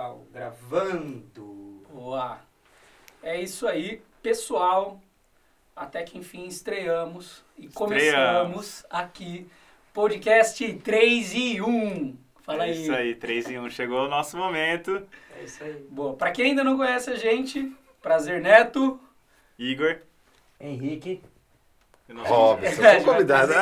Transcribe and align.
legal. 0.00 0.26
Gravando. 0.32 1.84
Boa. 1.92 2.40
É 3.22 3.40
isso 3.40 3.66
aí, 3.66 4.00
pessoal. 4.22 5.00
Até 5.76 6.02
que 6.02 6.18
enfim 6.18 6.46
estreamos 6.46 7.44
e 7.56 7.68
começamos 7.68 8.84
aqui 8.88 9.46
podcast 9.92 10.74
3 10.74 11.34
e 11.34 11.60
1. 11.60 12.16
Fala 12.42 12.66
é 12.66 12.70
aí. 12.70 12.82
isso 12.82 12.92
aí, 12.92 13.14
3 13.14 13.50
em 13.50 13.58
1. 13.60 13.70
Chegou 13.70 14.06
o 14.06 14.08
nosso 14.08 14.36
momento. 14.36 15.06
É 15.38 15.44
isso 15.44 15.62
aí. 15.62 15.86
Boa. 15.90 16.14
Pra 16.14 16.30
quem 16.32 16.46
ainda 16.46 16.64
não 16.64 16.76
conhece 16.76 17.10
a 17.10 17.16
gente, 17.16 17.72
prazer, 18.02 18.40
Neto. 18.40 18.98
Igor. 19.58 19.98
Henrique. 20.58 21.22
e 22.08 22.12
Robson, 22.12 22.70
sou 23.04 23.12
convidado. 23.12 23.52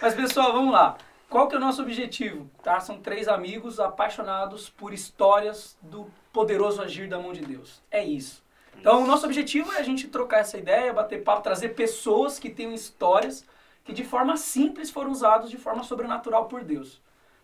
Mas 0.00 0.14
pessoal, 0.14 0.52
vamos 0.52 0.72
lá. 0.72 0.96
Qual 1.28 1.46
que 1.46 1.54
é 1.54 1.58
o 1.58 1.60
nosso 1.60 1.82
objetivo? 1.82 2.50
Tá? 2.62 2.80
São 2.80 3.00
três 3.00 3.28
amigos 3.28 3.78
apaixonados 3.78 4.70
por 4.70 4.92
histórias 4.94 5.76
do 5.82 6.10
poderoso 6.32 6.80
agir 6.80 7.08
da 7.08 7.18
mão 7.18 7.32
de 7.32 7.42
Deus. 7.42 7.82
É 7.90 8.02
isso. 8.02 8.42
Então, 8.78 9.02
o 9.02 9.06
nosso 9.06 9.26
objetivo 9.26 9.72
é 9.72 9.78
a 9.78 9.82
gente 9.82 10.08
trocar 10.08 10.38
essa 10.38 10.56
ideia, 10.56 10.92
bater 10.92 11.22
papo, 11.22 11.42
trazer 11.42 11.70
pessoas 11.70 12.38
que 12.38 12.48
tenham 12.48 12.72
histórias 12.72 13.44
que 13.84 13.92
de 13.92 14.04
forma 14.04 14.36
simples 14.36 14.90
foram 14.90 15.10
usadas 15.10 15.50
de 15.50 15.56
forma 15.56 15.82
sobrenatural 15.82 16.46
por 16.46 16.62
Deus. 16.62 17.00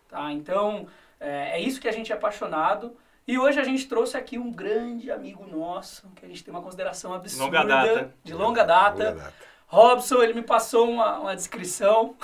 Tá? 0.07 0.31
Então, 0.31 0.87
é, 1.19 1.59
é 1.59 1.59
isso 1.59 1.81
que 1.81 1.87
a 1.87 1.91
gente 1.91 2.11
é 2.11 2.15
apaixonado. 2.15 2.95
E 3.27 3.39
hoje 3.39 3.59
a 3.59 3.63
gente 3.63 3.87
trouxe 3.87 4.15
aqui 4.15 4.37
um 4.37 4.51
grande 4.51 5.09
amigo 5.09 5.45
nosso, 5.47 6.07
que 6.15 6.23
a 6.23 6.27
gente 6.27 6.43
tem 6.43 6.53
uma 6.53 6.61
consideração 6.61 7.13
absurda. 7.13 7.45
Longa 7.45 7.63
data. 7.63 8.13
De 8.23 8.33
longa 8.33 8.63
data. 8.63 9.03
Longa 9.03 9.21
data. 9.23 9.33
Robson, 9.67 10.21
ele 10.21 10.33
me 10.33 10.41
passou 10.41 10.89
uma, 10.89 11.19
uma 11.19 11.35
descrição. 11.35 12.15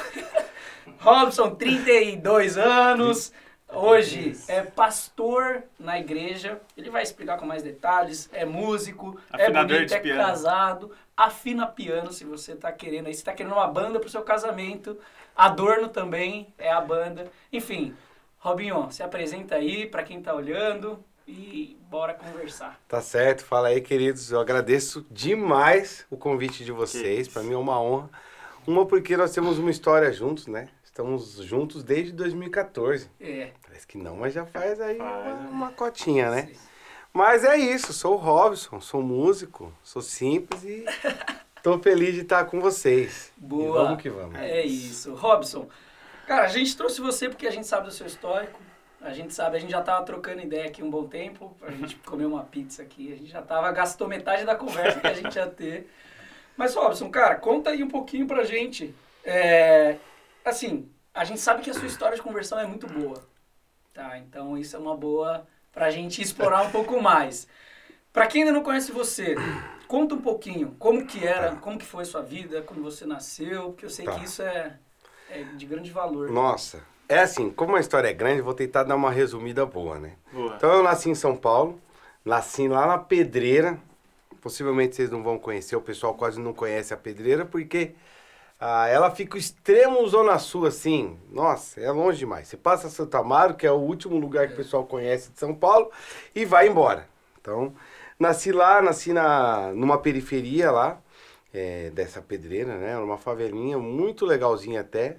Robson, 0.99 1.55
32 1.55 2.58
anos. 2.58 3.34
Hoje 3.73 4.36
é 4.48 4.62
pastor 4.62 5.63
na 5.80 5.98
igreja. 5.98 6.62
Ele 6.76 6.90
vai 6.90 7.04
explicar 7.04 7.38
com 7.38 7.46
mais 7.46 7.63
detalhes. 7.63 8.30
É 8.34 8.46
músico, 8.46 9.20
é 9.32 9.43
Afinador 9.43 9.77
bonito, 9.77 9.90
de 9.90 9.96
é 9.96 9.99
piano. 9.99 10.21
casado. 10.21 10.91
Afina 11.15 11.65
piano 11.65 12.12
se 12.12 12.26
você 12.26 12.55
tá 12.55 12.71
querendo 12.71 13.07
aí. 13.07 13.13
Se 13.13 13.24
tá 13.24 13.34
querendo 13.34 13.54
uma 13.54 13.68
banda 13.68 13.99
pro 13.99 14.10
seu 14.10 14.21
casamento. 14.24 14.98
Adorno 15.35 15.87
também 15.87 16.54
é 16.58 16.71
a 16.71 16.82
banda. 16.82 17.32
Enfim, 17.52 17.96
Robinho, 18.40 18.91
se 18.91 19.02
apresenta 19.02 19.55
aí 19.55 19.85
pra 19.85 20.04
quem 20.04 20.21
tá 20.21 20.34
olhando 20.34 21.04
e 21.32 21.77
bora 21.90 22.13
conversar. 22.13 22.79
Tá 22.87 23.01
certo, 23.01 23.46
fala 23.46 23.70
aí, 23.70 23.79
queridos. 23.82 24.32
Eu 24.32 24.40
agradeço 24.40 25.05
demais 25.10 26.05
o 26.10 26.18
convite 26.18 26.65
de 26.65 26.71
vocês. 26.71 27.27
Para 27.27 27.43
mim 27.43 27.54
é 27.54 27.57
uma 27.57 27.82
honra. 27.82 28.10
Uma 28.68 28.85
porque 28.85 29.15
nós 29.15 29.32
temos 29.32 29.57
uma 29.57 29.71
história 29.71 30.12
juntos, 30.12 30.48
né? 30.48 30.68
Estamos 30.84 31.37
juntos 31.37 31.84
desde 31.84 32.12
2014. 32.12 33.09
É. 33.20 33.52
Parece 33.65 33.87
que 33.87 33.98
não, 33.98 34.18
mas 34.18 34.34
já 34.34 34.46
faz 34.46 34.79
aí 34.82 34.98
Faz, 34.98 35.26
uma, 35.26 35.34
né? 35.34 35.49
uma 35.49 35.71
cotinha, 35.71 36.29
né? 36.29 36.49
Mas 37.13 37.43
é 37.43 37.57
isso, 37.57 37.91
sou 37.93 38.13
o 38.13 38.18
Robson, 38.18 38.79
sou 38.79 39.02
músico, 39.02 39.74
sou 39.84 40.02
simples 40.02 40.63
e 40.63 40.85
tô 41.63 41.79
feliz 41.79 42.13
de 42.13 42.21
estar 42.21 42.46
com 42.46 42.59
vocês. 42.59 43.32
E 43.37 43.41
Boa. 43.41 43.84
vamos 43.84 44.02
que 44.02 44.09
vamos. 44.09 44.35
É 44.35 44.65
isso. 44.65 45.13
Robson, 45.15 45.68
cara, 46.27 46.43
a 46.43 46.48
gente 46.49 46.76
trouxe 46.76 47.02
você 47.02 47.27
porque 47.27 47.48
a 47.48 47.52
gente 47.52 47.68
sabe 47.68 47.87
do 47.87 47.91
seu 47.93 48.05
histórico. 48.07 48.59
A 49.02 49.13
gente 49.13 49.34
sabe, 49.34 49.57
a 49.57 49.60
gente 49.60 49.71
já 49.71 49.82
tava 49.82 50.05
trocando 50.05 50.41
ideia 50.41 50.68
aqui 50.68 50.84
um 50.84 50.90
bom 50.90 51.07
tempo, 51.07 51.55
pra 51.60 51.71
gente 51.71 51.96
comer 52.05 52.26
uma 52.26 52.44
pizza 52.44 52.84
aqui. 52.84 53.12
A 53.12 53.16
gente 53.18 53.32
já 53.32 53.41
tava, 53.41 53.71
gastou 53.71 54.08
metade 54.08 54.46
da 54.46 54.55
conversa 54.55 54.99
que 54.99 55.08
a 55.08 55.13
gente 55.13 55.35
ia 55.35 55.48
ter. 55.48 55.91
Mas, 56.55 56.76
Robson, 56.76 57.10
cara, 57.10 57.35
conta 57.35 57.71
aí 57.71 57.82
um 57.84 57.88
pouquinho 57.88 58.27
pra 58.27 58.43
gente. 58.43 58.93
É, 59.24 59.98
assim, 60.46 60.90
a 61.13 61.24
gente 61.24 61.40
sabe 61.40 61.62
que 61.63 61.70
a 61.70 61.74
sua 61.74 61.88
história 61.88 62.16
de 62.16 62.21
conversão 62.21 62.60
é 62.60 62.66
muito 62.68 62.85
boa. 62.88 63.24
Tá? 63.93 64.18
Então 64.19 64.58
isso 64.58 64.75
é 64.75 64.80
uma 64.80 64.96
boa 64.96 65.46
pra 65.72 65.90
gente 65.90 66.22
explorar 66.22 66.62
um 66.62 66.72
pouco 66.72 67.02
mais. 67.02 67.47
Pra 68.13 68.28
quem 68.28 68.41
ainda 68.44 68.53
não 68.53 68.63
conhece 68.63 68.91
você, 68.91 69.36
conta 69.88 70.13
um 70.16 70.22
pouquinho 70.22 70.75
como 70.78 71.06
que 71.08 71.25
era, 71.25 71.56
como 71.56 71.78
que 71.78 71.86
foi 71.86 72.03
a 72.03 72.06
sua 72.06 72.22
vida, 72.22 72.62
como 72.62 72.81
você 72.81 73.06
nasceu, 73.06 73.70
porque 73.72 73.86
eu 73.86 73.90
sei 73.90 74.06
Tá. 74.06 74.16
que 74.16 74.25
isso 74.25 74.42
é, 74.42 74.78
é 75.30 75.44
de 75.44 75.66
grande 75.66 75.92
valor. 75.92 76.30
Nossa, 76.30 76.84
é 77.12 77.20
assim, 77.20 77.50
como 77.50 77.76
a 77.76 77.80
história 77.80 78.08
é 78.08 78.14
grande, 78.14 78.42
vou 78.42 78.54
tentar 78.54 78.84
dar 78.84 78.96
uma 78.96 79.12
resumida 79.12 79.66
boa, 79.66 80.00
né? 80.00 80.14
Boa. 80.32 80.56
Então 80.56 80.72
eu 80.72 80.82
nasci 80.82 81.10
em 81.10 81.16
São 81.16 81.36
Paulo, 81.36 81.80
nasci 82.24 82.68
lá 82.68 82.88
na 82.88 82.98
Pedreira. 82.98 83.78
Possivelmente 84.42 84.96
vocês 84.96 85.12
não 85.12 85.22
vão 85.22 85.38
conhecer, 85.38 85.76
o 85.76 85.82
pessoal 85.82 86.14
quase 86.16 86.40
não 86.40 86.54
conhece 86.54 86.94
a 86.94 86.98
Pedreira, 86.98 87.46
porque 87.46 87.94
ah, 88.60 88.88
ela 88.88 89.12
fica 89.12 89.36
o 89.36 89.40
extremo 89.40 90.08
zona 90.08 90.40
sul, 90.40 90.66
assim. 90.66 91.20
Nossa, 91.32 91.82
é 91.82 91.92
longe 91.92 92.20
demais. 92.20 92.48
Você 92.48 92.58
passa 92.58 92.90
Santa 92.90 93.18
Amaro, 93.20 93.56
que 93.56 93.68
é 93.68 93.72
o 93.72 93.76
último 93.76 94.18
lugar 94.18 94.48
que 94.48 94.54
o 94.54 94.58
pessoal 94.58 94.86
conhece 94.86 95.32
de 95.32 95.40
São 95.40 95.54
Paulo, 95.54 95.92
e 96.34 96.46
vai 96.46 96.68
embora. 96.68 97.08
Então, 97.40 97.74
nasci 98.20 98.52
lá, 98.52 98.82
nasci 98.82 99.14
na, 99.14 99.72
numa 99.74 99.98
periferia 99.98 100.72
lá, 100.72 101.02
é, 101.54 101.90
dessa 101.90 102.22
pedreira, 102.22 102.78
né? 102.78 102.98
Uma 102.98 103.18
favelinha 103.18 103.78
muito 103.78 104.26
legalzinha 104.26 104.82
até. 104.82 105.18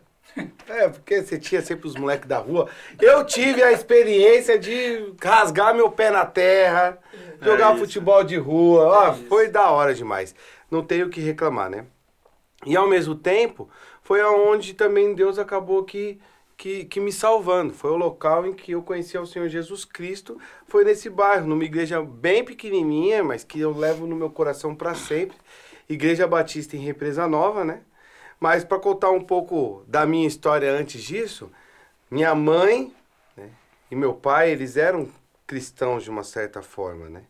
É, 0.69 0.89
porque 0.89 1.23
você 1.23 1.39
tinha 1.39 1.61
sempre 1.61 1.87
os 1.87 1.95
moleques 1.95 2.27
da 2.27 2.39
rua. 2.39 2.69
Eu 3.01 3.25
tive 3.25 3.63
a 3.63 3.73
experiência 3.73 4.59
de 4.59 5.13
rasgar 5.23 5.75
meu 5.75 5.91
pé 5.91 6.11
na 6.11 6.25
terra, 6.25 6.99
jogar 7.41 7.73
isso. 7.73 7.85
futebol 7.85 8.25
de 8.25 8.37
rua. 8.37 9.09
É 9.09 9.13
isso. 9.13 9.25
foi 9.29 9.49
da 9.49 9.71
hora 9.71 9.95
demais. 9.95 10.35
Não 10.71 10.83
tenho 10.83 11.07
o 11.07 11.11
que 11.11 11.21
reclamar, 11.21 11.69
né? 11.69 11.85
E 12.65 12.77
ao 12.77 12.89
mesmo 12.89 13.15
tempo, 13.15 13.69
foi 14.03 14.21
aonde 14.21 14.75
também 14.75 15.15
Deus 15.15 15.39
acabou 15.39 15.85
que, 15.85 16.19
que, 16.57 16.85
que 16.85 17.01
me 17.01 17.13
salvando. 17.13 17.75
Foi 17.75 17.91
o 17.91 17.97
local 17.97 18.47
em 18.47 18.53
que 18.53 18.73
eu 18.73 18.83
conheci 18.83 19.19
o 19.19 19.27
Senhor 19.27 19.49
Jesus 19.49 19.85
Cristo. 19.85 20.39
Foi 20.67 20.85
nesse 20.85 21.11
bairro, 21.11 21.47
numa 21.47 21.65
igreja 21.65 22.01
bem 22.01 22.45
pequenininha, 22.45 23.23
mas 23.23 23.45
que 23.45 23.61
eu 23.61 23.77
levo 23.77 24.07
no 24.07 24.17
meu 24.17 24.31
coração 24.31 24.75
para 24.75 24.95
sempre. 24.95 25.37
Igreja 25.89 26.27
Batista 26.27 26.77
em 26.77 26.81
Represa 26.81 27.29
Nova, 27.29 27.65
né? 27.65 27.83
Mas 28.43 28.65
para 28.65 28.81
contar 28.81 29.13
um 29.13 29.21
pouco 29.21 29.85
da 29.87 30.05
minha 30.05 30.27
história 30.27 30.69
antes 30.73 31.01
disso, 31.01 31.49
minha 32.11 32.35
mãe 32.35 32.93
né, 33.37 33.49
e 33.89 33.95
meu 33.95 34.15
pai, 34.15 34.51
eles 34.51 34.77
eram 34.77 35.09
cristãos 35.47 36.03
de 36.03 36.11
uma 36.11 36.25
certa 36.25 36.61
forma, 36.61 37.09
né? 37.09 37.23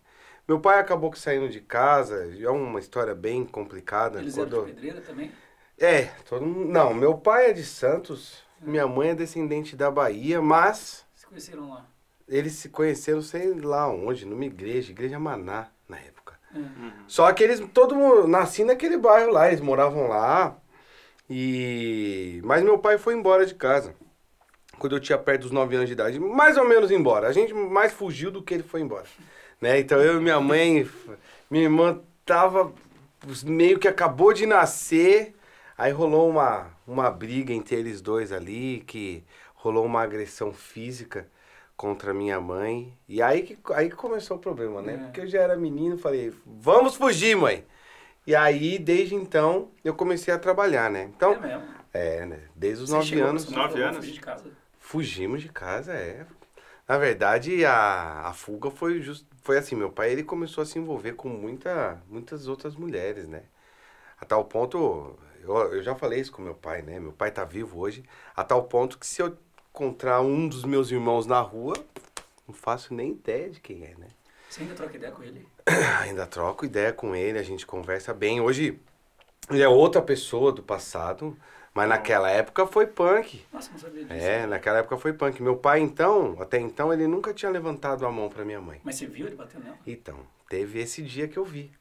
Meu 0.49 0.59
pai 0.59 0.78
acabou 0.78 1.11
que 1.11 1.19
saindo 1.19 1.50
de 1.50 1.61
casa, 1.61 2.34
é 2.34 2.49
uma 2.49 2.81
história 2.81 3.15
bem 3.15 3.45
complicada. 3.45 4.21
Eles 4.21 4.39
eram 4.39 4.49
quando- 4.49 4.65
de 4.65 4.73
pedreira 4.73 5.03
também? 5.03 5.31
é, 5.78 6.05
todo 6.27 6.47
mundo... 6.47 6.73
Não, 6.73 6.95
meu 6.95 7.15
pai 7.19 7.50
é 7.50 7.53
de 7.53 7.62
Santos, 7.62 8.43
minha 8.59 8.87
mãe 8.87 9.11
é 9.11 9.15
descendente 9.15 9.77
da 9.77 9.91
Bahia, 9.91 10.41
mas 10.41 11.05
Se 11.15 11.27
conheceram 11.27 11.69
lá? 11.69 11.84
eles 12.27 12.55
se 12.55 12.71
conheceram 12.71 13.21
sei 13.21 13.53
lá 13.53 13.87
onde, 13.87 14.25
numa 14.25 14.47
igreja, 14.47 14.91
igreja 14.91 15.19
Maná, 15.19 15.69
na 15.87 15.99
época. 15.99 16.39
É. 16.55 16.59
Só 17.06 17.31
que 17.34 17.44
eles, 17.44 17.61
todo 17.75 17.94
mundo, 17.94 18.27
nasci 18.27 18.65
naquele 18.65 18.97
bairro 18.97 19.31
lá, 19.31 19.49
eles 19.49 19.61
moravam 19.61 20.09
lá. 20.09 20.56
E... 21.28 22.41
Mas 22.44 22.62
meu 22.62 22.78
pai 22.78 22.99
foi 22.99 23.15
embora 23.15 23.47
de 23.47 23.55
casa. 23.55 23.94
Quando 24.78 24.97
eu 24.97 25.00
tinha 25.00 25.19
perto 25.19 25.43
dos 25.43 25.50
9 25.50 25.77
anos 25.77 25.88
de 25.88 25.93
idade. 25.93 26.19
Mais 26.19 26.56
ou 26.56 26.66
menos 26.66 26.91
embora. 26.91 27.28
A 27.28 27.33
gente 27.33 27.55
mais 27.55 27.93
fugiu 27.93 28.31
do 28.31 28.43
que 28.43 28.55
ele 28.55 28.62
foi 28.62 28.81
embora. 28.81 29.06
Né? 29.61 29.78
Então 29.78 30.00
eu 30.00 30.19
e 30.19 30.21
minha 30.21 30.41
mãe, 30.41 30.88
minha 31.50 31.65
irmã 31.65 32.00
tava 32.27 32.72
meio 33.44 33.78
que 33.78 33.88
acabou 33.88 34.32
de 34.32 34.47
nascer. 34.47 35.34
Aí 35.78 35.93
rolou 35.93 36.28
uma, 36.28 36.66
uma 36.87 37.11
briga 37.11 37.53
entre 37.53 37.77
eles 37.77 38.00
dois 38.00 38.32
ali, 38.32 38.82
que 38.87 39.25
rolou 39.55 39.84
uma 39.84 40.03
agressão 40.03 40.53
física 40.53 41.28
contra 41.77 42.12
minha 42.12 42.41
mãe. 42.41 42.97
E 43.09 43.22
aí 43.22 43.43
que 43.43 43.59
aí 43.72 43.91
começou 43.91 44.37
o 44.37 44.41
problema, 44.41 44.82
né? 44.82 44.94
É. 44.94 44.97
Porque 44.99 45.21
eu 45.21 45.27
já 45.27 45.41
era 45.41 45.56
menino, 45.56 45.97
falei, 45.97 46.32
vamos 46.44 46.97
fugir, 46.97 47.37
mãe. 47.37 47.65
E 48.27 48.34
aí, 48.37 48.78
desde 48.78 49.15
então, 49.15 49.71
eu 49.84 49.94
comecei 49.94 50.33
a 50.33 50.38
trabalhar, 50.38 50.91
né? 50.91 51.00
é 51.03 51.05
Então, 51.05 51.41
mesmo. 51.41 51.62
é, 51.93 52.25
né? 52.27 52.41
Desde 52.55 52.84
os 52.84 52.91
Você 52.91 52.97
nove 52.97 53.21
anos, 53.21 53.50
Nove 53.50 53.83
anos? 53.83 53.97
fugir 53.99 54.12
de 54.12 54.21
casa. 54.21 54.44
fugimos 54.78 55.43
de 55.43 55.49
casa, 55.49 55.93
é. 55.93 56.25
Na 56.87 56.99
verdade, 56.99 57.65
a, 57.65 58.28
a 58.28 58.32
fuga 58.32 58.70
foi 58.70 59.00
just, 59.00 59.26
foi 59.43 59.56
assim, 59.58 59.75
meu 59.75 59.91
pai 59.91 60.11
ele 60.12 60.23
começou 60.23 60.62
a 60.62 60.67
se 60.67 60.79
envolver 60.79 61.12
com 61.12 61.29
muita, 61.29 62.00
muitas 62.08 62.46
outras 62.49 62.76
mulheres, 62.76 63.26
né? 63.26 63.43
A 64.20 64.25
tal 64.25 64.44
ponto, 64.44 65.19
eu, 65.41 65.56
eu 65.75 65.82
já 65.82 65.94
falei 65.94 66.20
isso 66.20 66.31
com 66.32 66.43
meu 66.43 66.55
pai, 66.55 66.82
né? 66.82 67.00
Meu 67.00 67.12
pai 67.12 67.31
tá 67.31 67.44
vivo 67.44 67.81
hoje, 67.81 68.05
a 68.37 68.44
tal 68.44 68.64
ponto 68.64 68.99
que 68.99 69.06
se 69.06 69.20
eu 69.23 69.37
encontrar 69.70 70.20
um 70.20 70.46
dos 70.49 70.64
meus 70.64 70.91
irmãos 70.91 71.26
na 71.26 71.41
rua, 71.41 71.75
não 72.46 72.55
faço 72.55 72.94
nem 72.94 73.12
ideia 73.12 73.50
de 73.50 73.58
quem 73.61 73.85
é, 73.85 73.94
né? 73.96 74.08
Você 74.52 74.60
ainda 74.60 74.75
troca 74.75 74.94
ideia 74.94 75.10
com 75.10 75.22
ele? 75.22 75.46
Ainda 76.02 76.26
troco 76.26 76.66
ideia 76.66 76.93
com 76.93 77.16
ele, 77.16 77.38
a 77.38 77.43
gente 77.43 77.64
conversa 77.64 78.12
bem. 78.12 78.38
Hoje 78.38 78.78
ele 79.50 79.62
é 79.62 79.69
outra 79.69 80.02
pessoa 80.02 80.52
do 80.52 80.62
passado, 80.62 81.34
mas 81.72 81.88
naquela 81.88 82.28
época 82.28 82.66
foi 82.66 82.87
punk. 82.87 83.43
Nossa, 83.50 83.70
não 83.70 83.78
sabia 83.78 84.04
disso. 84.04 84.12
É, 84.12 84.46
naquela 84.46 84.81
época 84.81 84.99
foi 84.99 85.14
punk. 85.14 85.43
Meu 85.43 85.56
pai, 85.56 85.81
então, 85.81 86.37
até 86.38 86.60
então, 86.60 86.93
ele 86.93 87.06
nunca 87.06 87.32
tinha 87.32 87.50
levantado 87.50 88.04
a 88.04 88.12
mão 88.12 88.28
pra 88.28 88.44
minha 88.44 88.60
mãe. 88.60 88.78
Mas 88.84 88.96
você 88.96 89.06
viu 89.06 89.26
ele 89.26 89.37
batendo 89.37 89.64
nela? 89.64 89.78
Então, 89.87 90.19
teve 90.50 90.81
esse 90.81 91.00
dia 91.00 91.26
que 91.26 91.38
eu 91.38 91.46
vi. 91.46 91.72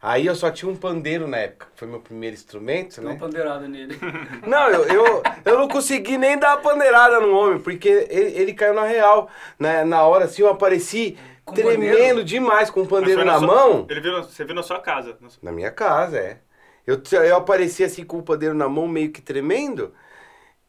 Aí 0.00 0.26
eu 0.26 0.34
só 0.36 0.50
tinha 0.50 0.70
um 0.70 0.76
pandeiro 0.76 1.26
na 1.26 1.38
época, 1.38 1.66
que 1.72 1.78
foi 1.78 1.88
meu 1.88 2.00
primeiro 2.00 2.34
instrumento, 2.34 2.96
Deu 3.00 3.04
né? 3.04 3.10
uma 3.14 3.18
pandeirada 3.18 3.66
nele. 3.66 3.98
Não, 4.46 4.68
eu, 4.70 4.84
eu, 4.84 5.22
eu 5.44 5.58
não 5.58 5.66
consegui 5.68 6.16
nem 6.16 6.38
dar 6.38 6.52
a 6.52 6.56
pandeirada 6.58 7.18
no 7.20 7.34
homem, 7.36 7.58
porque 7.60 7.88
ele, 7.88 8.30
ele 8.38 8.54
caiu 8.54 8.74
na 8.74 8.84
real. 8.84 9.28
Na, 9.58 9.84
na 9.84 10.02
hora, 10.04 10.26
assim, 10.26 10.42
eu 10.42 10.48
apareci 10.48 11.18
Com 11.44 11.54
tremendo 11.54 11.96
pandeiro? 11.96 12.24
demais 12.24 12.70
com 12.70 12.80
o 12.80 12.84
Mas 12.84 12.90
pandeiro 12.90 13.20
foi 13.22 13.24
na 13.30 13.38
sua- 13.38 13.46
mão. 13.46 13.86
Ele 13.90 14.00
viu, 14.00 14.22
você 14.22 14.44
viu 14.44 14.54
na 14.54 14.62
sua 14.62 14.80
casa. 14.80 15.16
na 15.20 15.28
sua- 15.28 15.40
Na 15.42 15.50
minha 15.50 15.70
casa, 15.72 16.16
é. 16.18 16.38
Eu, 16.86 17.00
t- 17.00 17.16
eu 17.16 17.36
apareci 17.36 17.82
assim 17.82 18.04
com 18.04 18.18
o 18.18 18.22
pandeiro 18.22 18.54
na 18.54 18.68
mão, 18.68 18.86
meio 18.86 19.10
que 19.10 19.20
tremendo. 19.20 19.92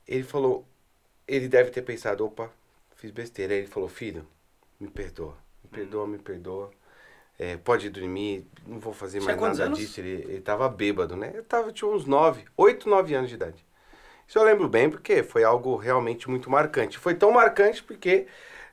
Ele 0.08 0.24
falou, 0.24 0.66
ele 1.28 1.48
deve 1.48 1.70
ter 1.70 1.84
pensado, 1.84 2.26
opa, 2.26 2.50
fiz 2.96 3.12
besteira. 3.12 3.54
Aí 3.54 3.60
ele 3.60 3.68
falou, 3.68 3.88
filho, 3.88 4.26
me 4.80 4.88
perdoa, 4.90 5.36
me 5.64 5.70
perdoa, 5.70 6.08
me 6.08 6.18
perdoa. 6.18 6.72
É, 7.40 7.56
pode 7.56 7.90
dormir, 7.90 8.46
não 8.68 8.80
vou 8.80 8.92
fazer 8.92 9.20
Tinha 9.22 9.34
mais 9.38 9.58
nada 9.58 9.66
anos? 9.66 9.80
disso. 9.80 10.02
Ele, 10.02 10.26
ele 10.28 10.42
tava 10.42 10.68
bêbado, 10.68 11.16
né? 11.16 11.32
Eu 11.34 11.44
tava, 11.44 11.72
tinha 11.72 11.90
uns 11.90 12.06
nove, 12.06 12.44
oito, 12.58 12.90
nove 12.90 13.16
anos 13.16 13.30
de 13.30 13.36
idade. 13.36 13.66
Isso 14.28 14.38
eu 14.38 14.44
lembro 14.44 14.68
bem 14.68 14.90
porque 14.90 15.24
foi 15.24 15.44
algo 15.44 15.76
realmente 15.78 16.30
muito 16.30 16.50
marcante. 16.50 17.00
Foi 17.00 17.16
tão 17.16 17.32
marcante 17.32 17.82
porque 17.82 18.28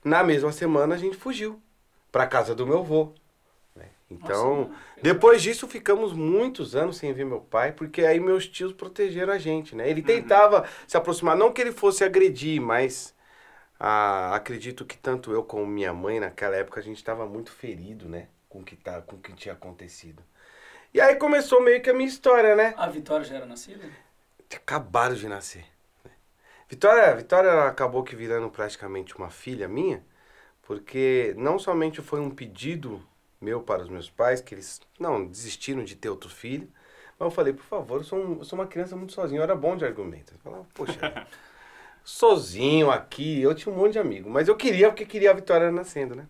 na 0.05 0.23
mesma 0.25 0.51
semana 0.51 0.97
a 0.97 0.99
gente 0.99 1.17
fugiu 1.17 1.63
pra 2.11 2.27
casa 2.27 2.55
do 2.55 2.67
meu 2.67 2.79
avô. 2.81 3.13
né? 3.75 3.87
Então, 4.11 4.69
Nossa, 4.69 4.81
depois 5.01 5.43
disso 5.43 5.67
ficamos 5.69 6.13
muitos 6.13 6.75
anos 6.75 6.97
sem 6.97 7.13
ver 7.13 7.25
meu 7.25 7.41
pai, 7.41 7.73
porque 7.73 8.05
aí 8.05 8.19
meus 8.21 8.47
tios 8.49 8.73
protegeram 8.73 9.33
a 9.33 9.39
gente, 9.39 9.75
né? 9.77 9.89
Ele 9.89 10.03
tentava 10.03 10.69
se 10.87 10.97
aproximar, 10.97 11.37
não 11.37 11.53
que 11.53 11.61
ele 11.61 11.73
fosse 11.73 12.05
agredir, 12.05 12.61
mas 12.61 13.15
ah, 13.79 14.35
acredito 14.35 14.85
que 14.85 14.97
tanto 14.99 15.33
eu 15.33 15.43
como 15.45 15.67
minha 15.67 15.93
mãe 15.93 16.21
naquela 16.21 16.57
época 16.57 16.81
a 16.81 16.83
gente 16.83 16.97
estava 16.99 17.27
muito 17.27 17.51
ferido, 17.53 18.09
né? 18.09 18.29
Com 18.57 18.63
o 18.63 18.65
que 18.65 18.75
tá, 18.75 19.03
com 19.03 19.17
o 19.17 19.19
que 19.19 19.35
tinha 19.35 19.53
acontecido. 19.53 20.23
E 20.95 20.99
aí 20.99 21.17
começou 21.17 21.63
meio 21.63 21.83
que 21.83 21.91
a 21.91 21.93
minha 21.93 22.09
história, 22.09 22.57
né? 22.57 22.73
A 22.79 22.87
Vitória 22.87 23.23
já 23.23 23.37
era 23.37 23.45
nascida? 23.45 23.85
acabado 24.51 25.15
de 25.15 25.29
nascer. 25.29 25.67
Vitória, 26.71 27.15
Vitória 27.15 27.65
acabou 27.65 28.03
que 28.03 28.17
virando 28.17 28.49
praticamente 28.49 29.15
uma 29.15 29.29
filha 29.29 29.69
minha, 29.69 30.03
porque 30.63 31.35
não 31.37 31.59
somente 31.59 32.01
foi 32.01 32.19
um 32.19 32.31
pedido 32.31 33.07
meu 33.39 33.61
para 33.63 33.83
os 33.83 33.91
meus 33.91 34.09
pais, 34.09 34.41
que 34.41 34.55
eles 34.55 34.81
não 34.99 35.27
desistiram 35.27 35.85
de 35.85 35.95
ter 35.95 36.09
outro 36.09 36.31
filho, 36.31 36.67
mas 37.19 37.27
eu 37.27 37.31
falei, 37.31 37.53
por 37.53 37.65
favor, 37.65 38.01
eu 38.01 38.05
sou, 38.05 38.19
um- 38.19 38.39
eu 38.39 38.45
sou 38.47 38.59
uma 38.59 38.67
criança 38.67 38.97
muito 38.97 39.13
sozinho, 39.13 39.41
eu 39.41 39.43
era 39.45 39.55
bom 39.55 39.77
de 39.77 39.85
argumento. 39.85 40.33
Eu 40.35 40.39
falava, 40.39 40.67
poxa, 40.75 40.99
sozinho 42.05 42.91
aqui, 42.91 43.43
eu 43.43 43.55
tinha 43.55 43.75
um 43.75 43.79
monte 43.79 43.93
de 43.93 43.99
amigo, 43.99 44.31
mas 44.31 44.49
eu 44.49 44.57
queria 44.57 44.89
porque 44.89 45.05
queria 45.07 45.31
a 45.31 45.35
Vitória 45.35 45.71
nascendo, 45.71 46.15
né? 46.17 46.27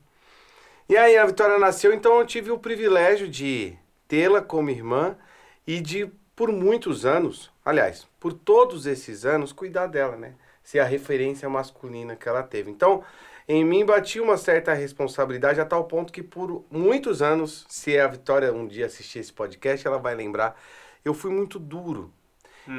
E 0.88 0.96
aí 0.96 1.16
a 1.16 1.26
Vitória 1.26 1.58
nasceu, 1.58 1.92
então 1.92 2.18
eu 2.18 2.24
tive 2.24 2.52
o 2.52 2.58
privilégio 2.58 3.26
de 3.26 3.76
tê-la 4.06 4.40
como 4.40 4.70
irmã 4.70 5.16
e 5.66 5.80
de, 5.80 6.06
por 6.36 6.52
muitos 6.52 7.04
anos, 7.04 7.50
aliás, 7.64 8.06
por 8.20 8.32
todos 8.32 8.86
esses 8.86 9.24
anos, 9.24 9.52
cuidar 9.52 9.88
dela, 9.88 10.16
né? 10.16 10.34
Ser 10.62 10.78
a 10.78 10.84
referência 10.84 11.48
masculina 11.48 12.14
que 12.14 12.28
ela 12.28 12.42
teve. 12.42 12.70
Então, 12.70 13.02
em 13.48 13.64
mim 13.64 13.84
batia 13.84 14.22
uma 14.22 14.36
certa 14.36 14.72
responsabilidade 14.74 15.60
a 15.60 15.64
tal 15.64 15.84
ponto 15.84 16.12
que 16.12 16.22
por 16.22 16.64
muitos 16.70 17.20
anos, 17.20 17.66
se 17.68 17.98
a 17.98 18.06
Vitória 18.06 18.52
um 18.52 18.68
dia 18.68 18.86
assistir 18.86 19.18
esse 19.18 19.32
podcast, 19.32 19.84
ela 19.84 19.98
vai 19.98 20.14
lembrar, 20.14 20.56
eu 21.04 21.12
fui 21.12 21.32
muito 21.32 21.58
duro. 21.58 22.12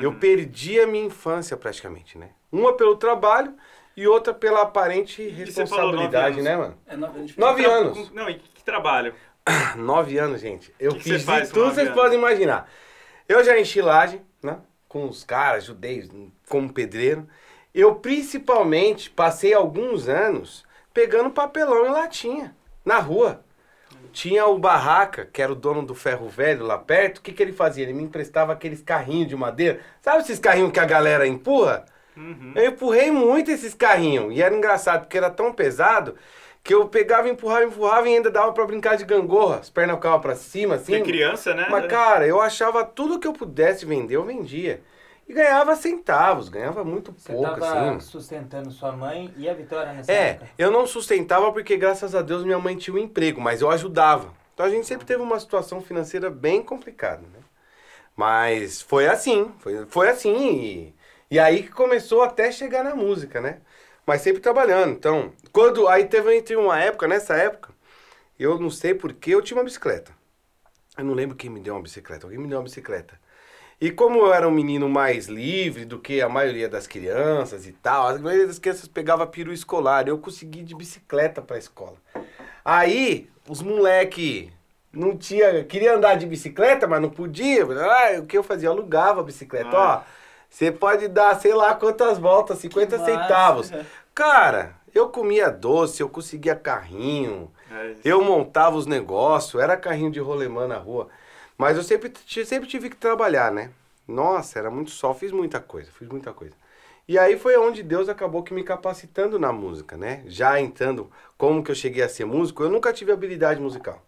Eu 0.01 0.13
perdi 0.15 0.79
a 0.81 0.87
minha 0.87 1.05
infância 1.05 1.55
praticamente, 1.55 2.17
né? 2.17 2.31
Uma 2.51 2.75
pelo 2.75 2.97
trabalho 2.97 3.53
e 3.97 4.07
outra 4.07 4.33
pela 4.33 4.61
aparente 4.61 5.27
responsabilidade, 5.27 6.41
né, 6.41 6.55
mano? 6.55 6.77
É 6.87 6.95
nove 6.95 7.17
anos 7.17 7.31
de 7.31 7.39
Nove 7.39 7.63
Tra- 7.63 7.73
anos. 7.73 8.11
Não, 8.11 8.29
e 8.29 8.35
que 8.35 8.63
trabalho? 8.63 9.13
Nove 9.75 10.17
anos, 10.19 10.39
gente. 10.39 10.73
Eu 10.79 10.91
Que 10.91 10.97
que 10.99 11.03
fiz 11.03 11.21
você 11.21 11.25
faz 11.25 11.47
de 11.47 11.53
tudo 11.53 11.73
vocês 11.73 11.87
anos? 11.87 11.99
podem 11.99 12.17
imaginar. 12.19 12.69
Eu 13.27 13.43
já 13.43 13.59
enchi 13.59 13.81
laje, 13.81 14.21
né? 14.41 14.59
Com 14.87 15.05
os 15.09 15.23
caras, 15.23 15.65
judeus, 15.65 16.09
como 16.47 16.71
pedreiro. 16.71 17.27
Eu 17.73 17.95
principalmente 17.95 19.09
passei 19.09 19.53
alguns 19.53 20.07
anos 20.07 20.63
pegando 20.93 21.29
papelão 21.31 21.85
em 21.87 21.91
latinha, 21.91 22.55
na 22.85 22.99
rua. 22.99 23.43
Tinha 24.13 24.45
o 24.47 24.57
Barraca, 24.57 25.25
que 25.31 25.41
era 25.41 25.51
o 25.51 25.55
dono 25.55 25.83
do 25.85 25.93
ferro 25.93 26.27
velho 26.29 26.65
lá 26.65 26.77
perto. 26.77 27.17
O 27.17 27.21
que, 27.21 27.31
que 27.33 27.41
ele 27.43 27.51
fazia? 27.53 27.83
Ele 27.83 27.93
me 27.93 28.03
emprestava 28.03 28.53
aqueles 28.53 28.81
carrinhos 28.81 29.27
de 29.27 29.35
madeira. 29.35 29.79
Sabe 30.01 30.19
esses 30.23 30.39
carrinhos 30.39 30.71
que 30.71 30.79
a 30.79 30.85
galera 30.85 31.27
empurra? 31.27 31.85
Uhum. 32.17 32.53
Eu 32.55 32.71
empurrei 32.71 33.11
muito 33.11 33.51
esses 33.51 33.73
carrinhos. 33.73 34.35
E 34.35 34.41
era 34.41 34.55
engraçado, 34.55 35.01
porque 35.01 35.17
era 35.17 35.29
tão 35.29 35.53
pesado 35.53 36.15
que 36.63 36.73
eu 36.73 36.87
pegava, 36.89 37.29
empurrava, 37.29 37.63
empurrava 37.65 38.09
e 38.09 38.15
ainda 38.15 38.29
dava 38.29 38.51
pra 38.51 38.65
brincar 38.65 38.97
de 38.97 39.05
gangorra. 39.05 39.57
As 39.59 39.69
pernas 39.69 39.95
ficavam 39.95 40.19
pra 40.19 40.35
cima, 40.35 40.75
assim. 40.75 40.97
Porque 40.97 41.11
criança, 41.11 41.53
né? 41.53 41.67
Mas, 41.69 41.87
cara, 41.87 42.27
eu 42.27 42.41
achava 42.41 42.83
tudo 42.83 43.19
que 43.19 43.27
eu 43.27 43.33
pudesse 43.33 43.85
vender, 43.85 44.15
eu 44.15 44.23
vendia. 44.25 44.81
E 45.29 45.33
ganhava 45.33 45.75
centavos, 45.75 46.47
ganhava 46.47 46.85
muito 46.85 47.13
Você 47.17 47.33
pouco, 47.33 47.59
tava 47.59 47.91
assim. 47.91 47.99
sustentando 47.99 48.71
sua 48.71 48.93
mãe 48.93 49.33
e 49.37 49.49
a 49.49 49.53
Vitória 49.53 49.91
nessa 49.93 50.11
É, 50.11 50.29
época? 50.31 50.49
eu 50.57 50.71
não 50.71 50.87
sustentava 50.87 51.51
porque, 51.51 51.75
graças 51.75 52.15
a 52.15 52.21
Deus, 52.21 52.43
minha 52.45 52.57
mãe 52.59 52.77
tinha 52.77 52.95
um 52.95 52.99
emprego, 52.99 53.41
mas 53.41 53.61
eu 53.61 53.69
ajudava. 53.69 54.33
Então 54.53 54.65
a 54.65 54.69
gente 54.69 54.87
sempre 54.87 55.05
teve 55.05 55.21
uma 55.21 55.39
situação 55.39 55.81
financeira 55.81 56.29
bem 56.29 56.63
complicada, 56.63 57.21
né? 57.21 57.39
Mas 58.15 58.81
foi 58.81 59.07
assim, 59.07 59.51
foi, 59.59 59.85
foi 59.87 60.09
assim. 60.09 60.33
E, 60.35 60.93
e 61.29 61.39
aí 61.39 61.63
que 61.63 61.71
começou 61.71 62.21
até 62.23 62.51
chegar 62.51 62.83
na 62.83 62.95
música, 62.95 63.41
né? 63.41 63.59
Mas 64.05 64.21
sempre 64.21 64.41
trabalhando. 64.41 64.93
Então, 64.93 65.33
quando. 65.51 65.87
Aí 65.87 66.05
teve 66.05 66.35
entre 66.35 66.55
uma 66.55 66.79
época, 66.79 67.07
nessa 67.07 67.35
época, 67.35 67.73
eu 68.39 68.57
não 68.59 68.69
sei 68.69 68.93
porquê, 68.93 69.35
eu 69.35 69.41
tinha 69.41 69.57
uma 69.57 69.63
bicicleta. 69.63 70.11
Eu 70.97 71.05
não 71.05 71.13
lembro 71.13 71.35
quem 71.35 71.49
me 71.49 71.59
deu 71.59 71.75
uma 71.75 71.81
bicicleta, 71.81 72.25
alguém 72.25 72.39
me 72.39 72.47
deu 72.47 72.57
uma 72.57 72.63
bicicleta. 72.63 73.19
E 73.79 73.91
como 73.91 74.17
eu 74.17 74.33
era 74.33 74.47
um 74.47 74.51
menino 74.51 74.89
mais 74.89 75.27
livre 75.27 75.85
do 75.85 75.99
que 75.99 76.19
a 76.19 76.27
maioria 76.27 76.67
das 76.67 76.87
crianças 76.87 77.67
e 77.67 77.71
tal, 77.71 78.07
a 78.07 78.17
maioria 78.17 78.47
das 78.47 78.57
crianças 78.57 78.87
pegava 78.87 79.27
peru 79.27 79.53
escolar, 79.53 80.07
eu 80.07 80.17
consegui 80.17 80.63
de 80.63 80.73
bicicleta 80.73 81.43
pra 81.43 81.59
escola. 81.59 81.97
Aí, 82.65 83.29
os 83.47 83.61
moleque 83.61 84.51
não 84.91 85.15
tinha, 85.15 85.63
queria 85.63 85.95
andar 85.95 86.15
de 86.15 86.25
bicicleta, 86.25 86.87
mas 86.87 86.99
não 86.99 87.11
podia. 87.11 87.63
Ah, 87.65 88.19
o 88.19 88.25
que 88.25 88.37
eu 88.37 88.43
fazia? 88.43 88.67
Eu 88.67 88.73
alugava 88.73 89.21
a 89.21 89.23
bicicleta. 89.23 89.69
Ah. 89.77 90.03
Ó, 90.03 90.16
você 90.49 90.71
pode 90.71 91.07
dar, 91.07 91.39
sei 91.39 91.53
lá 91.53 91.75
quantas 91.75 92.17
voltas, 92.17 92.59
50 92.59 92.97
Que 92.97 93.01
massa. 93.01 93.11
centavos. 93.11 93.71
Cara, 94.15 94.75
eu 94.93 95.09
comia 95.09 95.49
doce, 95.51 96.01
eu 96.01 96.09
conseguia 96.09 96.55
carrinho, 96.55 97.51
É 97.69 97.95
eu 98.03 98.23
montava 98.23 98.75
os 98.75 98.85
negócios, 98.87 99.61
era 99.61 99.77
carrinho 99.77 100.11
de 100.11 100.19
rolemã 100.19 100.67
na 100.67 100.77
rua. 100.77 101.09
Mas 101.57 101.77
eu 101.77 101.83
sempre, 101.83 102.11
sempre 102.45 102.67
tive 102.67 102.89
que 102.89 102.95
trabalhar, 102.95 103.51
né? 103.51 103.71
Nossa, 104.07 104.57
era 104.57 104.71
muito 104.71 104.91
sol, 104.91 105.13
fiz 105.13 105.31
muita 105.31 105.59
coisa, 105.59 105.91
fiz 105.91 106.07
muita 106.07 106.33
coisa. 106.33 106.53
E 107.07 107.17
aí 107.17 107.37
foi 107.37 107.57
onde 107.57 107.83
Deus 107.83 108.09
acabou 108.09 108.43
que 108.43 108.53
me 108.53 108.63
capacitando 108.63 109.39
na 109.39 109.51
música, 109.53 109.95
né? 109.97 110.23
Já 110.27 110.59
entrando 110.59 111.09
como 111.37 111.63
que 111.63 111.71
eu 111.71 111.75
cheguei 111.75 112.03
a 112.03 112.09
ser 112.09 112.25
músico, 112.25 112.63
eu 112.63 112.69
nunca 112.69 112.91
tive 112.93 113.11
habilidade 113.11 113.59
musical. 113.61 114.01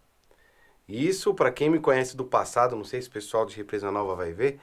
Isso, 0.88 1.32
pra 1.34 1.52
quem 1.52 1.70
me 1.70 1.78
conhece 1.78 2.16
do 2.16 2.24
passado, 2.24 2.74
não 2.74 2.84
sei 2.84 3.00
se 3.00 3.08
o 3.08 3.12
pessoal 3.12 3.46
de 3.46 3.56
Represa 3.56 3.90
Nova 3.92 4.14
vai 4.16 4.32
ver, 4.32 4.58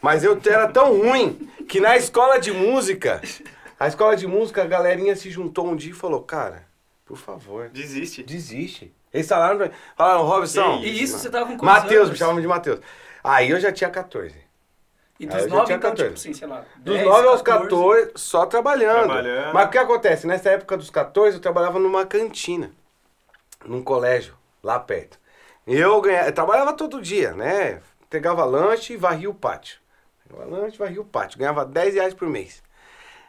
mas 0.00 0.24
eu 0.24 0.40
era 0.46 0.68
tão 0.68 0.98
ruim 0.98 1.50
que 1.68 1.80
na 1.80 1.96
escola 1.96 2.38
de 2.38 2.52
música, 2.52 3.20
a 3.78 3.86
escola 3.86 4.16
de 4.16 4.26
música, 4.26 4.62
a 4.62 4.66
galerinha 4.66 5.14
se 5.14 5.30
juntou 5.30 5.68
um 5.68 5.76
dia 5.76 5.90
e 5.90 5.94
falou, 5.94 6.22
cara, 6.22 6.66
por 7.04 7.16
favor, 7.16 7.68
Desiste. 7.70 8.22
Desiste. 8.22 8.94
Eles 9.12 9.26
falaram 9.26 9.56
pra 9.56 9.66
mim, 9.66 9.72
falaram, 9.96 10.22
Robson. 10.22 10.78
E 10.82 11.02
isso 11.02 11.18
você 11.18 11.28
tava 11.28 11.46
com 11.46 11.58
quantos 11.58 11.82
Matheus, 11.82 12.00
anos? 12.02 12.10
me 12.10 12.16
chamavam 12.16 12.40
de 12.40 12.46
Matheus. 12.46 12.80
Aí 13.24 13.50
eu 13.50 13.58
já 13.58 13.72
tinha 13.72 13.90
14. 13.90 14.34
E 15.18 15.26
dos 15.26 15.34
eu 15.34 15.48
já 15.48 15.48
nove, 15.48 15.66
tinha 15.66 15.76
então, 15.76 15.90
14. 15.90 16.08
tipo 16.14 16.20
assim, 16.20 16.32
sei 16.32 16.46
lá. 16.46 16.64
Dos 16.78 16.94
10, 16.94 17.06
9 17.06 17.28
aos 17.28 17.42
14, 17.42 18.12
só 18.14 18.46
trabalhando. 18.46 19.06
Trabalhando. 19.06 19.52
Mas 19.52 19.66
o 19.66 19.70
que 19.70 19.78
acontece? 19.78 20.26
Nessa 20.26 20.50
época 20.50 20.76
dos 20.76 20.88
14, 20.88 21.36
eu 21.36 21.42
trabalhava 21.42 21.78
numa 21.78 22.06
cantina, 22.06 22.70
num 23.66 23.82
colégio, 23.82 24.34
lá 24.62 24.78
perto. 24.78 25.18
Eu, 25.66 26.00
ganhava, 26.00 26.28
eu 26.28 26.32
trabalhava 26.32 26.72
todo 26.72 27.02
dia, 27.02 27.32
né? 27.32 27.80
Pegava 28.08 28.44
lanche 28.44 28.92
e 28.92 28.96
varria 28.96 29.28
o 29.28 29.34
pátio. 29.34 29.79
Pegava 30.30 30.48
lanche 30.48 30.76
e 30.76 30.78
varria 30.78 31.00
o 31.00 31.04
pátio. 31.04 31.38
Ganhava 31.38 31.64
10 31.64 31.94
reais 31.94 32.14
por 32.14 32.28
mês. 32.28 32.62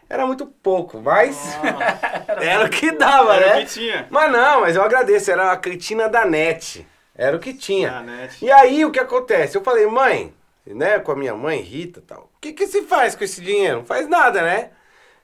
Era 0.08 0.26
muito 0.28 0.46
pouco, 0.46 1.00
mas 1.00 1.58
era 2.42 2.66
o 2.66 2.70
que 2.70 2.92
dava, 2.92 3.36
Era 3.36 3.56
né? 3.56 3.62
o 3.62 3.66
que 3.66 3.74
tinha. 3.74 4.08
Mas 4.10 4.32
não, 4.32 4.62
mas 4.62 4.76
eu 4.76 4.84
agradeço, 4.84 5.32
era 5.32 5.52
a 5.52 5.58
cantina 5.58 6.10
da 6.10 6.26
NET. 6.26 6.86
Era 7.16 7.38
o 7.38 7.40
que 7.40 7.54
tinha. 7.54 8.04
E 8.42 8.52
aí 8.52 8.84
o 8.84 8.92
que 8.92 9.00
acontece? 9.00 9.58
Eu 9.58 9.64
falei, 9.64 9.86
mãe, 9.88 10.34
né, 10.66 11.00
com 11.00 11.12
a 11.14 11.16
minha 11.16 11.34
mãe, 11.34 11.62
Rita 11.62 12.00
e 12.00 12.04
tal, 12.04 12.30
o 12.36 12.40
que, 12.42 12.52
que 12.52 12.68
se 12.68 12.84
faz 12.84 13.16
com 13.16 13.24
esse 13.24 13.42
dinheiro? 13.42 13.78
Não 13.78 13.86
faz 13.86 14.08
nada, 14.08 14.42
né? 14.42 14.72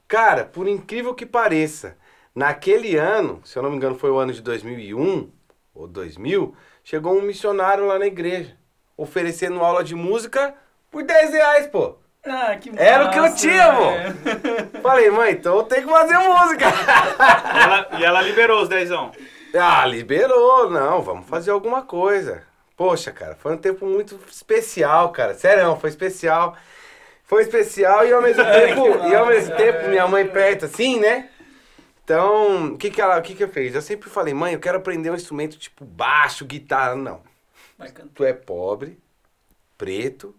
Cara, 0.07 0.46
por 0.46 0.67
incrível 0.67 1.13
que 1.13 1.25
pareça, 1.25 1.98
naquele 2.34 2.96
ano, 2.96 3.41
se 3.43 3.57
eu 3.57 3.63
não 3.63 3.69
me 3.69 3.75
engano 3.75 3.98
foi 3.98 4.10
o 4.10 4.17
ano 4.17 4.31
de 4.31 4.41
2001 4.41 5.29
ou 5.75 5.86
2000, 5.86 6.55
chegou 6.81 7.17
um 7.17 7.22
missionário 7.22 7.86
lá 7.86 8.00
na 8.00 8.07
igreja, 8.07 8.55
oferecendo 8.96 9.60
aula 9.60 9.84
de 9.84 9.96
música 9.96 10.55
por 10.91 11.03
10 11.03 11.32
reais, 11.32 11.67
pô. 11.67 11.96
Ah, 12.25 12.56
que 12.58 12.72
Era 12.75 13.06
o 13.06 13.12
que 13.12 13.20
eu 13.20 13.24
massa, 13.24 13.38
tinha, 13.38 13.72
vô. 13.72 13.91
velho. 13.91 14.15
Falei, 14.84 15.10
mãe, 15.10 15.32
então 15.32 15.58
eu 15.58 15.63
tenho 15.63 15.88
que 15.88 15.94
fazer 15.94 16.17
música. 16.17 16.65
E 16.67 17.60
ela, 17.63 17.89
e 18.00 18.03
ela 18.03 18.22
liberou 18.22 18.62
os 18.63 18.70
dezão. 18.70 19.12
Ah, 19.56 19.86
liberou, 19.86 20.70
não, 20.70 21.01
vamos 21.01 21.27
fazer 21.27 21.51
alguma 21.51 21.84
coisa. 21.84 22.44
Poxa, 22.75 23.12
cara, 23.12 23.36
foi 23.36 23.53
um 23.53 23.58
tempo 23.58 23.86
muito 23.86 24.20
especial, 24.29 25.12
cara. 25.12 25.34
Sério, 25.34 25.75
foi 25.77 25.89
especial. 25.89 26.56
Foi 27.24 27.41
especial 27.44 28.06
e 28.06 28.13
ao 28.13 28.22
mesmo 28.22 28.44
tempo, 28.46 29.08
e 29.08 29.15
ao 29.15 29.25
mesmo 29.25 29.56
tempo 29.56 29.88
minha 29.88 30.08
mãe 30.08 30.27
perto 30.27 30.65
assim, 30.65 31.00
né? 31.00 31.29
Então, 32.03 32.67
o 32.74 32.77
que 32.77 32.89
que 32.89 33.01
ela, 33.01 33.17
o 33.17 33.22
que 33.22 33.36
que 33.36 33.44
eu 33.44 33.50
fiz? 33.50 33.74
Eu 33.75 33.82
sempre 33.82 34.10
falei, 34.10 34.34
mãe, 34.34 34.53
eu 34.53 34.60
quero 34.60 34.77
aprender 34.77 35.10
um 35.10 35.15
instrumento 35.15 35.58
tipo 35.58 35.84
baixo, 35.84 36.46
guitarra, 36.46 36.96
não. 36.96 37.22
Tu 38.13 38.24
é 38.24 38.32
pobre, 38.32 38.98
preto, 39.77 40.34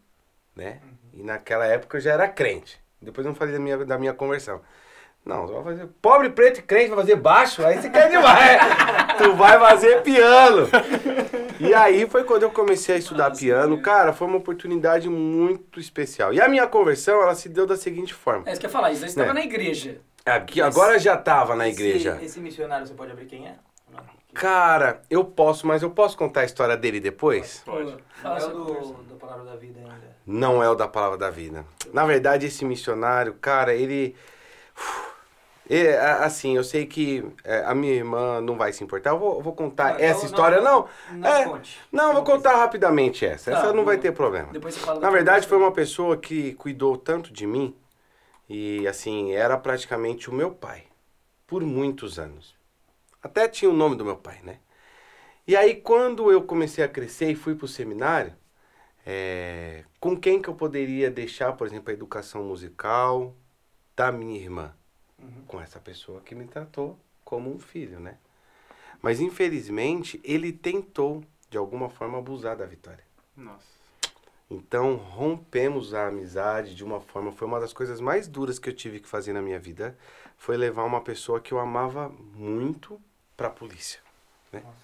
né? 0.59 0.81
E 1.15 1.23
naquela 1.23 1.65
época 1.67 1.97
eu 1.97 2.01
já 2.01 2.13
era 2.13 2.29
crente. 2.29 2.79
Depois 3.01 3.25
eu 3.25 3.31
não 3.31 3.37
falei 3.37 3.55
da 3.55 3.61
minha, 3.61 3.79
da 3.85 3.97
minha 3.99 4.13
conversão. 4.13 4.61
Não, 5.25 5.47
tu 5.47 5.53
vai 5.53 5.63
fazer 5.65 5.87
pobre, 6.01 6.31
preto 6.31 6.59
e 6.61 6.63
crente, 6.63 6.89
vai 6.89 6.99
fazer 6.99 7.17
baixo, 7.17 7.65
aí 7.65 7.81
você 7.81 7.91
quer 7.91 8.09
demais. 8.09 8.61
tu 9.19 9.35
vai 9.35 9.59
fazer 9.59 10.03
piano. 10.03 10.69
E 11.61 11.75
aí 11.75 12.09
foi 12.09 12.25
quando 12.25 12.45
eu 12.45 12.51
comecei 12.51 12.95
a 12.95 12.99
estudar 12.99 13.31
piano. 13.33 13.81
Cara, 13.83 14.13
foi 14.13 14.27
uma 14.27 14.39
oportunidade 14.39 15.09
muito 15.09 15.79
especial. 15.79 16.33
E 16.33 16.41
a 16.41 16.49
minha 16.49 16.67
conversão, 16.67 17.21
ela 17.23 17.35
se 17.35 17.49
deu 17.49 17.67
da 17.67 17.77
seguinte 17.77 18.15
forma. 18.15 18.45
É 18.49 18.53
isso 18.53 18.61
que 18.61 18.67
eu 18.67 18.69
ia 18.69 18.73
falar, 18.73 18.91
isso 18.93 19.05
aí 19.05 19.11
você 19.11 19.21
estava 19.21 19.31
É. 19.39 19.41
na 19.41 19.45
igreja. 19.45 20.01
Aqui, 20.25 20.61
agora 20.63 20.99
já 20.99 21.17
tava 21.17 21.55
na 21.55 21.69
Esse- 21.69 21.81
igreja. 21.83 22.19
Esse, 22.23 22.41
missionário 22.41 22.87
você 22.87 22.95
pode 22.95 23.13
abrir 23.13 23.27
quem 23.27 23.47
é? 23.47 23.55
Não. 23.91 24.01
Cara, 24.35 25.03
eu 25.11 25.25
posso, 25.25 25.67
mas 25.67 25.83
eu 25.83 25.91
posso 25.91 26.17
contar 26.17 26.41
a 26.41 26.45
história 26.45 26.77
dele 26.77 27.01
depois? 27.01 27.63
Pode. 27.65 27.91
Não 27.93 27.99
Fala 28.23 28.39
é 28.39 28.49
do, 28.49 28.93
da 29.09 29.15
palavra 29.17 29.45
da 29.45 29.57
vida 29.57 29.79
ainda. 29.81 30.08
Não 30.31 30.63
é 30.63 30.69
o 30.69 30.75
da 30.75 30.87
palavra 30.87 31.17
da 31.17 31.31
vida. 31.31 31.65
Na 31.91 32.05
verdade, 32.05 32.45
esse 32.45 32.63
missionário, 32.63 33.33
cara, 33.41 33.75
ele. 33.75 34.15
É, 35.71 35.99
assim, 35.99 36.57
eu 36.57 36.65
sei 36.65 36.87
que 36.87 37.23
é, 37.45 37.63
a 37.67 37.75
minha 37.75 37.93
irmã 37.93 38.41
não 38.41 38.57
vai 38.57 38.73
se 38.73 38.83
importar. 38.83 39.11
Eu 39.11 39.19
vou, 39.19 39.43
vou 39.43 39.53
contar 39.55 39.93
Não, 39.93 40.01
essa 40.01 40.21
não, 40.21 40.25
história, 40.25 40.61
não. 40.63 40.89
Não 41.13 41.29
É. 41.29 41.63
Não, 41.93 42.15
vou 42.15 42.25
contar 42.25 42.57
rapidamente 42.57 43.27
essa. 43.27 43.51
Tá, 43.51 43.59
Essa 43.59 43.73
não 43.75 43.85
vai 43.85 43.99
ter 43.99 44.13
problema. 44.13 44.51
Depois 44.51 44.73
você 44.73 44.81
fala 44.81 44.99
Na 44.99 45.09
da 45.09 45.13
verdade, 45.13 45.47
foi 45.47 45.59
uma 45.59 45.71
pessoa 45.71 46.17
que 46.17 46.55
cuidou 46.55 46.97
tanto 46.97 47.31
de 47.31 47.47
mim 47.47 47.77
e, 48.49 48.89
assim, 48.89 49.33
era 49.33 49.59
praticamente 49.59 50.31
o 50.31 50.33
meu 50.33 50.51
pai 50.53 50.85
por 51.47 51.63
muitos 51.63 52.19
anos. 52.19 52.57
Até 53.23 53.47
tinha 53.47 53.71
o 53.71 53.75
nome 53.75 53.95
do 53.95 54.07
meu 54.07 54.17
pai, 54.17 54.39
né? 54.43 54.61
E 55.47 55.55
aí, 55.55 55.75
quando 55.75 56.33
eu 56.33 56.41
comecei 56.45 56.83
a 56.83 56.89
crescer 56.89 57.31
e 57.31 57.35
fui 57.35 57.55
pro 57.55 57.69
seminário, 57.69 58.33
é, 59.11 59.87
com 59.99 60.15
quem 60.15 60.43
que 60.43 60.51
eu 60.51 60.55
poderia 60.55 61.11
deixar, 61.11 61.55
por 61.55 61.67
exemplo, 61.67 61.89
a 61.89 61.95
educação 61.95 62.45
musical 62.45 63.35
da 63.97 64.13
minha 64.13 64.39
irmã? 64.39 64.75
Uhum. 65.19 65.45
Com 65.47 65.59
essa 65.59 65.81
pessoa 65.81 66.21
que 66.21 66.35
me 66.35 66.47
tratou 66.47 66.99
como 67.25 67.51
um 67.51 67.59
filho, 67.59 67.99
né? 67.99 68.19
Mas, 69.01 69.19
infelizmente, 69.19 70.21
ele 70.23 70.53
tentou, 70.53 71.25
de 71.49 71.57
alguma 71.57 71.89
forma, 71.89 72.19
abusar 72.19 72.55
da 72.55 72.67
Vitória. 72.67 73.03
Nossa. 73.35 73.79
Então 74.51 74.97
rompemos 74.97 75.95
a 75.95 76.09
amizade 76.09 76.75
de 76.75 76.85
uma 76.85 77.01
forma. 77.01 77.33
Foi 77.33 77.49
uma 77.49 77.61
das 77.61 77.73
coisas 77.73 78.03
mais 78.03 78.29
duras 78.29 78.59
que 78.59 78.69
eu 78.69 78.75
tive 78.75 79.01
que 79.01 79.09
fazer 79.09 79.33
na 79.33 79.41
minha 79.41 79.59
vida. 79.59 79.97
Foi 80.37 80.55
levar 80.59 80.85
uma 80.85 81.01
pessoa 81.01 81.41
que 81.41 81.53
eu 81.53 81.59
amava 81.59 82.11
muito 82.11 83.01
pra 83.35 83.49
polícia. 83.49 84.01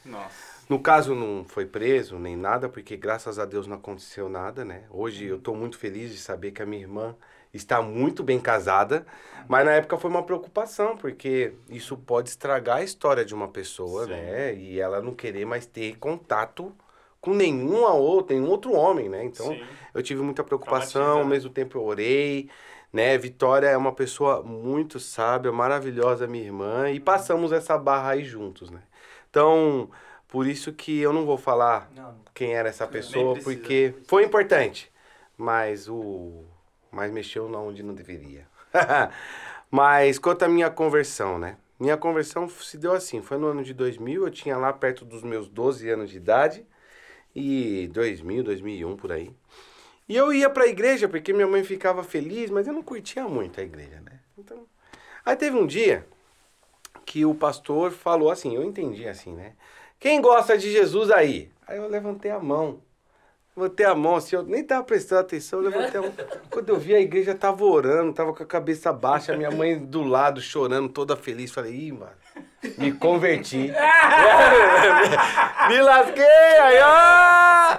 Nossa. 0.04 0.54
No 0.68 0.78
caso, 0.78 1.14
não 1.14 1.44
foi 1.44 1.66
preso 1.66 2.18
nem 2.18 2.36
nada, 2.36 2.68
porque 2.68 2.96
graças 2.96 3.38
a 3.38 3.44
Deus 3.44 3.66
não 3.66 3.76
aconteceu 3.76 4.28
nada, 4.28 4.64
né? 4.64 4.84
Hoje 4.90 5.26
eu 5.26 5.38
tô 5.38 5.54
muito 5.54 5.78
feliz 5.78 6.10
de 6.10 6.18
saber 6.18 6.52
que 6.52 6.62
a 6.62 6.66
minha 6.66 6.82
irmã 6.82 7.14
está 7.52 7.80
muito 7.80 8.22
bem 8.22 8.40
casada, 8.40 9.06
mas 9.48 9.64
na 9.64 9.72
época 9.72 9.96
foi 9.96 10.10
uma 10.10 10.22
preocupação, 10.22 10.96
porque 10.96 11.52
isso 11.68 11.96
pode 11.96 12.30
estragar 12.30 12.78
a 12.78 12.82
história 12.82 13.24
de 13.24 13.34
uma 13.34 13.48
pessoa, 13.48 14.04
Sim. 14.04 14.10
né? 14.10 14.54
E 14.54 14.80
ela 14.80 15.00
não 15.00 15.14
querer 15.14 15.44
mais 15.44 15.66
ter 15.66 15.96
contato 15.98 16.74
com 17.20 17.32
nenhum 17.32 17.84
outro, 17.84 18.36
nenhum 18.36 18.50
outro 18.50 18.72
homem, 18.72 19.08
né? 19.08 19.24
Então, 19.24 19.46
Sim. 19.46 19.62
eu 19.94 20.02
tive 20.02 20.22
muita 20.22 20.42
preocupação, 20.42 21.18
ao 21.18 21.24
né? 21.24 21.30
mesmo 21.30 21.50
tempo 21.50 21.78
eu 21.78 21.84
orei, 21.84 22.50
né? 22.92 23.16
Vitória 23.18 23.68
é 23.68 23.76
uma 23.76 23.92
pessoa 23.92 24.42
muito 24.42 24.98
sábia, 24.98 25.52
maravilhosa, 25.52 26.26
minha 26.26 26.44
irmã, 26.44 26.90
e 26.90 26.98
passamos 26.98 27.52
essa 27.52 27.78
barra 27.78 28.10
aí 28.10 28.24
juntos, 28.24 28.70
né? 28.70 28.82
Então, 29.34 29.90
por 30.28 30.46
isso 30.46 30.72
que 30.72 31.00
eu 31.00 31.12
não 31.12 31.26
vou 31.26 31.36
falar 31.36 31.90
Não, 31.92 32.14
quem 32.32 32.54
era 32.54 32.68
essa 32.68 32.86
pessoa, 32.86 33.36
porque 33.42 33.92
foi 34.06 34.22
importante, 34.22 34.92
mas 35.36 35.88
o 35.88 36.44
mas 36.88 37.10
mexeu 37.10 37.48
na 37.48 37.58
onde 37.58 37.82
não 37.82 37.92
deveria. 37.92 38.46
mas 39.68 40.20
quanto 40.20 40.44
à 40.44 40.48
minha 40.48 40.70
conversão, 40.70 41.36
né? 41.36 41.56
Minha 41.80 41.96
conversão 41.96 42.48
se 42.48 42.78
deu 42.78 42.92
assim, 42.92 43.20
foi 43.20 43.36
no 43.36 43.48
ano 43.48 43.64
de 43.64 43.74
2000, 43.74 44.24
eu 44.24 44.30
tinha 44.30 44.56
lá 44.56 44.72
perto 44.72 45.04
dos 45.04 45.24
meus 45.24 45.48
12 45.48 45.90
anos 45.90 46.10
de 46.10 46.16
idade, 46.18 46.64
e 47.34 47.90
2000, 47.92 48.44
2001 48.44 48.96
por 48.96 49.10
aí. 49.10 49.32
E 50.08 50.14
eu 50.14 50.32
ia 50.32 50.48
pra 50.48 50.68
igreja 50.68 51.08
porque 51.08 51.32
minha 51.32 51.48
mãe 51.48 51.64
ficava 51.64 52.04
feliz, 52.04 52.50
mas 52.50 52.68
eu 52.68 52.72
não 52.72 52.84
curtia 52.84 53.26
muito 53.26 53.60
a 53.60 53.64
igreja, 53.64 54.00
né? 54.00 54.20
Então, 54.38 54.64
aí 55.26 55.34
teve 55.34 55.56
um 55.56 55.66
dia 55.66 56.06
que 57.04 57.24
o 57.24 57.34
pastor 57.34 57.90
falou 57.90 58.30
assim, 58.30 58.54
eu 58.54 58.62
entendi 58.62 59.06
assim, 59.06 59.32
né? 59.32 59.52
Quem 59.98 60.20
gosta 60.20 60.58
de 60.58 60.70
Jesus 60.70 61.10
aí? 61.10 61.50
Aí 61.66 61.78
eu 61.78 61.88
levantei 61.88 62.30
a 62.30 62.38
mão. 62.38 62.80
Levantei 63.56 63.86
a 63.86 63.94
mão, 63.94 64.16
assim, 64.16 64.34
eu 64.34 64.42
nem 64.42 64.64
tava 64.64 64.82
prestando 64.82 65.20
atenção, 65.20 65.60
eu 65.60 65.70
levantei 65.70 65.98
a 65.98 66.02
mão. 66.02 66.12
Quando 66.50 66.68
eu 66.68 66.76
vi 66.76 66.94
a 66.94 67.00
igreja 67.00 67.34
tava 67.34 67.64
orando, 67.64 68.12
tava 68.12 68.34
com 68.34 68.42
a 68.42 68.46
cabeça 68.46 68.92
baixa, 68.92 69.36
minha 69.36 69.50
mãe 69.50 69.78
do 69.78 70.02
lado 70.02 70.40
chorando, 70.40 70.88
toda 70.88 71.16
feliz. 71.16 71.52
Falei, 71.52 71.72
ih, 71.72 71.92
mano, 71.92 72.12
me 72.76 72.92
converti. 72.92 73.72
me 75.68 75.80
lasquei, 75.80 76.24
aí, 76.24 76.80
ó! 76.80 77.78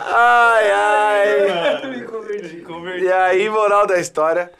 Ai, 0.00 0.70
ai. 0.70 1.86
Me 1.90 2.02
converti. 2.02 2.60
Converti. 2.62 3.04
E 3.04 3.12
aí, 3.12 3.48
moral 3.48 3.86
da 3.86 3.98
história. 3.98 4.52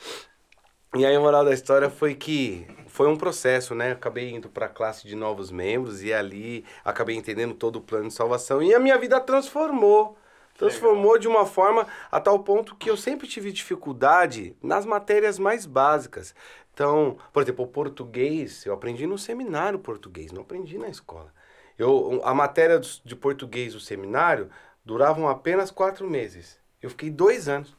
E 0.97 1.04
aí, 1.04 1.18
moral 1.18 1.45
da 1.45 1.52
história 1.52 1.90
foi 1.90 2.14
que 2.14 2.66
foi 2.99 3.07
um 3.07 3.17
processo, 3.17 3.76
né? 3.76 3.93
Acabei 3.93 4.28
indo 4.28 4.49
para 4.49 4.67
a 4.67 4.69
classe 4.69 5.07
de 5.07 5.14
novos 5.14 5.52
membros 5.52 6.02
e 6.02 6.12
ali 6.12 6.64
acabei 6.85 7.14
entendendo 7.14 7.55
todo 7.55 7.76
o 7.76 7.81
plano 7.81 8.09
de 8.09 8.14
salvação 8.14 8.61
e 8.61 8.75
a 8.75 8.81
minha 8.81 8.99
vida 8.99 9.21
transformou. 9.21 10.19
Transformou 10.57 11.17
de 11.17 11.28
uma 11.28 11.47
forma 11.47 11.87
a 12.11 12.19
tal 12.19 12.40
ponto 12.40 12.75
que 12.75 12.90
eu 12.90 12.97
sempre 12.97 13.28
tive 13.28 13.52
dificuldade 13.52 14.57
nas 14.61 14.85
matérias 14.85 15.38
mais 15.38 15.64
básicas. 15.64 16.35
Então, 16.75 17.17
por 17.33 17.40
exemplo, 17.40 17.64
o 17.64 17.69
português, 17.69 18.67
eu 18.67 18.75
aprendi 18.75 19.07
no 19.07 19.17
seminário 19.17 19.78
português, 19.78 20.33
não 20.33 20.43
aprendi 20.43 20.76
na 20.76 20.88
escola. 20.88 21.33
Eu, 21.78 22.21
a 22.25 22.35
matéria 22.35 22.81
de 22.81 23.14
português 23.14 23.75
do 23.75 23.81
seminário 23.81 24.50
duravam 24.85 25.28
apenas 25.28 25.71
quatro 25.71 26.11
meses. 26.11 26.59
Eu 26.83 26.90
fiquei 26.90 27.11
dois 27.11 27.49
anos. 27.49 27.76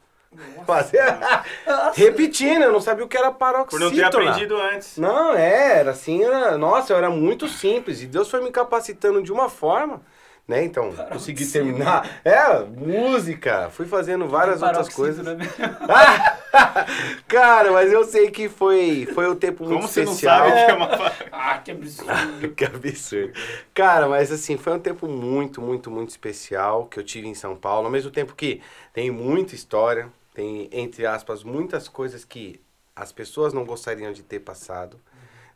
Fazer... 0.64 1.00
Repetindo, 1.94 2.62
eu 2.62 2.72
não 2.72 2.80
sabia 2.80 3.04
o 3.04 3.08
que 3.08 3.16
era 3.16 3.30
Por 3.32 3.38
paroxítona. 3.38 3.84
não 3.86 3.92
ter 3.92 4.04
aprendido 4.04 4.56
antes. 4.56 4.96
Não, 4.96 5.34
é, 5.34 5.78
era 5.78 5.90
assim, 5.90 6.22
era, 6.22 6.56
nossa, 6.56 6.92
eu 6.92 6.96
era 6.98 7.10
muito 7.10 7.48
simples. 7.48 8.02
E 8.02 8.06
Deus 8.06 8.30
foi 8.30 8.40
me 8.42 8.50
capacitando 8.50 9.22
de 9.22 9.32
uma 9.32 9.48
forma, 9.48 10.00
né? 10.46 10.64
Então, 10.64 10.92
consegui 10.92 11.44
Paroxítona. 11.44 12.02
terminar. 12.04 12.20
É, 12.24 12.60
música, 12.64 13.70
fui 13.70 13.86
fazendo 13.86 14.28
várias 14.28 14.62
outras 14.62 14.88
coisas. 14.88 15.26
Cara, 17.26 17.72
mas 17.72 17.92
eu 17.92 18.04
sei 18.04 18.30
que 18.30 18.48
foi, 18.48 19.06
foi 19.12 19.28
um 19.28 19.34
tempo 19.34 19.64
muito 19.64 19.76
Como 19.76 19.88
você 19.88 20.04
não 20.04 20.12
especial. 20.12 20.48
sabe 20.48 20.64
que 20.64 20.70
é 20.70 20.74
uma. 20.74 20.90
Ah, 21.32 21.58
que 21.58 21.70
absurdo. 21.72 22.48
que 22.54 22.64
absurdo. 22.64 23.32
Cara, 23.74 24.08
mas 24.08 24.30
assim, 24.30 24.56
foi 24.56 24.74
um 24.74 24.78
tempo 24.78 25.08
muito, 25.08 25.60
muito, 25.60 25.90
muito 25.90 26.10
especial 26.10 26.86
que 26.86 26.98
eu 27.00 27.04
tive 27.04 27.26
em 27.26 27.34
São 27.34 27.56
Paulo. 27.56 27.86
Ao 27.86 27.92
mesmo 27.92 28.10
tempo 28.10 28.34
que 28.36 28.60
tem 28.92 29.10
muita 29.10 29.54
história, 29.54 30.08
tem, 30.34 30.68
entre 30.72 31.06
aspas, 31.06 31.42
muitas 31.42 31.88
coisas 31.88 32.24
que 32.24 32.60
as 32.94 33.12
pessoas 33.12 33.52
não 33.52 33.64
gostariam 33.64 34.12
de 34.12 34.22
ter 34.22 34.40
passado. 34.40 35.00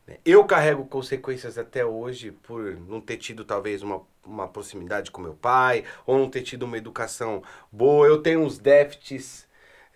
né? 0.07 0.19
Eu 0.25 0.45
carrego 0.45 0.85
consequências 0.87 1.59
até 1.59 1.85
hoje 1.85 2.33
por 2.33 2.77
não 2.77 3.01
ter 3.01 3.17
tido 3.17 3.45
talvez 3.45 3.83
uma, 3.83 4.03
uma 4.25 4.49
proximidade 4.49 5.11
com 5.11 5.21
meu 5.21 5.35
pai, 5.35 5.85
ou 6.07 6.19
não 6.19 6.29
ter 6.29 6.43
tido 6.43 6.65
uma 6.65 6.79
educação 6.79 7.43
boa. 7.71 8.07
Eu 8.07 8.23
tenho 8.23 8.41
uns 8.41 8.59
déficits 8.59 9.47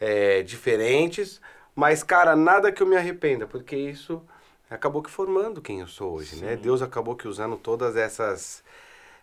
é, 0.00 0.42
diferentes, 0.42 1.40
mas, 1.74 2.02
cara, 2.02 2.36
nada 2.36 2.72
que 2.72 2.82
eu 2.82 2.86
me 2.86 2.96
arrependa, 2.96 3.46
porque 3.46 3.76
isso 3.76 4.22
acabou 4.70 5.02
que 5.02 5.10
formando 5.10 5.62
quem 5.62 5.80
eu 5.80 5.86
sou 5.86 6.14
hoje, 6.14 6.36
né? 6.36 6.56
Sim. 6.56 6.62
Deus 6.62 6.82
acabou 6.82 7.16
que 7.16 7.26
usando 7.26 7.56
todas 7.56 7.96
essas 7.96 8.62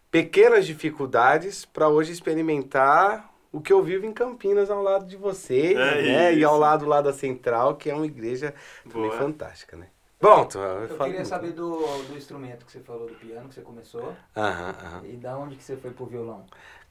pequenas 0.10 0.66
dificuldades 0.66 1.66
para 1.66 1.88
hoje 1.88 2.12
experimentar 2.12 3.35
o 3.58 3.62
que 3.62 3.72
eu 3.74 3.82
vivo 3.84 4.06
em 4.06 4.14
Campinas 4.14 4.70
ao 4.70 4.82
lado 4.82 5.06
de 5.06 5.16
vocês, 5.18 5.76
É 5.78 6.02
né? 6.02 6.34
E 6.36 6.44
ao 6.44 6.54
isso. 6.54 6.60
lado 6.60 6.86
lá 6.86 7.02
da 7.02 7.14
Central, 7.14 7.76
que 7.76 7.90
é 7.90 7.96
uma 7.96 8.06
igreja 8.06 8.54
também 8.90 9.10
Boa. 9.10 9.20
fantástica, 9.20 9.76
né? 9.78 9.88
Bom, 10.22 10.46
tu, 10.46 10.58
eu, 10.58 10.88
Eu 10.88 10.98
queria 10.98 11.26
saber 11.26 11.52
do, 11.52 11.78
do 12.04 12.18
instrumento 12.18 12.66
que 12.66 12.72
você 12.72 12.80
falou, 12.80 13.08
do 13.08 13.16
piano 13.16 13.48
que 13.50 13.56
você 13.56 13.62
começou. 13.62 14.16
Aham, 14.36 14.76
aham. 14.84 15.02
E 15.06 15.18
da 15.18 15.38
onde 15.38 15.56
que 15.56 15.64
você 15.64 15.76
foi 15.78 15.92
pro 15.92 16.06
violão? 16.06 16.46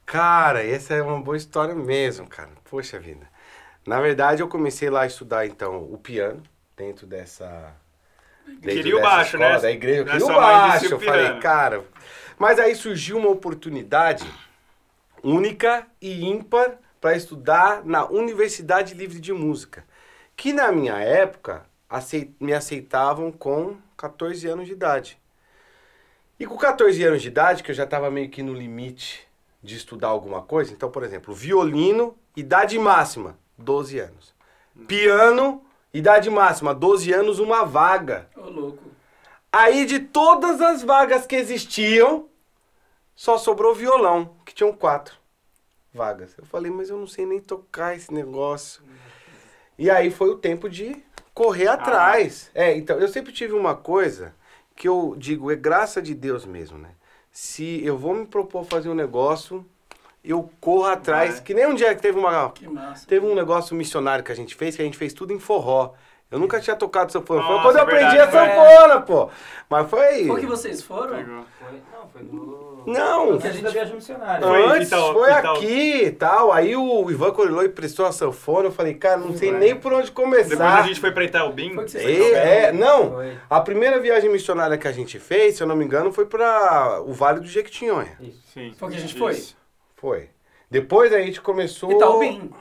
Cara, 0.05 0.63
essa 0.63 0.93
é 0.93 1.01
uma 1.01 1.19
boa 1.19 1.35
história 1.37 1.73
mesmo, 1.75 2.27
cara. 2.27 2.51
Poxa 2.69 2.99
vida. 2.99 3.27
Na 3.85 3.99
verdade, 4.01 4.41
eu 4.41 4.47
comecei 4.47 4.89
lá 4.89 5.01
a 5.01 5.07
estudar, 5.07 5.45
então, 5.45 5.83
o 5.91 5.97
piano, 5.97 6.41
dentro 6.77 7.05
dessa... 7.07 7.73
dentro 8.45 8.71
Queria 8.71 8.97
o 8.97 9.01
baixo, 9.01 9.35
escola 9.35 9.49
né? 9.55 9.59
Da 9.59 9.71
igreja, 9.71 10.01
eu 10.01 10.05
Né, 10.05 10.11
queria 10.11 10.25
o 10.25 10.29
baixo. 10.29 10.85
o 10.89 10.93
Eu 10.93 10.99
falei, 10.99 11.25
piano. 11.25 11.41
cara... 11.41 11.83
Mas 12.37 12.59
aí 12.59 12.75
surgiu 12.75 13.17
uma 13.17 13.29
oportunidade 13.29 14.25
única 15.25 15.87
e 15.99 16.23
ímpar 16.23 16.77
para 17.01 17.17
estudar 17.17 17.83
na 17.83 18.05
Universidade 18.05 18.93
Livre 18.93 19.19
de 19.19 19.33
Música, 19.33 19.83
que 20.35 20.53
na 20.53 20.71
minha 20.71 20.99
época 20.99 21.65
me 22.39 22.53
aceitavam 22.53 23.31
com 23.31 23.75
14 23.97 24.47
anos 24.47 24.67
de 24.67 24.73
idade. 24.73 25.17
E 26.39 26.45
com 26.45 26.55
14 26.55 27.03
anos 27.03 27.23
de 27.23 27.29
idade, 27.29 27.63
que 27.63 27.71
eu 27.71 27.75
já 27.75 27.85
estava 27.85 28.11
meio 28.11 28.29
que 28.29 28.43
no 28.43 28.53
limite 28.53 29.27
de 29.63 29.75
estudar 29.75 30.09
alguma 30.09 30.43
coisa, 30.43 30.71
então, 30.71 30.91
por 30.91 31.01
exemplo, 31.01 31.33
violino, 31.33 32.15
idade 32.35 32.77
máxima, 32.77 33.35
12 33.57 33.97
anos. 33.97 34.35
Piano, 34.87 35.63
idade 35.91 36.29
máxima, 36.29 36.75
12 36.75 37.11
anos, 37.11 37.39
uma 37.39 37.63
vaga. 37.65 38.29
Ô, 38.35 38.41
louco. 38.41 38.83
Aí 39.51 39.85
de 39.85 39.99
todas 39.99 40.61
as 40.61 40.83
vagas 40.83 41.25
que 41.25 41.35
existiam, 41.35 42.27
só 43.15 43.37
sobrou 43.37 43.73
violão, 43.73 44.35
que 44.55 44.59
tinham 44.59 44.71
quatro 44.71 45.17
vagas. 45.93 46.33
Eu 46.37 46.45
falei, 46.45 46.71
mas 46.71 46.89
eu 46.89 46.97
não 46.97 47.05
sei 47.05 47.25
nem 47.25 47.41
tocar 47.41 47.93
esse 47.93 48.13
negócio. 48.13 48.81
E 49.77 49.89
aí 49.89 50.09
foi 50.09 50.29
o 50.29 50.37
tempo 50.37 50.69
de 50.69 50.95
correr 51.33 51.67
atrás. 51.67 52.49
É, 52.55 52.75
então, 52.75 52.97
eu 52.97 53.09
sempre 53.09 53.33
tive 53.33 53.53
uma 53.53 53.75
coisa 53.75 54.33
que 54.73 54.87
eu 54.87 55.13
digo, 55.17 55.51
é 55.51 55.55
graça 55.55 56.01
de 56.01 56.15
Deus 56.15 56.45
mesmo, 56.45 56.77
né? 56.77 56.91
Se 57.31 57.85
eu 57.85 57.97
vou 57.97 58.13
me 58.13 58.25
propor 58.25 58.63
fazer 58.63 58.87
um 58.87 58.95
negócio, 58.95 59.65
eu 60.23 60.49
corro 60.61 60.85
atrás. 60.85 61.35
Vai. 61.35 61.43
Que 61.43 61.53
nem 61.53 61.67
um 61.67 61.75
dia 61.75 61.93
que 61.93 62.01
teve 62.01 62.17
uma, 62.17 62.49
Que 62.51 62.67
massa. 62.67 63.05
Teve 63.05 63.25
um 63.25 63.35
negócio 63.35 63.75
missionário 63.75 64.23
que 64.23 64.31
a 64.31 64.35
gente 64.35 64.55
fez, 64.55 64.75
que 64.77 64.81
a 64.81 64.85
gente 64.85 64.97
fez 64.97 65.13
tudo 65.13 65.33
em 65.33 65.39
forró. 65.39 65.93
Eu 66.31 66.39
nunca 66.39 66.59
tinha 66.61 66.75
tocado 66.75 67.11
sanfona. 67.11 67.43
Foi 67.43 67.61
quando 67.61 67.75
eu 67.75 67.79
é 67.79 67.83
aprendi 67.83 68.17
verdade, 68.17 68.37
a 68.37 68.55
sanfona, 68.55 69.01
pô. 69.01 69.29
Mas 69.69 69.89
foi. 69.89 70.27
Foi 70.27 70.39
que 70.39 70.47
vocês 70.47 70.81
foram? 70.81 71.21
Não, 71.21 71.45
foi 72.09 72.23
do. 72.23 72.64
Não. 72.85 73.39
Foi 73.39 73.49
da 73.61 73.69
viagem 73.69 73.95
missionária. 73.95 74.45
Foi 74.47 74.65
Antes 74.65 74.89
foi 74.89 75.29
Itaú. 75.31 75.55
aqui 75.55 76.03
e 76.05 76.11
tal. 76.11 76.51
Aí 76.51 76.75
o 76.75 77.09
Ivan 77.09 77.31
Coriloi 77.31 77.69
prestou 77.69 78.05
a 78.05 78.11
sanfona. 78.11 78.67
Eu 78.67 78.71
falei, 78.71 78.93
cara, 78.93 79.17
não 79.17 79.35
sei 79.35 79.51
Vai. 79.51 79.59
nem 79.59 79.75
por 79.75 79.93
onde 79.93 80.07
Depois 80.07 80.29
a 80.29 80.43
começar. 80.43 80.87
gente 80.87 80.99
foi 80.99 81.11
pra 81.11 81.23
Itaubim. 81.23 81.73
Foi 81.73 81.85
que 81.85 81.91
vocês 81.91 82.05
É, 82.33 82.63
é, 82.65 82.71
não. 82.71 83.11
Foi. 83.13 83.37
A 83.49 83.59
primeira 83.61 83.99
viagem 83.99 84.29
missionária 84.29 84.77
que 84.77 84.87
a 84.87 84.91
gente 84.91 85.19
fez, 85.19 85.57
se 85.57 85.63
eu 85.63 85.67
não 85.67 85.75
me 85.75 85.85
engano, 85.85 86.11
foi 86.11 86.25
para 86.25 87.01
o 87.01 87.13
Vale 87.13 87.39
do 87.39 87.47
Jequitinhonha. 87.47 88.17
Isso. 88.21 88.41
Sim. 88.53 88.73
Foi 88.77 88.89
que 88.91 88.97
a 88.97 88.99
gente 88.99 89.17
foi? 89.17 89.31
Isso. 89.33 89.57
Foi. 89.95 90.29
Depois 90.69 91.13
a 91.13 91.19
gente 91.21 91.41
começou. 91.41 91.91
Itaubim. 91.91 92.51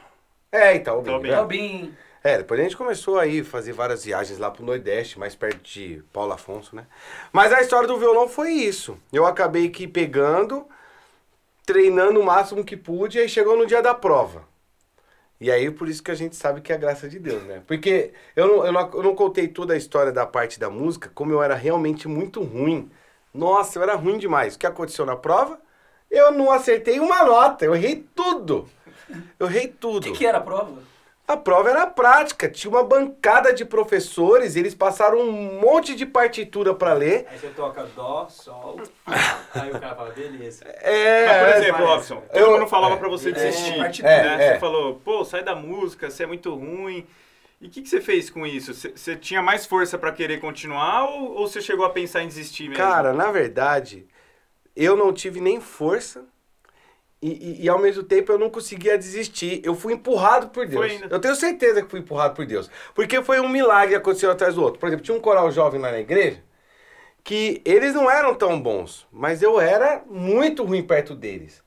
É, 0.53 0.77
Itaubim. 0.77 1.09
Itaubim. 1.11 1.27
né? 1.29 1.33
Itaubim. 1.35 1.95
É, 2.27 2.39
depois 2.39 2.59
a 2.59 2.63
gente 2.63 2.77
começou 2.77 3.19
aí 3.19 3.45
fazer 3.45 3.73
várias 3.73 4.03
viagens 4.05 4.39
lá 4.39 4.51
pro 4.51 4.65
Nordeste, 4.65 5.19
mais 5.19 5.35
perto 5.35 5.61
de 5.63 6.03
Paulo 6.11 6.33
Afonso, 6.33 6.75
né? 6.75 6.87
Mas 7.31 7.53
a 7.53 7.61
história 7.61 7.87
do 7.87 7.99
violão 7.99 8.27
foi 8.27 8.51
isso. 8.53 8.97
Eu 9.13 9.27
acabei 9.27 9.69
que 9.69 9.87
pegando, 9.87 10.67
treinando 11.67 12.19
o 12.19 12.25
máximo 12.25 12.65
que 12.65 12.79
pude, 12.79 13.19
aí 13.19 13.29
chegou 13.29 13.59
no 13.59 13.67
dia 13.67 13.83
da 13.83 13.95
prova. 13.95 14.43
E 15.39 15.51
aí, 15.51 15.71
por 15.71 15.87
isso 15.87 16.03
que 16.03 16.11
a 16.11 16.15
gente 16.15 16.35
sabe 16.35 16.63
que 16.63 16.73
é 16.73 16.77
a 16.77 16.79
graça 16.79 17.07
de 17.11 17.19
Deus, 17.19 17.43
né? 17.43 17.63
Porque 17.67 18.15
eu 18.35 18.47
não, 18.47 18.67
eu, 18.67 18.73
não, 18.73 18.91
eu 18.95 19.03
não 19.03 19.15
contei 19.15 19.47
toda 19.47 19.75
a 19.75 19.77
história 19.77 20.11
da 20.11 20.25
parte 20.25 20.59
da 20.59 20.71
música, 20.71 21.11
como 21.15 21.31
eu 21.31 21.43
era 21.43 21.55
realmente 21.55 22.09
muito 22.09 22.43
ruim. 22.43 22.91
Nossa, 23.35 23.79
eu 23.79 23.83
era 23.83 23.97
ruim 23.97 24.17
demais. 24.17 24.55
O 24.55 24.59
que 24.59 24.67
aconteceu 24.67 25.05
na 25.05 25.17
prova? 25.17 25.61
Eu 26.11 26.33
não 26.33 26.51
acertei 26.51 27.01
uma 27.01 27.23
nota, 27.25 27.67
eu 27.67 27.75
errei 27.75 28.07
tudo. 28.15 28.67
Eu 29.39 29.47
errei 29.47 29.67
O 29.67 29.73
tudo. 29.73 30.01
que, 30.05 30.13
que 30.13 30.27
era 30.27 30.39
a 30.39 30.41
prova? 30.41 30.94
A 31.27 31.39
prova 31.39 31.71
era 31.71 31.87
prática, 31.87 32.51
tinha 32.51 32.71
uma 32.71 32.85
bancada 32.85 33.51
de 33.55 33.65
professores, 33.65 34.57
eles 34.57 34.75
passaram 34.75 35.19
um 35.21 35.59
monte 35.59 35.95
de 35.97 36.05
partitura 36.05 36.75
pra 36.75 36.93
ler. 36.93 37.27
Aí 37.31 37.39
você 37.39 37.49
toca 37.49 37.83
Dó, 37.97 38.27
Sol. 38.29 38.79
aí 39.55 39.71
o 39.71 39.81
cara 39.81 39.95
fala, 39.95 40.11
beleza. 40.11 40.65
É, 40.67 41.27
Mas, 41.27 41.39
por 41.39 41.49
é, 41.49 41.59
exemplo. 41.59 41.87
Robson, 41.87 42.17
todo 42.31 42.39
Eu- 42.39 42.51
mundo 42.53 42.67
falava 42.69 42.95
é. 42.95 42.99
pra 42.99 43.09
você 43.09 43.31
É, 43.31 43.33
desistir. 43.33 43.79
partitura. 43.79 44.23
né? 44.37 44.45
É, 44.45 44.47
é. 44.49 44.53
Você 44.55 44.59
falou, 44.61 45.01
pô, 45.03 45.25
sai 45.25 45.43
da 45.43 45.55
música, 45.55 46.11
você 46.11 46.25
é 46.25 46.27
muito 46.27 46.55
ruim. 46.55 47.07
E 47.59 47.69
o 47.69 47.71
que, 47.71 47.81
que 47.81 47.89
você 47.89 48.03
fez 48.03 48.29
com 48.29 48.47
isso? 48.47 48.75
Você- 48.75 49.17
tinha 49.17 49.41
mais 49.41 49.65
força 49.65 49.97
pra 49.97 50.13
querer 50.13 50.41
continuar 50.41 51.05
ou, 51.09 51.37
ou 51.37 51.49
você 51.49 51.63
chegou 51.63 51.87
a 51.87 51.91
pensar 51.91 52.23
em 52.23 52.29
desistir 52.29 52.69
mesmo? 52.69 52.77
cara, 52.85 53.15
na 53.15 53.33
verdade, 53.33 54.07
eu 54.77 54.95
não 54.95 55.11
tive 55.11 55.41
nem 55.41 55.59
força 55.59 56.23
e, 57.27 57.61
e- 57.63 57.65
e, 57.65 57.69
ao 57.69 57.79
mesmo 57.79 58.03
tempo 58.03 58.31
eu 58.33 58.39
não 58.39 58.51
conseguia 58.51 58.99
desistir. 58.99 59.61
Eu 59.65 59.75
fui 59.75 59.95
empurrado 59.95 60.49
por 60.49 60.67
Deus. 60.67 60.81
Eu 61.11 61.19
tenho 61.19 61.35
certeza 61.35 61.83
que 61.83 61.89
fui 61.91 62.01
empurrado 62.01 62.35
por 62.35 62.45
Deus. 62.45 62.71
Porque 62.95 63.23
foi 63.23 63.41
um 63.41 63.49
milagre 63.49 63.91
que 63.91 63.95
aconteceu 63.97 64.31
atrás 64.31 64.55
do 64.57 64.63
outro. 64.63 64.79
Por 64.79 64.87
exemplo, 64.89 65.05
tinha 65.05 65.17
um 65.17 65.21
coral 65.21 65.51
jovem 65.51 65.81
lá 65.81 65.91
na 65.91 66.01
igreja 66.01 66.43
que 67.23 67.63
eles 67.65 67.95
não 67.95 68.11
eram 68.11 68.35
tão 68.35 68.61
bons, 68.61 69.07
mas 69.11 69.43
eu 69.43 69.59
era 69.61 70.03
muito 70.09 70.63
ruim 70.65 70.83
perto 70.83 71.15
deles. 71.15 71.63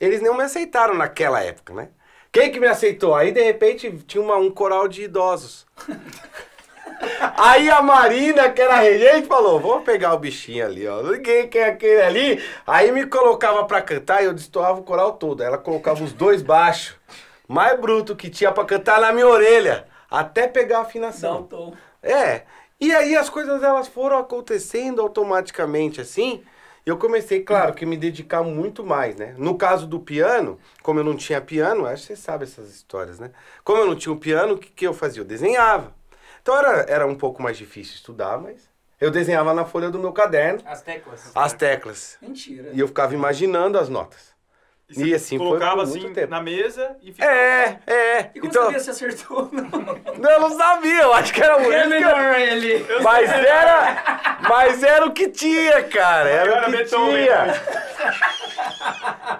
Eles 0.00 0.22
não 0.22 0.34
me 0.36 0.42
aceitaram 0.42 0.94
naquela 0.94 1.42
época, 1.42 1.74
né? 1.74 1.90
Quem 2.32 2.50
que 2.50 2.58
me 2.58 2.66
aceitou? 2.66 3.14
Aí, 3.14 3.30
de 3.30 3.42
repente, 3.42 3.90
tinha 4.06 4.22
uma- 4.22 4.36
um 4.38 4.50
coral 4.50 4.88
de 4.88 5.02
idosos. 5.02 5.66
Aí 7.36 7.68
a 7.68 7.82
Marina, 7.82 8.50
que 8.50 8.60
era 8.60 8.76
regente, 8.76 9.26
falou: 9.26 9.58
vamos 9.60 9.84
pegar 9.84 10.14
o 10.14 10.18
bichinho 10.18 10.64
ali, 10.64 10.86
ó. 10.86 11.02
Ninguém 11.02 11.48
quer 11.48 11.70
aquele 11.70 12.00
ali. 12.02 12.44
Aí 12.66 12.92
me 12.92 13.06
colocava 13.06 13.64
pra 13.64 13.82
cantar 13.82 14.22
e 14.22 14.26
eu 14.26 14.32
destoava 14.32 14.80
o 14.80 14.84
coral 14.84 15.12
todo. 15.14 15.42
Ela 15.42 15.58
colocava 15.58 16.02
os 16.02 16.12
dois 16.12 16.42
baixos, 16.42 16.96
mais 17.48 17.78
bruto 17.80 18.14
que 18.14 18.30
tinha 18.30 18.52
pra 18.52 18.64
cantar 18.64 19.00
na 19.00 19.12
minha 19.12 19.26
orelha, 19.26 19.86
até 20.10 20.46
pegar 20.46 20.76
a 20.76 20.78
Dá 20.78 20.84
um 20.84 20.88
afinação. 20.88 21.42
tom. 21.44 21.74
É. 22.02 22.42
E 22.80 22.92
aí 22.92 23.14
as 23.14 23.28
coisas 23.30 23.62
elas 23.62 23.86
foram 23.88 24.18
acontecendo 24.18 25.00
automaticamente 25.00 26.00
assim. 26.00 26.42
Eu 26.84 26.96
comecei, 26.96 27.40
claro, 27.44 27.74
que 27.74 27.86
me 27.86 27.96
dedicar 27.96 28.42
muito 28.42 28.84
mais, 28.84 29.14
né? 29.14 29.36
No 29.38 29.56
caso 29.56 29.86
do 29.86 30.00
piano, 30.00 30.58
como 30.82 30.98
eu 30.98 31.04
não 31.04 31.16
tinha 31.16 31.40
piano, 31.40 31.86
acho 31.86 32.02
que 32.02 32.08
você 32.08 32.16
sabe 32.16 32.42
essas 32.42 32.68
histórias, 32.74 33.20
né? 33.20 33.30
Como 33.62 33.78
eu 33.78 33.86
não 33.86 33.94
tinha 33.94 34.12
um 34.12 34.18
piano, 34.18 34.54
o 34.54 34.58
que, 34.58 34.68
que 34.68 34.84
eu 34.84 34.92
fazia? 34.92 35.20
Eu 35.22 35.24
desenhava. 35.24 35.94
Então 36.42 36.56
era, 36.58 36.84
era 36.88 37.06
um 37.06 37.14
pouco 37.14 37.40
mais 37.42 37.56
difícil 37.56 37.94
estudar, 37.94 38.36
mas 38.38 38.68
eu 39.00 39.10
desenhava 39.10 39.54
na 39.54 39.64
folha 39.64 39.90
do 39.90 39.98
meu 39.98 40.12
caderno 40.12 40.60
As 40.66 40.82
teclas. 40.82 41.30
as 41.34 41.52
teclas. 41.52 42.18
Mentira. 42.20 42.70
E 42.72 42.80
eu 42.80 42.88
ficava 42.88 43.14
imaginando 43.14 43.78
as 43.78 43.88
notas. 43.88 44.32
E 44.88 44.94
você 44.94 45.04
E 45.06 45.14
assim 45.14 45.38
foi 45.38 45.46
colocava 45.46 45.76
por 45.76 45.82
assim 45.84 46.00
muito 46.00 46.14
tempo. 46.14 46.30
na 46.30 46.42
mesa 46.42 46.96
e 47.00 47.12
ficava. 47.12 47.32
É, 47.32 47.78
é. 47.86 48.30
E 48.34 48.40
como 48.40 48.50
Então, 48.50 48.64
sabia 48.64 48.80
se 48.80 48.90
acertou? 48.90 49.48
Não. 49.52 49.62
não, 50.18 50.30
eu 50.30 50.40
não 50.40 50.50
sabia, 50.50 51.02
eu 51.02 51.14
acho 51.14 51.32
que 51.32 51.42
era 51.42 51.56
o 51.56 51.72
É 51.72 51.86
melhor 51.86 52.38
ele. 52.38 52.84
Mas 53.02 53.30
era, 53.30 54.38
mas 54.48 54.82
era 54.82 55.06
o 55.06 55.12
que 55.12 55.28
tinha, 55.30 55.82
cara. 55.84 56.28
Era 56.28 56.68
o 56.68 56.72
que 56.72 56.84
tinha. 56.84 57.46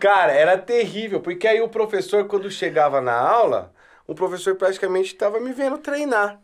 Cara, 0.00 0.32
era 0.32 0.56
terrível, 0.56 1.20
porque 1.20 1.46
aí 1.46 1.60
o 1.60 1.68
professor, 1.68 2.26
quando 2.26 2.50
chegava 2.50 3.00
na 3.00 3.14
aula, 3.18 3.72
o 4.06 4.14
professor 4.14 4.54
praticamente 4.56 5.12
estava 5.12 5.38
me 5.38 5.52
vendo 5.52 5.78
treinar, 5.78 6.40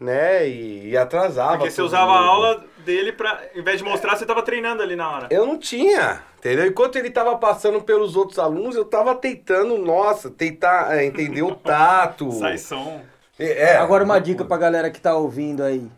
né? 0.00 0.48
E, 0.48 0.88
e 0.88 0.96
atrasava. 0.96 1.58
Porque 1.58 1.70
você 1.70 1.82
usava 1.82 2.12
a 2.12 2.20
mundo. 2.20 2.30
aula 2.30 2.64
dele 2.84 3.12
pra. 3.12 3.42
Em 3.54 3.62
vez 3.62 3.78
de 3.78 3.84
mostrar, 3.84 4.16
você 4.16 4.24
tava 4.24 4.42
treinando 4.42 4.82
ali 4.82 4.96
na 4.96 5.08
hora. 5.10 5.28
Eu 5.30 5.46
não 5.46 5.58
tinha, 5.58 6.22
entendeu? 6.38 6.66
Enquanto 6.66 6.96
ele 6.96 7.10
tava 7.10 7.36
passando 7.36 7.82
pelos 7.82 8.16
outros 8.16 8.38
alunos, 8.38 8.74
eu 8.74 8.84
tava 8.86 9.14
tentando, 9.14 9.76
nossa, 9.76 10.30
tentar 10.30 10.96
é, 10.96 11.04
entender 11.04 11.42
o 11.42 11.54
tato. 11.54 12.32
Sai 12.40 12.56
som. 12.56 13.02
É, 13.38 13.76
Agora 13.76 14.04
uma 14.04 14.18
dica 14.18 14.44
pra 14.44 14.56
galera 14.56 14.90
que 14.90 15.00
tá 15.00 15.14
ouvindo 15.14 15.62
aí, 15.62 15.90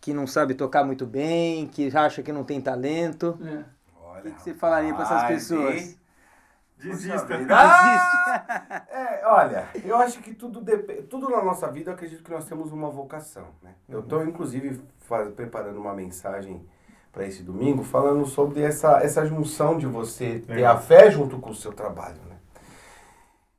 que 0.00 0.12
não 0.12 0.26
sabe 0.26 0.54
tocar 0.54 0.84
muito 0.84 1.06
bem, 1.06 1.66
que 1.66 1.94
acha 1.96 2.22
que 2.22 2.32
não 2.32 2.44
tem 2.44 2.60
talento. 2.60 3.38
É. 3.44 3.82
O 4.18 4.22
que, 4.22 4.30
que 4.30 4.42
você 4.42 4.54
falaria 4.54 4.94
pra 4.94 5.02
essas 5.02 5.24
pessoas? 5.24 5.96
Desista. 6.82 7.38
Ah! 7.50 8.82
É, 8.92 9.26
olha, 9.26 9.68
eu 9.84 9.96
acho 9.96 10.20
que 10.20 10.34
tudo 10.34 10.60
depende. 10.60 11.02
Tudo 11.02 11.28
na 11.28 11.42
nossa 11.42 11.68
vida, 11.70 11.90
eu 11.90 11.94
acredito 11.94 12.22
que 12.22 12.30
nós 12.30 12.44
temos 12.46 12.72
uma 12.72 12.88
vocação, 12.90 13.48
né? 13.62 13.74
Eu 13.88 14.00
estou, 14.00 14.24
inclusive, 14.24 14.80
faz- 15.00 15.32
preparando 15.34 15.78
uma 15.78 15.92
mensagem 15.94 16.64
para 17.12 17.26
esse 17.26 17.42
domingo 17.42 17.82
falando 17.84 18.24
sobre 18.26 18.62
essa, 18.62 18.98
essa 19.02 19.24
junção 19.26 19.76
de 19.76 19.86
você 19.86 20.40
ter 20.40 20.64
a 20.64 20.76
fé 20.78 21.10
junto 21.10 21.38
com 21.38 21.50
o 21.50 21.54
seu 21.54 21.72
trabalho, 21.72 22.20
né? 22.28 22.36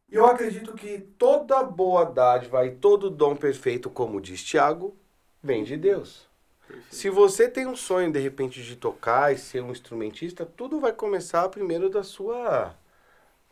Eu 0.09 0.25
acredito 0.25 0.73
que 0.73 0.99
toda 0.99 1.63
boa 1.63 2.05
dádiva 2.05 2.65
e 2.65 2.71
todo 2.71 3.09
dom 3.09 3.35
perfeito, 3.35 3.89
como 3.89 4.21
diz 4.21 4.43
Tiago, 4.43 4.95
vem 5.41 5.63
de 5.63 5.75
Deus. 5.77 6.27
Se 6.89 7.09
você 7.09 7.49
tem 7.49 7.67
um 7.67 7.75
sonho, 7.75 8.11
de 8.11 8.19
repente, 8.19 8.63
de 8.63 8.75
tocar 8.75 9.33
e 9.33 9.37
ser 9.37 9.61
um 9.61 9.71
instrumentista, 9.71 10.45
tudo 10.45 10.79
vai 10.79 10.93
começar 10.93 11.47
primeiro 11.49 11.89
da 11.89 12.03
sua 12.03 12.73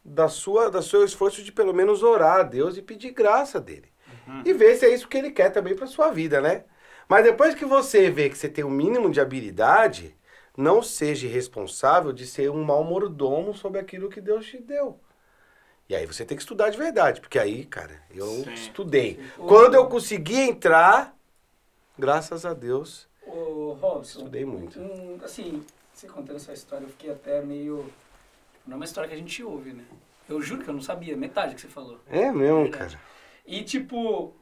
da 0.04 0.28
sua 0.28 0.70
da 0.70 0.82
seu 0.82 1.04
esforço 1.04 1.44
de 1.44 1.52
pelo 1.52 1.74
menos 1.74 2.04
orar 2.04 2.40
a 2.40 2.44
Deus 2.44 2.78
e 2.78 2.82
pedir 2.82 3.12
graça 3.12 3.60
dele. 3.60 3.92
E 4.46 4.54
ver 4.54 4.76
se 4.76 4.86
é 4.86 4.94
isso 4.94 5.08
que 5.08 5.18
ele 5.18 5.32
quer 5.32 5.50
também 5.50 5.76
para 5.76 5.88
sua 5.88 6.10
vida, 6.10 6.40
né? 6.42 6.64
Mas 7.08 7.24
depois 7.24 7.54
que 7.54 7.66
você 7.66 8.10
vê 8.10 8.30
que 8.30 8.38
você 8.38 8.48
tem 8.48 8.64
o 8.64 8.70
mínimo 8.70 9.12
de 9.12 9.20
habilidade, 9.20 10.16
não 10.56 10.82
seja 10.82 11.28
responsável 11.28 12.14
de 12.14 12.26
ser 12.26 12.50
um 12.50 12.64
mau 12.64 12.84
mordomo 12.84 13.54
sobre 13.54 13.80
aquilo 13.80 14.10
que 14.10 14.22
Deus 14.22 14.46
te 14.46 14.58
deu. 14.58 15.00
E 15.90 15.96
aí 15.96 16.06
você 16.06 16.24
tem 16.24 16.38
que 16.38 16.44
estudar 16.44 16.70
de 16.70 16.78
verdade, 16.78 17.20
porque 17.20 17.38
aí, 17.38 17.66
cara, 17.66 18.02
eu 18.10 18.28
Sim. 18.46 18.54
estudei. 18.54 19.20
Quando 19.38 19.76
eu 19.76 19.88
consegui 19.88 20.40
entrar, 20.40 21.14
graças 22.00 22.46
a 22.46 22.54
Deus, 22.54 23.10
Ô, 23.26 23.74
Robson. 23.80 24.20
Estudei 24.20 24.46
muito. 24.46 24.80
um, 24.80 25.20
assim, 25.24 25.64
você 25.94 26.08
contando 26.08 26.38
essa 26.38 26.54
história, 26.54 26.86
eu 26.86 26.90
fiquei 26.90 27.12
até 27.12 27.42
meio. 27.42 27.92
Não 28.72 28.76
é 28.76 28.80
uma 28.80 28.86
história 28.86 29.10
que 29.10 29.14
a 29.14 29.18
gente 29.18 29.44
ouve, 29.44 29.74
né? 29.74 29.84
Eu 30.30 30.42
juro 30.42 30.64
que 30.64 30.70
eu 30.70 30.74
não 30.74 30.82
sabia, 30.82 31.18
metade 31.18 31.56
que 31.56 31.60
você 31.60 31.68
falou. 31.68 32.00
É 32.08 32.32
mesmo, 32.32 32.72
cara. 32.72 32.98
E 33.46 33.64
tipo, 33.64 34.34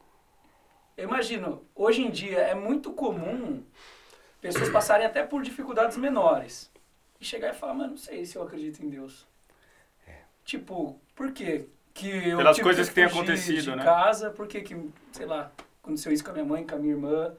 eu 0.95 1.05
imagino, 1.05 1.65
hoje 1.73 2.03
em 2.03 2.11
dia 2.11 2.37
é 2.37 2.53
muito 2.53 2.91
comum 2.91 3.63
pessoas 4.39 4.69
passarem 4.69 5.03
até 5.07 5.23
por 5.23 5.41
dificuldades 5.41 5.97
menores. 5.97 6.71
E 7.19 7.25
chegar 7.25 7.49
e 7.49 7.57
falar, 7.57 7.73
mano, 7.73 7.89
não 7.91 7.97
sei 7.97 8.23
se 8.23 8.35
eu 8.35 8.43
acredito 8.43 8.85
em 8.85 8.89
Deus. 8.89 9.25
Tipo, 10.45 11.01
por 11.15 11.31
quê? 11.31 11.65
Que 11.91 12.29
eu 12.29 12.37
Pelas 12.37 12.59
coisas 12.59 12.87
que 12.87 12.93
têm 12.93 13.09
fugir 13.09 13.21
acontecido, 13.21 13.71
de 13.71 13.75
né? 13.77 13.83
casa, 13.83 14.29
por 14.29 14.47
que 14.47 14.61
que, 14.61 14.89
sei 15.11 15.25
lá, 15.25 15.51
aconteceu 15.81 16.11
isso 16.11 16.23
com 16.23 16.29
a 16.29 16.33
minha 16.33 16.45
mãe, 16.45 16.67
com 16.67 16.75
a 16.75 16.77
minha 16.77 16.93
irmã. 16.93 17.33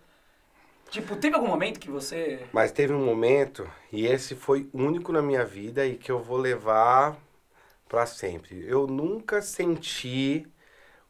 Tipo, 0.91 1.15
teve 1.17 1.37
algum 1.37 1.47
momento 1.47 1.79
que 1.79 1.89
você... 1.89 2.47
Mas 2.53 2.73
teve 2.73 2.93
um 2.93 3.05
momento, 3.05 3.71
e 3.93 4.07
esse 4.07 4.35
foi 4.35 4.69
único 4.73 5.13
na 5.13 5.23
minha 5.23 5.45
vida 5.45 5.87
e 5.87 5.97
que 5.97 6.11
eu 6.11 6.21
vou 6.21 6.37
levar 6.37 7.17
pra 7.89 8.07
sempre. 8.07 8.65
Eu 8.67 8.89
nunca 8.89 9.41
senti 9.41 10.47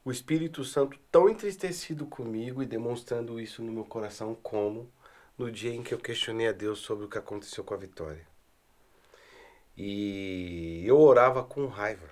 o 0.04 0.10
Espírito 0.10 0.64
Santo 0.64 0.98
tão 1.10 1.28
entristecido 1.28 2.04
comigo 2.06 2.62
e 2.62 2.66
demonstrando 2.66 3.40
isso 3.40 3.62
no 3.62 3.72
meu 3.72 3.84
coração 3.84 4.36
como 4.42 4.90
no 5.38 5.50
dia 5.50 5.74
em 5.74 5.82
que 5.82 5.94
eu 5.94 5.98
questionei 5.98 6.48
a 6.48 6.52
Deus 6.52 6.80
sobre 6.80 7.06
o 7.06 7.08
que 7.08 7.16
aconteceu 7.16 7.64
com 7.64 7.72
a 7.72 7.78
Vitória. 7.78 8.26
E 9.76 10.82
eu 10.86 10.98
orava 10.98 11.42
com 11.42 11.66
raiva. 11.66 12.10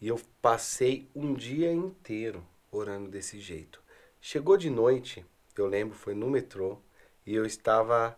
E 0.00 0.08
eu 0.08 0.18
passei 0.40 1.06
um 1.14 1.34
dia 1.34 1.70
inteiro 1.70 2.42
orando 2.70 3.10
desse 3.10 3.40
jeito. 3.40 3.82
Chegou 4.20 4.56
de 4.56 4.70
noite, 4.70 5.24
eu 5.60 5.66
lembro, 5.66 5.96
foi 5.96 6.14
no 6.14 6.28
metrô, 6.30 6.78
e 7.26 7.34
eu 7.34 7.44
estava 7.46 8.16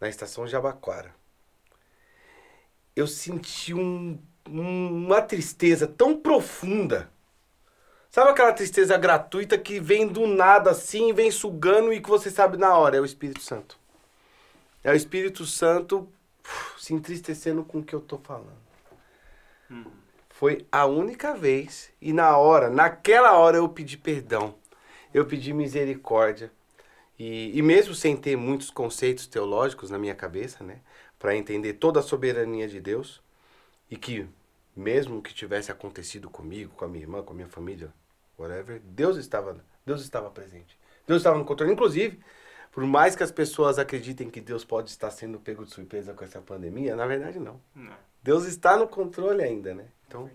na 0.00 0.08
estação 0.08 0.46
Jabaquara. 0.46 1.14
Eu 2.94 3.06
senti 3.06 3.72
um- 3.74 4.18
um- 4.48 5.06
uma 5.06 5.22
tristeza 5.22 5.86
tão 5.86 6.18
profunda. 6.18 7.10
Sabe 8.10 8.30
aquela 8.30 8.52
tristeza 8.52 8.98
gratuita 8.98 9.56
que 9.56 9.78
vem 9.78 10.06
do 10.08 10.26
nada 10.26 10.70
assim, 10.72 11.12
vem 11.12 11.30
sugando 11.30 11.92
e 11.92 12.00
que 12.00 12.08
você 12.08 12.30
sabe 12.30 12.56
na 12.56 12.76
hora? 12.76 12.96
É 12.96 13.00
o 13.00 13.04
Espírito 13.04 13.40
Santo. 13.40 13.78
É 14.82 14.90
o 14.90 14.96
Espírito 14.96 15.46
Santo 15.46 16.08
uf, 16.44 16.82
se 16.82 16.92
entristecendo 16.92 17.62
com 17.62 17.78
o 17.78 17.84
que 17.84 17.94
eu 17.94 18.00
tô 18.00 18.18
falando. 18.18 18.58
Foi 20.30 20.66
a 20.72 20.86
única 20.86 21.34
vez 21.34 21.92
e 22.00 22.12
na 22.12 22.36
hora, 22.36 22.68
naquela 22.70 23.32
hora 23.36 23.58
eu 23.58 23.68
pedi 23.68 23.96
perdão. 23.96 24.54
Eu 25.12 25.26
pedi 25.26 25.52
misericórdia. 25.52 26.50
E, 27.20 27.58
e 27.58 27.60
mesmo 27.60 27.94
sem 27.94 28.16
ter 28.16 28.34
muitos 28.34 28.70
conceitos 28.70 29.26
teológicos 29.26 29.90
na 29.90 29.98
minha 29.98 30.14
cabeça, 30.14 30.64
né? 30.64 30.80
Para 31.18 31.36
entender 31.36 31.74
toda 31.74 32.00
a 32.00 32.02
soberania 32.02 32.66
de 32.66 32.80
Deus. 32.80 33.22
E 33.90 33.96
que, 33.96 34.26
mesmo 34.74 35.20
que 35.20 35.34
tivesse 35.34 35.70
acontecido 35.70 36.30
comigo, 36.30 36.72
com 36.74 36.86
a 36.86 36.88
minha 36.88 37.04
irmã, 37.04 37.22
com 37.22 37.34
a 37.34 37.36
minha 37.36 37.46
família, 37.46 37.92
whatever, 38.38 38.80
Deus 38.82 39.18
estava, 39.18 39.62
Deus 39.84 40.00
estava 40.00 40.30
presente. 40.30 40.78
Deus 41.06 41.20
estava 41.20 41.36
no 41.36 41.44
controle. 41.44 41.70
Inclusive, 41.70 42.18
por 42.72 42.84
mais 42.84 43.14
que 43.14 43.22
as 43.22 43.30
pessoas 43.30 43.78
acreditem 43.78 44.30
que 44.30 44.40
Deus 44.40 44.64
pode 44.64 44.88
estar 44.88 45.10
sendo 45.10 45.38
pego 45.38 45.66
de 45.66 45.74
surpresa 45.74 46.14
com 46.14 46.24
essa 46.24 46.40
pandemia, 46.40 46.96
na 46.96 47.06
verdade 47.06 47.38
não. 47.38 47.60
Não. 47.74 47.96
Deus 48.22 48.46
está 48.46 48.78
no 48.78 48.88
controle 48.88 49.42
ainda, 49.42 49.74
né? 49.74 49.88
Então, 50.10 50.28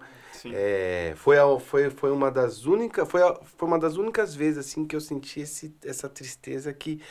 é, 0.54 1.14
foi, 1.18 1.38
a- 1.38 1.60
foi, 1.60 1.90
foi 1.90 2.12
uma 2.12 2.32
das 2.32 2.66
únicas 2.66 3.10
foi, 3.12 3.22
a- 3.22 3.36
foi 3.44 3.68
uma 3.68 3.78
das 3.78 3.98
únicas 3.98 4.34
vezes 4.34 4.58
assim 4.66 4.86
que 4.88 4.96
eu 4.96 5.02
senti 5.02 5.42
esse, 5.42 5.76
essa 5.84 6.08
tristeza 6.08 6.74
que 6.74 7.02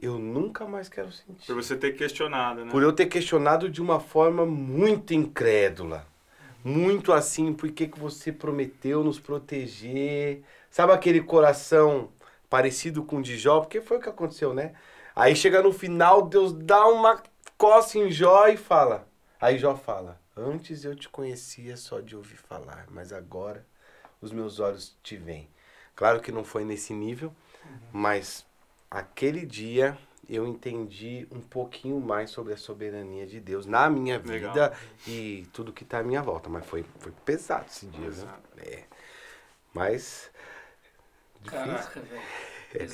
eu 0.00 0.18
nunca 0.18 0.64
mais 0.66 0.88
quero 0.88 1.10
sentir. 1.12 1.46
Por 1.46 1.56
você 1.56 1.76
ter 1.76 1.92
questionado, 1.96 2.64
né? 2.64 2.70
Por 2.70 2.82
eu 2.82 2.92
ter 2.92 3.06
questionado 3.06 3.68
de 3.68 3.80
uma 3.82 4.00
forma 4.00 4.46
muito 4.46 5.12
incrédula. 5.12 6.06
Muito 6.64 7.12
assim, 7.12 7.52
por 7.52 7.70
que, 7.72 7.88
que 7.88 7.98
você 7.98 8.30
prometeu 8.32 9.02
nos 9.02 9.18
proteger? 9.18 10.42
Sabe 10.70 10.92
aquele 10.92 11.20
coração 11.20 12.10
parecido 12.48 13.02
com 13.02 13.16
o 13.18 13.22
de 13.22 13.36
Jó? 13.36 13.60
Porque 13.60 13.80
foi 13.80 13.96
o 13.98 14.00
que 14.00 14.08
aconteceu, 14.08 14.54
né? 14.54 14.72
Aí 15.14 15.34
chega 15.34 15.60
no 15.62 15.72
final, 15.72 16.22
Deus 16.22 16.52
dá 16.52 16.86
uma 16.86 17.20
coça 17.58 17.98
em 17.98 18.10
Jó 18.10 18.46
e 18.46 18.56
fala. 18.56 19.08
Aí 19.40 19.58
Jó 19.58 19.74
fala: 19.74 20.20
Antes 20.36 20.84
eu 20.84 20.96
te 20.96 21.08
conhecia 21.08 21.76
só 21.76 22.00
de 22.00 22.16
ouvir 22.16 22.36
falar, 22.36 22.86
mas 22.90 23.12
agora 23.12 23.66
os 24.20 24.32
meus 24.32 24.60
olhos 24.60 24.96
te 25.02 25.16
veem. 25.16 25.48
Claro 25.94 26.20
que 26.20 26.32
não 26.32 26.42
foi 26.42 26.64
nesse 26.64 26.94
nível, 26.94 27.34
mas 27.92 28.46
aquele 28.90 29.44
dia 29.44 29.96
eu 30.28 30.46
entendi 30.46 31.26
um 31.30 31.40
pouquinho 31.40 32.00
mais 32.00 32.30
sobre 32.30 32.54
a 32.54 32.56
soberania 32.56 33.26
de 33.26 33.40
Deus 33.40 33.66
na 33.66 33.90
minha 33.90 34.18
Legal. 34.18 34.52
vida 34.52 34.72
e 35.06 35.46
tudo 35.52 35.72
que 35.72 35.82
está 35.82 35.98
à 35.98 36.02
minha 36.02 36.22
volta. 36.22 36.48
Mas 36.48 36.64
foi, 36.64 36.84
foi 36.98 37.12
pesado 37.24 37.66
esse 37.68 37.86
dia? 37.86 38.06
Pesado. 38.06 38.42
É. 38.58 38.84
Mas. 39.74 40.30
Caraca, 41.44 42.00
velho. 42.00 42.22
Velho. 42.72 42.92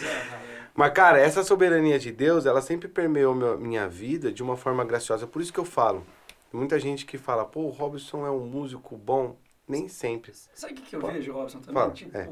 Mas, 0.74 0.92
cara, 0.92 1.20
essa 1.20 1.44
soberania 1.44 1.98
de 1.98 2.10
Deus, 2.10 2.46
ela 2.46 2.60
sempre 2.60 2.88
permeou 2.88 3.34
minha 3.56 3.88
vida 3.88 4.32
de 4.32 4.42
uma 4.42 4.56
forma 4.56 4.84
graciosa. 4.84 5.26
Por 5.26 5.40
isso 5.40 5.52
que 5.52 5.60
eu 5.60 5.64
falo. 5.64 6.04
Muita 6.52 6.78
gente 6.78 7.04
que 7.04 7.18
fala, 7.18 7.44
pô, 7.44 7.60
o 7.62 7.70
Robson 7.70 8.26
é 8.26 8.30
um 8.30 8.46
músico 8.46 8.96
bom. 8.96 9.36
Nem 9.66 9.86
sempre. 9.86 10.32
Sabe 10.54 10.72
o 10.72 10.76
que, 10.76 10.82
que 10.82 10.96
eu 10.96 11.00
Fala. 11.00 11.12
vejo, 11.12 11.32
Robson, 11.32 11.60
também? 11.60 11.74
Fala, 11.74 11.92
tipo. 11.92 12.16
é. 12.16 12.28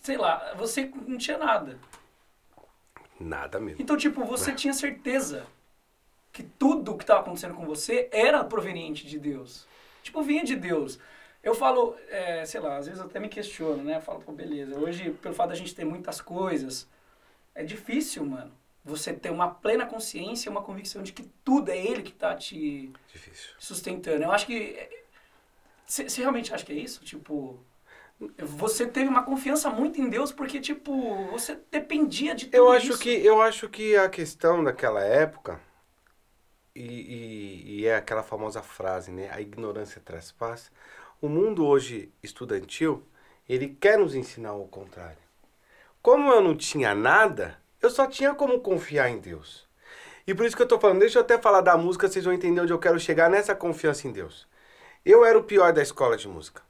Sei 0.00 0.16
lá, 0.16 0.54
você 0.54 0.90
não 1.06 1.18
tinha 1.18 1.36
nada. 1.36 1.78
Nada 3.18 3.58
mesmo. 3.58 3.82
Então, 3.82 3.96
tipo, 3.96 4.24
você 4.24 4.52
tinha 4.52 4.72
certeza 4.72 5.44
que 6.32 6.42
tudo 6.44 6.96
que 6.96 7.02
estava 7.02 7.20
acontecendo 7.20 7.54
com 7.54 7.66
você 7.66 8.08
era 8.12 8.44
proveniente 8.44 9.06
de 9.06 9.18
Deus. 9.18 9.66
Tipo, 10.02 10.22
vinha 10.22 10.44
de 10.44 10.54
Deus. 10.56 10.98
Eu 11.42 11.54
falo, 11.54 11.96
é, 12.08 12.44
sei 12.46 12.60
lá, 12.60 12.76
às 12.76 12.86
vezes 12.86 13.00
eu 13.00 13.06
até 13.06 13.18
me 13.18 13.28
questiono, 13.28 13.82
né? 13.82 13.96
Eu 13.96 14.00
falo, 14.00 14.20
pô, 14.20 14.30
beleza, 14.32 14.78
hoje, 14.78 15.10
pelo 15.10 15.34
fato 15.34 15.50
da 15.50 15.54
gente 15.54 15.74
ter 15.74 15.84
muitas 15.84 16.20
coisas, 16.20 16.88
é 17.54 17.64
difícil, 17.64 18.24
mano, 18.24 18.52
você 18.90 19.12
ter 19.14 19.30
uma 19.30 19.48
plena 19.48 19.86
consciência, 19.86 20.50
uma 20.50 20.62
convicção 20.62 21.02
de 21.02 21.12
que 21.12 21.24
tudo 21.44 21.70
é 21.70 21.78
Ele 21.78 22.02
que 22.02 22.12
tá 22.12 22.34
te 22.36 22.92
Difícil. 23.12 23.50
sustentando. 23.58 24.24
Eu 24.24 24.32
acho 24.32 24.46
que. 24.46 24.76
Você 25.86 26.04
realmente 26.20 26.54
acha 26.54 26.64
que 26.64 26.72
é 26.72 26.76
isso? 26.76 27.04
Tipo. 27.04 27.58
Você 28.38 28.86
teve 28.86 29.08
uma 29.08 29.22
confiança 29.22 29.70
muito 29.70 30.00
em 30.00 30.08
Deus 30.10 30.30
porque, 30.30 30.60
tipo, 30.60 30.92
você 31.30 31.58
dependia 31.70 32.34
de 32.34 32.46
tudo 32.46 32.56
Eu 32.56 32.70
acho 32.70 32.88
isso. 32.90 32.98
que 32.98 33.08
eu 33.08 33.40
acho 33.40 33.68
que 33.68 33.96
a 33.96 34.08
questão 34.08 34.62
daquela 34.62 35.02
época 35.02 35.58
e, 36.74 36.82
e- 36.82 37.80
e 37.80 37.86
é 37.86 37.96
aquela 37.96 38.22
famosa 38.22 38.62
frase, 38.62 39.10
né? 39.10 39.30
A 39.32 39.40
ignorância 39.40 40.00
traz 40.04 40.30
paz. 40.32 40.70
O 41.20 41.28
mundo 41.28 41.66
hoje 41.66 42.12
estudantil 42.22 43.06
ele 43.48 43.68
quer 43.68 43.98
nos 43.98 44.14
ensinar 44.14 44.54
o 44.54 44.68
contrário. 44.68 45.18
Como 46.02 46.30
eu 46.32 46.42
não 46.42 46.56
tinha 46.56 46.94
nada, 46.94 47.59
eu 47.80 47.90
só 47.90 48.06
tinha 48.06 48.34
como 48.34 48.60
confiar 48.60 49.08
em 49.08 49.18
Deus. 49.18 49.68
E 50.26 50.34
por 50.34 50.46
isso 50.46 50.56
que 50.56 50.62
eu 50.62 50.68
tô 50.68 50.78
falando, 50.78 51.00
deixa 51.00 51.18
eu 51.18 51.22
até 51.22 51.38
falar 51.38 51.60
da 51.60 51.76
música, 51.76 52.08
vocês 52.08 52.24
vão 52.24 52.34
entender 52.34 52.60
onde 52.60 52.72
eu 52.72 52.78
quero 52.78 53.00
chegar 53.00 53.30
nessa 53.30 53.54
confiança 53.54 54.06
em 54.06 54.12
Deus. 54.12 54.46
Eu 55.04 55.24
era 55.24 55.38
o 55.38 55.42
pior 55.42 55.72
da 55.72 55.82
escola 55.82 56.16
de 56.16 56.28
música. 56.28 56.62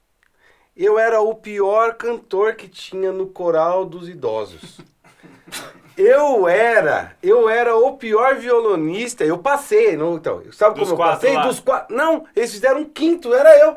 Eu 0.77 0.99
era 0.99 1.21
o 1.21 1.35
pior 1.35 1.95
cantor 1.95 2.55
que 2.55 2.69
tinha 2.69 3.13
no 3.13 3.27
coral 3.27 3.85
dos 3.85 4.09
idosos. 4.09 4.81
Eu 5.97 6.49
era, 6.49 7.15
eu 7.23 7.47
era 7.47 7.77
o 7.77 7.95
pior 7.99 8.37
violonista. 8.37 9.23
Eu 9.23 9.37
passei, 9.37 9.99
não, 9.99 10.15
então, 10.17 10.43
sabe 10.51 10.79
Dos 10.81 10.89
como 10.89 11.03
eu 11.03 11.07
passei? 11.07 11.35
lá? 11.35 11.47
Dos 11.47 11.61
quatro. 11.61 11.95
Não, 11.95 12.25
eles 12.35 12.53
fizeram 12.53 12.81
um 12.81 12.85
quinto, 12.87 13.35
era 13.35 13.59
eu. 13.59 13.77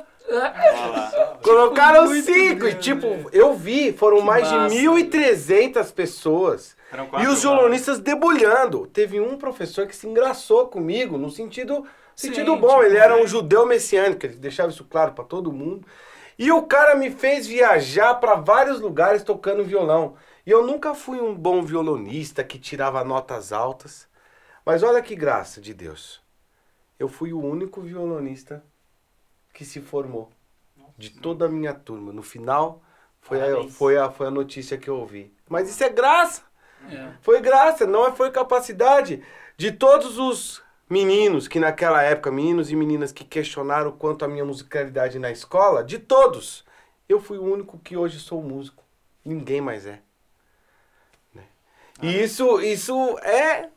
Colocaram 1.41 2.05
muito 2.05 2.23
cinco. 2.23 2.65
E 2.65 2.75
tipo, 2.75 3.29
eu 3.33 3.53
vi, 3.53 3.91
foram 3.91 4.19
Que 4.19 4.23
mais 4.23 4.49
massa, 4.49 4.73
de 4.73 4.81
1.300 4.85 5.93
pessoas. 5.93 6.77
E 7.21 7.27
os 7.27 7.41
violonistas 7.41 7.99
debulhando. 7.99 8.87
Teve 8.87 9.19
um 9.19 9.37
professor 9.37 9.87
que 9.87 9.95
se 9.95 10.07
engraçou 10.07 10.67
comigo, 10.67 11.17
no 11.17 11.29
sentido, 11.29 11.85
sentido 12.15 12.53
Sim, 12.53 12.59
bom. 12.59 12.67
tipo, 12.67 12.83
ele 12.83 12.97
era 12.97 13.15
um 13.15 13.27
judeu 13.27 13.65
messiânico, 13.65 14.25
ele 14.25 14.35
deixava 14.35 14.71
isso 14.71 14.85
claro 14.85 15.13
pra 15.13 15.23
todo 15.23 15.51
mundo. 15.51 15.87
E 16.37 16.51
o 16.51 16.63
cara 16.63 16.95
me 16.95 17.11
fez 17.11 17.45
viajar 17.45 18.15
pra 18.15 18.35
vários 18.35 18.79
lugares 18.79 19.23
tocando 19.23 19.63
violão. 19.63 20.15
E 20.45 20.51
eu 20.51 20.65
nunca 20.65 20.93
fui 20.93 21.21
um 21.21 21.33
bom 21.33 21.61
violonista 21.61 22.43
que 22.43 22.59
tirava 22.59 23.03
notas 23.03 23.53
altas. 23.53 24.07
Mas 24.65 24.83
olha 24.83 25.01
que 25.01 25.15
graça 25.15 25.61
de 25.61 25.73
Deus. 25.73 26.21
Eu 26.99 27.07
fui 27.07 27.33
o 27.33 27.39
único 27.39 27.81
violonista 27.81 28.63
que 29.53 29.63
se 29.63 29.81
formou 29.81 30.31
de 30.97 31.09
toda 31.09 31.45
a 31.45 31.49
minha 31.49 31.73
turma. 31.73 32.11
No 32.11 32.23
final, 32.23 32.81
foi 33.21 33.41
a, 33.41 33.67
foi, 33.69 33.97
a, 33.97 34.09
foi 34.09 34.27
a 34.27 34.31
notícia 34.31 34.77
que 34.77 34.89
eu 34.89 34.97
ouvi. 34.97 35.33
Mas 35.49 35.69
isso 35.69 35.83
é 35.83 35.89
graça. 35.89 36.41
É. 36.91 37.09
Foi 37.21 37.41
graça, 37.41 37.85
não 37.85 38.13
foi 38.15 38.31
capacidade 38.31 39.23
de 39.57 39.71
todos 39.71 40.17
os 40.17 40.61
meninos 40.89 41.47
que 41.47 41.59
naquela 41.59 42.01
época, 42.01 42.31
meninos 42.31 42.71
e 42.71 42.75
meninas 42.75 43.11
que 43.11 43.23
questionaram 43.23 43.91
quanto 43.91 44.25
a 44.25 44.27
minha 44.27 44.45
musicalidade 44.45 45.17
na 45.19 45.31
escola, 45.31 45.83
de 45.83 45.99
todos, 45.99 46.65
eu 47.07 47.19
fui 47.19 47.37
o 47.37 47.43
único 47.43 47.79
que 47.79 47.97
hoje 47.97 48.19
sou 48.19 48.41
músico. 48.41 48.83
Ninguém 49.23 49.61
mais 49.61 49.85
é. 49.85 50.01
Né? 51.33 51.43
E 52.01 52.21
isso, 52.21 52.61
isso 52.61 53.17
é, 53.19 53.69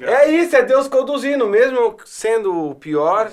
é 0.00 0.30
isso, 0.30 0.54
é 0.54 0.62
Deus 0.62 0.88
conduzindo, 0.88 1.46
mesmo 1.46 1.96
sendo 2.04 2.70
o 2.70 2.74
pior, 2.74 3.30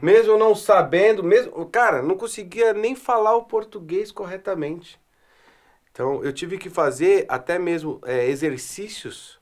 Mesmo 0.00 0.32
eu 0.32 0.38
não 0.38 0.54
sabendo, 0.54 1.24
mesmo. 1.24 1.66
Cara, 1.66 2.02
não 2.02 2.16
conseguia 2.16 2.72
nem 2.72 2.94
falar 2.94 3.34
o 3.36 3.44
português 3.44 4.12
corretamente. 4.12 4.98
Então 5.98 6.22
eu 6.22 6.32
tive 6.32 6.58
que 6.58 6.70
fazer 6.70 7.26
até 7.28 7.58
mesmo 7.58 8.00
é, 8.04 8.28
exercícios 8.28 9.40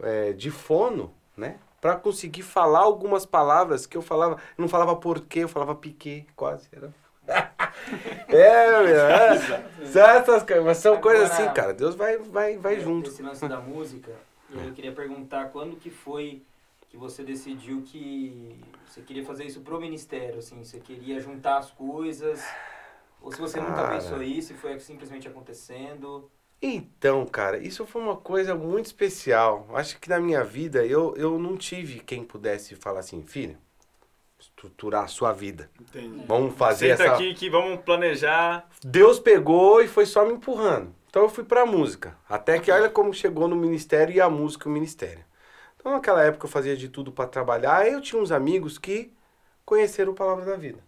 é, 0.00 0.32
de 0.32 0.52
fono, 0.52 1.12
né? 1.36 1.58
Pra 1.80 1.96
conseguir 1.96 2.42
falar 2.42 2.78
algumas 2.78 3.26
palavras 3.26 3.84
que 3.84 3.96
eu 3.96 4.02
falava. 4.02 4.34
Eu 4.56 4.62
não 4.62 4.68
falava 4.68 4.94
porquê, 4.94 5.40
eu 5.40 5.48
falava 5.48 5.74
piquê, 5.74 6.24
quase. 6.36 6.68
Era. 6.70 6.94
é, 8.28 8.82
meu, 8.82 8.86
é. 8.86 9.34
Essas 9.82 10.44
coisas, 10.44 10.64
mas 10.64 10.76
são 10.78 10.94
Agora- 10.94 11.18
coisas 11.18 11.30
assim, 11.32 11.52
cara. 11.52 11.74
Deus 11.74 11.96
vai, 11.96 12.18
vai, 12.18 12.56
vai 12.56 12.76
É, 12.76 12.80
junto. 12.80 13.10
Esse 13.10 13.20
lance 13.24 13.48
da 13.48 13.58
música, 13.60 14.12
eu 14.54 14.72
queria 14.72 14.92
perguntar 14.92 15.46
quando 15.46 15.74
que 15.74 15.90
foi 15.90 16.40
que 16.88 16.96
você 16.96 17.24
decidiu 17.24 17.82
que 17.82 18.60
você 18.86 19.00
queria 19.00 19.24
fazer 19.24 19.42
isso 19.44 19.60
pro 19.60 19.80
ministério, 19.80 20.38
assim, 20.38 20.62
você 20.62 20.78
queria 20.78 21.18
juntar 21.18 21.58
as 21.58 21.70
coisas, 21.72 22.40
ou 23.20 23.32
se 23.32 23.40
você 23.40 23.60
nunca 23.60 23.74
Cara. 23.74 23.94
pensou 23.96 24.22
isso 24.22 24.52
e 24.52 24.56
foi 24.56 24.78
simplesmente 24.80 25.28
acontecendo. 25.28 26.30
Então, 26.60 27.24
cara, 27.26 27.58
isso 27.58 27.86
foi 27.86 28.02
uma 28.02 28.16
coisa 28.16 28.54
muito 28.54 28.86
especial. 28.86 29.68
Acho 29.74 29.98
que 29.98 30.08
na 30.08 30.18
minha 30.18 30.42
vida 30.42 30.84
eu, 30.84 31.14
eu 31.16 31.38
não 31.38 31.56
tive 31.56 32.00
quem 32.00 32.24
pudesse 32.24 32.74
falar 32.74 33.00
assim, 33.00 33.22
filho, 33.22 33.56
estruturar 34.38 35.04
a 35.04 35.08
sua 35.08 35.32
vida. 35.32 35.70
Entendi. 35.80 36.24
Vamos 36.26 36.54
fazer 36.56 36.96
Senta 36.96 37.04
essa. 37.04 37.14
aqui 37.14 37.34
que 37.34 37.48
vamos 37.48 37.80
planejar. 37.82 38.68
Deus 38.82 39.20
pegou 39.20 39.80
e 39.80 39.88
foi 39.88 40.04
só 40.04 40.24
me 40.24 40.32
empurrando. 40.32 40.94
Então 41.08 41.22
eu 41.22 41.28
fui 41.28 41.44
pra 41.44 41.64
música. 41.64 42.16
Até 42.28 42.58
que 42.58 42.70
olha 42.70 42.90
como 42.90 43.14
chegou 43.14 43.46
no 43.48 43.56
ministério 43.56 44.14
e 44.14 44.20
a 44.20 44.28
música 44.28 44.68
o 44.68 44.72
ministério. 44.72 45.24
Então 45.76 45.92
naquela 45.92 46.24
época 46.24 46.46
eu 46.46 46.50
fazia 46.50 46.76
de 46.76 46.88
tudo 46.88 47.12
pra 47.12 47.26
trabalhar. 47.26 47.78
Aí 47.78 47.92
eu 47.92 48.00
tinha 48.00 48.20
uns 48.20 48.32
amigos 48.32 48.78
que 48.78 49.12
conheceram 49.64 50.12
o 50.12 50.14
Palavra 50.14 50.44
da 50.44 50.56
Vida. 50.56 50.80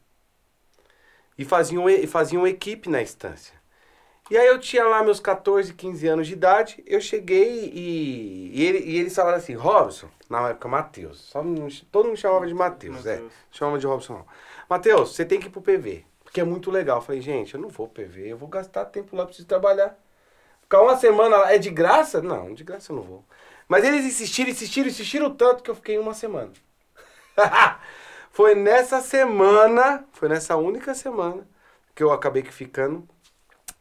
E 1.40 1.44
faziam, 1.46 1.87
faziam 2.07 2.46
equipe 2.46 2.90
na 2.90 3.00
instância. 3.00 3.55
E 4.31 4.37
aí 4.37 4.46
eu 4.46 4.61
tinha 4.61 4.85
lá 4.85 5.03
meus 5.03 5.18
14, 5.20 5.72
15 5.72 6.07
anos 6.07 6.26
de 6.26 6.35
idade, 6.35 6.85
eu 6.87 7.00
cheguei 7.00 7.70
e, 7.72 8.50
e, 8.55 8.62
ele, 8.62 8.79
e 8.81 8.98
eles 8.98 9.14
falaram 9.14 9.38
assim, 9.38 9.55
Robson, 9.55 10.11
na 10.29 10.50
época 10.50 10.68
Matheus, 10.68 11.18
só 11.18 11.42
todo 11.90 12.09
mundo 12.09 12.18
chamava 12.18 12.46
de 12.46 12.53
Matheus, 12.53 13.07
é, 13.07 13.14
Mateus. 13.14 13.33
chamava 13.50 13.79
de 13.79 13.87
Robson 13.87 14.12
não. 14.12 14.26
Matheus, 14.68 15.16
você 15.16 15.24
tem 15.24 15.40
que 15.40 15.46
ir 15.46 15.50
pro 15.50 15.62
PV, 15.62 16.05
porque 16.22 16.42
é 16.42 16.44
muito 16.44 16.70
legal. 16.70 16.98
Eu 16.98 17.03
falei, 17.03 17.22
gente, 17.22 17.55
eu 17.55 17.61
não 17.61 17.70
vou 17.70 17.88
pro 17.88 18.05
PV, 18.05 18.33
eu 18.33 18.37
vou 18.37 18.46
gastar 18.46 18.85
tempo 18.85 19.16
lá, 19.16 19.24
preciso 19.24 19.48
trabalhar. 19.48 19.98
Ficar 20.61 20.83
uma 20.83 20.98
semana 20.98 21.38
lá, 21.38 21.55
é 21.55 21.59
de 21.59 21.70
graça? 21.70 22.20
Não, 22.20 22.53
de 22.53 22.64
graça 22.64 22.92
eu 22.92 22.96
não 22.96 23.03
vou. 23.03 23.24
Mas 23.66 23.83
eles 23.83 24.05
insistiram, 24.05 24.50
insistiram, 24.50 24.88
insistiram 24.88 25.35
tanto 25.35 25.62
que 25.62 25.70
eu 25.70 25.74
fiquei 25.74 25.96
uma 25.96 26.12
semana. 26.12 26.53
foi 28.40 28.55
nessa 28.55 29.03
semana, 29.03 30.03
foi 30.12 30.26
nessa 30.26 30.57
única 30.57 30.94
semana 30.94 31.46
que 31.94 32.03
eu 32.03 32.11
acabei 32.11 32.42
que 32.42 32.50
ficando, 32.50 33.07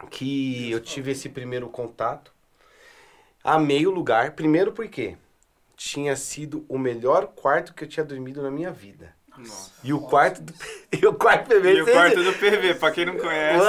que 0.10 0.69
eu 0.69 0.82
tive 0.82 1.12
esse 1.12 1.30
primeiro 1.30 1.69
contato. 1.69 2.34
Amei 3.41 3.88
o 3.88 3.91
lugar, 3.91 4.32
primeiro 4.32 4.74
porque 4.74 5.15
tinha 5.78 6.13
sido 6.17 6.65
o 6.67 6.78
melhor 6.78 7.28
quarto 7.28 7.74
que 7.74 7.86
eu 7.86 7.88
tinha 7.88 8.04
dormido 8.04 8.41
na 8.41 8.52
minha 8.52 8.69
vida. 8.69 9.15
Nossa. 9.38 9.72
E 9.82 9.93
o 9.93 10.02
quarto 10.02 10.41
do, 10.41 10.54
e 10.91 11.08
o 11.08 11.13
quarto 11.13 11.48
PV, 11.48 11.74
E 11.76 11.82
o 11.82 11.86
quarto 11.86 12.22
do 12.22 12.34
PV, 12.34 12.74
pra 12.74 12.91
quem 12.91 13.06
não 13.06 13.15
conhece. 13.15 13.65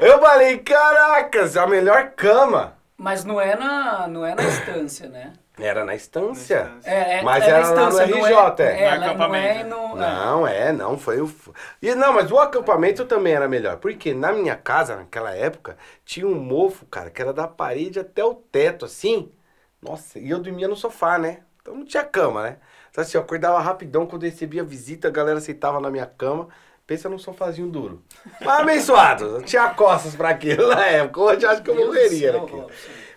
Eu 0.00 0.20
falei, 0.20 0.58
caracas, 0.58 1.56
a 1.56 1.64
melhor 1.64 2.10
cama. 2.16 2.76
Mas 2.96 3.24
não 3.24 3.40
é 3.40 3.54
na, 3.54 4.08
não 4.08 4.26
é 4.26 4.34
na 4.34 4.42
estância, 4.42 5.08
né? 5.08 5.34
Era 5.58 5.84
na 5.84 5.94
estância. 5.94 6.64
Na. 6.84 6.90
É, 6.92 7.18
é, 7.18 7.22
Mas 7.22 7.44
é 7.44 7.52
na 7.52 7.58
era 7.58 7.70
lá 7.70 7.90
no 7.90 8.00
estância, 8.00 8.06
não 8.06 8.26
RJ, 8.26 8.62
é. 8.62 8.82
É, 8.82 8.98
No 8.98 9.00
não 9.00 9.34
é 9.34 9.60
acampamento. 9.60 9.68
no... 9.70 9.96
Não, 9.96 10.46
é, 10.46 10.72
não, 10.72 10.98
foi 10.98 11.20
o. 11.20 11.32
E 11.80 11.94
não, 11.94 12.12
mas 12.12 12.30
o 12.30 12.38
acampamento 12.38 13.04
também 13.06 13.32
era 13.34 13.48
melhor. 13.48 13.78
Porque 13.78 14.12
na 14.12 14.32
minha 14.32 14.54
casa, 14.56 14.96
naquela 14.96 15.34
época, 15.34 15.76
tinha 16.04 16.26
um 16.26 16.34
mofo, 16.34 16.84
cara, 16.86 17.10
que 17.10 17.22
era 17.22 17.32
da 17.32 17.48
parede 17.48 17.98
até 17.98 18.22
o 18.24 18.34
teto, 18.34 18.84
assim. 18.84 19.32
Nossa, 19.80 20.18
e 20.18 20.28
eu 20.30 20.38
dormia 20.40 20.68
no 20.68 20.76
sofá, 20.76 21.18
né? 21.18 21.40
Então 21.62 21.74
não 21.74 21.84
tinha 21.84 22.04
cama, 22.04 22.42
né? 22.42 22.58
Então 22.90 23.02
assim, 23.02 23.16
eu 23.16 23.22
acordava 23.22 23.58
rapidão 23.60 24.06
quando 24.06 24.24
eu 24.24 24.30
recebia 24.30 24.62
visita, 24.64 25.08
a 25.08 25.10
galera 25.10 25.38
aceitava 25.38 25.80
na 25.80 25.90
minha 25.90 26.06
cama. 26.06 26.48
Pensa 26.86 27.08
num 27.08 27.18
sofazinho 27.18 27.68
duro. 27.68 28.02
Mas 28.40 28.60
abençoado, 28.60 29.42
tinha 29.42 29.68
costas 29.70 30.14
pra 30.14 30.28
aquilo 30.30 30.68
na 30.68 30.86
época. 30.86 31.20
Hoje 31.20 31.44
acho 31.46 31.62
que 31.62 31.70
eu 31.70 31.74
morreria 31.74 32.32
naquilo. 32.32 32.70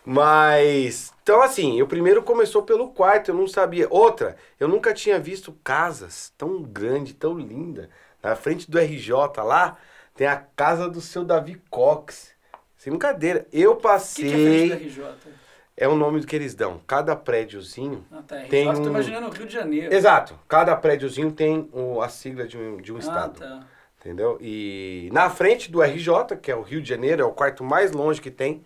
Mas, 0.05 1.13
então 1.23 1.41
assim, 1.41 1.79
eu 1.79 1.88
primeiro 1.88 2.23
começou 2.23 2.63
pelo 2.63 2.89
quarto, 2.89 3.29
eu 3.31 3.35
não 3.35 3.47
sabia. 3.47 3.88
Outra, 3.89 4.35
eu 4.59 4.67
nunca 4.67 4.93
tinha 4.93 5.19
visto 5.19 5.53
casas 5.63 6.33
tão 6.38 6.62
grande, 6.63 7.13
tão 7.13 7.38
linda. 7.38 7.89
Na 8.21 8.35
frente 8.35 8.69
do 8.69 8.77
RJ 8.79 9.12
lá, 9.43 9.77
tem 10.15 10.27
a 10.27 10.35
casa 10.55 10.89
do 10.89 10.99
seu 10.99 11.23
Davi 11.23 11.62
Cox. 11.69 12.31
Sem 12.77 12.91
brincadeira, 12.91 13.45
eu 13.51 13.71
O 13.71 13.75
que, 13.75 13.81
que 13.81 13.89
é 13.89 14.29
frente 14.29 14.69
passei. 14.69 14.69
do 14.69 14.73
RJ? 14.75 15.31
É 15.77 15.88
o 15.88 15.95
nome 15.95 16.25
que 16.25 16.35
eles 16.35 16.53
dão. 16.53 16.81
Cada 16.85 17.15
prédiozinho. 17.15 18.05
Ah, 18.12 18.21
tá. 18.27 18.35
Tem 18.49 18.67
um- 18.69 18.83
imaginando 18.85 19.27
o 19.27 19.29
Rio 19.29 19.45
de 19.45 19.53
Janeiro. 19.53 19.93
Exato, 19.93 20.38
cada 20.47 20.75
prédiozinho 20.75 21.31
tem 21.31 21.69
o- 21.71 22.01
a 22.01 22.09
sigla 22.09 22.45
de 22.45 22.57
um, 22.57 22.77
de 22.77 22.91
um 22.91 22.97
Ah, 22.97 22.99
estado. 22.99 23.39
tá. 23.39 23.63
Entendeu? 23.99 24.38
E 24.41 25.09
na 25.13 25.29
frente 25.29 25.69
do 25.71 25.81
RJ, 25.83 26.35
que 26.38 26.49
é 26.51 26.55
o 26.55 26.62
Rio 26.62 26.81
de 26.81 26.88
Janeiro, 26.89 27.21
é 27.21 27.25
o 27.25 27.31
quarto 27.31 27.63
mais 27.63 27.91
longe 27.91 28.19
que 28.21 28.31
tem, 28.31 28.63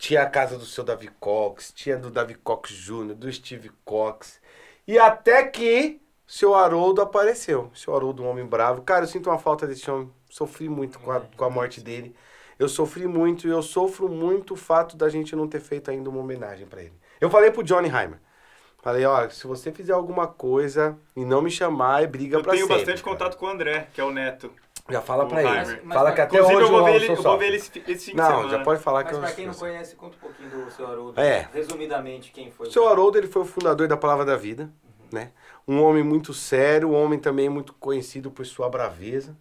tinha 0.00 0.22
a 0.22 0.26
casa 0.26 0.56
do 0.56 0.64
seu 0.64 0.82
Davi 0.82 1.10
Cox, 1.20 1.72
tinha 1.74 1.94
do 1.98 2.10
Davi 2.10 2.34
Cox 2.34 2.70
Jr., 2.70 3.14
do 3.14 3.30
Steve 3.30 3.70
Cox. 3.84 4.40
E 4.88 4.98
até 4.98 5.44
que 5.46 6.00
o 6.26 6.32
seu 6.32 6.54
Haroldo 6.54 7.02
apareceu. 7.02 7.70
Seu 7.74 7.94
Haroldo, 7.94 8.22
um 8.22 8.28
homem 8.30 8.46
bravo. 8.46 8.80
Cara, 8.80 9.04
eu 9.04 9.08
sinto 9.08 9.28
uma 9.28 9.38
falta 9.38 9.66
desse 9.66 9.90
homem. 9.90 10.10
Sofri 10.30 10.70
muito 10.70 10.98
com 10.98 11.12
a, 11.12 11.20
com 11.20 11.44
a 11.44 11.50
morte 11.50 11.82
dele. 11.82 12.16
Eu 12.58 12.66
sofri 12.66 13.06
muito 13.06 13.46
e 13.46 13.50
eu 13.50 13.62
sofro 13.62 14.08
muito 14.08 14.54
o 14.54 14.56
fato 14.56 14.96
da 14.96 15.10
gente 15.10 15.36
não 15.36 15.46
ter 15.46 15.60
feito 15.60 15.90
ainda 15.90 16.08
uma 16.08 16.20
homenagem 16.20 16.66
pra 16.66 16.80
ele. 16.80 16.94
Eu 17.20 17.28
falei 17.28 17.50
pro 17.50 17.62
Johnny 17.62 17.88
Heimer. 17.88 18.18
Falei, 18.82 19.04
ó, 19.04 19.28
se 19.28 19.46
você 19.46 19.70
fizer 19.70 19.92
alguma 19.92 20.26
coisa 20.26 20.96
e 21.14 21.26
não 21.26 21.42
me 21.42 21.50
chamar, 21.50 22.02
é 22.02 22.06
briga 22.06 22.38
Eu 22.38 22.42
pra 22.42 22.52
tenho 22.52 22.66
sempre. 22.66 22.78
bastante 22.78 23.02
cara. 23.02 23.14
contato 23.16 23.36
com 23.36 23.44
o 23.44 23.50
André, 23.50 23.88
que 23.92 24.00
é 24.00 24.04
o 24.04 24.10
neto. 24.10 24.50
Já 24.90 25.00
fala 25.02 25.24
O 25.24 25.28
pra 25.28 25.40
ele. 25.42 25.50
Mas- 25.50 25.68
fala 25.94 26.04
mas- 26.10 26.14
que 26.14 26.20
até 26.20 26.36
Inclusive, 26.36 26.56
hoje 26.56 26.66
eu 26.66 26.70
vou 26.70 26.84
ver 26.84 26.94
ele, 26.94 27.08
eu 27.10 27.22
vou 27.22 27.38
ver 27.38 27.46
ele 27.46 27.56
esse, 27.56 27.82
esse 27.86 28.04
fim 28.06 28.10
de 28.12 28.16
Não, 28.16 28.26
semana. 28.26 28.48
já 28.48 28.58
pode 28.62 28.80
falar 28.82 29.04
que 29.04 29.10
Mas 29.12 29.16
eu... 29.16 29.20
pra 29.22 29.32
quem 29.32 29.46
não 29.46 29.54
conhece, 29.54 29.96
conta 29.96 30.16
um 30.16 30.20
pouquinho 30.20 30.64
do 30.64 30.70
seu 30.70 30.86
Haroldo. 30.86 31.20
É. 31.20 31.48
Resumidamente, 31.52 32.32
quem 32.32 32.50
foi? 32.50 32.68
O 32.68 32.70
seu 32.72 32.88
Haroldo, 32.88 33.18
ele 33.18 33.26
foi 33.28 33.42
o 33.42 33.44
fundador 33.44 33.86
da 33.88 33.96
Palavra 33.96 34.24
da 34.24 34.36
Vida, 34.36 34.70
né? 35.12 35.30
Um 35.68 35.82
homem 35.82 36.02
muito 36.02 36.32
sério, 36.34 36.90
um 36.90 36.94
homem 36.94 37.18
também 37.18 37.48
muito 37.48 37.72
conhecido 37.74 38.30
por 38.30 38.44
sua 38.46 38.68
braveza 38.68 39.36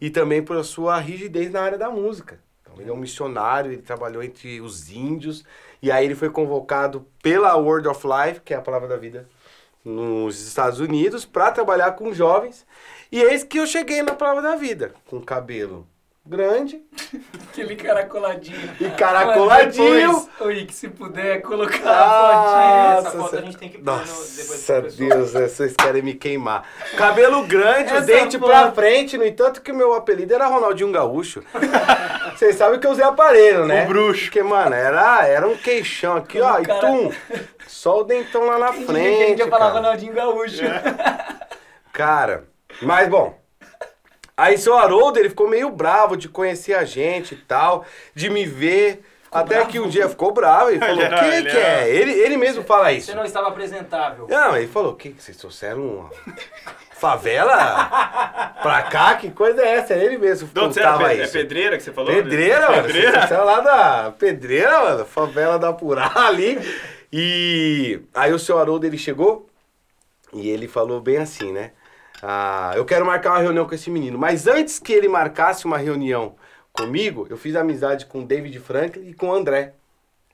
e 0.00 0.10
também 0.10 0.42
por 0.42 0.62
sua 0.64 0.98
rigidez 0.98 1.50
na 1.52 1.60
área 1.60 1.78
da 1.78 1.88
música. 1.90 2.40
Então, 2.62 2.74
ele 2.80 2.90
é 2.90 2.92
um 2.92 2.96
missionário, 2.96 3.72
ele 3.72 3.82
trabalhou 3.82 4.22
entre 4.22 4.60
os 4.60 4.90
índios 4.90 5.44
e 5.80 5.90
aí 5.90 6.04
ele 6.04 6.14
foi 6.14 6.30
convocado 6.30 7.06
pela 7.22 7.54
Word 7.56 7.86
of 7.88 8.04
Life, 8.06 8.40
que 8.40 8.52
é 8.52 8.56
a 8.56 8.60
Palavra 8.60 8.88
da 8.88 8.96
Vida, 8.96 9.28
nos 9.84 10.40
Estados 10.46 10.80
Unidos, 10.80 11.24
para 11.24 11.50
trabalhar 11.52 11.92
com 11.92 12.12
jovens. 12.12 12.66
E 13.10 13.22
eis 13.22 13.42
que 13.44 13.58
eu 13.58 13.66
cheguei 13.66 14.02
na 14.02 14.14
Palavra 14.14 14.42
da 14.42 14.56
Vida, 14.56 14.92
com 15.08 15.20
cabelo 15.20 15.86
grande, 16.26 16.82
Aquele 17.50 17.74
caracoladinho. 17.74 18.70
E 18.78 18.90
caracoladinho. 18.90 20.12
Mas 20.12 20.26
depois, 20.26 20.40
Oi, 20.58 20.66
que 20.66 20.74
se 20.74 20.88
puder 20.88 21.40
colocar 21.40 21.80
Ah, 21.90 22.96
a 22.96 22.98
Essa 22.98 23.02
Nossa, 23.04 23.18
foto 23.18 23.36
a 23.38 23.40
gente 23.40 23.56
tem 23.56 23.70
que 23.70 23.78
pôr 23.78 23.84
no, 23.92 23.96
depois 23.96 24.68
Nossa. 24.68 24.82
Deus, 24.82 25.32
né? 25.32 25.48
vocês 25.48 25.74
querem 25.74 26.02
me 26.02 26.12
queimar. 26.12 26.68
Cabelo 26.98 27.46
grande, 27.46 27.94
o 27.94 28.02
dente 28.04 28.38
foto. 28.38 28.46
pra 28.50 28.70
frente, 28.72 29.16
no 29.16 29.24
entanto 29.24 29.62
que 29.62 29.72
o 29.72 29.74
meu 29.74 29.94
apelido 29.94 30.34
era 30.34 30.46
Ronaldinho 30.46 30.92
Gaúcho. 30.92 31.42
Vocês 32.36 32.54
sabem 32.56 32.78
que 32.78 32.86
eu 32.86 32.90
usei 32.92 33.04
aparelho, 33.04 33.64
né? 33.66 33.84
O 33.84 33.88
bruxo. 33.88 34.24
Porque, 34.26 34.42
mano, 34.44 34.72
era, 34.74 35.26
era 35.26 35.48
um 35.48 35.56
queixão 35.56 36.14
aqui, 36.18 36.40
ó, 36.40 36.58
O 36.58 36.62
e 36.62 36.66
cara- 36.66 36.80
tum. 36.80 37.10
Só 37.66 38.00
o 38.00 38.04
dentão 38.04 38.44
lá 38.44 38.58
na 38.58 38.66
que 38.72 38.74
a 38.74 38.80
gente 38.80 38.86
frente, 38.86 39.38
ia 39.40 39.48
falar 39.48 39.58
cara. 39.72 39.80
Ronaldinho 39.80 40.12
Gaúcho. 40.12 40.62
Cara, 41.92 42.44
mas 42.82 43.08
bom. 43.08 43.38
Aí 44.36 44.56
seu 44.56 44.76
Haroldo, 44.78 45.18
ele 45.18 45.28
ficou 45.30 45.48
meio 45.48 45.68
bravo 45.70 46.16
de 46.16 46.28
conhecer 46.28 46.74
a 46.74 46.84
gente 46.84 47.34
e 47.34 47.38
tal, 47.38 47.84
de 48.14 48.30
me 48.30 48.44
ver. 48.46 49.02
até 49.32 49.56
bravo? 49.56 49.70
que 49.70 49.80
um 49.80 49.88
dia 49.88 50.08
ficou 50.08 50.30
bravo 50.32 50.70
e 50.70 50.78
falou, 50.80 50.96
o 51.04 51.08
que 51.08 51.42
que 51.50 51.56
é? 51.56 51.88
Ele, 51.90 52.12
ele 52.12 52.36
mesmo 52.36 52.62
fala 52.62 52.92
isso. 52.92 53.06
Você 53.08 53.14
não 53.16 53.24
estava 53.24 53.48
apresentável. 53.48 54.26
Não, 54.30 54.56
ele 54.56 54.68
falou, 54.68 54.92
o 54.92 54.96
que 54.96 55.10
vocês 55.18 55.36
trouxeram 55.36 55.82
uma 55.82 56.10
favela 56.92 58.54
pra 58.62 58.82
cá? 58.84 59.16
Que 59.16 59.30
coisa 59.30 59.60
é 59.62 59.68
essa? 59.76 59.94
Ele 59.94 60.18
mesmo 60.18 60.48
De 60.48 60.60
onde 60.60 60.74
você 60.74 60.80
era? 60.80 60.92
contava 60.92 61.10
Pe- 61.10 61.20
É 61.20 61.24
isso. 61.24 61.32
pedreira 61.32 61.76
que 61.76 61.82
você 61.82 61.92
falou? 61.92 62.12
Pedreira, 62.14 62.70
mano. 62.70 62.82
Pedreira? 62.84 63.26
Você 63.26 63.34
é 63.34 63.38
lá 63.38 63.60
da 63.60 64.10
Pedreira, 64.12 64.80
mano. 64.80 65.04
Favela 65.04 65.58
da 65.58 65.72
Purá 65.72 66.12
ali. 66.14 66.58
E 67.12 68.00
aí 68.14 68.32
o 68.32 68.38
seu 68.38 68.58
Haroldo, 68.58 68.86
ele 68.86 68.98
chegou 68.98 69.48
e 70.32 70.48
ele 70.48 70.68
falou 70.68 71.00
bem 71.00 71.16
assim, 71.18 71.52
né? 71.52 71.72
Ah, 72.22 72.72
eu 72.76 72.84
quero 72.84 73.06
marcar 73.06 73.30
uma 73.30 73.38
reunião 73.38 73.66
com 73.66 73.74
esse 73.74 73.90
menino. 73.90 74.18
Mas 74.18 74.46
antes 74.46 74.78
que 74.78 74.92
ele 74.92 75.08
marcasse 75.08 75.64
uma 75.64 75.78
reunião 75.78 76.34
comigo, 76.72 77.26
eu 77.30 77.36
fiz 77.36 77.54
amizade 77.54 78.06
com 78.06 78.20
o 78.20 78.26
David 78.26 78.58
Franklin 78.58 79.08
e 79.08 79.14
com 79.14 79.28
o 79.28 79.34
André. 79.34 79.74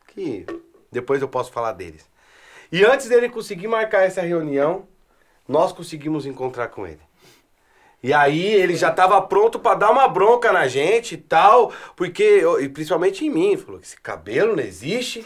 Que 0.09 0.47
depois 0.91 1.21
eu 1.21 1.29
posso 1.29 1.53
falar 1.53 1.73
deles. 1.73 2.09
E 2.73 2.85
antes 2.85 3.09
dele 3.09 3.29
conseguir 3.29 3.69
marcar 3.69 4.03
essa 4.05 4.23
reunião, 4.23 4.87
nós 5.47 5.73
conseguimos 5.73 6.25
encontrar 6.27 6.69
com 6.69 6.87
ele. 6.87 7.01
E 8.03 8.13
aí 8.13 8.45
ele 8.53 8.77
já 8.77 8.91
tava 8.91 9.21
pronto 9.23 9.59
pra 9.59 9.75
dar 9.75 9.91
uma 9.91 10.07
bronca 10.07 10.53
na 10.53 10.67
gente 10.69 11.15
e 11.15 11.19
tal, 11.19 11.73
porque, 11.97 12.23
eu- 12.23 12.61
e 12.61 12.69
principalmente 12.69 13.25
em 13.25 13.31
mim, 13.31 13.57
falou 13.57 13.81
que 13.81 13.87
esse 13.87 13.99
cabelo 14.01 14.55
não 14.55 14.63
existe. 14.63 15.25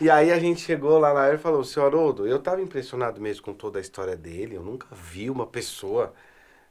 E 0.00 0.10
aí 0.10 0.32
a 0.32 0.38
gente 0.38 0.60
chegou 0.60 0.98
lá 0.98 1.14
na 1.14 1.20
área 1.20 1.34
e 1.36 1.38
falou, 1.38 1.64
senhor 1.64 1.86
Haroldo, 1.86 2.26
eu 2.26 2.38
tava 2.38 2.60
impressionado 2.60 3.20
mesmo 3.20 3.42
com 3.42 3.52
toda 3.54 3.78
a 3.78 3.80
história 3.80 4.16
dele, 4.16 4.56
eu 4.56 4.62
nunca 4.62 4.86
vi 4.92 5.30
uma 5.30 5.46
pessoa 5.46 6.12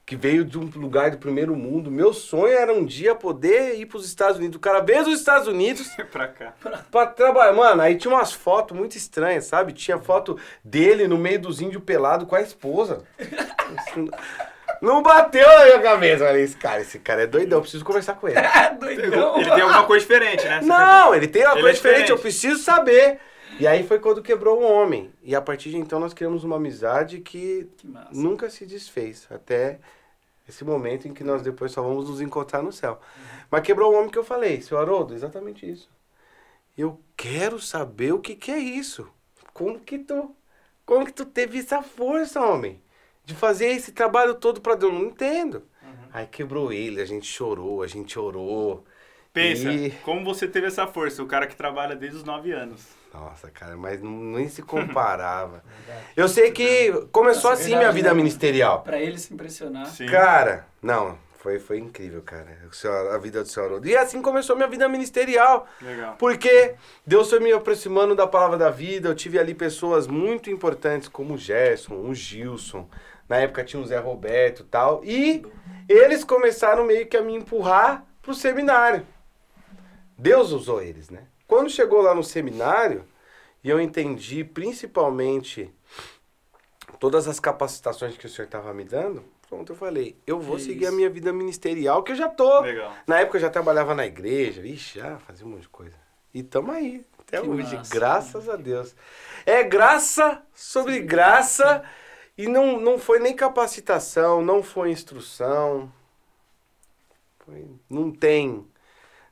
que 0.06 0.16
veio 0.16 0.44
de 0.44 0.58
um 0.60 0.66
lugar 0.76 1.12
do 1.12 1.18
primeiro 1.18 1.56
mundo. 1.56 1.90
Meu 1.90 2.14
sonho 2.14 2.54
era 2.54 2.74
um 2.74 2.86
dia 2.86 3.16
poder 3.16 3.80
ir 3.80 3.86
pros 3.86 4.06
Estados 4.06 4.38
Unidos. 4.38 4.58
O 4.58 4.60
cara 4.60 4.82
veio 4.82 5.06
dos 5.06 5.18
Estados 5.18 5.48
Unidos 5.48 5.88
pra 6.12 6.28
cá. 6.28 6.54
pra 6.92 7.08
trabalhar. 7.08 7.54
Mano, 7.54 7.82
aí 7.82 7.96
tinha 7.96 8.14
umas 8.14 8.34
fotos 8.34 8.78
muito 8.78 8.98
estranhas, 8.98 9.46
sabe? 9.46 9.72
Tinha 9.72 9.98
foto 9.98 10.38
dele 10.64 11.08
no 11.08 11.18
meio 11.18 11.40
dos 11.40 11.62
índios 11.62 11.84
pelado 11.84 12.26
com 12.26 12.36
a 12.36 12.42
esposa. 12.42 13.04
Não 14.84 15.02
bateu 15.02 15.48
na 15.48 15.63
minha 15.65 15.82
cabeça. 15.82 16.24
Eu 16.24 16.28
falei, 16.28 16.43
esse 16.43 16.58
cara, 16.58 16.82
esse 16.82 17.00
cara 17.00 17.24
é 17.24 17.28
doidão, 17.28 17.60
eu 17.60 17.62
preciso 17.62 17.86
conversar 17.86 18.15
com 18.15 18.28
ele. 18.28 18.38
Doidão. 18.80 19.38
Ele 19.38 19.50
tem 19.50 19.62
alguma 19.62 19.86
coisa 19.86 20.06
diferente, 20.06 20.46
né? 20.46 20.60
Você 20.62 20.67
Não, 20.67 21.15
ele 21.15 21.28
tem 21.28 21.43
uma 21.43 21.54
Ele 21.54 21.62
coisa 21.62 21.69
é 21.69 21.74
diferente, 21.74 21.98
diferente. 22.02 22.12
eu 22.12 22.19
preciso 22.19 22.62
saber. 22.62 23.19
E 23.60 23.65
aí 23.65 23.88
foi 23.88 24.00
quando 24.00 24.22
quebrou 24.22 24.60
o 24.60 24.63
homem. 24.63 25.13
E 25.24 25.34
a 25.34 25.41
partir 25.41 25.69
de 25.69 25.78
então 25.78 26.00
nós 26.02 26.13
criamos 26.13 26.43
uma 26.43 26.58
amizade 26.58 27.19
que 27.22 27.69
Que 27.78 27.88
nunca 28.12 28.50
se 28.50 28.65
desfez. 28.65 29.26
Até 29.32 29.80
esse 30.50 30.65
momento 30.65 31.08
em 31.08 31.13
que 31.13 31.24
nós 31.24 31.41
depois 31.41 31.72
só 31.72 31.82
vamos 31.82 32.10
nos 32.10 32.19
encontrar 32.19 32.62
no 32.62 32.74
céu. 32.74 33.00
Mas 33.50 33.62
quebrou 33.62 33.93
o 33.93 33.98
homem 33.98 34.10
que 34.10 34.17
eu 34.19 34.24
falei, 34.26 34.62
seu 34.62 34.78
Haroldo, 34.78 35.13
exatamente 35.13 35.69
isso. 35.69 35.89
Eu 36.78 37.00
quero 37.15 37.58
saber 37.58 38.12
o 38.13 38.19
que, 38.19 38.36
que 38.36 38.52
é 38.52 38.58
isso. 38.60 39.08
Como 39.54 39.80
que 39.80 40.00
tu. 40.00 40.36
Como 40.86 41.06
que 41.06 41.13
tu 41.13 41.24
teve 41.26 41.60
essa 41.60 41.82
força, 41.82 42.41
homem? 42.41 42.83
De 43.26 43.34
fazer 43.34 43.68
esse 43.68 43.92
trabalho 43.92 44.36
todo 44.36 44.60
pra 44.62 44.76
Deus? 44.76 44.92
Eu 44.94 45.00
não 45.00 45.06
entendo. 45.08 45.64
Aí 46.12 46.28
quebrou 46.28 46.72
ele, 46.72 47.02
a 47.02 47.06
gente 47.06 47.26
chorou, 47.26 47.82
a 47.82 47.88
gente 47.88 48.20
orou. 48.20 48.84
Pensa, 49.32 49.72
E- 49.72 49.92
como 50.04 50.24
você 50.24 50.48
teve 50.48 50.68
essa 50.68 50.86
força? 50.86 51.24
O 51.24 51.26
cara 51.26 51.48
que 51.48 51.56
trabalha 51.56 51.96
desde 51.96 52.18
os 52.18 52.24
9 52.24 52.52
anos. 52.52 52.86
Nossa, 53.12 53.50
cara, 53.50 53.76
mas 53.78 54.02
não, 54.02 54.12
nem 54.12 54.48
se 54.48 54.62
comparava. 54.62 55.64
Eu 56.16 56.28
sei 56.28 56.52
que 56.52 56.92
começou 57.12 57.50
Nossa, 57.50 57.62
assim 57.64 57.72
verdade, 57.72 57.78
minha 57.80 57.92
vida 57.92 58.10
né? 58.10 58.16
ministerial. 58.16 58.82
Pra 58.84 59.00
ele 59.00 59.18
se 59.18 59.34
impressionar. 59.34 59.88
Sim. 59.88 60.06
Cara, 60.08 60.68
não, 60.82 61.18
foi, 61.43 61.60
foi 61.60 61.77
incrível, 61.77 62.21
cara. 62.21 62.58
O 62.63 63.13
a 63.13 63.17
vida 63.17 63.43
do 63.43 63.49
senhor 63.49 63.65
Haroldo. 63.65 63.86
E 63.86 63.97
assim 63.97 64.21
começou 64.21 64.56
minha 64.56 64.67
vida 64.67 64.88
ministerial. 64.88 65.67
Legal. 65.82 66.15
Porque 66.17 66.75
Deus 67.06 67.29
foi 67.29 67.41
me 67.41 67.51
aproximando 67.51 68.15
da 68.15 68.25
palavra 68.25 68.58
da 68.58 68.69
vida. 68.69 69.10
Eu 69.10 69.15
tive 69.15 69.38
ali 69.38 69.53
pessoas 69.53 70.08
muito 70.08 70.49
importantes, 70.49 71.10
como 71.10 71.34
o 71.34 71.38
Gerson, 71.38 71.95
o 71.95 72.15
Gilson. 72.15 72.89
Na 73.27 73.39
época 73.39 73.65
tinha 73.65 73.82
o 73.82 73.86
Zé 73.86 73.99
Roberto 73.99 74.62
e 74.62 74.65
tal. 74.65 75.03
E 75.03 75.45
eles 75.89 76.23
começaram 76.23 76.86
meio 76.86 77.08
que 77.08 77.17
a 77.17 77.21
me 77.21 77.36
empurrar 77.36 78.06
pro 78.21 78.34
seminário. 78.34 79.06
Deus 80.17 80.51
usou 80.51 80.82
eles, 80.82 81.10
né? 81.10 81.27
Quando 81.45 81.69
chegou 81.69 82.01
lá 82.01 82.15
no 82.15 82.23
seminário, 82.23 83.03
e 83.62 83.69
eu 83.69 83.82
entendi 83.82 84.45
principalmente 84.45 85.69
todas 87.01 87.27
as 87.27 87.38
capacitações 87.38 88.15
que 88.15 88.27
o 88.27 88.29
senhor 88.29 88.45
estava 88.45 88.73
me 88.73 88.86
dando, 88.86 89.25
pronto, 89.54 89.72
eu 89.72 89.76
falei, 89.76 90.18
eu 90.26 90.39
vou 90.39 90.56
Que 90.58 90.63
seguir 90.63 90.86
a 90.86 90.89
isso. 90.89 90.98
minha 90.98 91.10
vida 91.10 91.32
ministerial, 91.32 92.04
que 92.04 92.12
eu 92.12 92.16
já 92.16 92.28
tô. 92.28 92.62
Legal. 92.62 92.94
Na 93.08 93.20
época 93.20 93.38
eu 93.38 93.42
já 93.42 93.50
trabalhava 93.50 93.94
na 93.94 94.06
igreja, 94.06 94.66
ixi, 94.66 95.00
já 95.00 95.18
fazia 95.20 95.46
um 95.46 95.50
monte 95.50 95.62
de 95.63 95.70
coisa. 95.70 95.96
E 96.34 96.42
tamo 96.42 96.72
aí, 96.72 97.06
até 97.20 97.39
Que 97.42 97.48
hoje, 97.48 97.76
massa. 97.76 97.94
graças 97.94 98.50
a 98.50 98.56
Deus. 98.56 98.96
É 99.46 99.63
graça 99.63 100.42
sobre 100.54 101.00
graça, 101.02 101.84
e 102.38 102.48
não, 102.48 102.80
não 102.80 102.98
foi 102.98 103.20
nem 103.20 103.36
capacitação, 103.36 104.42
não 104.44 104.63
foi 104.63 104.92
instrução. 104.92 105.92
Foi- 107.39 107.68
não 107.89 108.12
tem. 108.12 108.66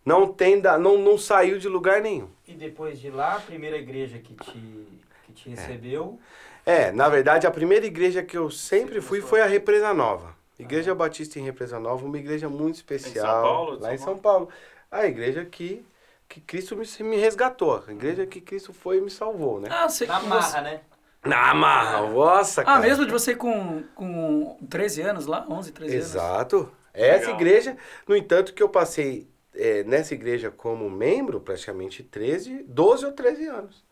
Não 0.06 0.28
tem, 0.32 0.60
da, 0.60 0.78
não, 0.78 0.98
não 0.98 1.18
saiu 1.18 1.58
de 1.60 1.68
lugar 1.68 2.02
nenhum. 2.02 2.28
E 2.48 2.54
depois 2.54 3.00
de 3.00 3.10
lá, 3.10 3.36
a 3.36 3.40
primeira 3.40 3.78
igreja 3.78 4.18
que 4.18 4.34
te, 4.34 4.88
que 5.26 5.32
te 5.34 5.50
recebeu, 5.50 6.20
É, 6.20 6.51
na 6.91 7.10
verdade, 7.10 7.47
a 7.47 7.52
primeira 7.52 7.86
igreja 7.86 8.21
que 8.24 8.38
eu 8.38 8.50
sempre 8.52 9.02
fui 9.02 9.21
foi 9.21 9.41
a 9.41 9.45
Represa 9.45 9.93
Nova. 9.93 10.36
Igreja 10.60 10.93
Batista 10.93 11.39
em 11.39 11.43
Represa 11.43 11.80
Nova, 11.80 12.06
uma 12.06 12.17
igreja 12.17 12.47
muito 12.47 12.76
especial. 12.76 13.41
Paulo, 13.43 13.78
de 13.78 13.82
lá 13.84 13.88
São 13.89 13.95
em 13.95 13.97
São 13.97 14.17
Paulo. 14.17 14.50
A 14.91 15.06
igreja 15.08 15.43
que, 15.43 15.84
que 16.30 16.39
Cristo 16.39 16.76
me, 16.76 16.86
me 17.10 17.17
resgatou. 17.17 17.84
A 17.88 17.91
igreja 17.91 18.26
que 18.28 18.39
Cristo 18.39 18.71
foi 18.74 18.97
e 18.97 19.02
me 19.02 19.10
salvou, 19.10 19.60
né? 19.60 19.69
Ah, 19.71 19.89
você, 19.89 20.06
na 20.06 20.19
você- 20.19 20.28
marra, 20.28 20.62
né? 20.62 20.82
Na 21.24 21.54
marra, 21.54 22.02
nossa, 22.10 22.62
Ah, 22.62 22.65
cara. 22.65 22.80
mesmo 22.80 23.06
de 23.06 23.12
você 23.12 23.36
com, 23.36 23.84
com 23.93 24.58
13 24.69 25.02
anos 25.02 25.28
lá? 25.28 25.45
11, 25.50 25.71
13 25.71 25.93
anos? 25.95 26.08
Exato. 26.08 26.71
Essa 26.93 27.19
Legal. 27.28 27.36
igreja, 27.36 27.78
no 28.08 28.15
entanto, 28.15 28.54
que 28.54 28.62
eu 28.62 28.67
passei 28.69 29.28
é, 29.56 29.84
nessa 29.84 30.13
igreja 30.15 30.50
como 30.52 30.89
membro 30.89 31.39
praticamente 31.39 32.02
13, 32.04 32.63
12 32.67 33.06
ou 33.06 33.12
13 33.12 33.47
anos. 33.47 33.84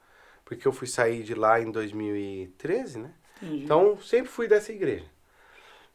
Porque 0.49 0.67
eu 0.67 0.71
fui 0.71 0.87
sair 0.87 1.21
de 1.21 1.35
lá 1.35 1.61
em 1.61 1.69
2013, 1.69 2.97
né? 2.97 3.11
Entendi. 3.39 3.63
Então, 3.63 3.99
sempre 4.01 4.31
fui 4.31 4.47
dessa 4.47 4.71
igreja. 4.71 5.05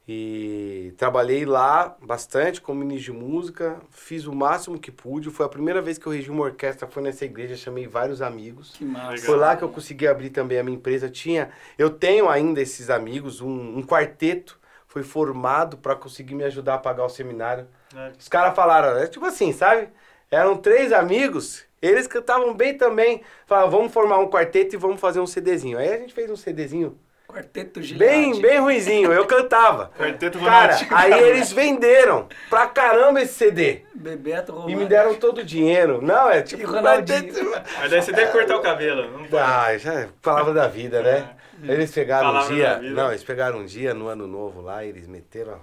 E 0.07 0.95
trabalhei 0.97 1.45
lá 1.45 1.97
bastante 2.01 2.61
como 2.61 2.79
ministro 2.79 3.13
de 3.13 3.19
música, 3.19 3.81
fiz 3.91 4.27
o 4.27 4.33
máximo 4.33 4.79
que 4.79 4.93
pude. 4.93 5.29
Foi 5.31 5.45
a 5.45 5.49
primeira 5.49 5.83
vez 5.83 5.99
que 5.99 6.07
eu 6.07 6.13
regi 6.13 6.31
uma 6.31 6.45
orquestra, 6.45 6.87
foi 6.87 7.03
nessa 7.03 7.25
igreja, 7.25 7.57
chamei 7.57 7.89
vários 7.89 8.23
amigos. 8.23 8.71
que 8.77 8.85
massa. 8.85 9.27
Foi 9.27 9.37
lá 9.37 9.57
que 9.57 9.65
eu 9.65 9.69
consegui 9.69 10.07
abrir 10.07 10.31
também 10.31 10.61
a 10.61 10.63
minha 10.63 10.77
empresa. 10.77 11.11
Tinha, 11.11 11.51
eu 11.77 11.91
tenho 11.91 12.29
ainda 12.29 12.61
esses 12.61 12.91
amigos, 12.91 13.41
um, 13.41 13.79
um 13.79 13.83
quarteto 13.83 14.61
foi 14.87 15.03
formado 15.03 15.79
para 15.79 15.97
conseguir 15.97 16.37
me 16.37 16.45
ajudar 16.45 16.75
a 16.75 16.79
pagar 16.79 17.05
o 17.05 17.09
seminário. 17.09 17.67
É. 17.93 18.13
Os 18.17 18.29
caras 18.29 18.55
falaram, 18.55 18.97
é 18.97 19.09
tipo 19.09 19.27
assim, 19.27 19.53
sabe? 19.53 19.89
Eram 20.31 20.57
três 20.57 20.93
amigos, 20.93 21.64
eles 21.87 22.07
cantavam 22.07 22.55
bem 22.55 22.77
também. 22.77 23.23
Falaram, 23.47 23.71
vamos 23.71 23.93
formar 23.93 24.19
um 24.19 24.29
quarteto 24.29 24.75
e 24.75 24.79
vamos 24.79 25.01
fazer 25.01 25.21
um 25.21 25.27
CDzinho. 25.27 25.79
Aí 25.79 25.93
a 25.93 25.97
gente 25.99 26.13
fez 26.15 26.31
um 26.31 26.37
CDzinho 26.37 26.99
Quarteto 27.27 27.83
Gilade. 27.83 27.99
bem, 27.99 28.41
bem 28.41 28.61
ruizinho, 28.61 29.13
eu 29.13 29.27
cantava. 29.27 29.91
Quarteto 29.99 30.39
Cara, 30.39 30.67
Romântico. 30.75 30.95
aí 30.95 31.13
eles 31.31 31.51
venderam 31.53 32.29
pra 32.49 32.67
caramba 32.69 33.21
esse 33.23 33.35
CD. 33.35 33.83
Bebeto 33.95 34.53
E 34.53 34.55
Romano. 34.55 34.77
me 34.79 34.87
deram 34.87 35.15
todo 35.17 35.39
o 35.39 35.45
dinheiro. 35.45 36.01
Não, 36.01 36.31
é 36.31 36.39
E 36.39 36.43
tipo. 36.43 36.65
Ronaldinho. 36.67 37.51
Mas 37.81 37.91
daí 37.91 38.03
você 38.03 38.13
que 38.13 38.27
cortar 38.27 38.57
o 38.57 38.61
cabelo. 38.61 39.11
Não 39.11 39.25
pode. 39.25 39.37
Ah, 39.43 39.77
já 39.79 39.95
é 39.95 40.09
palavra 40.23 40.53
da 40.55 40.69
vida, 40.69 41.03
né? 41.03 41.31
Eles 41.63 41.91
pegaram 41.93 42.29
um 42.29 42.33
Palavra 42.35 42.49
da 42.51 42.55
dia. 42.55 42.79
vida. 42.79 42.95
Não, 43.03 43.09
eles 43.11 43.25
pegaram 43.25 43.59
um 43.59 43.65
dia 43.65 43.95
no 43.95 44.07
ano 44.07 44.27
novo 44.29 44.61
lá 44.61 44.85
e 44.85 44.91
eles 44.91 45.09
meteram 45.09 45.59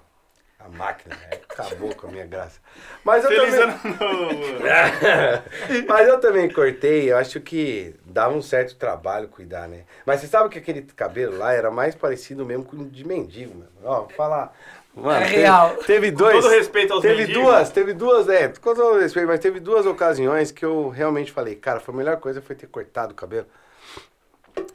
a, 0.66 0.70
máquina. 0.70 1.16
né? 1.16 1.40
Acabou 1.50 1.94
com 1.96 2.08
a 2.08 2.12
minha 2.12 2.26
graça. 2.26 2.60
Mas 3.04 3.24
eu 3.24 3.30
Feliz 3.32 3.56
também. 3.56 3.78
Mas 5.88 6.08
eu 6.08 6.20
também 6.20 6.50
cortei, 6.50 7.12
eu 7.12 7.18
acho 7.18 7.40
que 7.40 7.96
dava 8.06 8.34
um 8.36 8.42
certo 8.42 8.76
trabalho 8.76 9.28
cuidar, 9.28 9.68
né? 9.68 9.84
Mas 10.06 10.22
você 10.22 10.28
sabe 10.28 10.50
que 10.50 10.58
aquele 10.58 10.82
cabelo 10.84 11.38
lá 11.38 11.54
era 11.54 11.72
mais 11.72 11.96
parecido 11.96 12.46
mesmo 12.46 12.66
com 12.66 12.78
o 12.78 12.86
de 12.86 13.06
mendigo, 13.06 13.56
mano. 13.58 13.70
Ó, 13.84 14.02
vou 14.02 14.10
falar. 14.10 14.56
Mano, 14.94 15.24
É 15.24 15.30
teve- 15.30 15.42
real. 15.42 15.76
Teve, 15.78 16.12
dois. 16.12 16.44
todo 16.44 16.52
respeito 16.52 16.94
aos 16.94 17.02
Teve 17.02 17.22
mendigos. 17.22 17.44
duas, 17.44 17.70
teve 17.70 17.94
duas, 17.94 18.28
é, 18.30 18.50
com 18.50 18.76
todo 18.76 19.00
respeito, 19.00 19.28
mas 19.28 19.40
teve 19.40 19.60
duas 19.62 19.86
ocasiões 19.86 20.52
que 20.52 20.66
eu 20.66 20.90
realmente 20.90 21.32
falei, 21.32 21.56
cara, 21.56 21.80
foi 21.80 21.94
a 21.94 21.98
melhor 21.98 22.18
coisa 22.18 22.42
foi 22.42 22.56
ter 22.58 22.68
cortado 22.68 23.14
o 23.14 23.16
cabelo. 23.16 23.48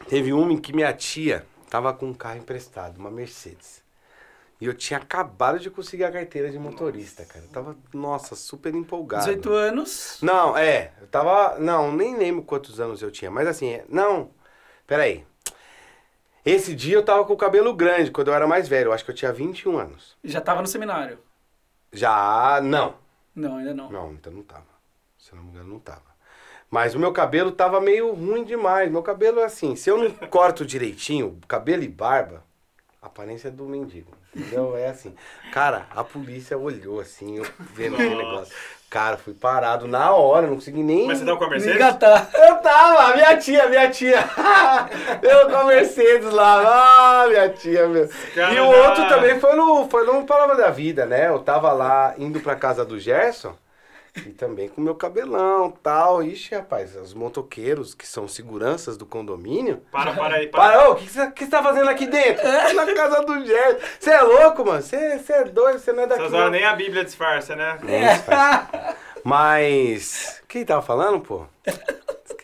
Teve 0.09 0.33
uma 0.33 0.53
em 0.53 0.57
que 0.57 0.72
minha 0.75 0.90
tia 0.94 1.44
tava 1.68 1.92
com 1.92 2.07
um 2.07 2.14
carro 2.14 2.38
emprestado, 2.38 2.96
uma 2.99 3.11
Mercedes. 3.11 3.85
E 4.61 4.64
eu 4.66 4.73
tinha 4.75 4.99
acabado 4.99 5.59
de 5.59 5.71
conseguir 5.71 6.05
a 6.05 6.11
carteira 6.12 6.51
de 6.51 6.59
motorista, 6.59 7.25
cara. 7.27 7.45
Eu 7.45 7.51
tava, 7.51 7.77
nossa, 7.92 8.35
super 8.35 8.75
empolgado. 8.75 9.25
18 9.25 9.53
anos. 9.53 10.19
Não, 10.23 10.57
é, 10.57 10.92
eu 11.01 11.07
tava, 11.09 11.59
não, 11.59 11.92
nem 11.92 12.16
lembro 12.16 12.42
quantos 12.42 12.81
anos 12.81 13.03
eu 13.03 13.11
tinha, 13.11 13.31
mas 13.31 13.47
assim, 13.47 13.69
é, 13.69 13.85
não, 13.88 14.31
peraí. 14.87 15.27
Esse 16.45 16.75
dia 16.75 16.95
eu 16.95 17.05
tava 17.05 17.25
com 17.25 17.33
o 17.33 17.37
cabelo 17.37 17.75
grande, 17.75 18.11
quando 18.11 18.29
eu 18.29 18.35
era 18.35 18.47
mais 18.47 18.66
velho, 18.69 18.88
eu 18.88 18.92
acho 18.92 19.05
que 19.05 19.11
eu 19.11 19.14
tinha 19.14 19.33
21 19.33 19.77
anos. 19.79 20.16
Já 20.25 20.40
tava 20.40 20.62
no 20.62 20.69
seminário. 20.69 21.19
Já, 21.92 22.61
não, 22.62 22.95
Não, 23.35 23.57
ainda 23.57 23.75
não. 23.75 23.91
não, 23.91 24.12
então 24.12 24.33
não 24.33 24.43
tava. 24.43 24.64
Se 25.18 25.33
eu 25.33 25.37
não 25.37 25.45
me 25.45 25.51
engano, 25.51 25.68
não 25.68 25.81
tava. 25.81 26.16
Mas 26.70 26.95
o 26.95 26.99
meu 26.99 27.12
cabelo 27.12 27.53
tava 27.53 27.81
meio 27.81 28.12
ruim 28.14 28.45
demais. 28.45 28.91
Meu 28.91 29.03
cabelo 29.03 29.41
é 29.41 29.45
assim, 29.45 29.76
se 29.76 29.91
eu 29.91 29.99
não 29.99 30.11
corto 30.28 30.64
direitinho, 30.64 31.39
cabelo 31.49 31.83
e 31.83 31.89
barba, 31.89 32.45
a 33.01 33.07
aparência 33.07 33.51
do 33.51 33.64
mendigo. 33.64 34.12
Entendeu? 34.34 34.76
É 34.76 34.88
assim. 34.88 35.14
Cara, 35.53 35.86
a 35.94 36.05
polícia 36.05 36.59
olhou 36.59 37.01
assim, 37.01 37.38
eu 37.38 37.47
vendo 37.59 37.94
aquele 37.94 38.16
negócio. 38.16 38.55
Cara, 38.88 39.16
fui 39.16 39.34
parado 39.34 39.88
na 39.88 40.12
hora, 40.12 40.47
não 40.47 40.55
consegui 40.55 40.82
nem. 40.82 41.07
Mas 41.07 41.18
você 41.18 41.24
tava 41.24 41.38
com 41.38 41.44
a 41.44 41.49
Me 41.49 41.55
Mercedes? 41.55 41.76
engatar. 41.76 42.30
Eu 42.34 42.57
tava, 42.59 43.16
minha 43.16 43.36
tia, 43.36 43.68
minha 43.68 43.90
tia. 43.90 44.18
eu 45.22 45.51
com 45.51 45.57
a 45.57 45.64
Mercedes 45.64 46.30
lá, 46.30 47.22
ah, 47.24 47.28
minha 47.28 47.49
tia, 47.49 47.88
meu. 47.88 48.09
Cara, 48.34 48.55
e 48.55 48.61
o 48.61 48.66
outro 48.66 49.09
também 49.09 49.40
foi 49.40 49.57
no, 49.57 49.88
foi 49.88 50.07
no 50.07 50.24
Palavra 50.24 50.57
da 50.57 50.70
Vida, 50.70 51.05
né? 51.05 51.28
Eu 51.28 51.40
tava 51.40 51.72
lá 51.72 52.14
indo 52.16 52.40
pra 52.40 52.55
casa 52.55 52.84
do 52.84 52.99
Gerson. 52.99 53.55
E 54.25 54.31
também 54.31 54.69
com 54.69 54.81
meu 54.81 54.95
cabelão 54.95 55.71
tal. 55.71 56.23
Ixi, 56.23 56.55
rapaz, 56.55 56.97
os 56.97 57.12
motoqueiros, 57.12 57.95
que 57.95 58.07
são 58.07 58.27
seguranças 58.27 58.97
do 58.97 59.05
condomínio. 59.05 59.83
Para, 59.91 60.12
para 60.12 60.37
aí, 60.37 60.47
para. 60.47 60.61
Para, 60.61 60.89
ô, 60.89 60.93
o 60.93 60.97
que 60.97 61.09
você 61.09 61.31
você 61.31 61.47
tá 61.47 61.62
fazendo 61.62 61.89
aqui 61.89 62.07
dentro? 62.07 62.45
Na 62.75 62.95
casa 62.95 63.23
do 63.23 63.45
Gerson. 63.45 63.79
Você 63.99 64.11
é 64.11 64.23
louco, 64.23 64.64
mano? 64.64 64.83
Você 64.83 65.19
você 65.19 65.33
é 65.33 65.45
doido, 65.45 65.79
você 65.79 65.93
não 65.93 66.05
é 66.05 66.07
daqui. 66.07 66.21
Essas 66.21 66.33
não. 66.33 66.39
horas 66.41 66.53
nem 66.53 66.64
a 66.64 66.75
Bíblia 66.75 67.05
disfarça, 67.05 67.55
né? 67.55 67.79
Nem 67.83 68.19
faz. 68.21 68.97
Mas. 69.23 70.43
Quem 70.49 70.64
tava 70.64 70.83
falando, 70.83 71.21
pô? 71.21 71.47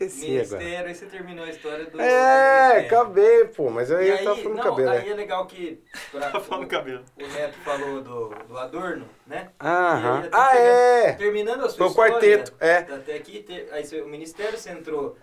Esqueci 0.07 0.41
agora. 0.41 0.59
Ministério, 0.63 0.89
aí 0.89 0.95
você 0.95 1.07
terminou 1.07 1.45
a 1.45 1.49
história 1.51 1.85
do. 1.87 2.01
É, 2.01 2.69
ministério. 2.75 2.87
acabei, 2.87 3.45
pô. 3.47 3.71
Mas 3.71 3.91
aí, 3.93 4.07
E 4.07 4.09
eu 4.11 4.17
aí, 4.19 4.25
tava 4.25 4.37
falando 4.37 4.57
não, 4.57 4.65
cabelo. 4.65 4.91
aí 4.91 5.05
né? 5.05 5.09
é 5.11 5.15
legal 5.15 5.47
que 5.47 5.83
pra- 6.13 6.31
Tá 6.31 6.41
falando 6.41 6.65
o, 6.65 6.69
cabelo. 6.69 7.05
o 7.21 7.27
Neto 7.27 7.59
falou 7.65 8.01
do, 8.03 8.29
do 8.49 8.59
Adorno, 8.59 9.09
né? 9.27 9.51
Aham. 9.61 10.23
Aí, 10.23 10.29
tá 10.29 10.39
Ah, 10.39 10.51
chegando- 10.51 10.67
é. 10.69 11.13
Terminando 11.13 11.65
a 11.65 11.69
sua 11.69 11.77
Foi 11.79 11.87
o 11.87 11.91
história, 11.91 12.13
quarteto, 12.39 12.55
é. 12.61 12.77
Até 12.79 13.15
aqui, 13.15 13.45
aí 13.71 14.01
o 14.01 14.09
ministério 14.09 14.59
você 14.59 14.71
entrou 14.71 15.17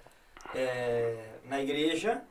é, 0.55 1.15
na 1.45 1.61
igreja, 1.61 2.21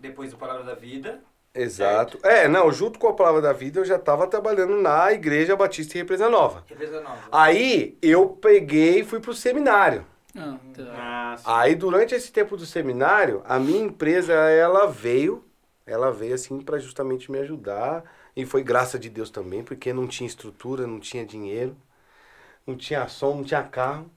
depois 0.00 0.30
do 0.30 0.36
Palavra 0.38 0.64
da 0.64 0.74
Vida. 0.74 1.20
Exato. 1.54 2.18
É, 2.22 2.46
não, 2.48 2.70
junto 2.70 2.98
com 2.98 3.08
a 3.08 3.14
Palavra 3.14 3.40
da 3.40 3.52
Vida, 3.52 3.80
eu 3.80 3.84
já 3.84 3.98
tava 3.98 4.26
trabalhando 4.26 4.76
na 4.76 5.10
Igreja 5.12 5.56
Batista 5.56 5.96
e 5.96 6.00
Represa 6.02 6.28
Nova. 6.28 6.62
Represa 6.68 7.00
Nova. 7.00 7.18
Aí 7.32 7.96
eu 8.02 8.28
peguei 8.28 9.00
e 9.00 9.04
fui 9.04 9.20
pro 9.20 9.32
seminário. 9.32 10.06
Ah, 10.36 10.58
tá. 10.74 11.32
Ah, 11.32 11.36
sim. 11.36 11.44
Aí 11.46 11.74
durante 11.74 12.14
esse 12.14 12.30
tempo 12.32 12.56
do 12.56 12.66
seminário, 12.66 13.42
a 13.46 13.58
minha 13.58 13.80
empresa 13.84 14.32
ela 14.34 14.86
veio, 14.86 15.44
ela 15.86 16.10
veio 16.12 16.34
assim 16.34 16.60
para 16.60 16.78
justamente 16.78 17.30
me 17.30 17.38
ajudar 17.38 18.04
e 18.34 18.44
foi 18.44 18.62
graça 18.62 18.98
de 18.98 19.08
Deus 19.08 19.30
também, 19.30 19.62
porque 19.64 19.92
não 19.92 20.06
tinha 20.06 20.26
estrutura, 20.26 20.86
não 20.86 21.00
tinha 21.00 21.24
dinheiro, 21.24 21.76
não 22.66 22.76
tinha 22.76 23.06
som, 23.08 23.36
não 23.36 23.44
tinha 23.44 23.62
carro. 23.62 24.10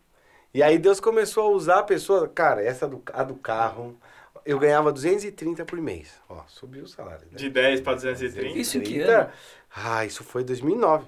E 0.54 0.64
aí 0.64 0.78
Deus 0.80 1.00
começou 1.00 1.46
a 1.48 1.56
usar 1.56 1.80
a 1.80 1.84
pessoa, 1.84 2.28
cara, 2.28 2.64
essa 2.64 2.88
do, 2.88 3.02
a 3.14 3.24
do 3.24 3.36
carro, 3.36 3.98
eu 4.46 4.60
ganhava 4.60 4.92
230 4.92 5.66
por 5.66 5.80
mês. 5.80 6.14
Ó, 6.30 6.44
subiu 6.48 6.86
o 6.86 6.88
salário. 6.88 7.26
né? 7.32 7.38
De 7.38 7.50
10 7.50 7.82
pra 7.82 7.94
230. 7.94 8.58
Isso 8.60 8.82
que 8.82 9.00
230. 9.00 9.22
ano? 9.24 9.32
Ah, 9.76 10.06
isso 10.06 10.24
foi 10.24 10.44
2009. 10.44 11.06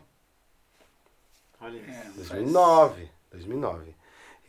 Olha 1.62 1.78
isso. 1.78 1.90
É, 1.90 2.04
faz- 2.04 2.16
2009, 2.16 3.10
2009. 3.32 3.96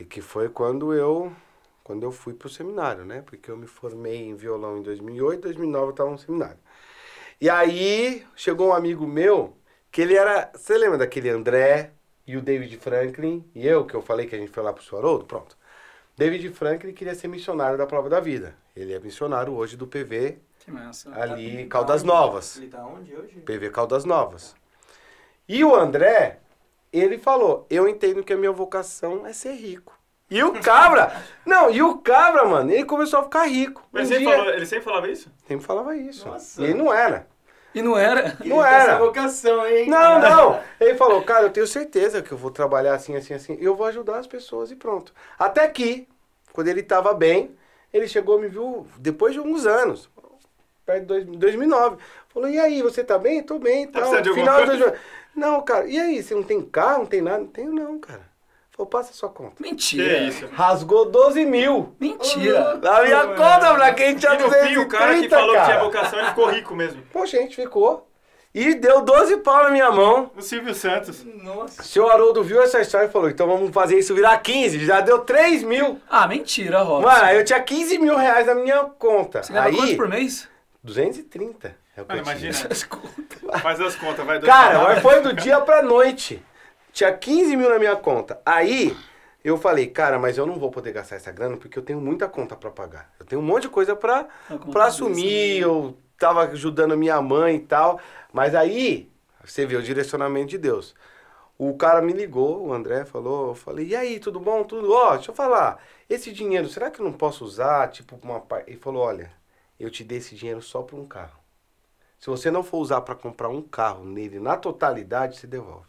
E 0.02 0.04
que 0.04 0.20
foi 0.20 0.48
quando 0.48 0.92
eu 0.92 1.32
quando 1.84 2.02
eu 2.02 2.10
fui 2.10 2.34
pro 2.34 2.48
seminário, 2.48 3.04
né? 3.04 3.22
Porque 3.22 3.48
eu 3.48 3.56
me 3.56 3.68
formei 3.68 4.16
em 4.16 4.34
violão 4.34 4.78
em 4.78 4.82
2008, 4.82 5.42
2009 5.42 5.86
eu 5.86 5.90
estava 5.90 6.10
no 6.10 6.18
seminário. 6.18 6.58
E 7.40 7.48
aí 7.48 8.26
chegou 8.34 8.70
um 8.70 8.72
amigo 8.72 9.06
meu 9.06 9.56
que 9.92 10.02
ele 10.02 10.16
era, 10.16 10.50
você 10.54 10.76
lembra 10.76 10.98
daquele 10.98 11.28
André 11.28 11.92
e 12.26 12.36
o 12.36 12.42
David 12.42 12.76
Franklin 12.78 13.48
e 13.54 13.64
eu 13.66 13.86
que 13.86 13.94
eu 13.94 14.02
falei 14.02 14.26
que 14.26 14.34
a 14.34 14.38
gente 14.38 14.50
foi 14.50 14.62
lá 14.64 14.72
pro 14.72 14.82
Suaroldo, 14.82 15.24
pronto. 15.24 15.56
David 16.16 16.48
Franklin 16.50 16.92
queria 16.92 17.14
ser 17.14 17.28
missionário 17.28 17.78
da 17.78 17.86
Prova 17.86 18.08
da 18.08 18.18
Vida. 18.18 18.56
Ele 18.74 18.92
é 18.92 18.98
missionário 18.98 19.52
hoje 19.54 19.76
do 19.76 19.86
PV 19.86 20.38
Que 20.58 20.70
massa. 20.72 21.14
ali 21.14 21.64
Tá 21.64 21.70
Caldas 21.70 22.02
onde? 22.02 22.12
Novas. 22.12 22.56
Ele 22.56 22.66
tá 22.68 22.84
onde 22.84 23.14
hoje? 23.14 23.40
PV 23.40 23.70
Caldas 23.70 24.04
Novas. 24.04 24.56
E 25.48 25.64
o 25.64 25.74
André, 25.76 26.40
ele 26.92 27.18
falou: 27.18 27.66
Eu 27.70 27.88
entendo 27.88 28.22
que 28.22 28.32
a 28.32 28.36
minha 28.36 28.52
vocação 28.52 29.26
é 29.26 29.32
ser 29.32 29.52
rico. 29.52 29.98
E 30.30 30.42
o 30.42 30.52
Cabra, 30.60 31.12
não, 31.44 31.70
e 31.70 31.82
o 31.82 31.98
Cabra, 31.98 32.44
mano, 32.46 32.70
ele 32.72 32.84
começou 32.84 33.20
a 33.20 33.24
ficar 33.24 33.44
rico. 33.46 33.82
Mas 33.92 34.10
Um 34.10 34.14
ele, 34.14 34.24
dia- 34.26 34.36
falou, 34.36 34.52
ele 34.54 34.66
sempre 34.66 34.84
falava 34.84 35.08
isso? 35.08 35.30
Sempre 35.46 35.66
falava 35.66 35.96
isso. 35.96 36.26
Nossa. 36.28 36.60
E 36.62 36.64
ele 36.64 36.74
não 36.74 36.92
era. 36.92 37.26
E 37.74 37.80
não 37.80 37.96
era? 37.98 38.36
Ele 38.40 38.50
Não 38.50 38.62
era. 38.64 38.92
essa 38.92 38.98
vocação, 38.98 39.66
hein? 39.66 39.88
Não, 39.88 40.18
não. 40.18 40.60
Ele 40.78 40.94
falou, 40.94 41.22
cara, 41.22 41.44
eu 41.44 41.50
tenho 41.50 41.66
certeza 41.66 42.20
que 42.20 42.30
eu 42.32 42.36
vou 42.36 42.50
trabalhar 42.50 42.94
assim, 42.94 43.16
assim, 43.16 43.32
assim. 43.32 43.56
Eu 43.60 43.74
vou 43.74 43.86
ajudar 43.86 44.18
as 44.18 44.26
pessoas 44.26 44.70
e 44.70 44.76
pronto. 44.76 45.12
Até 45.38 45.66
que, 45.68 46.06
quando 46.52 46.68
ele 46.68 46.82
tava 46.82 47.14
bem, 47.14 47.56
ele 47.92 48.06
chegou 48.06 48.38
me 48.38 48.46
viu 48.48 48.86
depois 48.98 49.32
de 49.32 49.38
alguns 49.38 49.64
anos. 49.66 50.10
Perto 50.84 51.00
de 51.00 51.06
dois- 51.06 51.24
2009. 51.24 51.96
Falou, 52.28 52.48
e 52.48 52.58
aí, 52.58 52.82
você 52.82 53.02
tá 53.04 53.16
bem? 53.18 53.42
Tô 53.42 53.58
bem. 53.58 53.86
Tá 53.86 54.00
Tal. 54.00 54.10
Final 54.10 54.22
de 54.22 54.30
coisa? 54.34 54.64
2009. 54.66 54.98
Não, 55.34 55.60
cara, 55.62 55.86
e 55.86 55.98
aí, 55.98 56.22
você 56.22 56.34
não 56.34 56.42
tem 56.42 56.60
carro, 56.60 57.00
não 57.00 57.06
tem 57.06 57.22
nada? 57.22 57.38
Não 57.38 57.46
tenho 57.46 57.72
não, 57.72 57.98
cara. 57.98 58.30
Falou, 58.70 58.88
passa 58.88 59.10
a 59.10 59.14
sua 59.14 59.28
conta. 59.28 59.56
Que 59.56 59.62
Mentira. 59.62 60.18
isso? 60.18 60.46
Rasgou 60.52 61.04
12 61.10 61.44
mil. 61.44 61.94
Mentira. 62.00 62.78
Na 62.78 63.02
minha 63.02 63.26
conta, 63.28 63.74
pra 63.74 63.92
quem 63.92 64.14
tinha 64.16 64.34
E 64.34 64.38
no 64.38 64.50
fim, 64.50 64.76
o 64.78 64.88
cara 64.88 65.14
que 65.14 65.28
230, 65.28 65.36
falou 65.36 65.54
que 65.54 65.62
tinha 65.64 65.66
cara. 65.66 65.84
vocação, 65.84 66.18
ele 66.18 66.28
ficou 66.28 66.46
rico 66.48 66.74
mesmo. 66.74 67.02
Pô, 67.12 67.26
gente, 67.26 67.54
ficou. 67.54 68.08
E 68.54 68.74
deu 68.74 69.02
12 69.02 69.38
pau 69.38 69.64
na 69.64 69.70
minha 69.70 69.90
mão. 69.90 70.30
O 70.36 70.42
Silvio 70.42 70.74
Santos. 70.74 71.24
Nossa. 71.24 71.80
O 71.80 71.84
seu 71.84 72.10
Haroldo 72.10 72.42
viu 72.42 72.62
essa 72.62 72.80
história 72.80 73.06
e 73.06 73.10
falou, 73.10 73.28
então 73.30 73.46
vamos 73.46 73.70
fazer 73.72 73.98
isso 73.98 74.14
virar 74.14 74.36
15. 74.38 74.84
Já 74.84 75.00
deu 75.00 75.20
3 75.20 75.62
mil. 75.62 76.00
Ah, 76.08 76.26
mentira, 76.26 76.82
Robson. 76.82 77.08
Mano, 77.08 77.30
eu 77.30 77.44
tinha 77.44 77.60
15 77.60 77.98
mil 77.98 78.16
reais 78.16 78.46
na 78.46 78.54
minha 78.54 78.84
conta. 78.98 79.42
Você 79.42 79.52
ganhava 79.52 79.74
quanto 79.74 79.96
por 79.96 80.08
mês? 80.08 80.48
230. 80.82 81.81
É 81.96 82.00
Mano, 82.00 82.22
tinha. 82.22 82.22
imagina. 82.22 82.52
Faz 83.60 83.80
as 83.80 83.94
contas, 83.96 84.24
vai. 84.24 84.40
Cara, 84.40 84.78
mas 84.82 85.02
foi 85.02 85.20
do 85.20 85.32
dia 85.32 85.60
pra 85.60 85.82
noite. 85.82 86.42
Tinha 86.92 87.12
15 87.12 87.56
mil 87.56 87.68
na 87.68 87.78
minha 87.78 87.96
conta. 87.96 88.40
Aí 88.46 88.96
eu 89.44 89.58
falei, 89.58 89.86
cara, 89.88 90.18
mas 90.18 90.38
eu 90.38 90.46
não 90.46 90.58
vou 90.58 90.70
poder 90.70 90.92
gastar 90.92 91.16
essa 91.16 91.30
grana 91.32 91.56
porque 91.56 91.78
eu 91.78 91.82
tenho 91.82 92.00
muita 92.00 92.28
conta 92.28 92.56
pra 92.56 92.70
pagar. 92.70 93.10
Eu 93.18 93.26
tenho 93.26 93.40
um 93.42 93.44
monte 93.44 93.62
de 93.62 93.68
coisa 93.68 93.94
pra, 93.94 94.26
Ah, 94.48 94.56
pra 94.70 94.86
assumir. 94.86 95.60
né? 95.60 95.64
Eu 95.66 95.96
tava 96.18 96.42
ajudando 96.44 96.96
minha 96.96 97.20
mãe 97.20 97.56
e 97.56 97.60
tal. 97.60 98.00
Mas 98.32 98.54
aí, 98.54 99.10
você 99.44 99.66
vê 99.66 99.76
o 99.76 99.82
direcionamento 99.82 100.46
de 100.48 100.58
Deus. 100.58 100.94
O 101.58 101.76
cara 101.76 102.00
me 102.00 102.12
ligou, 102.12 102.66
o 102.66 102.72
André 102.72 103.04
falou, 103.04 103.48
eu 103.48 103.54
falei, 103.54 103.88
e 103.88 103.94
aí, 103.96 104.18
tudo 104.18 104.40
bom? 104.40 104.64
Tudo? 104.64 104.90
Ó, 104.92 105.14
deixa 105.14 105.30
eu 105.30 105.34
falar, 105.34 105.78
esse 106.08 106.32
dinheiro, 106.32 106.68
será 106.68 106.90
que 106.90 107.00
eu 107.00 107.04
não 107.04 107.12
posso 107.12 107.44
usar, 107.44 107.88
tipo, 107.90 108.18
uma 108.22 108.40
parte? 108.40 108.70
Ele 108.70 108.78
falou, 108.80 109.02
olha, 109.04 109.30
eu 109.78 109.90
te 109.90 110.02
dei 110.02 110.18
esse 110.18 110.34
dinheiro 110.34 110.60
só 110.62 110.82
pra 110.82 110.96
um 110.96 111.06
carro. 111.06 111.41
Se 112.22 112.30
você 112.30 112.52
não 112.52 112.62
for 112.62 112.78
usar 112.78 113.00
pra 113.00 113.16
comprar 113.16 113.48
um 113.48 113.60
carro 113.60 114.04
nele 114.04 114.38
na 114.38 114.56
totalidade, 114.56 115.36
você 115.38 115.46
devolve. 115.48 115.88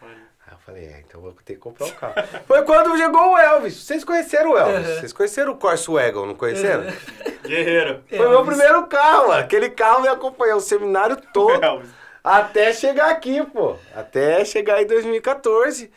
Olha. 0.00 0.12
Aí 0.46 0.54
eu 0.54 0.58
falei, 0.60 0.84
é, 0.86 1.00
então 1.06 1.20
eu 1.20 1.24
vou 1.24 1.32
ter 1.44 1.52
que 1.56 1.60
comprar 1.60 1.88
o 1.88 1.92
carro. 1.92 2.14
Foi 2.48 2.62
quando 2.62 2.96
chegou 2.96 3.32
o 3.32 3.36
Elvis. 3.36 3.74
Vocês 3.76 4.02
conheceram 4.02 4.52
o 4.52 4.56
Elvis? 4.56 4.86
Vocês 4.98 5.12
conheceram 5.12 5.52
o 5.52 5.58
Corsa 5.58 5.92
Wagon, 5.92 6.24
não 6.24 6.34
conheceram? 6.34 6.84
Guerreiro. 7.44 8.02
Foi 8.08 8.18
meu 8.18 8.32
Elvis. 8.32 8.56
primeiro 8.56 8.86
carro, 8.86 9.28
mano. 9.28 9.40
Aquele 9.42 9.68
carro 9.68 10.00
me 10.00 10.08
acompanhou 10.08 10.56
o 10.56 10.62
seminário 10.62 11.18
todo. 11.34 11.62
Elvis. 11.62 11.90
Até 12.24 12.72
chegar 12.72 13.10
aqui, 13.10 13.44
pô. 13.44 13.76
Até 13.94 14.42
chegar 14.46 14.80
em 14.82 14.86
2014. 14.86 15.92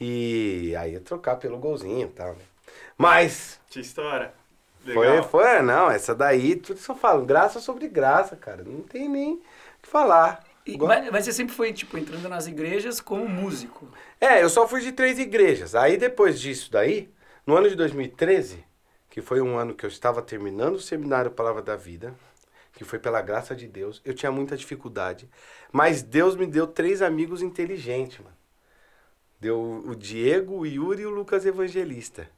E 0.00 0.76
aí 0.78 0.94
eu 0.94 1.00
trocar 1.00 1.38
pelo 1.38 1.58
golzinho 1.58 2.06
e 2.06 2.12
tal, 2.12 2.34
né? 2.34 2.44
Mas 2.96 3.58
Que 3.68 3.80
história. 3.80 4.32
Foi, 4.92 5.06
Legal. 5.08 5.22
foi, 5.22 5.62
não, 5.62 5.90
essa 5.90 6.14
daí, 6.14 6.56
tudo 6.56 6.78
isso 6.78 6.92
eu 6.92 6.96
falo, 6.96 7.24
graça 7.24 7.60
sobre 7.60 7.88
graça, 7.88 8.36
cara. 8.36 8.62
Não 8.64 8.82
tem 8.82 9.08
nem 9.08 9.34
o 9.34 9.42
que 9.82 9.88
falar. 9.88 10.44
E- 10.66 10.76
mas, 10.78 11.10
mas 11.10 11.24
você 11.24 11.32
sempre 11.32 11.54
foi, 11.54 11.72
tipo, 11.72 11.96
entrando 11.98 12.28
nas 12.28 12.46
igrejas 12.46 13.00
como 13.00 13.28
músico. 13.28 13.88
É, 14.20 14.42
eu 14.42 14.48
só 14.50 14.66
fui 14.68 14.80
de 14.80 14.92
três 14.92 15.18
igrejas. 15.18 15.74
Aí 15.74 15.96
depois 15.96 16.40
disso 16.40 16.70
daí, 16.70 17.12
no 17.46 17.56
ano 17.56 17.68
de 17.68 17.74
2013, 17.76 18.64
que 19.10 19.20
foi 19.22 19.40
um 19.40 19.56
ano 19.56 19.74
que 19.74 19.84
eu 19.84 19.88
estava 19.88 20.20
terminando 20.22 20.74
o 20.76 20.80
seminário 20.80 21.30
Palavra 21.30 21.62
da 21.62 21.76
Vida, 21.76 22.14
que 22.74 22.84
foi 22.84 22.98
pela 22.98 23.20
graça 23.22 23.54
de 23.56 23.66
Deus, 23.66 24.00
eu 24.04 24.14
tinha 24.14 24.30
muita 24.30 24.56
dificuldade. 24.56 25.28
Mas 25.72 26.02
Deus 26.02 26.36
me 26.36 26.46
deu 26.46 26.66
três 26.66 27.02
amigos 27.02 27.42
inteligentes, 27.42 28.18
mano. 28.20 28.36
Deu 29.40 29.84
o 29.86 29.94
Diego, 29.94 30.56
o 30.58 30.66
Yuri 30.66 31.02
e 31.02 31.06
o 31.06 31.10
Lucas 31.10 31.46
Evangelista. 31.46 32.28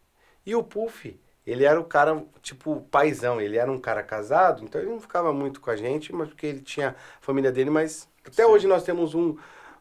E 0.44 0.54
o 0.54 0.62
Puff, 0.62 1.18
ele 1.46 1.64
era 1.64 1.80
o 1.80 1.84
cara, 1.84 2.22
tipo, 2.42 2.80
paizão. 2.90 3.40
Ele 3.40 3.56
era 3.56 3.70
um 3.70 3.80
cara 3.80 4.02
casado, 4.02 4.62
então 4.64 4.80
ele 4.80 4.90
não 4.90 5.00
ficava 5.00 5.32
muito 5.32 5.60
com 5.60 5.70
a 5.70 5.76
gente, 5.76 6.12
mas 6.12 6.28
porque 6.28 6.46
ele 6.46 6.60
tinha 6.60 6.90
a 6.90 6.94
família 7.20 7.50
dele, 7.52 7.70
mas 7.70 8.08
até 8.26 8.44
Sim. 8.44 8.50
hoje 8.50 8.66
nós 8.66 8.82
temos 8.84 9.14
um, 9.14 9.36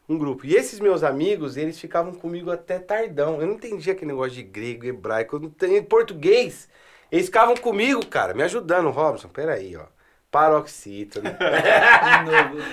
um 0.08 0.18
grupo. 0.18 0.46
E 0.46 0.54
esses 0.54 0.80
meus 0.80 1.02
amigos, 1.02 1.56
eles 1.56 1.78
ficavam 1.78 2.12
comigo 2.12 2.50
até 2.50 2.78
tardão. 2.78 3.40
Eu 3.40 3.46
não 3.46 3.54
entendia 3.54 3.92
aquele 3.92 4.12
negócio 4.12 4.32
de 4.32 4.42
grego, 4.42 4.86
hebraico, 4.86 5.36
eu 5.36 5.40
não 5.40 5.50
tenho 5.50 5.76
em 5.76 5.82
português. 5.84 6.68
Eles 7.10 7.26
ficavam 7.26 7.56
comigo, 7.56 8.04
cara, 8.06 8.34
me 8.34 8.42
ajudando. 8.42 8.90
Robson, 8.90 9.28
peraí, 9.28 9.76
ó. 9.76 9.84
Paroxítona. 10.30 11.36
De 11.36 12.18
novo. 12.30 12.64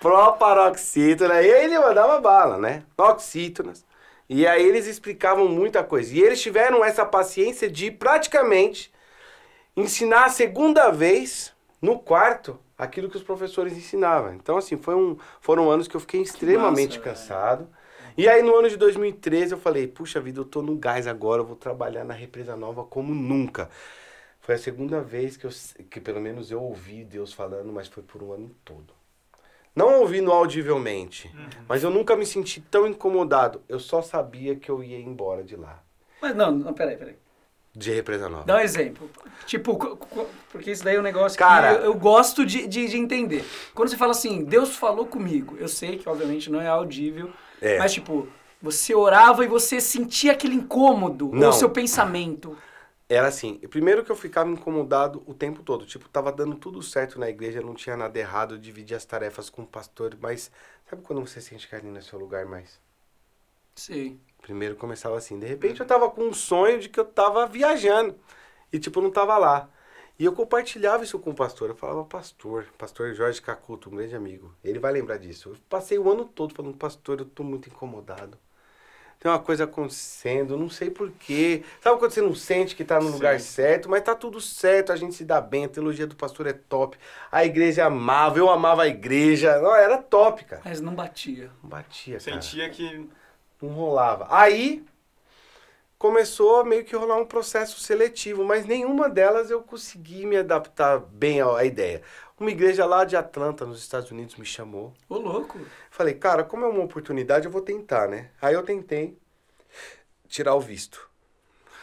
Proparoxítona. 0.00 1.42
E 1.42 1.52
aí 1.52 1.64
ele 1.64 1.78
mandava 1.78 2.20
bala, 2.20 2.58
né? 2.58 2.84
Oxítonas. 2.96 3.84
E 4.28 4.46
aí 4.46 4.66
eles 4.66 4.86
explicavam 4.86 5.48
muita 5.48 5.84
coisa. 5.84 6.14
E 6.14 6.20
eles 6.20 6.40
tiveram 6.40 6.84
essa 6.84 7.04
paciência 7.04 7.70
de 7.70 7.90
praticamente 7.90 8.92
ensinar 9.76 10.24
a 10.24 10.30
segunda 10.30 10.90
vez 10.90 11.52
no 11.80 11.98
quarto 11.98 12.58
aquilo 12.76 13.08
que 13.08 13.16
os 13.16 13.22
professores 13.22 13.76
ensinavam. 13.76 14.34
Então, 14.34 14.56
assim, 14.56 14.76
foi 14.76 14.94
um, 14.94 15.16
foram 15.40 15.70
anos 15.70 15.88
que 15.88 15.96
eu 15.96 16.00
fiquei 16.00 16.20
extremamente 16.20 17.00
cansado. 17.00 17.68
E 18.16 18.28
aí, 18.28 18.42
no 18.42 18.54
ano 18.56 18.68
de 18.68 18.76
2013, 18.76 19.52
eu 19.52 19.58
falei, 19.58 19.86
puxa 19.86 20.20
vida, 20.20 20.40
eu 20.40 20.44
tô 20.44 20.62
no 20.62 20.76
gás 20.76 21.06
agora, 21.06 21.42
eu 21.42 21.46
vou 21.46 21.56
trabalhar 21.56 22.04
na 22.04 22.14
Represa 22.14 22.56
Nova 22.56 22.84
como 22.84 23.14
nunca. 23.14 23.70
Foi 24.40 24.54
a 24.54 24.58
segunda 24.58 25.00
vez 25.02 25.36
que, 25.36 25.44
eu, 25.46 25.50
que 25.90 26.00
pelo 26.00 26.20
menos 26.20 26.50
eu 26.50 26.62
ouvi 26.62 27.04
Deus 27.04 27.32
falando, 27.32 27.72
mas 27.72 27.88
foi 27.88 28.02
por 28.02 28.22
um 28.22 28.32
ano 28.32 28.54
todo. 28.64 28.95
Não 29.76 30.00
ouvindo 30.00 30.32
audivelmente. 30.32 31.30
Mas 31.68 31.82
eu 31.84 31.90
nunca 31.90 32.16
me 32.16 32.24
senti 32.24 32.60
tão 32.62 32.86
incomodado. 32.86 33.60
Eu 33.68 33.78
só 33.78 34.00
sabia 34.00 34.56
que 34.56 34.70
eu 34.70 34.82
ia 34.82 34.98
embora 34.98 35.44
de 35.44 35.54
lá. 35.54 35.82
Mas 36.20 36.34
não, 36.34 36.50
não, 36.50 36.72
peraí, 36.72 36.96
peraí. 36.96 37.14
De 37.74 37.92
Represa 37.92 38.26
Nova. 38.30 38.44
Dá 38.44 38.56
um 38.56 38.60
exemplo. 38.60 39.10
Tipo, 39.44 39.98
porque 40.50 40.70
isso 40.70 40.82
daí 40.82 40.96
é 40.96 40.98
um 40.98 41.02
negócio 41.02 41.38
Cara- 41.38 41.74
que 41.74 41.80
eu, 41.82 41.84
eu 41.84 41.94
gosto 41.94 42.46
de, 42.46 42.66
de, 42.66 42.88
de 42.88 42.96
entender. 42.96 43.44
Quando 43.74 43.90
você 43.90 43.98
fala 43.98 44.12
assim, 44.12 44.42
Deus 44.44 44.74
falou 44.74 45.04
comigo, 45.06 45.58
eu 45.60 45.68
sei 45.68 45.98
que 45.98 46.08
obviamente 46.08 46.50
não 46.50 46.58
é 46.58 46.66
audível, 46.68 47.30
É. 47.60 47.76
mas 47.78 47.92
tipo, 47.92 48.26
você 48.62 48.94
orava 48.94 49.44
e 49.44 49.46
você 49.48 49.78
sentia 49.78 50.32
aquele 50.32 50.54
incômodo, 50.54 51.30
Não. 51.34 51.48
ou 51.48 51.52
seu 51.52 51.68
pensamento. 51.68 52.56
Era 53.08 53.28
assim, 53.28 53.58
primeiro 53.68 54.04
que 54.04 54.10
eu 54.10 54.16
ficava 54.16 54.50
incomodado 54.50 55.22
o 55.26 55.34
tempo 55.34 55.62
todo. 55.62 55.86
Tipo, 55.86 56.08
tava 56.08 56.32
dando 56.32 56.56
tudo 56.56 56.82
certo 56.82 57.20
na 57.20 57.28
igreja, 57.28 57.60
não 57.60 57.74
tinha 57.74 57.96
nada 57.96 58.18
errado, 58.18 58.54
eu 58.54 58.58
dividia 58.58 58.96
as 58.96 59.04
tarefas 59.04 59.48
com 59.48 59.62
o 59.62 59.66
pastor, 59.66 60.16
mas 60.20 60.50
sabe 60.90 61.02
quando 61.02 61.20
você 61.20 61.40
sente 61.40 61.68
não 61.84 61.96
é 61.96 62.00
seu 62.00 62.18
lugar 62.18 62.46
mais? 62.46 62.80
Sei. 63.76 64.18
Primeiro 64.42 64.74
começava 64.76 65.16
assim, 65.16 65.38
de 65.38 65.46
repente 65.46 65.80
eu 65.80 65.86
tava 65.86 66.10
com 66.10 66.22
um 66.22 66.32
sonho 66.32 66.80
de 66.80 66.88
que 66.88 66.98
eu 66.98 67.04
tava 67.04 67.46
viajando 67.46 68.18
e 68.72 68.78
tipo, 68.78 69.00
não 69.00 69.10
tava 69.10 69.38
lá. 69.38 69.68
E 70.18 70.24
eu 70.24 70.32
compartilhava 70.32 71.04
isso 71.04 71.18
com 71.18 71.30
o 71.30 71.34
pastor, 71.34 71.70
eu 71.70 71.76
falava, 71.76 72.04
pastor, 72.04 72.66
pastor 72.78 73.14
Jorge 73.14 73.40
Cacuto, 73.40 73.90
um 73.90 73.96
grande 73.96 74.16
amigo, 74.16 74.54
ele 74.64 74.78
vai 74.78 74.92
lembrar 74.92 75.18
disso. 75.18 75.50
Eu 75.50 75.56
passei 75.68 75.98
o 75.98 76.10
ano 76.10 76.24
todo 76.24 76.54
falando, 76.54 76.76
pastor, 76.76 77.20
eu 77.20 77.26
tô 77.26 77.44
muito 77.44 77.68
incomodado. 77.68 78.38
Tem 79.26 79.32
uma 79.32 79.40
coisa 79.40 79.64
acontecendo, 79.64 80.56
não 80.56 80.70
sei 80.70 80.88
porquê. 80.88 81.64
Sabe 81.80 81.98
quando 81.98 82.12
você 82.12 82.22
não 82.22 82.32
sente 82.32 82.76
que 82.76 82.84
tá 82.84 83.00
no 83.00 83.08
lugar 83.08 83.40
certo, 83.40 83.90
mas 83.90 84.04
tá 84.04 84.14
tudo 84.14 84.40
certo, 84.40 84.92
a 84.92 84.96
gente 84.96 85.16
se 85.16 85.24
dá 85.24 85.40
bem, 85.40 85.64
a 85.64 85.68
teologia 85.68 86.06
do 86.06 86.14
pastor 86.14 86.46
é 86.46 86.52
top, 86.52 86.96
a 87.32 87.44
igreja 87.44 87.86
amava, 87.86 88.38
eu 88.38 88.48
amava 88.48 88.84
a 88.84 88.86
igreja, 88.86 89.58
não, 89.58 89.74
era 89.74 90.00
top, 90.00 90.44
cara. 90.44 90.62
Mas 90.64 90.80
não 90.80 90.94
batia. 90.94 91.50
Não 91.60 91.68
batia, 91.68 92.20
cara. 92.20 92.40
Sentia 92.40 92.70
que. 92.70 93.08
Não 93.60 93.70
rolava. 93.70 94.28
Aí 94.30 94.86
começou 95.98 96.60
a 96.60 96.64
meio 96.64 96.84
que 96.84 96.94
rolar 96.94 97.16
um 97.16 97.26
processo 97.26 97.80
seletivo, 97.80 98.44
mas 98.44 98.64
nenhuma 98.64 99.08
delas 99.08 99.50
eu 99.50 99.60
consegui 99.60 100.24
me 100.24 100.36
adaptar 100.36 101.00
bem 101.00 101.40
à 101.40 101.56
à 101.56 101.64
ideia. 101.64 102.00
Uma 102.38 102.50
igreja 102.50 102.84
lá 102.84 103.04
de 103.04 103.16
Atlanta, 103.16 103.64
nos 103.64 103.80
Estados 103.80 104.10
Unidos, 104.10 104.36
me 104.36 104.44
chamou. 104.44 104.92
Ô, 105.08 105.16
louco. 105.16 105.58
Falei, 105.90 106.14
cara, 106.14 106.44
como 106.44 106.66
é 106.66 106.68
uma 106.68 106.84
oportunidade, 106.84 107.46
eu 107.46 107.50
vou 107.50 107.62
tentar, 107.62 108.08
né? 108.08 108.28
Aí 108.42 108.54
eu 108.54 108.62
tentei 108.62 109.16
tirar 110.28 110.54
o 110.54 110.60
visto. 110.60 111.08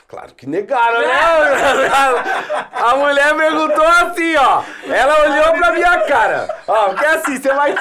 Claro 0.07 0.35
que 0.35 0.45
negaram, 0.45 1.01
né? 1.01 1.09
A 2.71 2.95
mulher 2.97 3.35
perguntou 3.35 3.87
assim, 3.87 4.35
ó. 4.35 4.63
Ela 4.85 5.23
olhou 5.23 5.53
pra 5.53 5.71
minha 5.71 6.01
cara. 6.01 6.55
Ó, 6.67 6.89
porque 6.89 7.05
assim, 7.05 7.37
você 7.37 7.51
vai. 7.51 7.75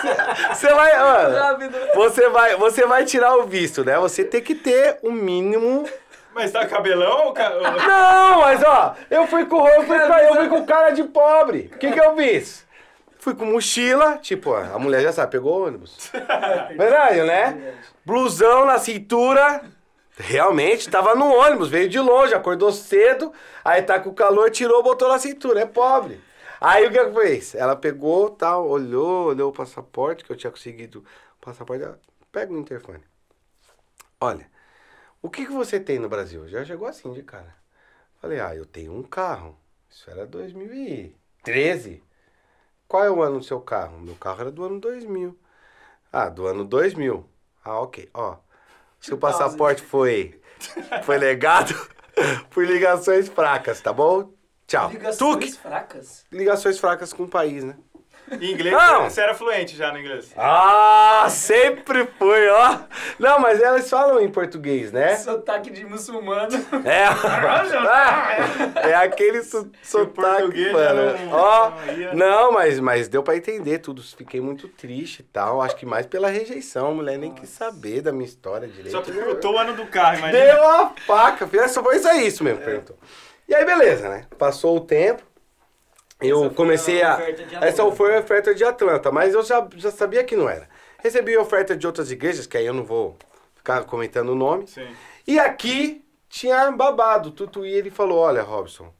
Você 0.54 0.68
vai. 0.72 0.98
Mano, 0.98 1.70
você 1.94 2.28
vai, 2.30 2.56
você 2.56 2.86
vai 2.86 3.04
tirar 3.04 3.36
o 3.36 3.46
visto, 3.46 3.84
né? 3.84 3.98
Você 3.98 4.24
tem 4.24 4.40
que 4.40 4.54
ter 4.54 4.98
o 5.02 5.12
mínimo. 5.12 5.86
Mas 6.34 6.50
tá 6.50 6.66
cabelão 6.66 7.26
ou. 7.26 7.32
Ca... 7.32 7.50
Não, 7.60 8.40
mas 8.40 8.62
ó, 8.62 8.94
eu 9.10 9.26
fui 9.26 9.44
com 9.46 9.66
eu 9.68 9.82
fui, 9.84 9.98
com- 9.98 10.14
eu 10.18 10.34
fui 10.36 10.48
com 10.48 10.66
cara 10.66 10.90
de 10.90 11.04
pobre. 11.04 11.70
O 11.74 11.78
que 11.78 11.92
que 11.92 12.00
eu 12.00 12.16
fiz? 12.16 12.66
Fui 13.18 13.34
com 13.34 13.44
mochila, 13.44 14.18
tipo, 14.18 14.50
ó, 14.50 14.58
a 14.58 14.78
mulher 14.78 15.00
já 15.02 15.12
sabe, 15.12 15.30
pegou 15.32 15.66
ônibus. 15.66 16.10
Verdade, 16.76 17.22
né? 17.22 17.74
Blusão 18.04 18.64
na 18.64 18.78
cintura. 18.78 19.62
Realmente, 20.16 20.90
tava 20.90 21.14
no 21.14 21.32
ônibus, 21.32 21.68
veio 21.70 21.88
de 21.88 21.98
longe, 21.98 22.34
acordou 22.34 22.70
cedo, 22.70 23.32
aí 23.64 23.80
tá 23.80 23.98
com 23.98 24.12
calor, 24.12 24.50
tirou, 24.50 24.82
botou 24.82 25.08
na 25.08 25.18
cintura, 25.18 25.60
é 25.60 25.66
pobre. 25.66 26.20
Aí 26.60 26.86
o 26.86 26.90
que 26.90 26.98
ela 26.98 27.12
fez? 27.12 27.54
Ela 27.54 27.74
pegou, 27.74 28.28
tal, 28.30 28.68
olhou, 28.68 29.28
olhou 29.28 29.50
o 29.50 29.52
passaporte, 29.54 30.22
que 30.22 30.30
eu 30.30 30.36
tinha 30.36 30.50
conseguido 30.50 31.02
o 31.40 31.44
passaporte, 31.44 31.82
ela, 31.84 31.98
pega 32.30 32.52
o 32.52 32.58
interfone. 32.58 33.02
Olha, 34.20 34.46
o 35.22 35.30
que, 35.30 35.46
que 35.46 35.52
você 35.52 35.78
tem 35.78 35.98
no 35.98 36.08
Brasil? 36.08 36.46
Já 36.48 36.64
chegou 36.64 36.88
assim 36.88 37.12
de 37.12 37.22
cara. 37.22 37.54
Falei, 38.20 38.40
ah, 38.40 38.54
eu 38.54 38.66
tenho 38.66 38.92
um 38.92 39.02
carro. 39.02 39.56
Isso 39.88 40.10
era 40.10 40.26
2013. 40.26 42.02
Qual 42.88 43.04
é 43.04 43.10
o 43.10 43.22
ano 43.22 43.38
do 43.38 43.44
seu 43.44 43.60
carro? 43.60 43.98
Meu 44.00 44.16
carro 44.16 44.42
era 44.42 44.50
do 44.50 44.64
ano 44.64 44.80
2000. 44.80 45.38
Ah, 46.12 46.28
do 46.28 46.46
ano 46.46 46.64
2000. 46.64 47.26
Ah, 47.64 47.80
ok. 47.80 48.10
Ó, 48.12 48.36
seu 49.00 49.16
passaporte 49.16 49.82
foi, 49.82 50.40
foi 51.04 51.18
legado 51.18 51.74
por 52.50 52.66
ligações 52.66 53.28
fracas, 53.28 53.80
tá 53.80 53.92
bom? 53.92 54.32
Tchau. 54.66 54.90
Ligações 54.90 55.18
Tuque. 55.18 55.52
fracas. 55.52 56.26
Ligações 56.30 56.78
fracas 56.78 57.12
com 57.12 57.24
o 57.24 57.28
país, 57.28 57.64
né? 57.64 57.76
Em 58.40 58.52
inglês, 58.52 58.74
Não. 58.74 59.04
você 59.10 59.20
era 59.20 59.34
fluente 59.34 59.76
já 59.76 59.92
no 59.92 59.98
inglês. 59.98 60.32
Ah, 60.36 61.26
sempre 61.28 62.06
foi, 62.18 62.48
ó. 62.48 62.78
Não, 63.18 63.38
mas 63.38 63.60
elas 63.60 63.88
falam 63.88 64.20
em 64.20 64.30
português, 64.30 64.90
né? 64.92 65.16
Sotaque 65.16 65.70
de 65.70 65.84
muçulmano. 65.84 66.48
É. 66.84 67.02
é 68.90 68.94
aquele 68.94 69.42
so, 69.42 69.70
sotaque, 69.82 70.72
mano. 70.72 71.18
não- 71.26 71.32
Ó, 71.32 71.72
não 72.14 72.52
mas, 72.52 72.78
mas 72.80 73.08
deu 73.08 73.22
pra 73.22 73.36
entender 73.36 73.78
tudo. 73.78 74.02
Fiquei 74.02 74.40
muito 74.40 74.68
triste 74.68 75.20
e 75.20 75.24
tal. 75.24 75.60
Acho 75.60 75.76
que 75.76 75.86
mais 75.86 76.06
pela 76.06 76.28
rejeição. 76.28 76.88
A 76.88 76.94
mulher 76.94 77.18
nem 77.18 77.32
quis 77.32 77.48
saber 77.50 78.00
da 78.00 78.12
minha 78.12 78.24
história 78.26 78.66
direito. 78.68 78.90
Só 78.92 79.02
perguntou 79.02 79.54
o 79.54 79.58
ano 79.58 79.74
do 79.74 79.86
carro, 79.86 80.18
imagina. 80.18 80.44
Deu 80.44 80.68
a 80.68 80.92
faca, 81.06 81.46
filho. 81.46 81.68
Só 81.68 81.82
foi 81.82 81.96
isso 81.96 82.08
isso 82.12 82.44
mesmo, 82.44 82.60
perguntou. 82.64 82.96
E 83.48 83.54
aí, 83.54 83.64
beleza, 83.64 84.08
né? 84.08 84.24
Passou 84.38 84.76
o 84.76 84.80
tempo. 84.80 85.22
Eu 86.22 86.38
Essa 86.38 86.46
foi 86.46 86.54
comecei 86.54 87.02
a 87.02 87.12
a. 87.12 87.14
oferta 87.16 87.44
de 87.44 87.54
Essa 87.56 87.92
foi 87.92 88.16
a 88.16 88.20
oferta 88.20 88.54
de 88.54 88.64
Atlanta, 88.64 89.10
mas 89.12 89.34
eu 89.34 89.42
já, 89.42 89.66
já 89.76 89.90
sabia 89.90 90.24
que 90.24 90.36
não 90.36 90.48
era. 90.48 90.68
Recebi 90.98 91.36
oferta 91.36 91.76
de 91.76 91.86
outras 91.86 92.10
igrejas, 92.10 92.46
que 92.46 92.56
aí 92.56 92.66
eu 92.66 92.74
não 92.74 92.84
vou 92.84 93.16
ficar 93.56 93.84
comentando 93.84 94.30
o 94.30 94.34
nome. 94.36 94.66
Sim. 94.66 94.86
E 95.26 95.38
aqui 95.38 96.04
tinha 96.28 96.70
babado. 96.70 97.28
O 97.30 97.32
Tutuí 97.32 97.72
ele 97.72 97.90
falou: 97.90 98.18
Olha, 98.20 98.42
Robson, 98.42 98.92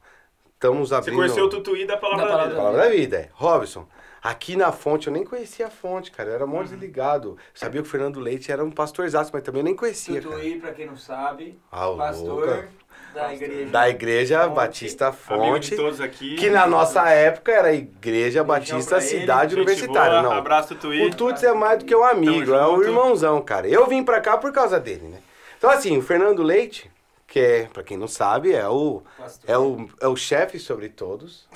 estamos 0.53 0.89
Você 0.89 0.95
abrindo. 0.95 1.15
conheceu 1.17 1.45
o 1.45 1.49
Tutuí 1.49 1.85
da 1.85 1.97
Palavra 1.97 2.25
Da 2.25 2.31
da, 2.31 2.31
Palavra 2.37 2.49
Vida. 2.49 2.61
Palavra 2.61 2.83
da 2.83 2.89
vida, 2.89 3.17
é. 3.17 3.29
Robson, 3.33 3.87
aqui 4.21 4.55
na 4.57 4.71
fonte, 4.71 5.07
eu 5.07 5.13
nem 5.13 5.23
conhecia 5.23 5.67
a 5.67 5.69
fonte, 5.69 6.11
cara. 6.11 6.29
Eu 6.29 6.35
era 6.35 6.45
mó 6.45 6.61
desligado. 6.61 7.37
Sabia 7.53 7.81
que 7.81 7.87
o 7.87 7.91
Fernando 7.91 8.19
Leite 8.19 8.51
era 8.51 8.63
um 8.63 8.71
pastorzaço, 8.71 9.31
mas 9.33 9.43
também 9.43 9.61
eu 9.61 9.65
nem 9.65 9.75
conhecia, 9.75 10.21
cara. 10.21 10.35
Tutuí, 10.35 10.59
pra 10.59 10.73
quem 10.73 10.85
não 10.85 10.97
sabe, 10.97 11.57
Ah, 11.71 11.87
o 11.89 11.97
pastor 11.97 12.39
Luca. 12.47 12.69
Da 13.13 13.33
igreja. 13.33 13.65
Da 13.71 13.89
Igreja 13.89 14.43
Fonte. 14.43 14.55
Batista 14.55 15.05
Amigo 15.07 15.17
Fonte, 15.21 15.69
de 15.71 15.75
todos 15.75 16.01
aqui. 16.01 16.35
que 16.35 16.49
na 16.49 16.65
nossa 16.67 17.07
época 17.09 17.51
era 17.51 17.67
a 17.69 17.73
Igreja 17.73 18.43
Batista 18.43 18.97
ele, 18.97 19.05
Cidade 19.05 19.51
Gente 19.55 19.61
Universitária. 19.61 20.21
boa, 20.21 20.23
Não. 20.23 20.31
Abraço, 20.31 20.69
Tutuí. 20.75 21.05
O 21.05 21.15
Tuts 21.15 21.43
é 21.43 21.53
mais 21.53 21.79
do 21.79 21.85
que 21.85 21.95
um 21.95 22.03
amigo, 22.03 22.53
é 22.53 22.67
um 22.67 22.81
irmãozão, 22.81 23.41
cara. 23.41 23.67
Eu 23.67 23.87
vim 23.87 24.03
pra 24.03 24.19
cá 24.19 24.37
por 24.37 24.51
causa 24.51 24.79
dele, 24.79 25.07
né? 25.07 25.19
Então, 25.57 25.69
assim, 25.69 25.97
o 25.97 26.01
Fernando 26.01 26.43
Leite, 26.43 26.91
que 27.27 27.39
é, 27.39 27.63
pra 27.71 27.83
quem 27.83 27.95
não 27.97 28.07
sabe, 28.07 28.53
é 28.53 28.67
o, 28.67 29.01
Pastor. 29.17 29.49
é 29.49 29.57
o, 29.57 29.89
é 30.01 30.07
o 30.07 30.15
chefe 30.15 30.59
sobre 30.59 30.89
todos, 30.89 31.47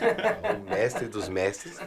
é 0.00 0.52
o 0.52 0.70
mestre 0.70 1.06
dos 1.06 1.28
mestres. 1.28 1.78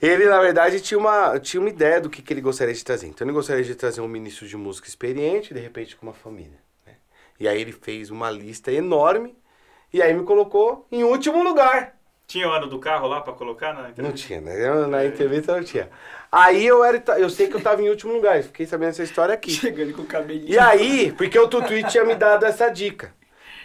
Ele, 0.00 0.26
na 0.26 0.40
verdade, 0.40 0.80
tinha 0.80 0.98
uma, 0.98 1.38
tinha 1.38 1.60
uma 1.60 1.68
ideia 1.70 2.00
do 2.00 2.10
que, 2.10 2.20
que 2.20 2.32
ele 2.32 2.40
gostaria 2.40 2.74
de 2.74 2.84
trazer. 2.84 3.06
Então, 3.06 3.24
ele 3.24 3.32
gostaria 3.32 3.62
de 3.62 3.74
trazer 3.76 4.00
um 4.00 4.08
ministro 4.08 4.46
de 4.48 4.56
música 4.56 4.88
experiente, 4.88 5.54
de 5.54 5.60
repente, 5.60 5.94
com 5.94 6.04
uma 6.06 6.12
família. 6.12 6.58
E 7.42 7.48
aí, 7.48 7.60
ele 7.60 7.72
fez 7.72 8.08
uma 8.08 8.30
lista 8.30 8.70
enorme 8.70 9.36
e 9.92 10.00
aí 10.00 10.14
me 10.14 10.22
colocou 10.22 10.86
em 10.92 11.02
último 11.02 11.42
lugar. 11.42 11.96
Tinha 12.24 12.48
o 12.48 12.52
ano 12.52 12.68
do 12.68 12.78
carro 12.78 13.08
lá 13.08 13.20
pra 13.20 13.32
colocar 13.32 13.74
na 13.74 13.82
Não 13.82 13.90
entrevista? 13.90 14.26
tinha, 14.26 14.40
né? 14.40 14.68
Eu, 14.68 14.86
na 14.86 15.04
entrevista 15.04 15.56
não 15.56 15.64
tinha. 15.64 15.90
Aí 16.30 16.64
eu 16.64 16.84
era, 16.84 17.02
eu 17.18 17.28
sei 17.28 17.48
que 17.48 17.56
eu 17.56 17.60
tava 17.60 17.82
em 17.82 17.90
último 17.90 18.12
lugar, 18.12 18.36
eu 18.36 18.44
fiquei 18.44 18.64
sabendo 18.64 18.90
essa 18.90 19.02
história 19.02 19.34
aqui. 19.34 19.50
Chegando 19.50 19.92
com 19.92 20.02
o 20.02 20.06
cabelinho. 20.06 20.48
E 20.48 20.56
aí, 20.56 21.10
porque 21.12 21.36
o 21.36 21.48
Tutuí 21.48 21.82
tinha 21.82 22.04
me 22.04 22.14
dado 22.14 22.46
essa 22.46 22.68
dica. 22.70 23.12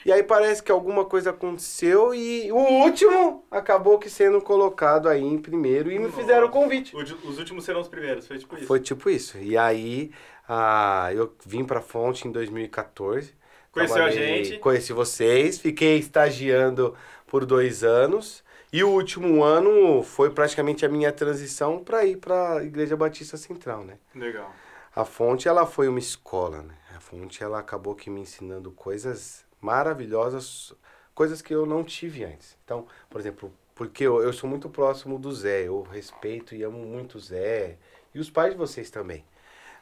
E 0.03 0.11
aí 0.11 0.23
parece 0.23 0.63
que 0.63 0.71
alguma 0.71 1.05
coisa 1.05 1.29
aconteceu 1.29 2.15
e 2.15 2.51
o 2.51 2.57
último 2.57 3.45
acabou 3.51 3.99
que 3.99 4.09
sendo 4.09 4.41
colocado 4.41 5.07
aí 5.07 5.23
em 5.23 5.37
primeiro 5.37 5.91
e 5.91 5.99
me 5.99 6.11
fizeram 6.11 6.47
o 6.47 6.49
convite. 6.49 6.95
Os 6.95 7.37
últimos 7.37 7.63
serão 7.63 7.81
os 7.81 7.87
primeiros, 7.87 8.25
foi 8.25 8.39
tipo 8.39 8.55
isso. 8.55 8.65
Foi 8.65 8.79
tipo 8.79 9.07
isso. 9.09 9.37
E 9.37 9.55
aí 9.55 10.11
ah, 10.49 11.09
eu 11.13 11.35
vim 11.45 11.65
pra 11.65 11.81
fonte 11.81 12.27
em 12.27 12.31
2014. 12.31 13.36
Conheceu 13.77 14.03
a 14.03 14.09
gente. 14.11 14.57
Conheci 14.59 14.93
vocês, 14.93 15.59
fiquei 15.59 15.97
estagiando 15.97 16.95
por 17.25 17.45
dois 17.45 17.83
anos. 17.83 18.43
E 18.71 18.83
o 18.83 18.89
último 18.89 19.43
ano 19.43 20.03
foi 20.03 20.29
praticamente 20.29 20.85
a 20.85 20.89
minha 20.89 21.11
transição 21.11 21.83
para 21.83 22.05
ir 22.05 22.17
para 22.17 22.57
a 22.57 22.63
Igreja 22.63 22.97
Batista 22.97 23.37
Central, 23.37 23.83
né? 23.85 23.97
Legal. 24.13 24.53
A 24.93 25.05
fonte, 25.05 25.47
ela 25.47 25.65
foi 25.65 25.87
uma 25.87 25.99
escola, 25.99 26.63
né? 26.63 26.73
A 26.95 26.99
fonte, 26.99 27.41
ela 27.41 27.59
acabou 27.59 27.95
que 27.95 28.09
me 28.09 28.21
ensinando 28.21 28.71
coisas 28.71 29.45
maravilhosas, 29.61 30.73
coisas 31.13 31.41
que 31.41 31.53
eu 31.53 31.65
não 31.65 31.83
tive 31.83 32.25
antes. 32.25 32.57
Então, 32.63 32.87
por 33.09 33.21
exemplo, 33.21 33.53
porque 33.73 34.03
eu, 34.03 34.21
eu 34.21 34.33
sou 34.33 34.49
muito 34.49 34.69
próximo 34.69 35.17
do 35.17 35.31
Zé, 35.31 35.67
eu 35.67 35.83
respeito 35.83 36.55
e 36.55 36.63
amo 36.63 36.79
muito 36.79 37.15
o 37.15 37.21
Zé, 37.21 37.77
e 38.13 38.19
os 38.19 38.29
pais 38.29 38.51
de 38.51 38.57
vocês 38.57 38.89
também. 38.89 39.23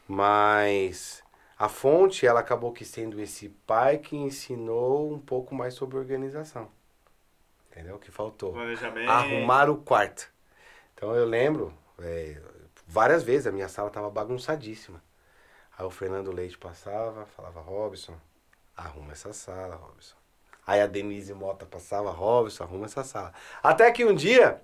Mas 0.06 1.22
a 1.58 1.68
fonte, 1.68 2.26
ela 2.26 2.40
acabou 2.40 2.72
que 2.72 2.84
sendo 2.84 3.20
esse 3.20 3.48
pai 3.48 3.98
que 3.98 4.14
ensinou 4.14 5.12
um 5.12 5.18
pouco 5.18 5.54
mais 5.54 5.74
sobre 5.74 5.96
organização. 5.96 6.68
Entendeu? 7.70 7.98
Que 7.98 8.10
faltou 8.10 8.52
Planejamento. 8.52 9.10
arrumar 9.10 9.70
o 9.70 9.76
quarto. 9.76 10.30
Então 10.94 11.14
eu 11.14 11.26
lembro, 11.26 11.72
é, 11.98 12.40
várias 12.86 13.22
vezes, 13.22 13.46
a 13.46 13.52
minha 13.52 13.68
sala 13.68 13.90
tava 13.90 14.10
bagunçadíssima. 14.10 15.02
Aí 15.78 15.84
o 15.84 15.90
Fernando 15.90 16.32
Leite 16.32 16.56
passava, 16.56 17.26
falava, 17.26 17.60
Robson, 17.60 18.16
arruma 18.76 19.12
essa 19.12 19.32
sala, 19.32 19.76
Robson. 19.76 20.16
Aí 20.66 20.80
a 20.80 20.86
Denise 20.86 21.32
Mota 21.32 21.64
passava, 21.64 22.10
Robson, 22.10 22.64
arruma 22.64 22.86
essa 22.86 23.04
sala. 23.04 23.32
Até 23.62 23.90
que 23.92 24.04
um 24.04 24.14
dia, 24.14 24.60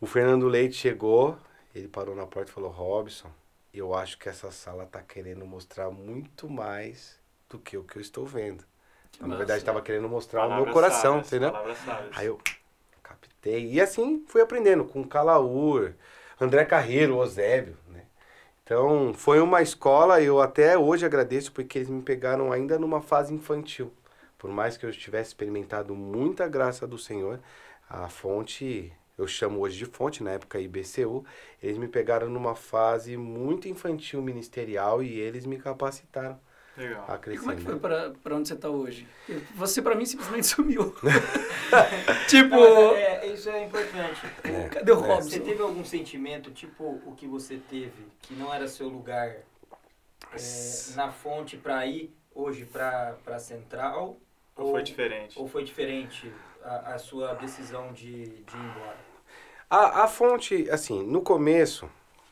o 0.00 0.06
Fernando 0.06 0.48
Leite 0.48 0.76
chegou, 0.76 1.36
ele 1.74 1.88
parou 1.88 2.14
na 2.14 2.26
porta 2.26 2.50
e 2.50 2.54
falou, 2.54 2.70
Robson, 2.70 3.30
eu 3.78 3.94
acho 3.94 4.18
que 4.18 4.28
essa 4.28 4.50
sala 4.50 4.86
tá 4.86 5.02
querendo 5.02 5.44
mostrar 5.44 5.90
muito 5.90 6.48
mais 6.48 7.18
do 7.48 7.58
que 7.58 7.76
o 7.76 7.84
que 7.84 7.96
eu 7.96 8.02
estou 8.02 8.24
vendo. 8.24 8.64
Então, 9.16 9.28
na 9.28 9.36
verdade, 9.36 9.60
estava 9.60 9.80
querendo 9.80 10.08
mostrar 10.08 10.46
o 10.46 10.54
meu 10.56 10.72
coração, 10.72 11.22
sábias, 11.22 11.32
entendeu? 11.32 11.52
Aí 12.14 12.26
eu 12.26 12.40
captei. 13.02 13.72
E 13.72 13.80
assim 13.80 14.24
fui 14.26 14.40
aprendendo 14.40 14.84
com 14.84 15.06
Calaur, 15.06 15.92
André 16.40 16.64
Carreiro, 16.64 17.16
Osébio, 17.16 17.76
né? 17.88 18.02
Então 18.62 19.12
foi 19.14 19.40
uma 19.40 19.62
escola, 19.62 20.20
eu 20.22 20.40
até 20.40 20.76
hoje 20.76 21.04
agradeço 21.04 21.52
porque 21.52 21.78
eles 21.78 21.90
me 21.90 22.02
pegaram 22.02 22.50
ainda 22.50 22.78
numa 22.78 23.00
fase 23.00 23.32
infantil. 23.32 23.92
Por 24.38 24.50
mais 24.50 24.76
que 24.76 24.84
eu 24.84 24.92
tivesse 24.92 25.28
experimentado 25.28 25.94
muita 25.94 26.48
graça 26.48 26.86
do 26.86 26.98
Senhor, 26.98 27.40
a 27.88 28.08
fonte, 28.08 28.92
eu 29.16 29.26
chamo 29.26 29.60
hoje 29.60 29.78
de 29.78 29.86
fonte, 29.86 30.22
na 30.22 30.32
época 30.32 30.58
IBCU, 30.58 31.24
eles 31.62 31.78
me 31.78 31.88
pegaram 31.88 32.28
numa 32.28 32.54
fase 32.54 33.16
muito 33.16 33.68
infantil 33.68 34.20
ministerial 34.22 35.02
e 35.02 35.18
eles 35.18 35.46
me 35.46 35.56
capacitaram 35.58 36.38
Legal. 36.76 37.04
a 37.08 37.14
E 37.14 37.18
crescer. 37.18 37.40
como 37.40 37.52
é 37.52 37.56
que 37.56 37.62
foi 37.62 37.74
né? 37.74 37.80
pra, 37.80 38.10
pra 38.22 38.34
onde 38.36 38.48
você 38.48 38.56
tá 38.56 38.68
hoje? 38.68 39.06
Você, 39.54 39.80
pra 39.80 39.94
mim, 39.94 40.04
simplesmente 40.04 40.46
sumiu. 40.48 40.94
tipo, 42.28 42.50
Não, 42.56 42.92
é, 42.96 43.26
é- 43.26 43.32
isso 43.32 43.48
é 43.48 43.64
importante. 43.64 44.20
É. 44.42 44.68
cadê 44.68 44.90
o 44.92 44.96
Você 44.96 45.06
Robson? 45.06 45.38
teve 45.40 45.62
algum 45.62 45.84
sentimento, 45.84 46.50
tipo 46.50 47.00
o 47.06 47.14
que 47.16 47.26
você 47.26 47.56
teve, 47.70 47.92
que 48.22 48.34
não 48.34 48.52
era 48.52 48.66
seu 48.66 48.88
lugar 48.88 49.28
é, 49.28 49.44
na 50.96 51.10
fonte 51.12 51.56
pra 51.56 51.86
ir 51.86 52.12
hoje 52.34 52.64
pra, 52.64 53.16
pra 53.24 53.38
central? 53.38 54.16
Ou 54.56 54.70
foi 54.70 54.82
diferente? 54.82 55.38
Ou 55.38 55.48
foi 55.48 55.64
diferente 55.64 56.32
a, 56.62 56.94
a 56.94 56.98
sua 56.98 57.34
decisão 57.34 57.92
de, 57.92 58.26
de 58.26 58.56
ir 58.56 58.60
embora? 58.60 58.98
A, 59.68 60.04
a 60.04 60.08
fonte, 60.08 60.68
assim, 60.70 61.02
no 61.02 61.20
começo, 61.22 61.90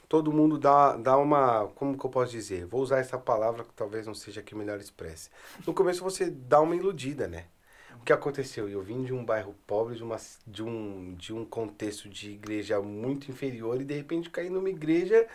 todo 0.09 0.33
mundo 0.33 0.59
dá, 0.59 0.97
dá 0.97 1.16
uma. 1.16 1.68
Como 1.75 1.99
que 1.99 2.05
eu 2.05 2.11
posso 2.11 2.31
dizer? 2.31 2.66
Vou 2.66 2.83
usar 2.83 2.99
essa 2.99 3.18
palavra 3.18 3.64
que 3.64 3.73
talvez 3.75 4.07
não 4.07 4.14
seja 4.14 4.41
a 4.41 4.45
que 4.45 4.55
melhor 4.55 4.79
expresse. 4.79 5.31
No 5.66 5.75
começo 5.75 6.05
você 6.05 6.31
dá 6.31 6.61
uma 6.61 6.77
iludida, 6.77 7.27
né? 7.27 7.47
O 8.01 8.05
que 8.05 8.12
aconteceu? 8.12 8.68
Eu 8.68 8.83
vim 8.83 9.05
de 9.05 9.12
um 9.12 9.25
bairro 9.25 9.55
pobre, 9.66 9.97
de, 9.97 10.03
uma, 10.03 10.16
de, 10.47 10.62
um, 10.62 11.14
de 11.14 11.33
um 11.33 11.45
contexto 11.45 12.09
de 12.09 12.33
igreja 12.33 12.81
muito 12.81 13.31
inferior 13.31 13.81
e 13.81 13.85
de 13.85 13.95
repente 13.95 14.29
caí 14.29 14.51
numa 14.51 14.68
igreja 14.68 15.27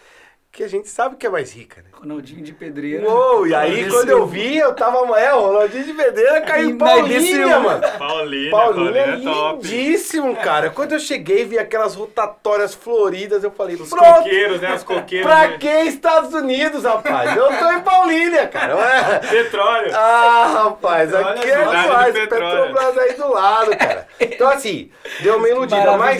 que 0.57 0.63
a 0.63 0.67
gente 0.67 0.89
sabe 0.89 1.15
que 1.17 1.27
é 1.27 1.29
mais 1.29 1.53
rica, 1.53 1.83
né? 1.83 1.89
Ronaldinho 1.93 2.43
de 2.43 2.51
pedreira. 2.51 3.07
Uou, 3.07 3.45
e 3.45 3.53
aí 3.53 3.75
Desceu. 3.75 3.91
quando 3.91 4.09
eu 4.09 4.25
vi, 4.25 4.57
eu 4.57 4.73
tava. 4.73 4.97
É, 5.19 5.31
o 5.31 5.39
Ronaldinho 5.39 5.83
de 5.83 5.93
Pedreira 5.93 6.41
caiu 6.41 6.71
em 6.71 6.73
mas 6.73 6.99
Paulinha, 6.99 7.59
mano. 7.59 7.81
Paulina, 7.99 8.49
Paulinha 8.49 9.01
é 9.01 9.09
é 9.09 9.17
top. 9.17 9.67
lindíssimo, 9.67 10.35
cara. 10.37 10.71
Quando 10.71 10.93
eu 10.93 10.99
cheguei 10.99 11.41
e 11.41 11.45
vi 11.45 11.59
aquelas 11.59 11.93
rotatórias 11.93 12.73
floridas, 12.73 13.43
eu 13.43 13.51
falei, 13.51 13.75
Os 13.75 13.87
pronto, 13.87 14.23
coqueiros, 14.23 14.59
né? 14.59 14.73
Os 14.73 14.83
coqueiros. 14.83 15.27
pra 15.27 15.47
né? 15.47 15.57
que 15.59 15.67
Estados 15.67 16.33
Unidos, 16.33 16.83
rapaz? 16.85 17.37
Eu 17.37 17.49
tô 17.49 17.71
em 17.73 17.81
Paulínia, 17.81 18.47
cara. 18.47 19.19
Petróleo. 19.29 19.91
Ah, 19.93 20.63
rapaz, 20.63 21.13
aqui 21.13 21.51
é 21.51 21.65
demais. 21.65 22.13
petróleo. 22.13 22.73
Petrobras 22.73 22.97
aí 22.97 23.13
do 23.13 23.29
lado, 23.31 23.77
cara. 23.77 24.07
Então, 24.19 24.49
assim, 24.49 24.89
deu 25.21 25.37
uma 25.37 25.47
iludida, 25.47 25.95
mas 25.99 26.19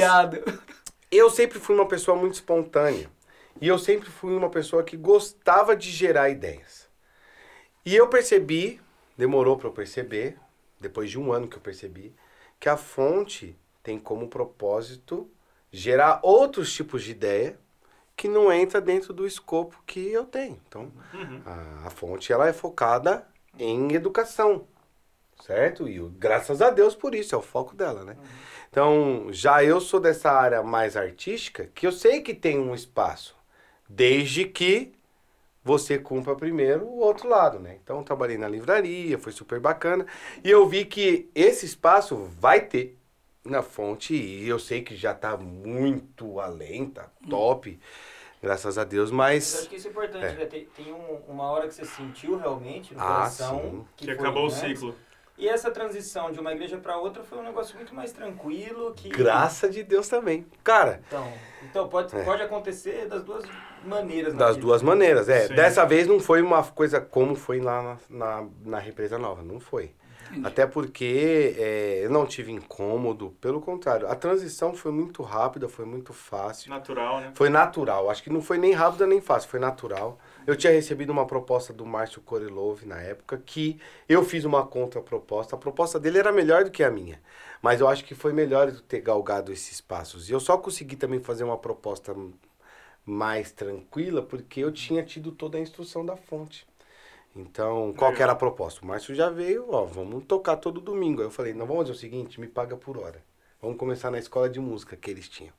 eu 1.11 1.27
sempre 1.31 1.57
fui 1.57 1.73
uma 1.75 1.88
pessoa 1.88 2.15
muito 2.15 2.35
espontânea. 2.35 3.16
E 3.61 3.67
eu 3.67 3.79
sempre 3.79 4.09
fui 4.09 4.35
uma 4.35 4.49
pessoa 4.49 4.83
que 4.83 4.97
gostava 4.97 5.75
de 5.75 5.89
gerar 5.91 6.29
ideias. 6.29 6.87
E 7.85 7.95
eu 7.95 8.07
percebi, 8.07 8.81
demorou 9.17 9.57
para 9.57 9.67
eu 9.67 9.73
perceber, 9.73 10.37
depois 10.79 11.09
de 11.09 11.19
um 11.19 11.31
ano 11.31 11.47
que 11.47 11.55
eu 11.55 11.61
percebi, 11.61 12.13
que 12.59 12.69
a 12.69 12.77
fonte 12.77 13.57
tem 13.81 13.97
como 13.97 14.27
propósito 14.27 15.29
gerar 15.71 16.19
outros 16.23 16.73
tipos 16.73 17.03
de 17.03 17.11
ideia 17.11 17.57
que 18.15 18.27
não 18.27 18.51
entra 18.51 18.81
dentro 18.81 19.13
do 19.13 19.27
escopo 19.27 19.81
que 19.85 20.11
eu 20.11 20.25
tenho. 20.25 20.59
Então, 20.67 20.91
a, 21.45 21.87
a 21.87 21.89
fonte 21.89 22.33
ela 22.33 22.47
é 22.47 22.53
focada 22.53 23.27
em 23.57 23.93
educação, 23.93 24.67
certo? 25.45 25.87
E 25.87 25.99
graças 26.17 26.61
a 26.61 26.71
Deus 26.71 26.95
por 26.95 27.13
isso, 27.15 27.35
é 27.35 27.37
o 27.37 27.43
foco 27.43 27.75
dela, 27.75 28.03
né? 28.03 28.17
Então, 28.69 29.27
já 29.31 29.63
eu 29.63 29.79
sou 29.79 29.99
dessa 29.99 30.31
área 30.31 30.63
mais 30.63 30.97
artística, 30.97 31.69
que 31.73 31.87
eu 31.87 31.91
sei 31.91 32.21
que 32.21 32.33
tem 32.33 32.59
um 32.59 32.75
espaço, 32.75 33.36
desde 33.88 34.45
que 34.45 34.91
você 35.63 35.97
cumpra 35.97 36.35
primeiro 36.35 36.85
o 36.85 36.99
outro 36.99 37.27
lado, 37.27 37.59
né? 37.59 37.77
Então, 37.83 38.03
trabalhei 38.03 38.38
na 38.38 38.47
livraria, 38.47 39.17
foi 39.17 39.31
super 39.33 39.59
bacana, 39.59 40.05
e 40.43 40.49
eu 40.49 40.65
vi 40.67 40.85
que 40.85 41.29
esse 41.35 41.65
espaço 41.65 42.15
vai 42.39 42.61
ter 42.61 42.97
na 43.43 43.61
fonte, 43.61 44.13
e 44.15 44.47
eu 44.47 44.59
sei 44.59 44.81
que 44.81 44.95
já 44.95 45.13
tá 45.13 45.35
muito 45.38 46.39
além, 46.39 46.85
tá 46.89 47.09
top, 47.29 47.77
graças 48.41 48.77
a 48.77 48.83
Deus, 48.85 49.11
Mas 49.11 49.51
eu 49.53 49.55
mas... 49.55 49.59
acho 49.61 49.69
que 49.69 49.75
isso 49.75 49.88
é 49.88 49.91
importante, 49.91 50.25
É. 50.25 50.33
né? 50.35 50.45
Tem, 50.45 50.65
tem 50.65 50.93
um- 50.93 51.21
uma 51.27 51.49
hora 51.51 51.67
que 51.67 51.73
você 51.73 51.85
sentiu 51.85 52.38
realmente 52.38 52.93
no 52.93 53.01
Ah, 53.01 53.05
coração 53.05 53.59
sim. 53.59 53.85
Que, 53.97 54.05
foi 54.05 54.13
acabou 54.13 54.43
o 54.43 54.45
antes. 54.47 54.59
ciclo. 54.59 54.95
E 55.38 55.47
essa 55.47 55.69
transição 55.69 56.31
de 56.31 56.39
uma 56.39 56.51
igreja 56.51 56.77
para 56.77 56.97
outra 56.97 57.23
foi 57.23 57.38
um 57.38 57.43
negócio 57.43 57.75
muito 57.75 57.93
mais 57.93 58.11
tranquilo 58.11 58.93
que 58.95 59.07
Graça 59.09 59.69
de 59.69 59.83
Deus 59.83 60.07
também. 60.09 60.45
Cara, 60.63 60.99
Então, 61.07 61.31
então 61.63 61.88
pode, 61.88 62.15
É. 62.15 62.23
pode 62.23 62.41
acontecer 62.41 63.05
das 63.07 63.23
duas 63.23 63.45
maneiras. 63.88 64.33
Das 64.33 64.55
vida. 64.55 64.61
duas 64.61 64.81
maneiras, 64.81 65.29
é. 65.29 65.47
Sim. 65.47 65.55
Dessa 65.55 65.85
vez 65.85 66.07
não 66.07 66.19
foi 66.19 66.41
uma 66.41 66.63
coisa 66.63 66.99
como 67.01 67.35
foi 67.35 67.59
lá 67.59 67.81
na, 68.09 68.17
na, 68.17 68.47
na 68.65 68.79
represa 68.79 69.17
nova, 69.17 69.41
não 69.41 69.59
foi. 69.59 69.93
Até 70.43 70.65
porque 70.65 71.55
é, 71.57 72.01
eu 72.03 72.09
não 72.09 72.25
tive 72.25 72.51
incômodo, 72.51 73.35
pelo 73.39 73.61
contrário, 73.61 74.07
a 74.07 74.15
transição 74.15 74.73
foi 74.73 74.91
muito 74.91 75.23
rápida, 75.23 75.69
foi 75.69 75.85
muito 75.85 76.13
fácil, 76.13 76.69
Natural, 76.69 77.21
né? 77.21 77.31
foi 77.33 77.49
natural. 77.49 78.09
Acho 78.09 78.23
que 78.23 78.29
não 78.29 78.41
foi 78.41 78.57
nem 78.57 78.73
rápida 78.73 79.07
nem 79.07 79.21
fácil, 79.21 79.49
foi 79.49 79.59
natural. 79.59 80.19
Eu 80.45 80.55
tinha 80.55 80.71
recebido 80.71 81.11
uma 81.11 81.25
proposta 81.25 81.73
do 81.73 81.85
Márcio 81.85 82.21
Korilov 82.21 82.85
na 82.85 82.99
época, 82.99 83.41
que 83.45 83.79
eu 84.07 84.23
fiz 84.23 84.45
uma 84.45 84.65
contraproposta. 84.65 85.55
A 85.55 85.59
proposta 85.59 85.99
dele 85.99 86.19
era 86.19 86.31
melhor 86.31 86.63
do 86.63 86.71
que 86.71 86.83
a 86.83 86.91
minha, 86.91 87.21
mas 87.61 87.79
eu 87.79 87.88
acho 87.88 88.03
que 88.03 88.15
foi 88.15 88.33
melhor 88.33 88.69
eu 88.69 88.81
ter 88.81 89.01
galgado 89.01 89.51
esses 89.51 89.81
passos. 89.81 90.29
E 90.29 90.33
eu 90.33 90.39
só 90.39 90.57
consegui 90.57 90.95
também 90.95 91.19
fazer 91.19 91.43
uma 91.43 91.57
proposta 91.57 92.15
mais 93.07 93.51
tranquila 93.53 94.21
porque 94.21 94.59
eu 94.59 94.71
tinha 94.71 95.01
tido 95.01 95.31
toda 95.31 95.57
a 95.57 95.61
instrução 95.61 96.05
da 96.05 96.17
fonte. 96.17 96.67
Então, 97.33 97.93
qual 97.93 98.13
que 98.13 98.21
era 98.21 98.33
a 98.33 98.35
proposta? 98.35 98.83
O 98.83 98.87
Márcio 98.87 99.15
já 99.15 99.29
veio, 99.29 99.67
ó, 99.69 99.85
vamos 99.85 100.25
tocar 100.25 100.57
todo 100.57 100.81
domingo. 100.81 101.21
Aí 101.21 101.27
eu 101.27 101.31
falei, 101.31 101.53
não, 101.53 101.65
vamos 101.65 101.83
fazer 101.83 101.93
o 101.93 101.99
seguinte, 101.99 102.39
me 102.39 102.47
paga 102.47 102.75
por 102.75 102.97
hora. 102.97 103.23
Vamos 103.61 103.77
começar 103.77 104.11
na 104.11 104.19
escola 104.19 104.49
de 104.49 104.59
música 104.59 104.97
que 104.97 105.09
eles 105.09 105.29
tinham. 105.29 105.53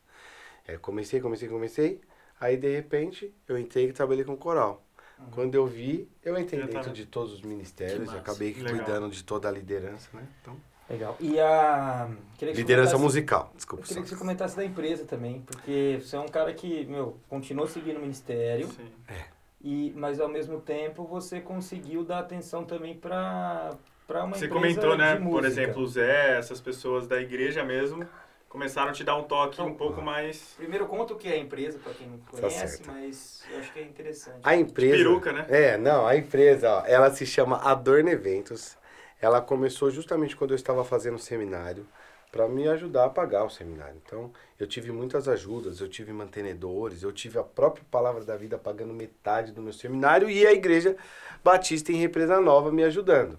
Eu 0.66 0.78
comecei, 0.80 1.20
comecei, 1.20 1.48
comecei. 1.48 2.00
Aí, 2.38 2.56
de 2.56 2.70
repente, 2.70 3.34
eu 3.48 3.56
entrei 3.56 3.88
e 3.88 3.92
trabalhei 3.92 4.24
com 4.24 4.36
coral. 4.36 4.84
Quando 5.32 5.54
eu 5.54 5.66
vi, 5.66 6.08
eu 6.22 6.38
entrei 6.38 6.62
dentro 6.64 6.92
de 6.92 7.06
todos 7.06 7.32
os 7.32 7.42
ministérios, 7.42 8.12
acabei 8.14 8.54
cuidando 8.54 9.08
de 9.10 9.24
toda 9.24 9.48
a 9.48 9.50
liderança, 9.50 10.08
né? 10.12 10.28
Então, 10.40 10.56
Legal. 10.88 11.16
E 11.20 11.38
a. 11.38 12.08
queria 12.38 12.52
que 12.54 12.56
você 12.56 12.62
liderança 12.62 12.92
comentasse- 12.92 13.02
musical, 13.02 13.50
Eu 13.52 13.56
desculpa. 13.56 13.84
queria 13.86 14.02
que 14.02 14.08
você 14.08 14.16
comentasse 14.16 14.56
da 14.56 14.64
empresa 14.64 15.04
também, 15.04 15.40
porque 15.46 15.98
você 16.02 16.16
é 16.16 16.20
um 16.20 16.28
cara 16.28 16.52
que, 16.54 16.86
meu, 16.86 17.18
continuou 17.28 17.66
seguindo 17.68 17.98
o 17.98 18.00
ministério, 18.00 18.68
Sim. 18.68 18.88
e, 19.60 19.92
mas 19.96 20.18
ao 20.18 20.28
mesmo 20.28 20.60
tempo 20.60 21.04
você 21.04 21.40
conseguiu 21.40 22.04
dar 22.04 22.20
atenção 22.20 22.64
também 22.64 22.96
para 22.96 23.72
para 24.06 24.24
uma 24.24 24.34
Você 24.34 24.46
empresa 24.46 24.54
comentou, 24.80 24.96
né? 24.96 25.16
de 25.16 25.22
Por 25.22 25.42
música. 25.42 25.46
exemplo, 25.48 25.82
o 25.82 25.86
Zé, 25.86 26.38
essas 26.38 26.58
pessoas 26.62 27.06
da 27.06 27.20
igreja 27.20 27.62
mesmo, 27.62 28.08
começaram 28.48 28.88
a 28.88 28.92
te 28.94 29.04
dar 29.04 29.14
um 29.16 29.24
toque 29.24 29.56
Então, 29.56 29.66
um 29.66 29.74
pouco 29.74 30.00
mais. 30.00 30.54
Primeiro 30.56 30.86
conta 30.86 31.12
o 31.12 31.16
que 31.18 31.28
é 31.28 31.32
a 31.32 31.36
empresa, 31.36 31.78
para 31.78 31.92
quem 31.92 32.06
não 32.06 32.16
conhece, 32.20 32.58
Tá 32.58 32.66
certo. 32.68 32.86
mas 32.90 33.44
eu 33.52 33.58
acho 33.58 33.70
que 33.70 33.78
é 33.78 33.82
interessante. 33.82 34.38
A 34.42 34.56
empresa. 34.56 34.96
peruca, 34.96 35.30
né? 35.34 35.44
É, 35.50 35.76
não, 35.76 36.06
a 36.06 36.16
empresa, 36.16 36.70
ó, 36.76 36.86
ela 36.86 37.10
se 37.10 37.26
chama 37.26 37.58
Adorno 37.58 38.08
Eventos. 38.08 38.78
Ela 39.20 39.40
começou 39.40 39.90
justamente 39.90 40.36
quando 40.36 40.52
eu 40.52 40.56
estava 40.56 40.84
fazendo 40.84 41.18
seminário 41.18 41.86
para 42.30 42.46
me 42.46 42.68
ajudar 42.68 43.06
a 43.06 43.10
pagar 43.10 43.44
o 43.44 43.50
seminário. 43.50 44.00
Então, 44.04 44.30
eu 44.58 44.66
tive 44.66 44.92
muitas 44.92 45.28
ajudas, 45.28 45.80
eu 45.80 45.88
tive 45.88 46.12
mantenedores, 46.12 47.02
eu 47.02 47.12
tive 47.12 47.38
a 47.38 47.42
própria 47.42 47.84
Palavra 47.90 48.22
da 48.24 48.36
Vida 48.36 48.58
pagando 48.58 48.92
metade 48.92 49.52
do 49.52 49.62
meu 49.62 49.72
seminário 49.72 50.28
e 50.28 50.46
a 50.46 50.52
Igreja 50.52 50.96
Batista 51.42 51.90
em 51.90 51.96
Represa 51.96 52.40
Nova 52.40 52.70
me 52.70 52.84
ajudando. 52.84 53.38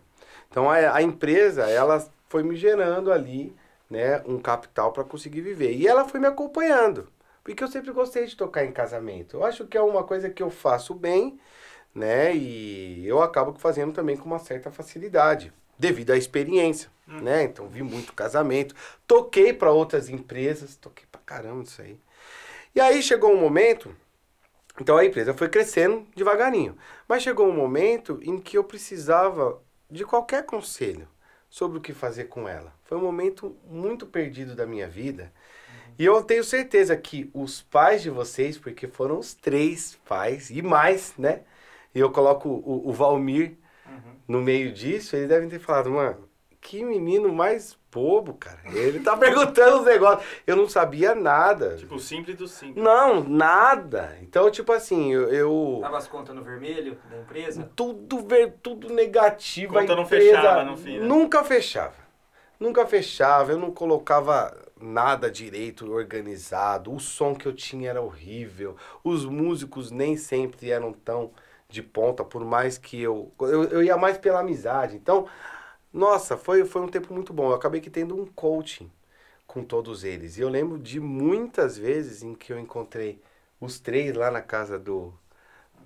Então, 0.49 0.69
a, 0.69 0.95
a 0.95 1.01
empresa, 1.01 1.69
ela 1.69 2.05
foi 2.27 2.43
me 2.43 2.55
gerando 2.55 3.11
ali, 3.11 3.55
né, 3.89 4.21
um 4.25 4.39
capital 4.39 4.91
para 4.91 5.03
conseguir 5.03 5.41
viver. 5.41 5.73
E 5.73 5.87
ela 5.87 6.07
foi 6.07 6.19
me 6.19 6.27
acompanhando. 6.27 7.07
Porque 7.43 7.63
eu 7.63 7.67
sempre 7.67 7.91
gostei 7.91 8.25
de 8.25 8.35
tocar 8.35 8.65
em 8.65 8.71
casamento. 8.71 9.37
Eu 9.37 9.45
acho 9.45 9.65
que 9.65 9.77
é 9.77 9.81
uma 9.81 10.03
coisa 10.03 10.29
que 10.29 10.43
eu 10.43 10.49
faço 10.49 10.93
bem, 10.93 11.39
né? 11.93 12.35
E 12.35 13.07
eu 13.07 13.21
acabo 13.21 13.53
fazendo 13.57 13.93
também 13.93 14.15
com 14.17 14.25
uma 14.25 14.39
certa 14.39 14.69
facilidade, 14.71 15.51
devido 15.79 16.11
à 16.11 16.17
experiência, 16.17 16.91
né? 17.07 17.43
Então 17.45 17.69
vi 17.69 17.83
muito 17.83 18.13
casamento, 18.13 18.75
toquei 19.07 19.53
para 19.53 19.71
outras 19.71 20.09
empresas, 20.09 20.75
toquei 20.75 21.05
pra 21.11 21.21
caramba 21.25 21.63
isso 21.63 21.81
aí. 21.81 21.99
E 22.75 22.81
aí 22.81 23.01
chegou 23.03 23.31
um 23.33 23.39
momento 23.41 23.95
Então 24.79 24.97
a 24.97 25.05
empresa 25.05 25.33
foi 25.33 25.49
crescendo 25.49 26.07
devagarinho. 26.15 26.77
Mas 27.07 27.23
chegou 27.23 27.47
um 27.47 27.53
momento 27.53 28.19
em 28.23 28.39
que 28.39 28.57
eu 28.57 28.63
precisava 28.63 29.61
de 29.89 30.05
qualquer 30.05 30.45
conselho 30.45 31.07
sobre 31.49 31.77
o 31.79 31.81
que 31.81 31.93
fazer 31.93 32.25
com 32.25 32.47
ela. 32.47 32.73
Foi 32.85 32.97
um 32.97 33.01
momento 33.01 33.57
muito 33.65 34.05
perdido 34.05 34.55
da 34.55 34.65
minha 34.65 34.87
vida. 34.87 35.33
E 35.99 36.05
eu 36.05 36.23
tenho 36.23 36.43
certeza 36.43 36.95
que 36.97 37.29
os 37.33 37.61
pais 37.61 38.01
de 38.01 38.09
vocês, 38.09 38.57
porque 38.57 38.87
foram 38.87 39.19
os 39.19 39.33
três 39.33 39.97
pais 40.07 40.49
e 40.49 40.61
mais, 40.61 41.13
né? 41.17 41.43
E 41.93 41.99
eu 41.99 42.11
coloco 42.11 42.49
o, 42.49 42.89
o 42.89 42.93
Valmir 42.93 43.57
no 44.27 44.41
meio 44.41 44.71
disso, 44.71 45.15
eles 45.15 45.27
devem 45.27 45.49
ter 45.49 45.59
falado, 45.59 45.89
mano, 45.89 46.29
que 46.61 46.83
menino 46.83 47.33
mais 47.33 47.77
bobo, 47.91 48.33
cara. 48.33 48.59
Ele 48.65 48.99
tá 48.99 49.15
perguntando 49.17 49.79
os 49.79 49.85
negócios. 49.85 50.27
Eu 50.45 50.55
não 50.55 50.67
sabia 50.67 51.15
nada. 51.15 51.75
Tipo, 51.77 51.95
o 51.95 51.99
simples 51.99 52.37
do 52.37 52.47
simples. 52.47 52.83
Não, 52.83 53.23
nada. 53.23 54.17
Então, 54.21 54.49
tipo 54.51 54.71
assim, 54.71 55.11
eu. 55.11 55.29
eu 55.29 55.79
Tava 55.81 55.97
as 55.97 56.07
contas 56.07 56.35
no 56.35 56.43
vermelho 56.43 56.97
da 57.09 57.17
empresa? 57.17 57.69
tudo 57.75 58.19
ver, 58.19 58.55
tudo 58.61 58.93
negativo. 58.93 59.73
Conta 59.73 59.93
a 59.93 59.95
não 59.95 60.03
empresa 60.03 60.37
fechava 60.37 60.63
no 60.63 60.77
fim, 60.77 60.99
né? 60.99 61.05
Nunca 61.05 61.43
fechava. 61.43 62.09
Nunca 62.59 62.85
fechava. 62.85 63.51
Eu 63.51 63.57
não 63.57 63.71
colocava 63.71 64.55
nada 64.79 65.31
direito 65.31 65.91
organizado. 65.91 66.93
O 66.93 66.99
som 66.99 67.33
que 67.33 67.47
eu 67.47 67.53
tinha 67.53 67.89
era 67.89 68.01
horrível. 68.01 68.75
Os 69.03 69.25
músicos 69.25 69.91
nem 69.91 70.17
sempre 70.17 70.69
eram 70.69 70.91
tão 70.91 71.31
de 71.69 71.83
ponta, 71.83 72.23
por 72.25 72.43
mais 72.43 72.77
que 72.77 73.01
eu. 73.01 73.31
Eu, 73.39 73.63
eu 73.65 73.83
ia 73.83 73.95
mais 73.97 74.17
pela 74.17 74.39
amizade. 74.39 74.95
Então, 74.95 75.27
nossa, 75.93 76.35
foi, 76.35 76.65
foi 76.65 76.81
um 76.81 76.87
tempo 76.87 77.13
muito 77.13 77.31
bom. 77.31 77.49
Eu 77.51 77.55
acabei 77.55 77.79
que 77.79 77.89
tendo 77.89 78.19
um 78.19 78.25
coaching 78.25 78.91
com 79.47 79.63
todos 79.63 80.03
eles. 80.03 80.37
E 80.37 80.41
eu 80.41 80.49
lembro 80.49 80.77
de 80.79 80.99
muitas 80.99 81.77
vezes 81.77 82.23
em 82.23 82.33
que 82.33 82.51
eu 82.51 82.59
encontrei 82.59 83.21
os 83.61 83.79
três 83.79 84.13
lá 84.15 84.31
na 84.31 84.41
casa 84.41 84.79
do, 84.79 85.13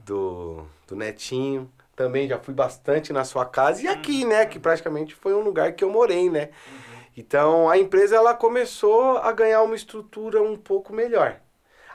do, 0.06 0.66
do 0.88 0.96
Netinho. 0.96 1.72
Também 1.96 2.28
já 2.28 2.40
fui 2.40 2.54
bastante 2.54 3.14
na 3.14 3.26
sua 3.26 3.46
casa. 3.46 3.84
E 3.84 3.88
aqui, 3.88 4.26
né? 4.26 4.46
Que 4.46 4.60
praticamente 4.60 5.14
foi 5.14 5.34
um 5.34 5.42
lugar 5.42 5.74
que 5.74 5.84
eu 5.84 5.90
morei, 5.90 6.30
né? 6.30 6.50
Então 7.16 7.70
a 7.70 7.78
empresa 7.78 8.16
ela 8.16 8.34
começou 8.34 9.18
a 9.18 9.32
ganhar 9.32 9.62
uma 9.62 9.76
estrutura 9.76 10.42
um 10.42 10.58
pouco 10.58 10.94
melhor. 10.94 11.40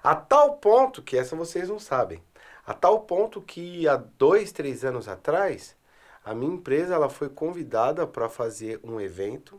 A 0.02 0.14
tal 0.14 0.56
ponto 0.58 1.02
que 1.02 1.16
essa 1.16 1.34
vocês 1.34 1.68
não 1.68 1.78
sabem. 1.78 2.22
A 2.68 2.74
tal 2.74 3.00
ponto 3.00 3.40
que 3.40 3.88
há 3.88 3.96
dois, 3.96 4.52
três 4.52 4.84
anos 4.84 5.08
atrás, 5.08 5.74
a 6.22 6.34
minha 6.34 6.52
empresa 6.52 6.92
ela 6.92 7.08
foi 7.08 7.30
convidada 7.30 8.06
para 8.06 8.28
fazer 8.28 8.78
um 8.84 9.00
evento 9.00 9.58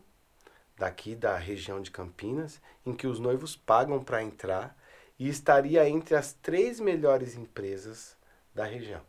daqui 0.78 1.16
da 1.16 1.36
região 1.36 1.82
de 1.82 1.90
Campinas, 1.90 2.62
em 2.86 2.94
que 2.94 3.08
os 3.08 3.18
noivos 3.18 3.56
pagam 3.56 4.00
para 4.00 4.22
entrar 4.22 4.78
e 5.18 5.28
estaria 5.28 5.88
entre 5.88 6.14
as 6.14 6.34
três 6.34 6.78
melhores 6.78 7.34
empresas 7.34 8.16
da 8.54 8.64
região. 8.64 9.00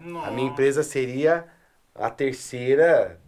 Nossa. 0.00 0.28
A 0.28 0.30
minha 0.30 0.48
empresa 0.48 0.82
seria 0.82 1.46
a 1.94 2.08
terceira 2.08 3.20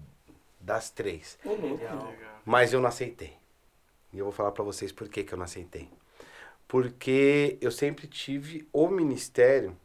das 0.59 0.89
três. 0.89 1.39
Legal. 1.45 2.15
Mas 2.47 2.73
eu 2.73 2.81
não 2.81 2.89
aceitei. 2.89 3.37
E 4.11 4.21
eu 4.21 4.25
vou 4.25 4.33
falar 4.33 4.53
para 4.53 4.65
vocês 4.65 4.91
por 4.91 5.07
que, 5.07 5.23
que 5.23 5.35
eu 5.35 5.39
não 5.39 5.45
aceitei. 5.45 5.91
Porque 6.67 7.59
eu 7.61 7.71
sempre 7.71 8.07
tive 8.07 8.67
o 8.73 8.89
ministério 8.89 9.77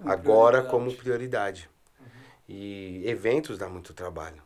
Como 0.00 0.10
agora 0.10 0.62
prioridade. 0.62 0.70
como 0.70 0.94
prioridade. 0.94 1.70
E 2.48 3.02
eventos 3.06 3.58
dá 3.58 3.68
muito 3.68 3.92
trabalho. 3.92 4.42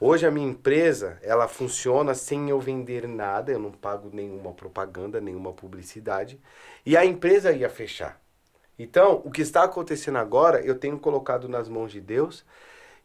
Hoje 0.00 0.26
a 0.26 0.30
minha 0.30 0.48
empresa, 0.48 1.18
ela 1.22 1.46
funciona 1.46 2.14
sem 2.14 2.48
eu 2.48 2.58
vender 2.58 3.06
nada, 3.06 3.52
eu 3.52 3.58
não 3.58 3.70
pago 3.70 4.10
nenhuma 4.12 4.52
propaganda, 4.52 5.20
nenhuma 5.20 5.52
publicidade, 5.52 6.40
e 6.86 6.96
a 6.96 7.04
empresa 7.04 7.52
ia 7.52 7.68
fechar. 7.68 8.18
Então, 8.78 9.20
o 9.26 9.30
que 9.30 9.42
está 9.42 9.64
acontecendo 9.64 10.16
agora, 10.16 10.62
eu 10.62 10.78
tenho 10.78 10.98
colocado 10.98 11.48
nas 11.48 11.68
mãos 11.68 11.92
de 11.92 12.00
Deus, 12.00 12.46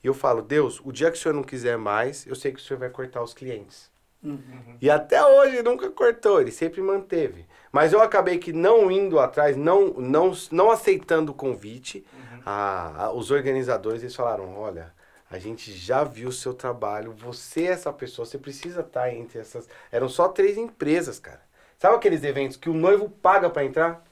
e 0.02 0.08
eu 0.08 0.14
falo, 0.14 0.42
Deus, 0.42 0.80
o 0.86 0.92
dia 0.92 1.12
que 1.12 1.18
o 1.18 1.22
Senhor 1.22 1.36
não 1.36 1.44
quiser 1.44 1.78
mais, 1.78 2.26
eu 2.26 2.36
sei 2.36 2.54
que 2.54 2.60
o 2.60 2.64
Senhor 2.64 2.80
vai 2.80 2.90
cortar 2.90 3.22
os 3.22 3.34
clientes. 3.34 3.92
Uhum. 4.26 4.78
E 4.82 4.90
até 4.90 5.24
hoje 5.26 5.62
nunca 5.62 5.90
cortou, 5.90 6.42
ele 6.42 6.52
sempre 6.52 6.82
manteve. 6.82 7.46
Mas 7.72 7.94
eu 7.94 8.02
acabei 8.02 8.38
que 8.38 8.52
não 8.54 8.90
indo 8.92 9.20
atrás, 9.20 9.56
não, 9.56 9.88
não, 9.94 10.34
não 10.52 10.72
aceitando 10.72 11.32
o 11.32 11.36
convite, 11.36 12.06
a- 12.46 13.06
a- 13.06 13.12
os 13.14 13.32
organizadores 13.32 14.02
eles 14.02 14.16
falaram, 14.16 14.58
olha, 14.58 14.94
a 15.30 15.38
gente 15.40 15.72
já 15.72 16.04
viu 16.04 16.30
o 16.30 16.34
seu 16.34 16.54
trabalho, 16.54 17.12
você 17.12 17.64
é 17.64 17.72
essa 17.72 17.92
pessoa, 17.92 18.26
você 18.26 18.38
precisa 18.38 18.82
estar 18.82 19.12
entre 19.14 19.40
essas... 19.40 19.68
Eram 19.92 20.08
só 20.10 20.28
três 20.28 20.58
empresas, 20.58 21.20
cara. 21.20 21.42
Sabe 21.78 21.96
aqueles 21.96 22.24
eventos 22.24 22.56
que 22.58 22.70
o 22.70 22.74
noivo 22.74 23.10
paga 23.10 23.50
pra 23.50 23.66
entrar? 23.66 24.04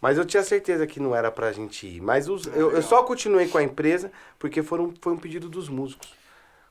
Mas 0.00 0.16
eu 0.16 0.24
tinha 0.24 0.42
certeza 0.42 0.86
que 0.86 1.00
não 1.00 1.14
era 1.14 1.30
pra 1.30 1.52
gente 1.52 1.86
ir. 1.86 2.00
Mas 2.00 2.28
os- 2.28 2.46
eu, 2.46 2.70
eu 2.72 2.82
só 2.82 3.02
continuei 3.02 3.48
com 3.48 3.58
a 3.58 3.62
empresa 3.62 4.10
porque 4.38 4.62
foram, 4.62 4.92
foi 5.00 5.12
um 5.12 5.18
pedido 5.18 5.48
dos 5.48 5.68
músicos. 5.68 6.14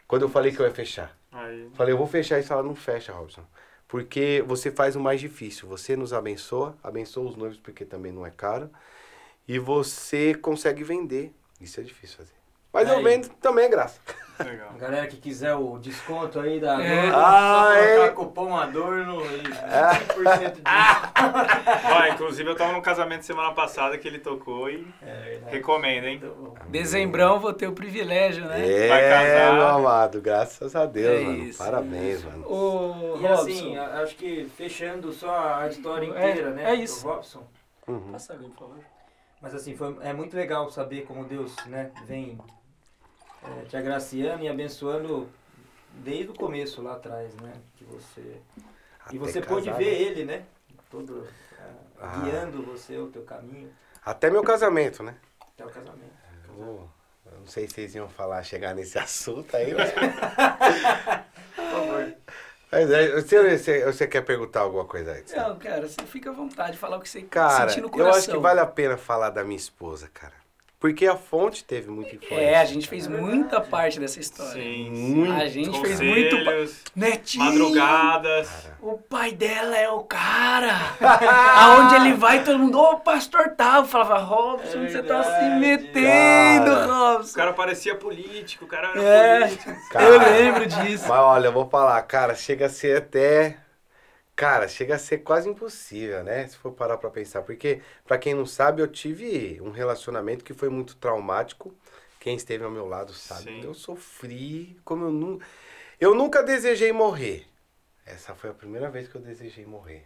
Quando 0.07 0.21
eu 0.23 0.29
falei 0.29 0.51
que 0.51 0.59
eu 0.59 0.65
ia 0.65 0.73
fechar. 0.73 1.15
Aí, 1.37 1.69
Falei, 1.73 1.93
eu 1.93 1.97
vou 1.97 2.07
fechar 2.07 2.39
isso. 2.39 2.51
Ela 2.51 2.63
não 2.63 2.75
fecha, 2.75 3.13
Robson. 3.13 3.45
Porque 3.87 4.43
você 4.45 4.71
faz 4.71 4.95
o 4.95 4.99
mais 4.99 5.19
difícil. 5.21 5.67
Você 5.69 5.95
nos 5.95 6.11
abençoa, 6.11 6.75
abençoa 6.83 7.29
os 7.29 7.35
noivos 7.35 7.59
porque 7.59 7.85
também 7.85 8.11
não 8.11 8.25
é 8.25 8.31
caro. 8.31 8.69
E 9.47 9.59
você 9.59 10.33
consegue 10.35 10.83
vender. 10.83 11.33
Isso 11.61 11.79
é 11.79 11.83
difícil 11.83 12.17
fazer. 12.17 12.36
Mas 12.77 12.89
eu 12.89 12.97
Aí. 12.97 13.03
vendo 13.03 13.29
também 13.41 13.65
é 13.65 13.69
graça. 13.69 13.99
legal. 14.39 14.69
A 14.75 14.77
galera 14.77 15.07
que 15.07 15.17
quiser 15.17 15.55
o 15.55 15.79
desconto 15.79 16.39
aí 16.39 16.59
da 16.59 16.79
É. 16.79 17.07
Adorno, 17.07 17.15
Ah, 17.15 17.73
só 17.73 17.73
colocar 17.73 18.05
é. 18.05 18.09
cupom 18.09 18.55
Adorno 18.55 19.21
e 19.25 19.41
20% 19.41 20.51
de 20.53 20.61
Ó, 21.91 22.05
inclusive 22.13 22.47
eu 22.47 22.55
tava 22.55 22.73
num 22.73 22.81
casamento 22.81 23.25
semana 23.25 23.51
passada 23.53 23.97
que 23.97 24.07
ele 24.07 24.19
tocou 24.19 24.69
e 24.69 24.87
É 25.01 25.39
recomendo, 25.47 26.05
hein? 26.05 26.21
Dezembrão 26.67 27.39
vou 27.39 27.51
ter 27.51 27.67
o 27.67 27.71
privilégio, 27.73 28.45
né? 28.45 28.59
Vai 28.87 29.05
É, 29.05 29.09
casar. 29.09 29.53
meu 29.55 29.67
amado. 29.69 30.21
Graças 30.21 30.75
a 30.75 30.85
Deus, 30.85 31.19
É 31.19 31.23
mano. 31.23 31.43
isso. 31.43 31.57
Parabéns, 31.57 32.23
mano. 32.23 32.45
O 32.47 33.17
E 33.19 33.25
Robson. 33.25 33.41
assim, 33.41 33.77
acho 33.77 34.15
que 34.17 34.45
fechando 34.55 35.11
só 35.13 35.55
a 35.61 35.67
história 35.67 36.05
É, 36.05 36.09
inteira, 36.29 36.51
né? 36.51 36.71
é 36.71 36.75
isso. 36.75 37.01
Do 37.01 37.09
Robson. 37.11 37.43
Uhum. 37.87 38.11
Passa 38.11 38.33
água, 38.33 38.49
por 38.49 38.59
favor. 38.67 38.83
Mas 39.41 39.55
assim, 39.55 39.75
foi, 39.75 39.95
é 40.01 40.13
muito 40.13 40.35
legal 40.35 40.69
saber 40.69 41.03
como 41.07 41.23
Deus 41.23 41.55
né, 41.67 41.89
vem 42.05 42.37
é, 43.43 43.65
te 43.65 43.77
agraciando 43.77 44.43
e 44.43 44.47
abençoando 44.49 45.29
desde 45.93 46.29
o 46.31 46.33
começo 46.35 46.81
lá 46.81 46.93
atrás, 46.93 47.33
né? 47.35 47.53
Que 47.77 47.83
você. 47.85 48.21
e 48.21 48.61
Até 49.05 49.17
você 49.17 49.41
pôde 49.41 49.65
casar, 49.67 49.77
ver 49.79 49.91
né? 49.91 50.01
ele, 50.01 50.25
né? 50.25 50.45
Todo 50.89 51.27
é, 51.59 51.63
Ah. 52.01 52.19
guiando 52.23 52.61
você, 52.63 52.97
o 52.97 53.07
teu 53.07 53.23
caminho, 53.23 53.71
Até 54.05 54.29
meu 54.29 54.43
casamento, 54.43 55.03
né? 55.03 55.15
até 55.41 55.65
o 55.65 55.69
casamento. 55.69 56.13
Eu, 56.57 56.87
eu 57.25 57.39
não 57.39 57.47
sei 57.47 57.67
se 57.67 57.73
vocês 57.73 57.95
iam 57.95 58.07
falar, 58.07 58.43
chegar 58.43 58.73
nesse 58.75 58.97
assunto 58.99 59.55
aí, 59.57 59.73
mas... 59.73 59.91
Por 61.55 61.71
favor. 61.71 62.13
mas 62.71 62.91
é, 62.91 63.11
você, 63.21 63.57
você, 63.57 63.85
você 63.85 64.07
quer 64.07 64.21
perguntar 64.21 64.61
alguma 64.61 64.85
coisa 64.85 65.13
aí? 65.13 65.23
Não, 65.35 65.57
cara, 65.57 65.87
você 65.87 66.01
fica 66.05 66.29
à 66.29 66.33
vontade, 66.33 66.77
falar 66.77 66.97
o 66.97 67.01
que 67.01 67.09
você 67.09 67.23
Cara, 67.23 67.69
sentir 67.69 67.81
no 67.81 67.87
eu 67.87 67.91
coração. 67.91 68.19
acho 68.19 68.29
que 68.31 68.37
vale 68.37 68.59
a 68.59 68.65
pena 68.67 68.97
falar 68.97 69.29
da 69.31 69.43
minha 69.43 69.57
esposa, 69.57 70.09
cara. 70.13 70.33
Porque 70.79 71.07
a 71.07 71.15
fonte 71.15 71.63
teve 71.63 71.89
muita 71.89 72.15
influência. 72.15 72.45
É, 72.45 72.59
a 72.59 72.65
gente 72.65 72.87
fez 72.87 73.07
muita 73.07 73.59
parte 73.59 73.99
dessa 73.99 74.19
história. 74.19 74.53
Sim, 74.61 74.91
Muito. 74.91 75.33
A 75.33 75.47
gente 75.47 75.81
fez 75.81 75.99
muito. 75.99 76.35
Netinho! 76.95 77.45
madrugadas. 77.45 78.69
O 78.79 78.95
pai 78.95 79.31
dela 79.31 79.75
é 79.75 79.89
o 79.89 80.01
cara. 80.03 80.75
Aonde 81.55 81.95
ele 81.95 82.13
vai, 82.13 82.43
todo 82.43 82.59
mundo, 82.59 82.79
ô 82.79 82.99
pastor 82.99 83.55
tal. 83.57 83.85
Falava, 83.85 84.19
Robson, 84.19 84.83
É 84.83 84.89
você 84.89 85.01
tá 85.01 85.23
se 85.23 85.49
metendo, 85.59 86.65
Cara. 86.71 86.87
O 86.87 87.13
Robson. 87.13 87.35
cara 87.35 87.53
parecia 87.53 87.95
político, 87.95 88.65
o 88.65 88.67
cara 88.67 88.89
era 88.89 89.01
É, 89.01 89.39
político. 89.47 89.89
Cara. 89.89 90.05
eu 90.05 90.19
lembro 90.19 90.65
disso. 90.67 91.05
Mas 91.09 91.19
olha, 91.19 91.47
eu 91.47 91.53
vou 91.53 91.67
falar, 91.67 91.99
cara, 92.03 92.35
chega 92.35 92.67
a 92.67 92.69
ser 92.69 92.97
até. 92.97 93.57
Cara, 94.37 94.67
chega 94.67 94.93
a 94.93 94.99
ser 94.99 95.17
quase 95.17 95.49
impossível, 95.49 96.23
né? 96.23 96.47
Se 96.47 96.55
for 96.57 96.71
parar 96.71 96.99
pra 96.99 97.09
pensar. 97.09 97.41
Porque, 97.41 97.81
pra 98.05 98.19
quem 98.19 98.35
não 98.35 98.45
sabe, 98.45 98.83
eu 98.83 98.87
tive 98.87 99.59
um 99.63 99.71
relacionamento 99.71 100.45
que 100.45 100.53
foi 100.53 100.69
muito 100.69 100.95
traumático. 100.95 101.73
Quem 102.19 102.35
esteve 102.35 102.63
ao 102.63 102.69
meu 102.69 102.85
lado 102.85 103.13
sabe. 103.13 103.45
Sim. 103.45 103.63
Eu 103.63 103.73
sofri 103.73 104.79
como 104.85 105.05
eu 105.05 105.11
nunca. 105.11 105.45
Eu 105.99 106.13
nunca 106.13 106.43
desejei 106.43 106.93
morrer. 106.93 107.47
Essa 108.05 108.35
foi 108.35 108.51
a 108.51 108.53
primeira 108.53 108.91
vez 108.91 109.07
que 109.07 109.15
eu 109.15 109.21
desejei 109.21 109.65
morrer. 109.65 110.05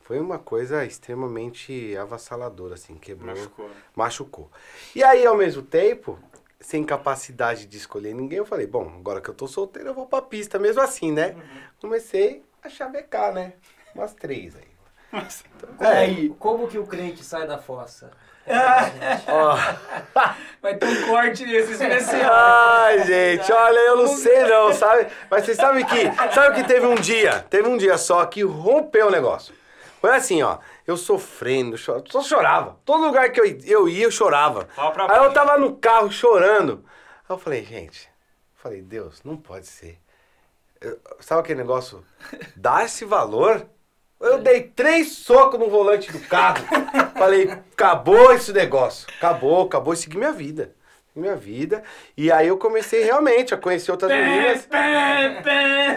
Foi 0.00 0.20
uma 0.20 0.38
coisa 0.38 0.84
extremamente 0.84 1.96
avassaladora, 1.96 2.74
assim, 2.74 2.96
quebrou 2.96 3.34
Machucou. 3.34 3.68
né? 3.68 3.74
machucou. 3.96 4.50
E 4.94 5.02
aí, 5.02 5.24
ao 5.24 5.36
mesmo 5.36 5.62
tempo, 5.62 6.18
sem 6.60 6.84
capacidade 6.84 7.64
de 7.64 7.78
escolher 7.78 8.12
ninguém, 8.12 8.36
eu 8.36 8.44
falei, 8.44 8.66
bom, 8.66 8.86
agora 8.98 9.22
que 9.22 9.30
eu 9.30 9.34
tô 9.34 9.46
solteiro, 9.48 9.88
eu 9.88 9.94
vou 9.94 10.06
pra 10.06 10.20
pista, 10.20 10.58
mesmo 10.58 10.82
assim, 10.82 11.10
né? 11.10 11.34
Comecei 11.80 12.44
a 12.62 12.68
chavecar, 12.68 13.32
né? 13.32 13.54
Umas 13.94 14.14
três 14.14 14.56
aí. 14.56 14.72
Nossa. 15.12 15.44
É, 15.80 15.86
Aí, 15.86 16.34
Como 16.38 16.68
que 16.68 16.78
o 16.78 16.86
crente 16.86 17.22
sai 17.22 17.46
da 17.46 17.58
fossa? 17.58 18.10
ó. 19.28 19.56
vai 20.60 20.74
ter 20.76 20.86
um 20.86 21.06
corte 21.06 21.44
nesse 21.44 21.72
especial. 21.72 22.32
Ai, 22.32 23.04
gente, 23.04 23.52
olha, 23.52 23.78
eu 23.78 23.96
não 23.96 24.08
sei 24.08 24.42
não, 24.44 24.72
sabe? 24.72 25.06
Mas 25.30 25.44
vocês 25.44 25.56
sabem 25.56 25.84
que, 25.84 26.12
sabe 26.32 26.56
que 26.56 26.66
teve 26.66 26.86
um 26.86 26.96
dia, 26.96 27.44
teve 27.48 27.68
um 27.68 27.76
dia 27.76 27.96
só 27.98 28.24
que 28.26 28.42
rompeu 28.42 29.08
o 29.08 29.10
negócio. 29.10 29.54
Foi 30.00 30.10
assim, 30.14 30.42
ó. 30.42 30.58
Eu 30.84 30.96
sofrendo, 30.96 31.78
só 31.78 32.02
chorava. 32.22 32.76
Todo 32.84 33.04
lugar 33.06 33.30
que 33.30 33.40
eu, 33.40 33.46
eu 33.64 33.88
ia, 33.88 34.04
eu 34.04 34.10
chorava. 34.10 34.68
Aí 35.08 35.18
eu 35.18 35.32
tava 35.32 35.56
no 35.56 35.76
carro 35.76 36.10
chorando. 36.10 36.84
Aí 37.28 37.34
eu 37.34 37.38
falei, 37.38 37.64
gente, 37.64 38.10
falei, 38.56 38.82
Deus, 38.82 39.22
não 39.22 39.36
pode 39.36 39.68
ser. 39.68 40.01
Eu- 40.82 40.98
sabe 41.20 41.40
aquele 41.40 41.60
negócio? 41.60 42.04
Dá 42.56 42.84
esse 42.84 43.04
valor? 43.04 43.66
Eu 44.20 44.38
dei 44.38 44.62
três 44.62 45.12
socos 45.12 45.58
no 45.58 45.68
volante 45.68 46.12
do 46.12 46.20
carro. 46.20 46.64
Falei, 47.18 47.50
acabou 47.50 48.32
esse 48.32 48.52
negócio. 48.52 49.06
Acabou, 49.16 49.62
acabou. 49.66 49.92
E 49.94 49.96
segui 49.96 50.16
minha 50.16 50.32
vida. 50.32 50.74
Minha 51.14 51.34
vida. 51.36 51.82
E 52.16 52.30
aí 52.32 52.48
eu 52.48 52.56
comecei 52.56 53.02
realmente 53.02 53.52
a 53.52 53.56
conhecer 53.58 53.90
outras 53.90 54.10
meninas. 54.10 54.66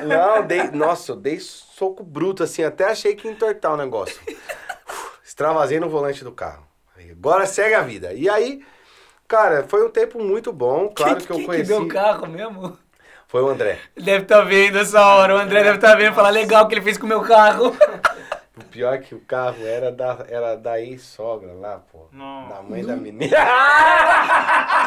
Não, 0.08 0.46
dei. 0.46 0.64
Nossa, 0.72 1.12
eu 1.12 1.16
dei 1.16 1.40
soco 1.40 2.04
bruto 2.04 2.44
assim, 2.44 2.64
até 2.64 2.86
achei 2.86 3.16
que 3.16 3.28
ia 3.28 3.34
entortar 3.34 3.74
o 3.74 3.78
negócio. 3.78 4.20
Extravasei 5.24 5.80
no 5.80 5.90
volante 5.90 6.24
do 6.24 6.32
carro. 6.32 6.66
Agora 7.12 7.46
segue 7.46 7.74
a 7.76 7.82
vida. 7.82 8.14
E 8.14 8.28
aí, 8.30 8.64
cara, 9.28 9.66
foi 9.68 9.86
um 9.86 9.90
tempo 9.90 10.22
muito 10.22 10.52
bom. 10.52 10.90
Claro 10.90 11.18
que, 11.18 11.32
eu 11.32 11.38
Quem 11.38 11.46
conheci. 11.46 11.64
que 11.72 11.78
deu 11.78 11.82
o 11.84 11.88
carro 11.88 12.28
mesmo? 12.28 12.78
Foi 13.36 13.44
o 13.44 13.50
André. 13.50 13.80
Deve 13.98 14.24
estar 14.24 14.40
vendo 14.44 14.78
essa 14.78 15.06
hora. 15.06 15.36
O 15.36 15.38
André 15.38 15.62
deve 15.62 15.76
estar 15.76 15.94
vendo 15.96 16.14
e 16.14 16.16
falar 16.16 16.30
legal 16.30 16.64
o 16.64 16.70
que 16.70 16.76
ele 16.76 16.82
fez 16.82 16.98
com 16.98 17.06
o 17.06 17.10
meu 17.10 17.20
carro. 17.20 17.76
O 18.58 18.64
pior 18.64 18.94
é 18.94 18.98
que 18.98 19.14
o 19.14 19.20
carro 19.20 19.58
era 19.68 19.92
da, 19.92 20.26
era 20.30 20.56
da 20.56 20.80
ex-sogra 20.80 21.52
lá, 21.52 21.82
pô. 21.92 22.08
Não. 22.14 22.48
Da 22.48 22.62
mãe 22.62 22.86
da 22.86 22.96
menina. 22.96 23.36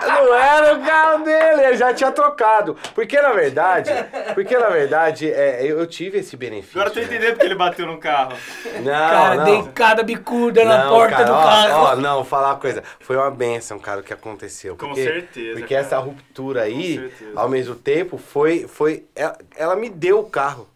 Não 0.07 0.34
era 0.34 0.74
o 0.74 0.84
carro 0.84 1.24
dele, 1.24 1.64
ele 1.66 1.76
já 1.76 1.92
tinha 1.92 2.11
trocado. 2.12 2.76
Porque 2.94 3.20
na 3.20 3.32
verdade, 3.32 3.90
porque 4.34 4.57
na 4.57 4.68
verdade, 4.68 5.30
é, 5.30 5.64
eu, 5.64 5.86
tive 5.86 6.18
esse 6.18 6.36
benefício. 6.36 6.80
Agora 6.80 6.90
eu 6.90 6.94
tô 6.94 7.01
né? 7.01 7.07
entendendo 7.07 7.32
porque 7.32 7.46
ele 7.46 7.55
bateu 7.55 7.86
no 7.86 7.99
carro. 7.99 8.36
Não, 8.82 8.84
cara, 8.84 9.34
não. 9.36 9.44
dei 9.44 9.72
cada 9.74 10.03
bicuda 10.03 10.64
na 10.64 10.84
Não, 10.84 10.90
porta 10.90 11.16
cara, 11.16 11.26
do 11.26 11.32
ó, 11.32 11.42
carro. 11.42 11.82
Ó, 11.84 11.96
não, 11.96 12.24
falar 12.24 12.49
uma 12.51 12.57
coisa. 12.61 12.82
Foi 13.01 13.16
uma 13.16 13.30
benção, 13.30 13.78
cara, 13.78 14.01
o 14.01 14.03
que 14.03 14.12
aconteceu. 14.12 14.76
Com 14.76 14.88
porque, 14.88 15.03
certeza, 15.03 15.59
Porque 15.59 15.74
cara. 15.74 15.86
essa 15.86 15.99
ruptura 15.99 16.62
aí, 16.62 17.12
Com 17.32 17.38
ao 17.40 17.49
mesmo 17.49 17.74
tempo, 17.74 18.18
foi. 18.18 18.66
foi 18.68 19.07
ela, 19.14 19.36
ela 19.57 19.76
me 19.76 19.88
deu 19.88 20.20
o 20.20 20.30
carro. 20.30 20.68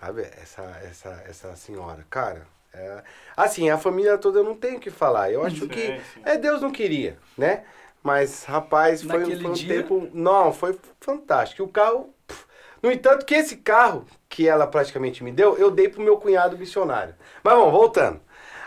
Sabe? 0.00 0.22
Essa, 0.42 0.62
essa, 0.84 1.22
essa 1.28 1.56
senhora. 1.56 2.04
Cara, 2.10 2.42
é- 2.72 3.02
assim, 3.36 3.70
a 3.70 3.78
família 3.78 4.18
toda 4.18 4.38
eu 4.40 4.44
não 4.44 4.54
tenho 4.54 4.76
o 4.76 4.80
que 4.80 4.90
falar. 4.90 5.30
Eu 5.32 5.44
acho 5.44 5.60
Sim, 5.60 5.68
que. 5.68 5.86
sim. 5.86 6.20
É, 6.24 6.36
Deus 6.36 6.60
não 6.60 6.70
queria, 6.70 7.16
né? 7.36 7.62
Mas, 8.06 8.44
rapaz, 8.44 9.02
foi, 9.02 9.18
Naquele 9.18 9.42
foi 9.42 9.50
um 9.50 9.54
tempo. 9.66 10.08
Não, 10.14 10.52
foi 10.52 10.78
fantástico. 11.00 11.64
O 11.64 11.68
carro. 11.68 12.14
pff, 12.24 12.44
No 12.80 12.92
entanto, 12.92 13.26
que 13.26 13.34
esse 13.34 13.56
carro 13.56 14.06
que 14.28 14.46
ela 14.46 14.64
praticamente 14.64 15.24
me 15.24 15.32
deu, 15.32 15.58
eu 15.58 15.72
dei 15.72 15.88
pro 15.88 16.00
meu 16.00 16.16
cunhado 16.16 16.56
missionário. 16.56 17.16
Mas 17.42 17.54
bom, 17.54 17.68
voltando. 17.68 18.20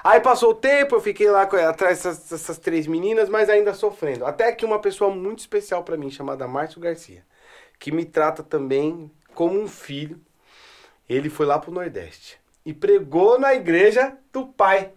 Aí 0.04 0.20
passou 0.20 0.52
o 0.52 0.56
tempo, 0.56 0.96
eu 0.96 1.00
fiquei 1.00 1.32
lá 1.32 1.44
atrás 1.44 2.04
dessas, 2.04 2.30
dessas 2.30 2.58
três 2.58 2.86
meninas, 2.86 3.30
mas 3.30 3.50
ainda 3.50 3.74
sofrendo. 3.74 4.26
Até 4.26 4.52
que 4.52 4.66
uma 4.66 4.80
pessoa 4.80 5.10
muito 5.10 5.40
especial 5.40 5.86
pra 5.86 5.96
mim, 5.96 6.12
chamada 6.12 6.46
Márcio 6.46 6.82
Garcia, 6.82 7.24
que 7.80 7.94
me 7.94 8.04
trata 8.04 8.44
também 8.44 9.10
como 9.34 9.58
um 9.58 9.70
filho, 9.70 10.20
ele 11.08 11.30
foi 11.30 11.46
lá 11.46 11.58
pro 11.58 11.72
Nordeste 11.72 12.38
e 12.66 12.74
pregou 12.74 13.40
na 13.40 13.54
igreja 13.54 14.18
do 14.34 14.48
pai. 14.48 14.92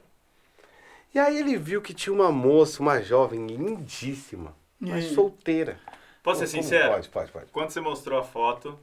E 1.14 1.18
aí 1.18 1.38
ele 1.38 1.56
viu 1.56 1.82
que 1.82 1.92
tinha 1.92 2.12
uma 2.12 2.32
moça, 2.32 2.80
uma 2.80 3.02
jovem 3.02 3.46
lindíssima, 3.46 4.54
mas 4.80 5.06
solteira. 5.12 5.78
Posso 6.22 6.46
ser 6.46 6.50
Como 6.50 6.62
sincero? 6.62 6.92
Pode, 6.92 7.08
pode, 7.08 7.32
pode. 7.32 7.46
Quando 7.52 7.70
você 7.70 7.80
mostrou 7.80 8.18
a 8.18 8.22
foto, 8.22 8.78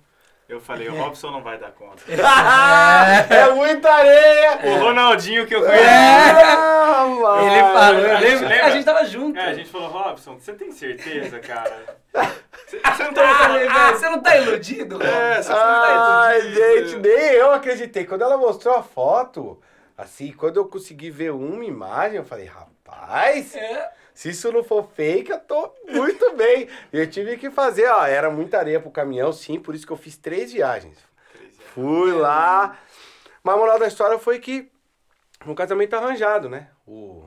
eu 0.48 0.60
falei, 0.60 0.90
o 0.90 0.96
Robson 0.96 1.32
não 1.32 1.42
vai 1.42 1.58
dar 1.58 1.72
conta. 1.72 2.04
é 2.08 3.50
muita 3.54 3.90
areia! 3.90 4.60
O 4.64 4.80
Ronaldinho 4.80 5.48
que 5.48 5.56
eu 5.56 5.62
conheço. 5.62 5.84
Ah, 5.88 7.06
mano. 7.22 7.52
Ele 7.52 7.62
falou, 7.62 8.06
A 8.12 8.22
gente 8.22 8.42
lembra? 8.44 8.66
A 8.66 8.70
gente 8.72 8.86
tava 8.86 9.06
junto. 9.06 9.40
É, 9.40 9.46
a 9.46 9.54
gente 9.54 9.70
falou, 9.70 9.90
Robson, 9.90 10.40
você 10.40 10.54
tem 10.54 10.72
certeza, 10.72 11.40
cara? 11.40 11.98
Você 12.70 12.78
você 12.80 13.04
não 13.04 13.14
tá... 13.14 13.34
falei, 13.36 13.68
velho, 13.68 13.98
você 13.98 14.10
não 14.10 14.22
tá 14.22 14.38
iludido? 14.38 15.02
É, 15.02 15.42
você 15.42 15.50
não 15.50 15.58
Ai, 15.58 16.40
tá 16.40 16.46
iludido. 16.46 16.60
gente, 16.62 16.96
nem 17.00 17.32
eu 17.32 17.52
acreditei. 17.52 18.06
Quando 18.06 18.22
ela 18.22 18.38
mostrou 18.38 18.76
a 18.76 18.84
foto, 18.84 19.60
assim, 20.00 20.32
quando 20.32 20.58
eu 20.58 20.66
consegui 20.66 21.12
ver 21.12 21.32
uma 21.32 21.66
imagem, 21.66 22.18
eu 22.18 22.24
falei, 22.26 22.46
rapaz, 22.46 23.54
É. 23.56 23.92
se 24.14 24.30
isso 24.30 24.52
não 24.52 24.64
for 24.64 24.88
fake, 24.96 25.30
eu 25.30 25.40
tô 25.42 25.74
muito 25.90 26.32
bem. 26.36 26.70
Eu 26.92 27.10
tive 27.10 27.38
que 27.38 27.52
fazer, 27.52 27.88
ó, 27.90 28.06
era 28.06 28.30
muita 28.30 28.58
areia 28.58 28.80
pro 28.80 28.90
caminhão, 28.90 29.34
sim, 29.34 29.60
por 29.60 29.76
isso 29.76 29.86
que 29.86 29.92
eu 29.92 29.98
fiz 29.98 30.16
três 30.18 30.54
viagens. 30.54 30.98
Fui 31.74 32.14
lá. 32.14 32.80
Mas 33.44 33.56
a 33.56 33.58
moral 33.58 33.78
da 33.78 33.88
história 33.88 34.18
foi 34.18 34.40
que 34.40 34.72
um 35.46 35.54
casamento 35.54 35.94
arranjado, 35.96 36.48
né? 36.50 36.70
O 36.88 37.26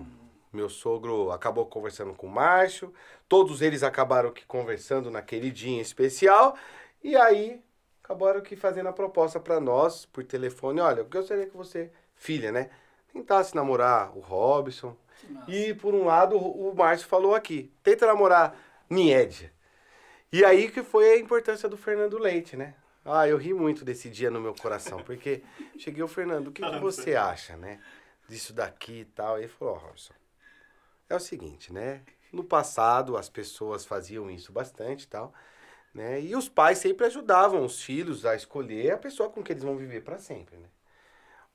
meu 0.52 0.68
sogro 0.68 1.30
acabou 1.30 1.66
conversando 1.66 2.14
com 2.14 2.26
o 2.26 2.30
Márcio, 2.30 2.92
todos 3.28 3.62
eles 3.62 3.82
acabaram 3.82 4.30
que 4.32 4.44
conversando 4.46 5.10
naquele 5.10 5.50
dia 5.50 5.76
em 5.76 5.80
especial, 5.80 6.56
e 7.02 7.16
aí 7.16 7.62
acabaram 8.02 8.40
que 8.42 8.56
fazendo 8.56 8.88
a 8.88 8.92
proposta 8.92 9.40
pra 9.40 9.60
nós 9.60 10.04
por 10.04 10.24
telefone, 10.24 10.80
olha, 10.80 11.00
eu 11.00 11.06
gostaria 11.06 11.46
que 11.46 11.56
você, 11.56 11.90
filha, 12.22 12.52
né, 12.52 12.70
tentasse 13.12 13.54
namorar 13.54 14.16
o 14.16 14.20
Robson. 14.20 14.96
E 15.46 15.74
por 15.74 15.94
um 15.94 16.04
lado, 16.04 16.36
o 16.36 16.74
Márcio 16.74 17.06
falou 17.06 17.34
aqui, 17.34 17.70
tenta 17.82 18.06
namorar 18.06 18.56
Niédia. 18.88 19.52
E 20.32 20.44
aí 20.44 20.70
que 20.70 20.82
foi 20.82 21.12
a 21.12 21.18
importância 21.18 21.68
do 21.68 21.76
Fernando 21.76 22.18
Leite, 22.18 22.56
né? 22.56 22.74
Ah, 23.04 23.28
eu 23.28 23.36
ri 23.36 23.52
muito 23.52 23.84
desse 23.84 24.08
dia 24.08 24.30
no 24.30 24.40
meu 24.40 24.54
coração, 24.54 25.02
porque 25.02 25.42
cheguei 25.78 26.02
o 26.02 26.08
Fernando, 26.08 26.48
o 26.48 26.52
que, 26.52 26.62
que 26.62 26.78
você 26.78 27.14
acha, 27.16 27.56
né? 27.56 27.80
Disso 28.28 28.52
daqui 28.52 29.00
e 29.00 29.04
tal. 29.04 29.38
E 29.38 29.42
ele 29.42 29.48
falou, 29.48 29.74
ó, 29.74 29.78
Robson, 29.78 30.14
é 31.08 31.14
o 31.14 31.20
seguinte, 31.20 31.72
né? 31.72 32.02
No 32.32 32.44
passado 32.44 33.16
as 33.16 33.28
pessoas 33.28 33.84
faziam 33.84 34.30
isso 34.30 34.52
bastante 34.52 35.02
e 35.02 35.08
tal, 35.08 35.34
né? 35.92 36.20
E 36.20 36.34
os 36.34 36.48
pais 36.48 36.78
sempre 36.78 37.06
ajudavam 37.06 37.64
os 37.64 37.82
filhos 37.82 38.24
a 38.24 38.34
escolher 38.34 38.92
a 38.92 38.98
pessoa 38.98 39.28
com 39.28 39.42
que 39.42 39.52
eles 39.52 39.62
vão 39.62 39.76
viver 39.76 40.02
para 40.02 40.18
sempre, 40.18 40.56
né? 40.56 40.68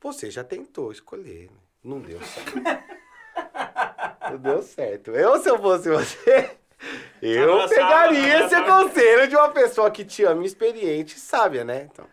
Você 0.01 0.29
já 0.29 0.43
tentou 0.43 0.91
escolher, 0.91 1.49
né? 1.49 1.57
não 1.83 1.99
deu 1.99 2.19
certo. 2.21 2.55
não 4.31 4.37
deu 4.37 4.61
certo. 4.61 5.11
Eu, 5.11 5.41
se 5.41 5.49
eu 5.49 5.57
fosse 5.57 5.89
você, 5.89 6.57
eu 7.21 7.67
pegaria 7.67 8.45
esse 8.45 8.55
abraçava. 8.55 8.83
conselho 8.89 9.27
de 9.27 9.35
uma 9.35 9.49
pessoa 9.49 9.89
que 9.89 10.05
te 10.05 10.23
ama, 10.23 10.45
experiente 10.45 11.17
e 11.17 11.19
sábia, 11.19 11.63
né? 11.63 11.89
Então, 11.91 12.05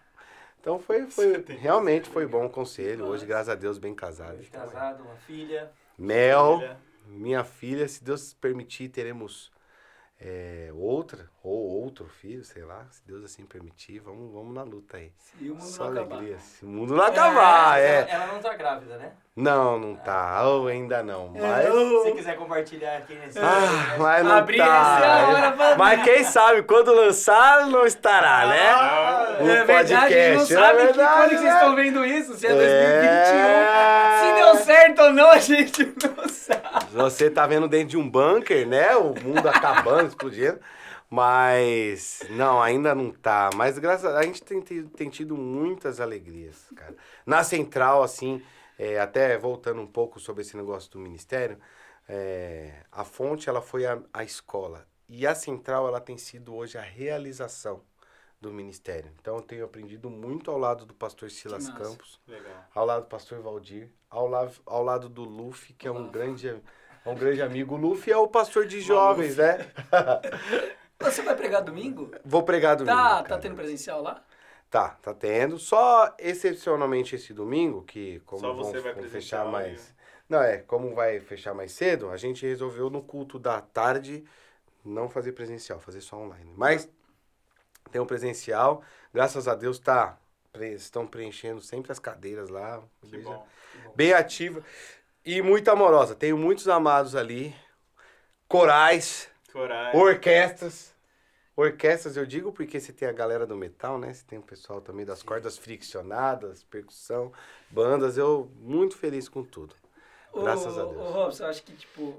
então 0.60 0.78
foi, 0.78 1.06
foi 1.10 1.44
realmente 1.46 2.08
foi 2.08 2.26
bom 2.26 2.46
o 2.46 2.50
conselho. 2.50 3.04
Hoje, 3.06 3.26
graças 3.26 3.50
a 3.50 3.54
Deus, 3.54 3.76
bem 3.76 3.94
casado. 3.94 4.38
Hoje 4.38 4.50
casado, 4.50 5.02
uma 5.02 5.16
filha. 5.16 5.70
Mel, 5.98 6.62
minha 7.06 7.44
filha, 7.44 7.86
se 7.86 8.02
Deus 8.02 8.32
permitir, 8.32 8.88
teremos 8.88 9.52
é, 10.26 10.70
outra 10.72 11.28
ou 11.42 11.82
outro 11.82 12.06
filho, 12.06 12.42
sei 12.42 12.64
lá, 12.64 12.86
se 12.90 13.02
Deus 13.06 13.22
assim 13.24 13.44
permitir, 13.44 13.98
vamos, 13.98 14.32
vamos 14.32 14.54
na 14.54 14.62
luta 14.62 14.96
aí. 14.96 15.12
E 15.38 15.50
o 15.50 15.54
mundo 15.54 15.64
Só 15.66 15.84
não 15.90 16.00
acabar. 16.00 16.16
alegria. 16.16 16.38
Se 16.38 16.64
o 16.64 16.68
mundo 16.68 16.94
não 16.96 17.04
acabar, 17.04 17.78
ela, 17.78 17.86
é. 17.86 18.10
ela 18.10 18.26
não 18.28 18.40
tá 18.40 18.54
grávida, 18.54 18.96
né? 18.96 19.12
Não, 19.36 19.78
não 19.78 19.96
tá. 19.96 20.46
Ou 20.46 20.68
ainda 20.68 21.02
não. 21.02 21.28
Mas. 21.28 21.66
Se 21.66 21.70
você 21.70 22.12
quiser 22.12 22.36
compartilhar 22.38 22.98
aqui 22.98 23.14
nesse. 23.16 23.38
Ah, 23.38 23.96
mas 23.98 24.24
não 24.24 24.36
Abrir 24.36 24.60
essa 24.60 24.70
tá. 24.70 25.28
hora 25.28 25.52
pra 25.52 25.76
Mas 25.76 26.02
quem 26.04 26.24
sabe, 26.24 26.62
quando 26.62 26.94
lançar, 26.94 27.66
não 27.66 27.84
estará, 27.84 28.46
né? 28.46 28.70
Ah, 28.70 29.36
O 29.40 29.48
é 29.48 29.64
verdade, 29.64 29.94
a 29.94 30.08
gente 30.08 30.38
não 30.38 30.38
podcast, 30.38 30.52
é 30.54 30.56
sabe 30.56 30.78
que 30.78 30.84
verdade, 30.86 31.16
quando 31.16 31.28
que 31.30 31.36
vocês 31.36 31.42
né? 31.52 31.54
estão 31.54 31.74
vendo 31.74 32.04
isso, 32.06 32.34
se 32.34 32.46
é 32.46 32.54
2021. 32.54 32.64
É. 33.38 34.20
Se 34.20 34.34
deu 34.34 34.64
certo 34.64 35.02
ou 35.02 35.12
não, 35.12 35.30
a 35.30 35.38
gente 35.38 35.94
não 36.02 36.28
sabe. 36.28 36.63
Você 36.94 37.28
tá 37.30 37.46
vendo 37.46 37.68
dentro 37.68 37.88
de 37.88 37.96
um 37.96 38.08
bunker, 38.08 38.66
né? 38.66 38.94
O 38.96 39.14
mundo 39.20 39.48
acabando, 39.48 40.08
explodindo. 40.08 40.60
Mas 41.10 42.22
não, 42.30 42.62
ainda 42.62 42.94
não 42.94 43.10
tá. 43.10 43.50
Mas 43.54 43.78
graças 43.78 44.04
a, 44.06 44.18
a 44.18 44.22
gente 44.22 44.42
tem, 44.42 44.60
tido- 44.60 44.88
tem 44.90 45.08
tido 45.10 45.36
muitas 45.36 46.00
alegrias, 46.00 46.70
cara. 46.74 46.94
Na 47.26 47.42
central, 47.44 48.02
assim, 48.02 48.42
é, 48.78 48.98
até 48.98 49.36
voltando 49.36 49.80
um 49.80 49.86
pouco 49.86 50.18
sobre 50.18 50.42
esse 50.42 50.56
negócio 50.56 50.90
do 50.90 50.98
ministério, 50.98 51.58
é, 52.08 52.82
a 52.90 53.04
fonte 53.04 53.48
ela 53.48 53.60
foi 53.60 53.86
a, 53.86 53.98
a 54.12 54.24
escola. 54.24 54.86
E 55.08 55.26
a 55.26 55.34
central 55.34 55.86
ela 55.86 56.00
tem 56.00 56.16
sido 56.16 56.54
hoje 56.54 56.78
a 56.78 56.82
realização 56.82 57.82
do 58.40 58.52
ministério. 58.52 59.10
Então 59.20 59.36
eu 59.36 59.42
tenho 59.42 59.64
aprendido 59.64 60.10
muito 60.10 60.50
ao 60.50 60.58
lado 60.58 60.84
do 60.84 60.94
pastor 60.94 61.30
Silas. 61.30 61.68
Campos 61.68 62.20
Legal. 62.26 62.64
ao 62.74 62.84
lado 62.86 63.02
do 63.02 63.08
pastor 63.08 63.40
Valdir, 63.40 63.88
ao, 64.10 64.28
la 64.28 64.50
ao 64.66 64.82
lado 64.82 65.08
do 65.08 65.24
Luffy, 65.24 65.72
que 65.74 65.88
é 65.88 65.90
um 65.90 66.10
grande, 66.10 66.54
um 67.06 67.14
grande 67.14 67.42
amigo. 67.42 67.74
O 67.74 67.78
Luffy 67.78 68.12
é 68.12 68.16
o 68.16 68.28
pastor 68.28 68.66
de 68.66 68.80
jovens, 68.80 69.36
né? 69.36 69.58
Você 70.98 71.22
vai 71.22 71.36
pregar 71.36 71.62
domingo? 71.62 72.10
Vou 72.24 72.42
pregar 72.42 72.76
domingo. 72.76 72.96
Tá, 72.96 73.22
tá 73.22 73.38
tendo 73.38 73.56
presencial 73.56 74.02
lá? 74.02 74.24
Tá, 74.70 74.90
tá 75.02 75.12
tendo. 75.12 75.58
Só 75.58 76.14
excepcionalmente 76.18 77.14
esse 77.14 77.32
domingo, 77.32 77.82
que 77.82 78.20
como 78.20 78.40
Só 78.40 78.52
vão, 78.52 78.72
vão 78.72 79.02
fechar 79.04 79.44
mais. 79.44 79.94
Não, 80.28 80.42
é, 80.42 80.58
como 80.58 80.94
vai 80.94 81.20
fechar 81.20 81.52
mais 81.52 81.72
cedo, 81.72 82.10
a 82.10 82.16
gente 82.16 82.46
resolveu 82.46 82.88
no 82.88 83.02
culto 83.02 83.38
da 83.38 83.60
tarde 83.60 84.24
não 84.84 85.08
fazer 85.08 85.32
presencial, 85.32 85.78
fazer 85.78 86.00
só 86.00 86.16
online. 86.16 86.52
Mas 86.56 86.88
tem 87.92 88.00
o 88.00 88.06
presencial, 88.06 88.82
graças 89.12 89.46
a 89.46 89.54
Deus 89.54 89.78
tá 89.78 90.18
estão 90.60 91.06
preenchendo 91.06 91.60
sempre 91.60 91.90
as 91.90 91.98
cadeiras 91.98 92.48
lá. 92.48 92.82
Que 93.02 93.08
igreja 93.08 93.28
bom. 93.28 93.46
Bem 93.94 94.12
ativa 94.12 94.62
e 95.24 95.40
muito 95.42 95.70
amorosa. 95.70 96.14
Tenho 96.14 96.36
muitos 96.38 96.68
amados 96.68 97.14
ali. 97.16 97.54
Corais, 98.48 99.28
Coragem. 99.52 100.00
orquestras. 100.00 100.94
Orquestras 101.56 102.16
eu 102.16 102.26
digo 102.26 102.52
porque 102.52 102.80
você 102.80 102.92
tem 102.92 103.08
a 103.08 103.12
galera 103.12 103.46
do 103.46 103.56
metal, 103.56 103.98
né? 103.98 104.12
Você 104.12 104.24
tem 104.26 104.38
o 104.38 104.42
pessoal 104.42 104.80
também 104.80 105.06
das 105.06 105.22
cordas 105.22 105.56
friccionadas, 105.56 106.64
percussão, 106.64 107.32
bandas. 107.70 108.18
Eu 108.18 108.50
muito 108.56 108.96
feliz 108.96 109.28
com 109.28 109.44
tudo. 109.44 109.74
Graças 110.34 110.76
Ô, 110.76 110.80
a 110.80 110.84
Deus. 110.84 110.96
Ô, 110.96 111.10
Robson, 111.12 111.44
eu 111.44 111.48
acho 111.50 111.62
que, 111.62 111.72
tipo, 111.74 112.18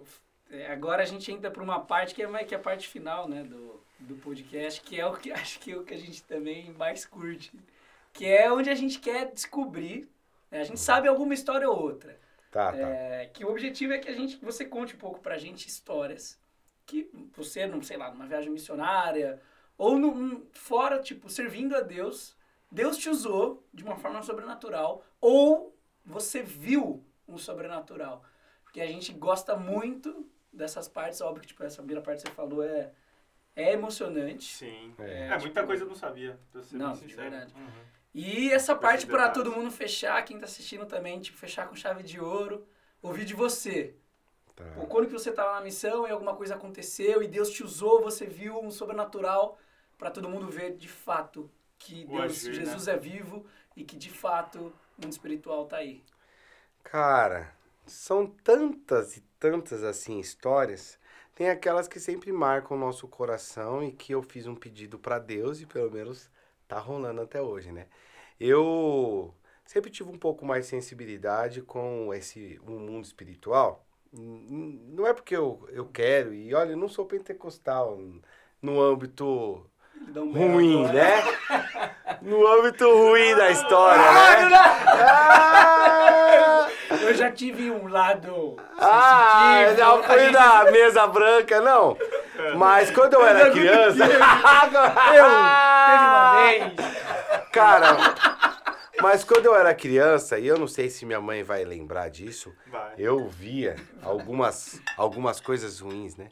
é, 0.50 0.72
agora 0.72 1.04
a 1.04 1.06
gente 1.06 1.30
entra 1.32 1.52
para 1.52 1.62
uma 1.62 1.82
parte 1.82 2.16
que 2.16 2.24
é, 2.24 2.28
mais- 2.28 2.48
que 2.48 2.56
é 2.56 2.58
a 2.58 2.62
parte 2.62 2.88
final, 2.88 3.28
né, 3.28 3.44
do, 3.44 3.80
do 4.00 4.16
podcast, 4.16 4.80
que 4.82 4.98
é 5.00 5.06
o 5.06 5.14
que 5.18 5.32
acho 5.34 5.60
que 5.60 5.72
é 5.74 5.78
o 5.78 5.84
que 5.84 5.94
a 5.94 5.98
gente 5.98 6.24
também 6.24 6.72
mais 6.74 7.06
curte. 7.06 7.52
Que 8.14 8.26
é 8.26 8.50
onde 8.52 8.70
a 8.70 8.76
gente 8.76 9.00
quer 9.00 9.32
descobrir. 9.34 10.10
né, 10.50 10.62
A 10.62 10.64
gente 10.64 10.80
sabe 10.80 11.10
alguma 11.10 11.34
história 11.34 11.70
ou 11.70 11.78
outra. 11.78 12.18
Tá, 12.56 12.72
tá. 12.72 12.78
É, 12.78 13.26
que 13.26 13.44
o 13.44 13.50
objetivo 13.50 13.92
é 13.92 14.00
que 14.00 14.08
a 14.08 14.14
gente, 14.14 14.38
que 14.38 14.46
você 14.46 14.64
conte 14.64 14.96
um 14.96 14.98
pouco 14.98 15.20
pra 15.20 15.38
gente 15.38 15.68
histórias 15.68 16.40
que 16.86 17.12
você, 17.36 17.68
não 17.68 17.82
sei 17.82 17.98
lá, 17.98 18.10
numa 18.10 18.26
viagem 18.26 18.50
missionária 18.50 19.42
ou 19.78 20.00
num, 20.00 20.46
fora, 20.54 21.02
tipo, 21.02 21.30
servindo 21.30 21.76
a 21.76 21.82
Deus, 21.82 22.34
Deus 22.72 22.98
te 22.98 23.10
usou 23.10 23.68
de 23.74 23.84
uma 23.84 23.98
forma 23.98 24.24
sobrenatural 24.24 25.04
ou 25.20 25.78
você 26.06 26.42
viu 26.42 27.06
um 27.28 27.38
sobrenatural. 27.38 28.24
Porque 28.64 28.80
a 28.80 28.88
gente 28.88 29.12
gosta 29.12 29.58
muito 29.58 30.26
dessas 30.54 30.88
partes, 30.88 31.20
óbvio 31.20 31.42
que 31.42 31.48
tipo, 31.48 31.62
essa 31.62 31.80
primeira 31.80 32.02
parte 32.02 32.24
que 32.24 32.30
você 32.30 32.36
falou 32.36 32.64
é, 32.64 32.94
é 33.54 33.74
emocionante. 33.74 34.56
Sim. 34.56 34.96
É. 35.00 35.28
É, 35.28 35.38
muita 35.40 35.66
coisa 35.66 35.84
eu 35.84 35.90
não 35.90 35.96
sabia, 35.96 36.40
pra 36.54 36.64
ser 36.64 36.78
Não, 36.78 36.94
bem 36.94 36.96
de 36.96 37.10
sincero. 37.10 37.30
verdade. 37.32 37.54
Uhum. 37.54 37.84
E 38.16 38.50
essa 38.52 38.74
parte 38.76 39.06
detalhes. 39.06 39.34
todo 39.34 39.52
mundo 39.52 39.70
fechar, 39.70 40.24
quem 40.24 40.40
tá 40.40 40.46
assistindo 40.46 40.86
também, 40.86 41.20
tipo, 41.20 41.38
fechar 41.38 41.68
com 41.68 41.76
chave 41.76 42.02
de 42.02 42.20
ouro, 42.20 42.66
ouvir 43.02 43.26
de 43.26 43.34
você. 43.34 43.96
tá. 44.56 44.64
Ou 44.78 44.88
quando 44.88 45.08
que 45.08 45.14
você 45.14 45.32
estava 45.32 45.56
na 45.56 45.62
missão 45.62 46.08
e 46.08 46.12
alguma 46.12 46.36
coisa 46.36 46.56
aconteceu 46.56 47.22
e 47.22 47.28
Deus 47.28 47.50
te 47.52 47.64
usou, 47.64 48.02
você 48.02 48.26
viu 48.26 48.60
um 48.60 48.72
sobrenatural 48.72 49.60
para 49.98 50.12
todo 50.12 50.30
mundo 50.30 50.50
ver 50.50 50.78
de 50.78 50.88
fato 50.88 51.52
que 51.78 52.06
Deus, 52.06 52.48
agir, 52.48 52.54
Jesus 52.54 52.88
é 52.88 52.98
vivo 52.98 53.46
e 53.76 53.84
que 53.84 53.98
de 53.98 54.10
fato 54.10 54.74
o 54.98 55.02
mundo 55.02 55.12
espiritual 55.12 55.66
tá 55.68 55.78
aí. 55.78 56.06
Cara, 56.84 57.54
são 57.86 58.28
tantas 58.28 59.18
e 59.18 59.22
tantas 59.40 59.84
assim 59.84 60.20
histórias. 60.20 61.00
Tem 61.34 61.50
aquelas 61.50 61.88
que 61.88 62.00
sempre 62.00 62.32
marcam 62.32 62.78
o 62.78 62.80
nosso 62.80 63.08
coração 63.08 63.84
e 63.84 63.92
que 63.92 64.14
eu 64.14 64.22
fiz 64.22 64.48
um 64.48 64.56
pedido 64.56 64.98
pra 64.98 65.20
Deus 65.20 65.60
e 65.62 65.66
pelo 65.66 65.92
menos 65.92 66.30
tá 66.68 66.80
rolando 66.80 67.22
até 67.22 67.42
hoje, 67.42 67.72
né? 67.72 67.88
Eu 68.40 69.34
sempre 69.66 69.90
tive 69.90 70.10
um 70.10 70.18
pouco 70.18 70.46
mais 70.46 70.66
de 70.66 70.70
sensibilidade 70.70 71.62
com 71.62 72.14
esse 72.14 72.60
o 72.66 72.72
mundo 72.72 73.06
espiritual. 73.06 73.86
Não 74.12 75.06
é 75.06 75.14
porque 75.14 75.36
eu, 75.36 75.68
eu 75.72 75.86
quero, 75.86 76.34
e 76.34 76.54
olha, 76.54 76.72
eu 76.72 76.78
não 76.78 76.88
sou 76.88 77.06
pentecostal 77.06 78.00
no 78.62 78.82
âmbito 78.82 79.66
um 80.16 80.32
ruim, 80.32 80.84
berro 80.84 80.94
né? 80.94 81.24
No 82.22 82.48
âmbito 82.48 82.90
ruim 82.90 83.36
da 83.36 83.52
história, 83.52 84.02
né? 84.02 84.50
Ah! 84.88 86.06
Eu 87.02 87.14
já 87.14 87.32
tive 87.32 87.70
um 87.70 87.88
lado 87.88 88.58
Ah, 88.80 89.66
já 89.78 90.04
fui 90.04 90.32
na 90.32 90.72
mesa 90.72 91.06
branca, 91.08 91.62
não. 91.62 91.98
Mas 92.58 92.90
quando 92.92 93.14
eu 93.14 93.26
era 93.26 93.52
criança. 93.52 94.06
Eu 95.14 95.26
teve 95.86 96.06
uma 96.06 96.36
vez. 96.42 96.74
Cara, 97.52 97.98
mas 99.06 99.24
quando 99.24 99.46
eu 99.46 99.56
era 99.56 99.74
criança, 99.76 100.40
e 100.40 100.48
eu 100.48 100.58
não 100.58 100.68
sei 100.68 100.90
se 100.90 101.06
minha 101.06 101.22
mãe 101.22 101.44
vai 101.44 101.64
lembrar 101.64 102.10
disso, 102.10 102.56
Vai. 102.66 102.96
eu 102.98 103.28
via 103.28 103.76
algumas, 104.04 104.82
algumas 104.98 105.40
coisas 105.40 105.80
ruins, 105.80 106.16
né? 106.16 106.30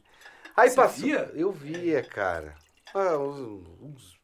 Aí 0.58 0.70
Você 0.70 0.76
passou. 0.76 1.08
via? 1.08 1.32
Eu 1.36 1.52
via, 1.52 2.02
cara. 2.04 2.56
Ah, 2.94 3.18
uns, 3.18 3.68
uns- 3.80 4.20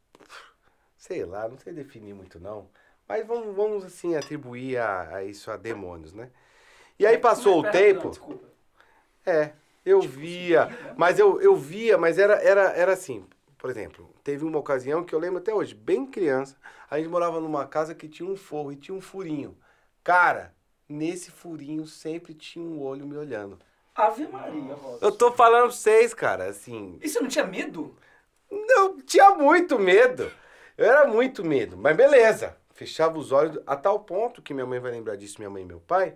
sei 0.98 1.24
lá, 1.26 1.48
não 1.48 1.58
sei 1.58 1.74
definir 1.74 2.14
muito 2.14 2.40
não. 2.40 2.68
Mas 3.08 3.26
vamos, 3.26 3.56
vamos 3.56 3.86
assim, 3.86 4.16
atribuir 4.16 4.78
a, 4.78 5.18
a 5.18 5.24
isso 5.24 5.52
a 5.52 5.58
demônios, 5.58 6.14
né? 6.14 6.30
E 6.98 7.06
aí 7.06 7.18
passou 7.18 7.60
o 7.60 7.62
Pera, 7.64 7.74
não, 7.74 7.82
tempo. 7.82 8.10
desculpa. 8.10 8.48
É, 9.26 9.52
eu 9.86 10.02
via, 10.02 10.70
mas 10.98 11.20
eu, 11.20 11.40
eu 11.42 11.56
via, 11.56 11.98
mas 11.98 12.18
era, 12.18 12.36
era, 12.42 12.72
era 12.74 12.94
assim, 12.94 13.26
por 13.60 13.70
exemplo, 13.70 14.10
teve 14.24 14.46
uma 14.46 14.58
ocasião 14.58 15.04
que 15.04 15.14
eu 15.14 15.20
lembro 15.20 15.40
até 15.40 15.54
hoje, 15.54 15.76
bem 15.76 16.06
criança, 16.06 16.56
a 16.90 16.98
gente 16.98 17.10
morava 17.10 17.42
numa 17.42 17.68
casa 17.68 17.94
que 17.94 18.08
tinha 18.08 18.28
um 18.28 18.38
forro 18.38 18.72
e 18.72 18.78
tinha 18.78 18.96
um 18.96 19.02
furinho. 19.02 19.56
Cara, 20.02 20.56
nesse 20.88 21.30
furinho 21.30 21.86
sempre 21.86 22.34
tinha 22.34 22.66
um 22.66 22.82
olho 22.82 23.06
me 23.06 23.18
olhando. 23.18 23.60
Ave 23.94 24.26
Maria, 24.30 24.74
Robson. 24.74 25.06
Eu 25.06 25.12
tô 25.12 25.34
falando 25.34 25.64
pra 25.64 25.72
vocês, 25.72 26.14
cara, 26.14 26.46
assim, 26.46 26.98
E 27.02 27.10
você 27.10 27.20
não 27.20 27.28
tinha 27.28 27.46
medo? 27.46 27.94
eu 28.50 29.02
tinha 29.02 29.32
muito 29.32 29.78
medo. 29.78 30.32
Eu 30.78 30.86
era 30.86 31.06
muito 31.06 31.44
medo, 31.44 31.76
mas 31.76 31.96
beleza. 31.98 32.56
Fechava 32.74 33.20
os 33.20 33.34
olhos 33.34 33.62
a 33.68 33.76
tal 33.76 34.00
ponto 34.00 34.42
que 34.42 34.54
minha 34.54 34.66
mãe 34.66 34.80
vai 34.80 34.92
lembrar 34.92 35.18
disso, 35.18 35.36
minha 35.38 35.50
mãe 35.50 35.64
e 35.64 35.66
meu 35.66 35.82
pai. 35.82 36.16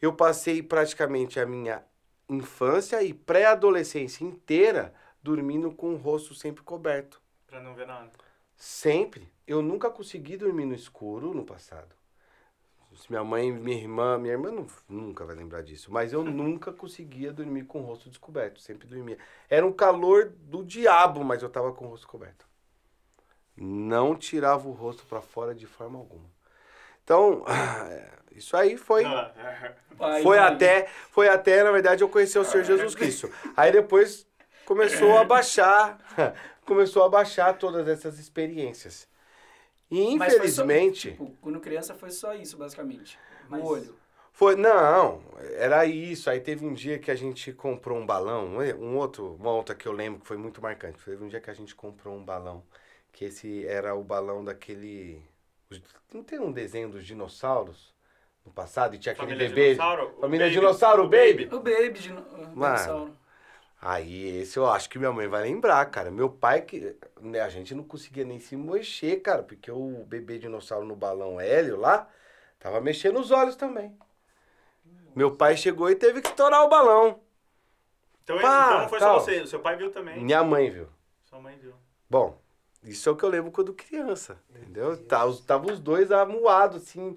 Eu 0.00 0.12
passei 0.12 0.62
praticamente 0.62 1.40
a 1.40 1.46
minha 1.46 1.82
infância 2.28 3.02
e 3.02 3.14
pré-adolescência 3.14 4.22
inteira 4.22 4.92
dormindo 5.26 5.72
com 5.72 5.92
o 5.92 5.96
rosto 5.96 6.34
sempre 6.34 6.62
coberto. 6.62 7.20
Pra 7.48 7.60
não 7.60 7.74
ver 7.74 7.86
nada. 7.86 8.10
Sempre. 8.56 9.28
Eu 9.46 9.60
nunca 9.60 9.90
consegui 9.90 10.36
dormir 10.36 10.64
no 10.64 10.74
escuro 10.74 11.34
no 11.34 11.44
passado. 11.44 11.94
Minha 13.10 13.22
mãe, 13.22 13.52
minha 13.52 13.76
irmã, 13.76 14.16
minha 14.16 14.32
irmã 14.32 14.50
não- 14.50 14.66
nunca 14.88 15.24
vai 15.26 15.36
lembrar 15.36 15.62
disso, 15.62 15.92
mas 15.92 16.12
eu 16.14 16.22
nunca 16.24 16.72
conseguia 16.72 17.30
dormir 17.32 17.64
com 17.64 17.80
o 17.80 17.84
rosto 17.84 18.08
descoberto, 18.08 18.58
sempre 18.60 18.86
dormia. 18.88 19.18
Era 19.50 19.66
um 19.66 19.72
calor 19.72 20.30
do 20.30 20.64
diabo, 20.64 21.22
mas 21.22 21.42
eu 21.42 21.50
tava 21.50 21.72
com 21.74 21.84
o 21.84 21.88
rosto 21.88 22.08
coberto. 22.08 22.46
Não 23.56 24.14
tirava 24.16 24.66
o 24.68 24.72
rosto 24.72 25.04
para 25.06 25.20
fora 25.20 25.54
de 25.54 25.66
forma 25.66 25.98
alguma. 25.98 26.30
Então, 27.04 27.44
isso 28.32 28.56
aí 28.56 28.76
foi 28.78 29.04
é. 29.04 30.22
Foi 30.22 30.38
até, 30.38 30.86
foi 31.10 31.28
até, 31.28 31.62
na 31.62 31.72
verdade, 31.72 32.02
eu 32.02 32.08
conhecer 32.08 32.38
o 32.38 32.44
Senhor 32.44 32.64
Jesus 32.64 32.94
Cristo. 32.94 33.30
Aí 33.56 33.72
depois 33.72 34.26
começou 34.66 35.16
a 35.16 35.24
baixar, 35.24 35.98
começou 36.66 37.04
a 37.04 37.08
baixar 37.08 37.56
todas 37.56 37.86
essas 37.88 38.18
experiências. 38.18 39.08
E 39.90 40.16
Mas 40.16 40.34
foi 40.34 40.48
só- 40.48 40.62
infelizmente, 40.64 41.10
tipo, 41.12 41.32
quando 41.40 41.60
criança 41.60 41.94
foi 41.94 42.10
só 42.10 42.34
isso, 42.34 42.56
basicamente. 42.56 43.18
Mas- 43.48 43.62
O 43.62 43.66
olho. 43.66 43.94
foi, 44.32 44.56
não, 44.56 45.22
era 45.56 45.86
isso. 45.86 46.28
Aí 46.28 46.40
teve 46.40 46.66
um 46.66 46.74
dia 46.74 46.98
que 46.98 47.10
a 47.10 47.14
gente 47.14 47.52
comprou 47.52 47.96
um 47.96 48.04
balão, 48.04 48.56
um 48.80 48.96
outro, 48.96 49.36
uma 49.38 49.52
outra 49.52 49.74
que 49.74 49.86
eu 49.86 49.92
lembro 49.92 50.20
que 50.20 50.26
foi 50.26 50.36
muito 50.36 50.60
marcante. 50.60 50.98
Teve 51.04 51.22
um 51.24 51.28
dia 51.28 51.40
que 51.40 51.48
a 51.50 51.54
gente 51.54 51.74
comprou 51.74 52.16
um 52.16 52.24
balão, 52.24 52.64
que 53.12 53.24
esse 53.26 53.64
era 53.66 53.94
o 53.94 54.02
balão 54.02 54.44
daquele, 54.44 55.22
não 56.12 56.24
tem 56.24 56.40
um 56.40 56.50
desenho 56.50 56.88
dos 56.90 57.06
dinossauros 57.06 57.94
no 58.44 58.50
passado 58.52 58.94
e 58.96 58.98
tinha 58.98 59.12
aquele 59.12 59.28
Família 59.28 59.48
bebê, 59.48 59.70
Dinossauro? 59.74 60.14
O 60.16 60.20
família 60.20 60.46
Baby. 60.46 60.58
dinossauro, 60.58 61.04
O 61.04 61.08
baby. 61.08 61.44
O 61.52 61.60
baby 61.60 61.98
de 62.00 62.12
no- 62.12 62.22
dinossauro. 62.50 63.16
Aí, 63.80 64.38
esse 64.40 64.58
eu 64.58 64.66
acho 64.68 64.88
que 64.88 64.98
minha 64.98 65.12
mãe 65.12 65.28
vai 65.28 65.42
lembrar, 65.42 65.84
cara. 65.90 66.10
Meu 66.10 66.30
pai, 66.30 66.62
que 66.62 66.96
né, 67.20 67.40
a 67.40 67.48
gente 67.48 67.74
não 67.74 67.84
conseguia 67.84 68.24
nem 68.24 68.40
se 68.40 68.56
mexer, 68.56 69.20
cara, 69.20 69.42
porque 69.42 69.70
o 69.70 70.04
bebê 70.06 70.38
dinossauro 70.38 70.86
no 70.86 70.96
balão 70.96 71.40
Hélio 71.40 71.76
lá 71.76 72.08
tava 72.58 72.80
mexendo 72.80 73.20
os 73.20 73.30
olhos 73.30 73.54
também. 73.54 73.96
Meu 75.14 75.34
pai 75.36 75.56
chegou 75.56 75.90
e 75.90 75.94
teve 75.96 76.20
que 76.22 76.28
estourar 76.28 76.62
o 76.64 76.68
balão. 76.68 77.20
Então, 78.24 78.38
Pá, 78.40 78.66
então 78.66 78.80
não 78.82 78.88
foi 78.88 78.98
tal. 78.98 79.20
só 79.20 79.24
você, 79.24 79.46
seu 79.46 79.60
pai 79.60 79.76
viu 79.76 79.90
também. 79.90 80.22
Minha 80.22 80.42
mãe 80.42 80.68
viu. 80.70 80.88
Sua 81.24 81.38
mãe 81.38 81.56
viu. 81.58 81.74
Bom, 82.10 82.40
isso 82.82 83.08
é 83.08 83.12
o 83.12 83.16
que 83.16 83.24
eu 83.24 83.28
lembro 83.28 83.50
quando 83.52 83.72
criança, 83.72 84.40
entendeu? 84.50 84.96
Tá, 85.04 85.24
os- 85.24 85.40
Tava 85.40 85.70
os 85.70 85.78
dois 85.78 86.10
amuados, 86.10 86.82
assim. 86.82 87.16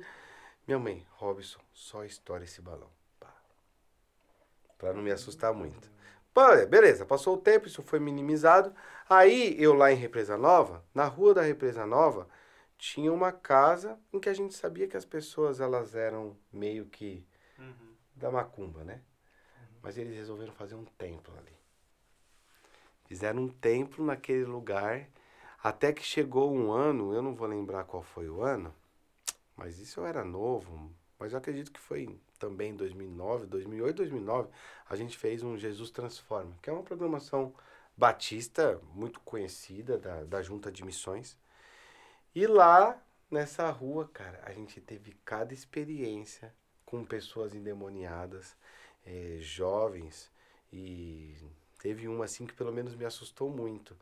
Minha 0.67 0.77
mãe, 0.77 1.05
Robson, 1.13 1.59
só 1.73 2.03
estoura 2.03 2.43
esse 2.43 2.61
balão. 2.61 2.89
Pá. 3.19 3.33
Pra 4.77 4.93
não 4.93 5.01
me 5.01 5.11
assustar 5.11 5.53
muito. 5.53 5.89
Pô, 6.33 6.41
beleza, 6.67 7.05
passou 7.05 7.35
o 7.35 7.41
tempo, 7.41 7.67
isso 7.67 7.83
foi 7.83 7.99
minimizado. 7.99 8.73
Aí, 9.09 9.55
eu 9.61 9.73
lá 9.73 9.91
em 9.91 9.95
Represa 9.95 10.37
Nova, 10.37 10.83
na 10.93 11.05
rua 11.05 11.33
da 11.33 11.41
Represa 11.41 11.85
Nova, 11.85 12.27
tinha 12.77 13.11
uma 13.11 13.31
casa 13.31 13.99
em 14.13 14.19
que 14.19 14.29
a 14.29 14.33
gente 14.33 14.53
sabia 14.53 14.87
que 14.87 14.95
as 14.95 15.05
pessoas, 15.05 15.59
elas 15.59 15.95
eram 15.95 16.37
meio 16.51 16.85
que 16.85 17.25
Uhum. 17.57 17.95
da 18.15 18.31
macumba, 18.31 18.83
né? 18.83 19.01
Mas 19.81 19.97
eles 19.97 20.15
resolveram 20.15 20.53
fazer 20.53 20.75
um 20.75 20.85
templo 20.85 21.35
ali. 21.37 21.57
Fizeram 23.05 23.43
um 23.43 23.49
templo 23.49 24.05
naquele 24.05 24.45
lugar, 24.45 25.09
até 25.63 25.91
que 25.91 26.03
chegou 26.03 26.53
um 26.53 26.71
ano, 26.71 27.13
eu 27.13 27.21
não 27.21 27.33
vou 27.35 27.47
lembrar 27.47 27.83
qual 27.85 28.03
foi 28.03 28.29
o 28.29 28.41
ano, 28.43 28.73
mas 29.55 29.79
isso 29.79 29.99
eu 30.01 30.05
era 30.05 30.23
novo, 30.23 30.93
mas 31.19 31.33
eu 31.33 31.39
acredito 31.39 31.71
que 31.71 31.79
foi 31.79 32.17
também 32.39 32.71
em 32.71 32.75
2009, 32.75 33.45
2008, 33.47 33.97
2009, 33.97 34.49
a 34.89 34.95
gente 34.95 35.17
fez 35.17 35.43
um 35.43 35.57
Jesus 35.57 35.91
Transforma, 35.91 36.57
que 36.61 36.69
é 36.69 36.73
uma 36.73 36.83
programação 36.83 37.53
batista 37.97 38.79
muito 38.93 39.19
conhecida 39.19 39.97
da, 39.97 40.23
da 40.23 40.41
Junta 40.41 40.71
de 40.71 40.85
Missões. 40.85 41.37
E 42.33 42.47
lá 42.47 42.97
nessa 43.29 43.69
rua, 43.69 44.09
cara, 44.13 44.41
a 44.45 44.53
gente 44.53 44.79
teve 44.79 45.11
cada 45.25 45.53
experiência 45.53 46.55
com 46.85 47.03
pessoas 47.03 47.53
endemoniadas, 47.53 48.55
eh, 49.05 49.37
jovens, 49.41 50.31
e 50.71 51.35
teve 51.79 52.07
uma 52.07 52.25
assim 52.25 52.45
que 52.45 52.53
pelo 52.53 52.71
menos 52.71 52.95
me 52.95 53.05
assustou 53.05 53.49
muito. 53.49 53.95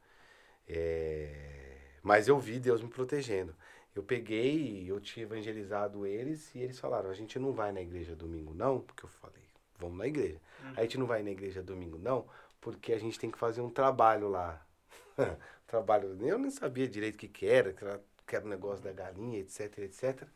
É, 0.67 1.77
mas 2.03 2.27
eu 2.27 2.39
vi 2.39 2.59
Deus 2.59 2.81
me 2.81 2.89
protegendo. 2.89 3.55
Eu 3.97 4.03
peguei, 4.03 4.85
eu 4.87 4.99
tinha 4.99 5.23
evangelizado 5.23 6.05
eles 6.05 6.53
e 6.53 6.59
eles 6.59 6.77
falaram: 6.79 7.09
a 7.09 7.15
gente 7.15 7.39
não 7.39 7.51
vai 7.51 7.71
na 7.71 7.81
igreja 7.81 8.15
domingo, 8.15 8.53
não, 8.53 8.79
porque 8.79 9.03
eu 9.03 9.09
falei, 9.09 9.43
vamos 9.79 9.97
na 9.97 10.05
igreja. 10.05 10.39
A 10.75 10.83
gente 10.83 10.99
não 10.99 11.07
vai 11.07 11.23
na 11.23 11.31
igreja 11.31 11.63
domingo, 11.63 11.97
não, 11.97 12.27
porque 12.61 12.93
a 12.93 12.99
gente 12.99 13.17
tem 13.17 13.31
que 13.31 13.39
fazer 13.39 13.61
um 13.61 13.71
trabalho 13.71 14.29
lá. 14.29 14.63
trabalho, 15.65 16.15
eu 16.21 16.37
nem 16.37 16.51
sabia 16.51 16.87
direito 16.87 17.15
o 17.15 17.17
que, 17.17 17.27
que 17.27 17.47
era, 17.47 17.73
que 17.73 17.83
era, 17.83 18.03
que 18.27 18.35
era 18.35 18.45
o 18.45 18.47
negócio 18.47 18.83
da 18.83 18.91
galinha, 18.91 19.39
etc, 19.39 19.79
etc. 19.79 20.27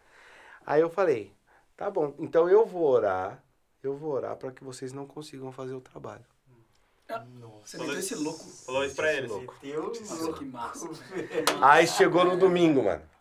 Aí 0.65 0.81
eu 0.81 0.89
falei: 0.89 1.31
tá 1.77 1.87
bom, 1.91 2.15
então 2.17 2.49
eu 2.49 2.65
vou 2.65 2.89
orar, 2.89 3.43
eu 3.83 3.95
vou 3.95 4.11
orar 4.11 4.37
para 4.37 4.51
que 4.51 4.63
vocês 4.63 4.91
não 4.91 5.05
consigam 5.05 5.51
fazer 5.51 5.75
o 5.75 5.81
trabalho. 5.81 6.25
Você 7.63 7.77
meteu 7.77 7.99
esse 7.99 8.15
louco. 8.15 8.43
Falou 8.43 8.83
isso 8.85 8.95
pra 8.95 9.13
eles. 9.13 9.29
louco. 9.29 9.53
Deus, 9.61 9.99
Nossa, 9.99 10.33
que 10.33 10.45
massa. 10.45 10.89
Aí 11.61 11.85
chegou 11.85 12.25
no 12.25 12.35
domingo, 12.35 12.81
mano. 12.81 13.11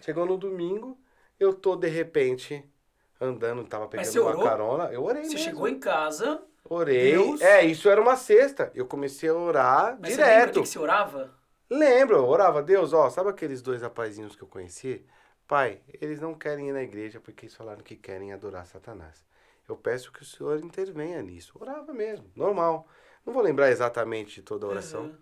Chegou 0.00 0.26
no 0.26 0.36
domingo, 0.36 0.98
eu 1.38 1.52
tô 1.54 1.76
de 1.76 1.88
repente 1.88 2.64
andando, 3.20 3.64
tava 3.64 3.88
pegando 3.88 4.20
uma 4.22 4.30
orou? 4.30 4.44
carona. 4.44 4.84
Eu 4.92 5.04
orei 5.04 5.24
Você 5.24 5.30
mesmo. 5.30 5.44
chegou 5.44 5.68
em 5.68 5.78
casa. 5.78 6.42
Orei. 6.68 7.12
Deus? 7.12 7.40
É, 7.40 7.64
isso 7.64 7.88
era 7.88 8.00
uma 8.00 8.16
sexta. 8.16 8.70
Eu 8.74 8.86
comecei 8.86 9.28
a 9.28 9.34
orar 9.34 9.98
Mas 10.00 10.14
você 10.14 10.22
lembra 10.24 10.34
direto. 10.40 10.62
que 10.62 10.68
você 10.68 10.78
orava? 10.78 11.34
Lembro, 11.68 12.16
eu 12.16 12.24
orava, 12.26 12.62
Deus, 12.62 12.92
ó, 12.92 13.10
sabe 13.10 13.30
aqueles 13.30 13.60
dois 13.60 13.82
rapazinhos 13.82 14.36
que 14.36 14.42
eu 14.42 14.48
conheci? 14.48 15.04
Pai, 15.48 15.80
eles 16.00 16.20
não 16.20 16.34
querem 16.34 16.68
ir 16.68 16.72
na 16.72 16.82
igreja 16.82 17.20
porque 17.20 17.46
eles 17.46 17.54
falaram 17.56 17.82
que 17.82 17.96
querem 17.96 18.32
adorar 18.32 18.66
Satanás. 18.66 19.24
Eu 19.68 19.76
peço 19.76 20.12
que 20.12 20.22
o 20.22 20.24
Senhor 20.24 20.58
intervenha 20.60 21.20
nisso. 21.22 21.52
Orava 21.60 21.92
mesmo, 21.92 22.30
normal. 22.36 22.86
Não 23.24 23.32
vou 23.32 23.42
lembrar 23.42 23.70
exatamente 23.70 24.36
de 24.36 24.42
toda 24.42 24.66
a 24.66 24.68
oração 24.68 25.04
Uhum. 25.04 25.16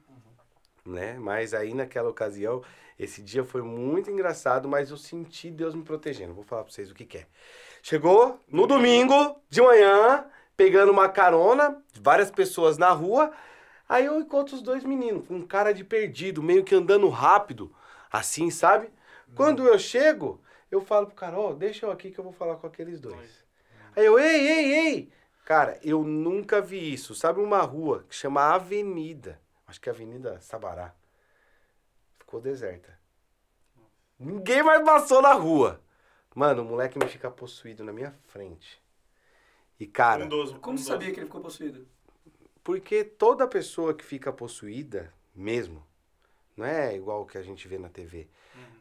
Né? 0.84 1.16
Mas 1.18 1.54
aí 1.54 1.74
naquela 1.74 2.08
ocasião, 2.08 2.62
esse 2.98 3.22
dia 3.22 3.44
foi 3.44 3.62
muito 3.62 4.10
engraçado, 4.10 4.68
mas 4.68 4.90
eu 4.90 4.96
senti 4.96 5.50
Deus 5.50 5.74
me 5.74 5.82
protegendo. 5.82 6.34
Vou 6.34 6.44
falar 6.44 6.64
pra 6.64 6.72
vocês 6.72 6.90
o 6.90 6.94
que 6.94 7.04
que 7.04 7.18
é. 7.18 7.26
Chegou 7.82 8.40
no 8.48 8.66
domingo 8.66 9.40
de 9.48 9.60
manhã, 9.60 10.26
pegando 10.56 10.92
uma 10.92 11.08
carona, 11.08 11.82
várias 12.00 12.30
pessoas 12.30 12.78
na 12.78 12.90
rua. 12.90 13.32
Aí 13.88 14.06
eu 14.06 14.18
encontro 14.18 14.54
os 14.54 14.62
dois 14.62 14.84
meninos, 14.84 15.26
com 15.26 15.36
um 15.36 15.46
cara 15.46 15.72
de 15.72 15.84
perdido, 15.84 16.42
meio 16.42 16.64
que 16.64 16.74
andando 16.74 17.08
rápido, 17.08 17.74
assim, 18.10 18.50
sabe? 18.50 18.88
Quando 19.34 19.66
eu 19.66 19.78
chego, 19.78 20.40
eu 20.70 20.80
falo 20.80 21.06
pro 21.06 21.16
cara, 21.16 21.38
ó, 21.38 21.52
deixa 21.52 21.86
eu 21.86 21.90
aqui 21.90 22.10
que 22.10 22.18
eu 22.18 22.24
vou 22.24 22.32
falar 22.32 22.56
com 22.56 22.66
aqueles 22.66 23.00
dois. 23.00 23.44
Aí 23.96 24.06
eu, 24.06 24.18
ei, 24.18 24.48
ei, 24.48 24.72
ei! 24.72 25.12
Cara, 25.44 25.78
eu 25.82 26.02
nunca 26.02 26.60
vi 26.60 26.92
isso. 26.92 27.14
Sabe 27.14 27.40
uma 27.40 27.60
rua 27.60 28.04
que 28.08 28.14
chama 28.14 28.54
Avenida? 28.54 29.38
Acho 29.66 29.80
que 29.80 29.88
é 29.88 29.92
Avenida 29.92 30.40
Sabará. 30.40 30.94
Ficou 32.18 32.40
deserta. 32.40 32.98
Ninguém 34.18 34.62
mais 34.62 34.82
passou 34.84 35.20
na 35.20 35.32
rua. 35.32 35.80
Mano, 36.34 36.62
o 36.62 36.64
moleque 36.64 36.98
me 36.98 37.08
fica 37.08 37.30
possuído 37.30 37.84
na 37.84 37.92
minha 37.92 38.12
frente. 38.28 38.82
E, 39.78 39.86
cara, 39.86 40.28
Como 40.60 40.78
você 40.78 40.84
sabia 40.84 41.12
que 41.12 41.18
ele 41.20 41.26
ficou 41.26 41.40
possuído? 41.40 41.86
porque 42.62 43.04
toda 43.04 43.46
pessoa 43.46 43.92
que 43.92 44.04
fica 44.04 44.32
possuída, 44.32 45.12
mesmo, 45.34 45.86
não 46.56 46.64
é 46.64 46.96
igual 46.96 47.22
o 47.22 47.26
que 47.26 47.36
a 47.36 47.42
gente 47.42 47.68
vê 47.68 47.78
na 47.78 47.88
TV. 47.90 48.26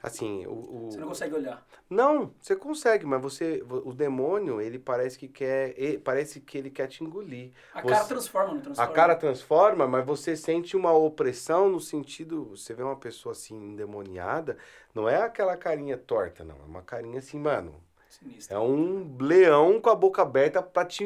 Assim, 0.01 0.45
o. 0.45 0.51
o- 0.51 0.91
Você 0.91 0.99
não 0.99 1.07
consegue 1.07 1.35
olhar. 1.35 1.65
Não, 1.89 2.33
você 2.41 2.55
consegue, 2.55 3.05
mas 3.05 3.21
você. 3.21 3.63
O 3.69 3.93
demônio, 3.93 4.59
ele 4.59 4.77
parece 4.77 5.17
que 5.17 5.27
quer. 5.29 5.73
ele- 5.77 5.97
parece 5.97 6.41
que 6.41 6.57
ele 6.57 6.69
quer 6.69 6.87
te 6.87 7.03
engolir. 7.03 7.51
A 7.73 7.81
Você- 7.81 7.87
cara 7.93 8.05
transforma, 8.05 8.51
não 8.53 8.59
A 8.59 8.63
transforma? 8.63 8.93
cara 8.93 9.15
transforma, 9.15 9.87
mas 9.87 10.05
você 10.05 10.35
sente 10.35 10.75
uma 10.75 10.91
opressão 10.91 11.69
no 11.69 11.79
sentido. 11.79 12.45
Você 12.49 12.73
vê 12.73 12.83
uma 12.83 12.97
pessoa 12.97 13.31
assim, 13.31 13.55
endemoniada, 13.55 14.57
não 14.93 15.07
é 15.07 15.21
aquela 15.21 15.55
carinha 15.55 15.97
torta, 15.97 16.43
não. 16.43 16.55
É 16.55 16.65
uma 16.67 16.81
carinha 16.81 17.19
assim, 17.19 17.39
mano. 17.39 17.73
Sinistro. 18.09 18.55
É 18.55 18.59
um 18.59 19.15
leão 19.19 19.79
com 19.79 19.89
a 19.89 19.95
boca 19.95 20.21
aberta 20.21 20.61
pra 20.61 20.85
te 20.85 21.05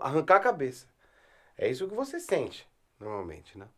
arrancar 0.00 0.36
a 0.36 0.40
cabeça. 0.40 0.86
É 1.56 1.68
isso 1.68 1.86
que 1.88 1.94
você 1.94 2.18
sente, 2.18 2.66
normalmente, 2.98 3.58
né? 3.58 3.68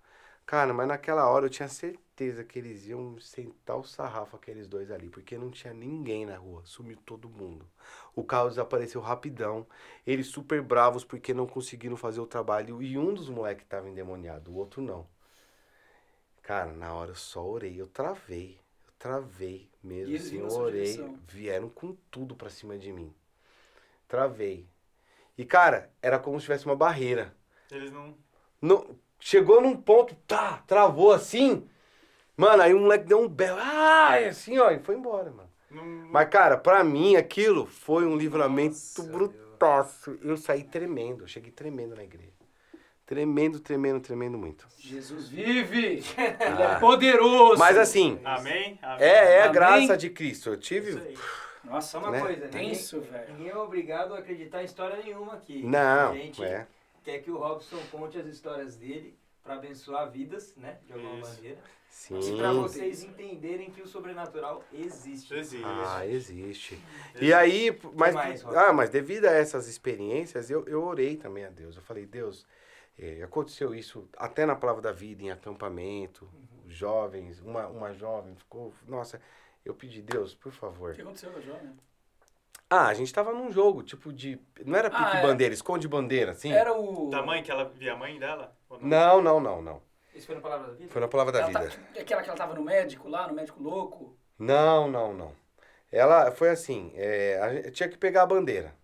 Cara, 0.47 0.72
mas 0.72 0.86
naquela 0.88 1.28
hora 1.28 1.47
eu 1.47 1.51
tinha 1.51 1.68
certeza 1.68 2.01
que 2.44 2.58
eles 2.58 2.86
iam 2.86 3.18
sentar 3.20 3.76
o 3.78 3.84
sarrafo, 3.84 4.36
aqueles 4.36 4.66
dois 4.68 4.90
ali, 4.90 5.08
porque 5.08 5.36
não 5.38 5.50
tinha 5.50 5.72
ninguém 5.74 6.26
na 6.26 6.36
rua, 6.36 6.62
sumiu 6.64 6.96
todo 7.06 7.28
mundo. 7.28 7.66
O 8.14 8.22
carro 8.24 8.48
desapareceu 8.48 9.00
rapidão, 9.00 9.66
eles 10.06 10.26
super 10.28 10.62
bravos 10.62 11.04
porque 11.04 11.32
não 11.34 11.46
conseguiram 11.46 11.96
fazer 11.96 12.20
o 12.20 12.26
trabalho 12.26 12.82
e 12.82 12.96
um 12.98 13.14
dos 13.14 13.28
moleques 13.28 13.66
tava 13.68 13.88
endemoniado, 13.88 14.50
o 14.52 14.56
outro 14.56 14.82
não. 14.82 15.06
Cara, 16.42 16.72
na 16.72 16.92
hora 16.94 17.12
eu 17.12 17.14
só 17.14 17.42
orei, 17.46 17.80
eu 17.80 17.86
travei, 17.86 18.60
eu 18.86 18.92
travei 18.98 19.70
mesmo 19.82 20.14
E 20.14 20.16
assim, 20.16 20.38
eu 20.38 20.50
orei, 20.50 21.10
vieram 21.28 21.68
com 21.70 21.94
tudo 22.10 22.34
pra 22.36 22.50
cima 22.50 22.76
de 22.78 22.92
mim. 22.92 23.14
Travei. 24.08 24.68
E 25.38 25.44
cara, 25.44 25.92
era 26.02 26.18
como 26.18 26.38
se 26.40 26.44
tivesse 26.46 26.66
uma 26.66 26.76
barreira. 26.76 27.34
Eles 27.70 27.90
não. 27.90 28.16
No- 28.60 28.98
chegou 29.18 29.60
num 29.60 29.76
ponto, 29.76 30.14
tá, 30.26 30.58
travou 30.66 31.12
assim. 31.12 31.68
Mano, 32.36 32.62
aí 32.62 32.72
o 32.74 32.80
moleque 32.80 33.04
deu 33.04 33.20
um 33.20 33.28
belo, 33.28 33.58
ah, 33.60 34.14
assim, 34.28 34.58
ó, 34.58 34.70
e 34.70 34.78
foi 34.78 34.94
embora, 34.96 35.30
mano. 35.30 35.50
não 35.70 35.84
Mas, 36.10 36.28
cara, 36.28 36.56
pra 36.56 36.82
mim 36.82 37.16
aquilo 37.16 37.66
foi 37.66 38.04
um 38.06 38.16
livramento 38.16 38.74
Nossa. 38.74 40.10
Eu 40.22 40.36
saí 40.36 40.64
tremendo, 40.64 41.24
eu 41.24 41.28
cheguei 41.28 41.50
tremendo 41.52 41.94
na 41.94 42.02
igreja. 42.02 42.30
Tremendo, 43.04 43.58
tremendo, 43.58 44.00
tremendo 44.00 44.38
muito. 44.38 44.66
Jesus 44.78 45.28
vive! 45.28 45.96
Ele 46.16 46.62
Ah. 46.62 46.76
é 46.76 46.78
poderoso! 46.78 47.58
Mas 47.58 47.76
assim, 47.76 48.20
Amém? 48.24 48.78
Amém. 48.80 49.02
é, 49.02 49.08
é 49.34 49.40
a 49.40 49.44
Amém. 49.44 49.52
graça 49.52 49.96
de 49.96 50.08
Cristo. 50.10 50.48
Eu 50.50 50.54
Isso 50.54 50.62
tive. 50.62 50.98
aí. 50.98 51.14
Nossa, 51.64 51.88
Só 51.88 51.98
uma 51.98 52.10
né? 52.12 52.20
coisa, 52.20 52.44
ninguém, 52.46 52.68
tenso, 52.68 53.00
velho. 53.02 53.34
ninguém 53.34 53.48
é 53.50 53.56
obrigado 53.56 54.14
a 54.14 54.18
acreditar 54.18 54.62
em 54.62 54.64
história 54.64 54.96
nenhuma 55.04 55.34
aqui. 55.34 55.62
Não, 55.62 56.12
A 56.12 56.14
gente 56.14 56.42
é. 56.42 56.66
quer 57.04 57.18
que 57.18 57.30
o 57.30 57.36
Robson 57.36 57.76
conte 57.90 58.16
as 58.16 58.26
histórias 58.26 58.76
dele 58.76 59.14
para 59.51 59.57
abençoar 59.57 60.09
vidas, 60.11 60.55
né? 60.57 60.78
De 60.86 60.92
alguma 60.92 61.18
Isso. 61.18 61.34
maneira. 61.34 61.59
Sim. 61.88 62.20
E 62.20 62.36
para 62.36 62.53
vocês 62.53 63.03
entenderem 63.03 63.68
que 63.68 63.82
o 63.82 63.86
sobrenatural 63.86 64.62
existe. 64.72 65.34
Existe. 65.34 65.64
Ah, 65.66 66.07
existe. 66.07 66.80
E 67.20 67.34
aí, 67.34 67.76
mas, 67.94 68.14
mais, 68.14 68.44
ah, 68.46 68.72
mas 68.72 68.90
devido 68.90 69.24
a 69.24 69.32
essas 69.32 69.66
experiências, 69.66 70.48
eu, 70.51 70.64
eu 70.68 70.84
orei 70.84 71.16
também 71.16 71.44
a 71.44 71.51
Deus. 71.51 71.74
Eu 71.74 71.82
falei, 71.82 72.07
Deus, 72.07 72.46
eh, 72.96 73.20
aconteceu 73.24 73.74
isso 73.74 74.09
até 74.16 74.46
na 74.46 74.55
Palavra 74.55 74.80
da 74.82 74.92
Vida, 74.92 75.24
em 75.24 75.32
acampamento, 75.32 76.30
Uhum. 76.32 76.70
jovens, 76.70 77.40
uma, 77.40 77.66
uma 77.66 77.92
jovem 77.92 78.36
ficou, 78.36 78.72
nossa, 78.86 79.20
eu 79.64 79.74
pedi, 79.74 80.01
Deus, 80.01 80.32
por 80.32 80.51
O 80.51 80.53
favor. 80.53 80.94
que 80.94 81.03
aconteceu 81.03 81.32
com 81.32 81.38
a 81.38 81.42
jovem? 81.42 81.70
Ah, 82.72 82.86
a 82.86 82.94
gente 82.94 83.12
tava 83.12 83.32
num 83.32 83.51
jogo, 83.51 83.82
tipo 83.82 84.12
de, 84.12 84.38
não 84.64 84.78
era 84.78 84.86
Ah, 84.86 84.90
pique 84.92 85.16
é. 85.16 85.22
bandeira, 85.22 85.53
esconde 85.53 85.88
bandeira, 85.88 86.30
assim? 86.30 86.53
Era 86.53 86.72
o... 86.72 87.11
Da 87.11 87.20
mãe 87.20 87.42
que 87.42 87.50
ela 87.50 87.64
via 87.64 87.95
a 87.95 87.96
mãe 87.96 88.16
dela? 88.16 88.57
Não, 88.80 89.21
não, 89.22 89.41
não, 89.41 89.63
não. 89.63 89.83
Isso 90.14 90.26
foi 90.26 90.34
na 90.34 90.41
palavra 90.41 90.67
da 90.68 90.72
vida? 90.75 90.92
Foi 90.92 91.01
na 91.01 91.09
Palavra 91.09 91.33
da 91.33 91.38
Ela 91.41 91.49
Vida. 91.49 91.68
tá- 91.95 92.01
Aquela 92.01 92.22
que 92.22 92.29
ela 92.29 92.37
tava 92.38 92.55
no 92.55 92.63
médico 92.63 93.09
lá, 93.09 93.26
no 93.29 93.34
médico 93.34 93.63
louco. 93.63 94.17
Não, 94.38 94.88
não, 94.91 95.13
não. 95.14 95.33
Ela 95.91 96.30
foi 96.30 96.51
assim, 96.51 96.92
é, 96.95 97.38
a 97.41 97.55
gente 97.55 97.71
tinha 97.72 97.88
que 97.88 97.99
pegar 97.99 98.22
a 98.22 98.26
bandeira. 98.26 98.75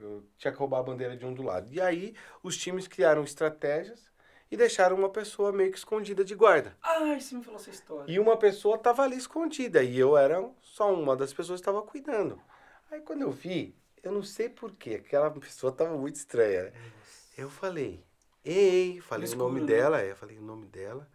Eu 0.00 0.24
tinha 0.38 0.50
que 0.52 0.58
roubar 0.58 0.78
a 0.80 0.82
bandeira 0.82 1.16
de 1.16 1.24
um 1.26 1.34
do 1.34 1.42
lado. 1.42 1.70
E 1.72 1.80
aí 1.80 2.14
os 2.42 2.56
times 2.56 2.88
criaram 2.88 3.22
estratégias 3.22 4.10
e 4.50 4.56
deixaram 4.56 4.96
uma 4.96 5.10
pessoa 5.10 5.52
meio 5.52 5.70
que 5.70 5.78
escondida 5.78 6.24
de 6.24 6.34
guarda. 6.34 6.76
Ai, 6.82 7.20
você 7.20 7.34
me 7.34 7.44
falou 7.44 7.60
essa 7.60 7.70
história. 7.70 8.10
E 8.10 8.18
uma 8.18 8.36
pessoa 8.36 8.78
tava 8.78 9.02
ali 9.02 9.16
escondida 9.16 9.82
e 9.82 9.98
eu 9.98 10.16
era 10.16 10.48
só 10.62 10.92
uma 10.92 11.16
das 11.16 11.32
pessoas 11.32 11.60
que 11.60 11.68
estava 11.68 11.82
cuidando. 11.82 12.40
Aí 12.90 13.00
quando 13.00 13.22
eu 13.22 13.30
vi, 13.30 13.76
eu 14.02 14.12
não 14.12 14.22
sei 14.22 14.48
porquê, 14.48 14.94
aquela 14.94 15.30
pessoa 15.30 15.72
tava 15.72 15.96
muito 15.96 16.16
estranha. 16.16 16.64
Né? 16.64 16.72
Eu 17.36 17.48
falei, 17.50 18.02
ei, 18.44 19.00
falei 19.00 19.28
No 19.28 19.34
o 19.34 19.38
nome 19.38 19.60
escuro, 19.60 19.72
né? 19.72 19.78
dela, 19.82 20.00
é, 20.00 20.14
falei 20.14 20.38
o 20.38 20.42
nome 20.42 20.66
dela, 20.66 21.08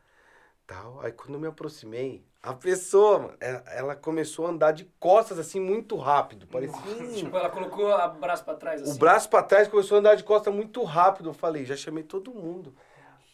tal. 0.66 1.00
Aí 1.02 1.12
quando 1.12 1.34
eu 1.36 1.40
me 1.40 1.48
aproximei, 1.48 2.26
a 2.42 2.54
pessoa, 2.54 3.20
mano, 3.20 3.38
ela, 3.40 3.64
ela 3.68 3.96
começou 3.96 4.46
a 4.46 4.50
andar 4.50 4.72
de 4.72 4.86
costas 5.00 5.38
assim 5.40 5.60
muito 5.60 5.96
rápido, 5.98 6.48
parecia 6.48 6.80
Tipo, 7.16 7.36
ela 7.36 7.50
colocou 7.50 7.90
o 7.90 8.10
braço 8.20 8.46
pra 8.46 8.56
trás 8.56 8.82
assim. 8.82 8.92
o 8.92 8.96
braço 8.98 9.30
pra 9.30 9.44
trás 9.44 9.68
começou 9.68 9.98
a 9.98 10.00
andar 10.00 10.16
de 10.16 10.24
costas 10.24 10.54
muito 10.54 10.84
rápido. 10.84 11.30
Eu 11.30 11.34
falei, 11.34 11.66
já 11.66 11.76
chamei 11.76 12.04
todo 12.04 12.34
mundo. 12.34 12.74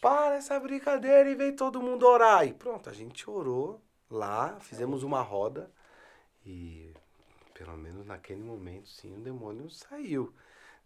Para 0.02 0.36
essa 0.36 0.60
brincadeira 0.60 1.30
e 1.30 1.36
veio 1.36 1.56
todo 1.56 1.82
mundo 1.82 2.06
orar. 2.07 2.45
E 2.45 2.53
pronto, 2.53 2.90
a 2.90 2.94
gente 2.94 3.30
orou 3.30 3.80
lá, 4.10 4.57
fizemos 4.60 5.02
uma 5.03 5.22
roda 5.22 5.70
e 6.45 6.94
pelo 7.53 7.78
menos 7.78 8.06
naquele 8.06 8.41
momento 8.41 8.90
sim 8.90 9.14
o 9.15 9.20
demônio 9.20 9.70
saiu, 9.70 10.34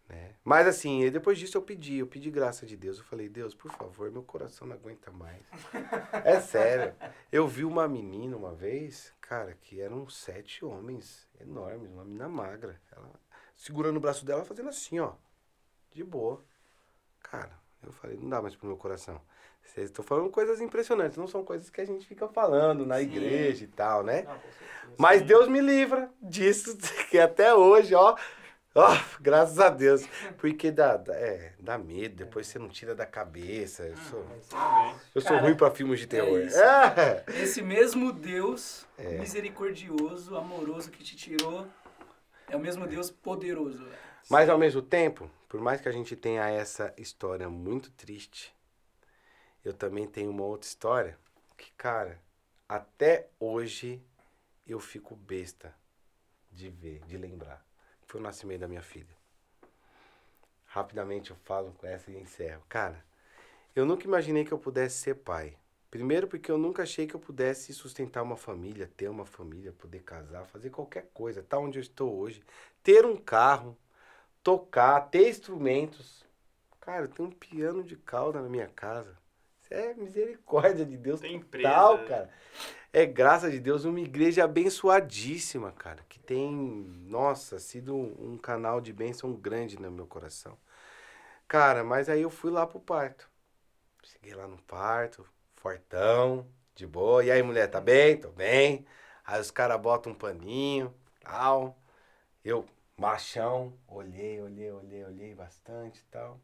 Né? 0.08 0.36
Mas 0.44 0.68
assim, 0.68 1.10
depois 1.12 1.38
disso 1.38 1.58
eu 1.58 1.62
pedi, 1.62 1.98
eu 1.98 2.08
pedi 2.08 2.32
graça 2.32 2.66
de 2.66 2.78
Deus. 2.78 2.98
Eu 2.98 3.04
falei, 3.04 3.28
Deus, 3.28 3.54
por 3.54 3.72
favor, 3.72 4.10
meu 4.10 4.24
coração 4.24 4.68
não 4.68 4.76
aguenta 4.76 5.12
mais. 5.12 5.44
é 6.24 6.40
sério. 6.40 6.96
Eu 7.32 7.48
vi 7.48 7.66
uma 7.66 7.88
menina 7.88 8.38
uma 8.38 8.54
vez, 8.54 9.14
cara, 9.20 9.54
que 9.54 9.82
eram 9.82 10.08
sete 10.10 10.64
homens 10.64 11.28
enormes, 11.40 11.92
uma 11.92 12.06
menina 12.06 12.30
magra. 12.30 12.80
Ela 12.92 13.12
segurando 13.58 13.98
o 13.98 14.00
braço 14.02 14.26
dela, 14.26 14.46
fazendo 14.46 14.70
assim, 14.70 15.00
ó. 15.00 15.14
De 15.92 16.04
boa. 16.04 16.44
Cara, 17.22 17.60
eu 17.84 17.92
falei, 17.92 18.18
não 18.18 18.30
dá 18.30 18.42
mais 18.42 18.56
pro 18.56 18.68
meu 18.68 18.78
coração. 18.78 19.20
Vocês 19.62 19.90
estão 19.90 20.06
falando 20.06 20.30
coisas 20.30 20.62
impressionantes, 20.62 21.18
não 21.18 21.28
são 21.28 21.44
coisas 21.44 21.70
que 21.70 21.82
a 21.82 21.86
gente 21.86 22.06
fica 22.08 22.28
falando 22.30 22.86
na 22.86 22.98
Sim. 22.98 23.04
igreja 23.04 23.66
e 23.66 23.68
tal, 23.68 24.04
né? 24.04 24.24
Não. 24.24 24.40
Mas 24.98 25.22
Deus 25.22 25.48
me 25.50 25.60
livra 25.60 26.10
disso, 26.22 26.78
que 27.10 27.20
até 27.20 27.54
hoje, 27.54 27.94
ó. 27.94 28.16
Ó, 28.78 28.96
graças 29.20 29.58
a 29.60 29.70
Deus. 29.70 30.06
Porque 30.38 30.70
dá, 30.72 30.98
dá, 30.98 31.16
é, 31.16 31.54
dá 31.60 31.78
medo, 31.80 32.16
depois 32.16 32.46
você 32.46 32.60
não 32.60 32.70
tira 32.70 32.94
da 32.94 33.08
cabeça. 33.08 33.84
Eu 33.84 33.98
sou, 33.98 34.24
Mas, 34.26 34.54
Amém. 34.54 34.96
eu 35.16 35.22
sou 35.22 35.32
Cara, 35.32 35.42
ruim 35.42 35.56
pra 35.58 35.72
filmes 35.72 36.00
de 36.00 36.06
terror. 36.06 36.40
isso. 36.42 36.60
É. 36.60 37.26
Esse 37.42 37.62
mesmo 37.64 38.14
Deus 38.14 38.86
É. 38.98 39.18
misericordioso, 39.18 40.36
amoroso 40.38 40.92
que 40.92 41.04
te 41.04 41.16
tirou, 41.16 41.68
é 42.48 42.56
o 42.56 42.60
mesmo 42.60 42.86
Deus 42.86 43.10
poderoso. 43.10 43.84
Mas 44.30 44.48
ao 44.48 44.60
mesmo 44.60 44.82
tempo, 44.82 45.30
por 45.50 45.60
mais 45.60 45.82
que 45.82 45.90
a 45.90 45.92
gente 45.92 46.16
tenha 46.16 46.48
essa 46.48 46.94
história 46.98 47.50
muito 47.50 47.90
triste, 47.92 48.56
eu 49.66 49.74
também 49.74 50.06
tenho 50.06 50.30
uma 50.30 50.44
outra 50.44 50.68
história 50.68 51.18
que, 51.58 51.72
cara, 51.72 52.22
até 52.70 53.28
hoje 53.40 54.02
eu 54.68 54.80
fico 54.80 55.16
besta 55.16 55.74
de 56.52 56.70
ver, 56.70 57.00
de 57.08 57.18
lembrar. 57.18 57.67
Foi 58.08 58.22
o 58.22 58.24
nascimento 58.24 58.62
da 58.62 58.68
minha 58.68 58.82
filha. 58.82 59.16
Rapidamente 60.66 61.32
eu 61.32 61.38
falo 61.44 61.74
com 61.78 61.86
essa 61.86 62.10
e 62.10 62.18
encerro. 62.18 62.64
Cara, 62.70 63.04
eu 63.76 63.86
nunca 63.86 64.06
imaginei 64.06 64.46
que 64.46 64.52
eu 64.52 64.58
pudesse 64.58 64.98
ser 64.98 65.16
pai. 65.16 65.58
Primeiro 65.92 66.28
porque 66.28 66.50
eu 66.50 66.58
nunca 66.58 66.84
achei 66.84 67.06
que 67.06 67.16
eu 67.16 67.20
pudesse 67.20 67.74
sustentar 67.74 68.24
uma 68.24 68.38
família, 68.38 68.90
ter 68.96 69.10
uma 69.10 69.26
família, 69.26 69.74
poder 69.74 70.04
casar, 70.04 70.46
fazer 70.46 70.70
qualquer 70.70 71.10
coisa, 71.14 71.44
tá 71.44 71.58
onde 71.58 71.80
eu 71.80 71.82
estou 71.82 72.18
hoje, 72.18 72.44
ter 72.82 73.06
um 73.06 73.18
carro, 73.18 73.78
tocar, 74.42 75.02
ter 75.10 75.30
instrumentos. 75.30 76.26
Cara, 76.80 77.08
tenho 77.08 77.30
um 77.30 77.32
piano 77.32 77.84
de 77.84 77.96
cauda 77.98 78.42
na 78.42 78.50
minha 78.50 78.68
casa. 78.68 79.18
É 79.70 79.94
misericórdia 79.94 80.86
de 80.86 80.98
Deus 80.98 81.20
Tem 81.20 81.40
total, 81.40 81.96
empresa. 81.96 82.08
cara. 82.08 82.30
É 82.94 83.06
graça 83.06 83.52
de 83.52 83.60
Deus, 83.60 83.86
uma 83.86 84.00
igreja 84.00 84.46
abençoadíssima, 84.46 85.72
cara, 85.72 86.04
que 86.08 86.20
tem, 86.20 86.52
nossa, 87.08 87.60
sido 87.60 87.96
um 87.96 88.38
canal 88.38 88.80
de 88.82 88.94
bênção 88.94 89.34
grande 89.34 89.80
no 89.80 89.92
meu 89.92 90.08
coração. 90.08 90.58
Cara, 91.48 91.84
mas 91.84 92.10
aí 92.10 92.22
eu 92.22 92.30
fui 92.30 92.52
lá 92.52 92.66
pro 92.66 92.80
parto. 92.80 93.30
Cheguei 94.04 94.34
lá 94.34 94.48
no 94.48 94.58
parto, 94.64 95.26
fortão, 95.56 96.48
de 96.76 96.88
boa. 96.88 97.24
E 97.24 97.32
aí, 97.32 97.44
mulher, 97.44 97.68
tá 97.70 97.82
bem? 97.82 98.18
Tô 98.18 98.30
bem. 98.32 98.86
Aí 99.26 99.40
os 99.42 99.52
caras 99.52 99.80
botam 99.82 100.14
um 100.14 100.16
paninho, 100.16 100.94
tal. 101.22 101.78
Eu, 102.44 102.66
machão, 102.98 103.78
olhei, 103.88 104.42
olhei, 104.42 104.72
olhei, 104.72 105.04
olhei 105.06 105.36
bastante 105.36 106.00
e 106.00 106.06
tal. 106.06 106.40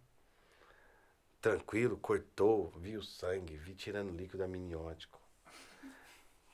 Tranquilo, 1.44 1.98
cortou, 1.98 2.72
vi 2.78 2.95
o 2.95 3.03
sangue, 3.03 3.57
vi 3.57 3.76
tirando 3.76 4.15
líquido 4.15 4.45
amniótico. 4.45 5.20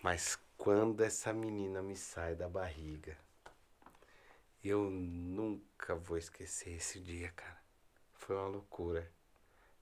Mas 0.02 0.36
quando 0.58 1.02
essa 1.02 1.32
menina 1.32 1.80
me 1.80 1.96
sai 1.96 2.34
da 2.34 2.50
barriga, 2.50 3.16
eu 4.64 4.90
nunca 4.90 5.94
vou 5.94 6.18
esquecer 6.18 6.72
esse 6.72 7.00
dia, 7.00 7.32
cara. 7.36 7.62
Foi 8.16 8.36
uma 8.36 8.48
loucura. 8.48 9.08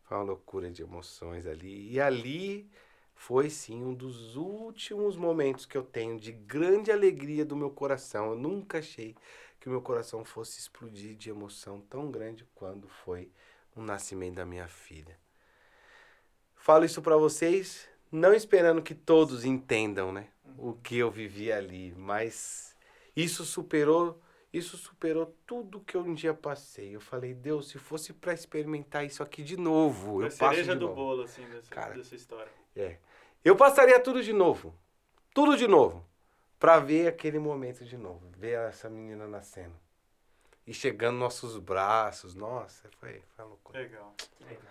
Foi 0.04 0.18
uma 0.18 0.26
loucura 0.26 0.70
de 0.70 0.82
emoções 0.82 1.48
ali. 1.48 1.90
E 1.90 2.02
ali 2.02 2.70
foi 3.16 3.50
sim 3.50 3.82
um 3.82 3.94
dos 3.94 4.36
últimos 4.36 5.16
momentos 5.16 5.66
que 5.66 5.78
eu 5.78 5.86
tenho 5.86 6.20
de 6.20 6.34
grande 6.34 6.92
alegria 6.92 7.46
do 7.46 7.56
meu 7.56 7.72
coração. 7.72 8.32
Eu 8.32 8.38
nunca 8.38 8.80
achei 8.80 9.16
que 9.58 9.70
o 9.70 9.72
meu 9.72 9.82
coração 9.82 10.26
fosse 10.26 10.60
explodir 10.60 11.16
de 11.16 11.30
emoção 11.30 11.80
tão 11.80 12.12
grande 12.12 12.46
quando 12.54 12.90
foi 12.90 13.32
o 13.80 13.84
nascimento 13.84 14.36
da 14.36 14.46
minha 14.46 14.68
filha. 14.68 15.18
Falo 16.56 16.86
isso 16.86 17.02
pra 17.02 17.16
vocês, 17.16 17.88
não 18.12 18.34
esperando 18.34 18.82
que 18.82 18.94
todos 18.94 19.46
entendam, 19.46 20.12
né, 20.12 20.28
o 20.58 20.74
que 20.74 20.98
eu 20.98 21.10
vivi 21.10 21.52
ali, 21.52 21.94
mas 21.96 22.76
isso 23.16 23.46
superou, 23.46 24.22
isso 24.52 24.78
superou 24.78 25.36
tudo 25.46 25.80
que 25.82 25.96
eu 25.96 26.02
um 26.02 26.14
dia 26.14 26.34
passei. 26.34 26.96
Eu 26.96 27.00
falei, 27.02 27.34
Deus, 27.34 27.70
se 27.70 27.78
fosse 27.78 28.14
pra 28.14 28.34
experimentar 28.34 29.06
isso 29.06 29.24
aqui 29.24 29.44
de 29.44 29.56
novo, 29.58 30.22
eu 30.22 30.28
a 30.28 30.32
passo 30.32 30.64
de 30.64 30.76
do 30.76 30.82
novo. 30.82 30.96
bolo, 30.96 31.24
assim, 31.24 31.44
dessa, 31.50 31.70
Cara. 31.70 31.94
dessa 31.94 32.16
história. 32.16 32.52
É. 32.76 32.98
Eu 33.44 33.56
passaria 33.56 34.00
tudo 34.00 34.22
de 34.22 34.34
novo. 34.34 34.74
Tudo 35.34 35.56
de 35.56 35.68
novo. 35.68 36.06
Pra 36.60 36.80
ver 36.80 37.08
aquele 37.08 37.40
momento 37.40 37.86
de 37.86 37.98
novo. 37.98 38.28
Ver 38.36 38.58
essa 38.68 38.90
menina 38.90 39.28
nascendo. 39.28 39.76
E 40.68 40.74
chegando 40.74 41.14
nos 41.14 41.22
nossos 41.22 41.58
braços. 41.58 42.36
Nossa, 42.36 42.90
foi, 43.00 43.22
foi 43.36 43.46
uma 43.46 43.52
loucura. 43.52 43.80
Legal. 43.80 44.14
Legal. 44.42 44.62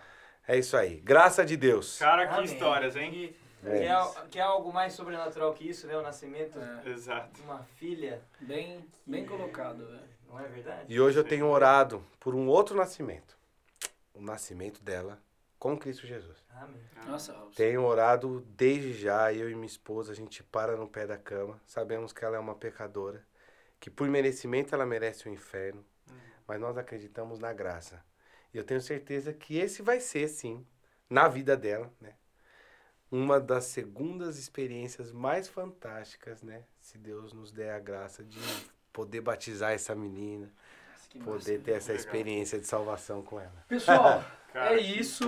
É 0.46 0.58
isso 0.58 0.76
aí. 0.76 1.00
Graça 1.00 1.44
de 1.44 1.56
Deus. 1.56 1.98
Cara, 1.98 2.26
que 2.26 2.34
Amém. 2.34 2.44
histórias, 2.44 2.94
hein? 2.94 3.10
Que, 3.10 3.36
É 3.64 3.78
que 3.78 3.84
é, 3.84 4.26
que 4.30 4.38
é 4.38 4.42
algo 4.42 4.72
mais 4.72 4.92
sobrenatural 4.92 5.52
que 5.54 5.68
isso, 5.68 5.86
né? 5.86 5.96
O 5.96 6.02
nascimento 6.02 6.58
É, 6.58 6.88
Exato. 6.90 7.32
de 7.34 7.42
uma 7.42 7.64
filha. 7.76 8.22
bem, 8.40 8.84
bem 9.06 9.24
colocado, 9.26 9.86
velho. 9.86 10.16
Não 10.28 10.38
é 10.38 10.46
verdade? 10.48 10.84
E 10.92 11.00
hoje 11.00 11.18
eu 11.18 11.24
tenho 11.24 11.48
orado 11.48 12.04
por 12.20 12.34
um 12.34 12.46
outro 12.48 12.76
nascimento. 12.76 13.36
O 14.14 14.20
nascimento 14.20 14.82
dela 14.82 15.18
com 15.58 15.76
Cristo 15.78 16.06
Jesus. 16.06 16.36
Amém. 16.50 16.80
Nossa. 17.06 17.34
Tenho 17.54 17.82
orado 17.84 18.44
desde 18.50 18.92
já, 18.92 19.32
eu 19.32 19.50
e 19.50 19.54
minha 19.54 19.66
esposa, 19.66 20.12
a 20.12 20.14
gente 20.14 20.42
para 20.42 20.76
no 20.76 20.86
pé 20.86 21.06
da 21.06 21.16
cama. 21.16 21.60
Sabemos 21.66 22.12
que 22.12 22.24
ela 22.24 22.36
é 22.36 22.38
uma 22.40 22.54
pecadora, 22.54 23.24
que 23.80 23.90
por 23.90 24.08
merecimento 24.08 24.74
ela 24.74 24.86
merece 24.86 25.28
o 25.28 25.32
inferno, 25.32 25.84
mas 26.46 26.60
nós 26.60 26.76
acreditamos 26.78 27.38
na 27.38 27.52
graça. 27.52 28.02
E 28.52 28.58
eu 28.58 28.64
tenho 28.64 28.80
certeza 28.80 29.32
que 29.32 29.58
esse 29.58 29.82
vai 29.82 30.00
ser, 30.00 30.28
sim, 30.28 30.66
na 31.10 31.28
vida 31.28 31.56
dela, 31.56 31.92
né? 32.00 32.14
Uma 33.10 33.38
das 33.38 33.64
segundas 33.64 34.38
experiências 34.38 35.12
mais 35.12 35.46
fantásticas, 35.48 36.42
né? 36.42 36.64
Se 36.80 36.98
Deus 36.98 37.32
nos 37.32 37.52
der 37.52 37.72
a 37.74 37.78
graça 37.78 38.24
de 38.24 38.40
poder 38.92 39.20
batizar 39.20 39.72
essa 39.72 39.94
menina, 39.94 40.50
Nossa, 41.14 41.24
poder 41.24 41.52
massa. 41.52 41.64
ter 41.64 41.70
essa 41.72 41.92
Legal. 41.92 42.04
experiência 42.06 42.58
de 42.58 42.66
salvação 42.66 43.22
com 43.22 43.38
ela. 43.40 43.64
Pessoal, 43.68 44.24
Cara, 44.52 44.74
é 44.74 44.80
isso. 44.80 45.24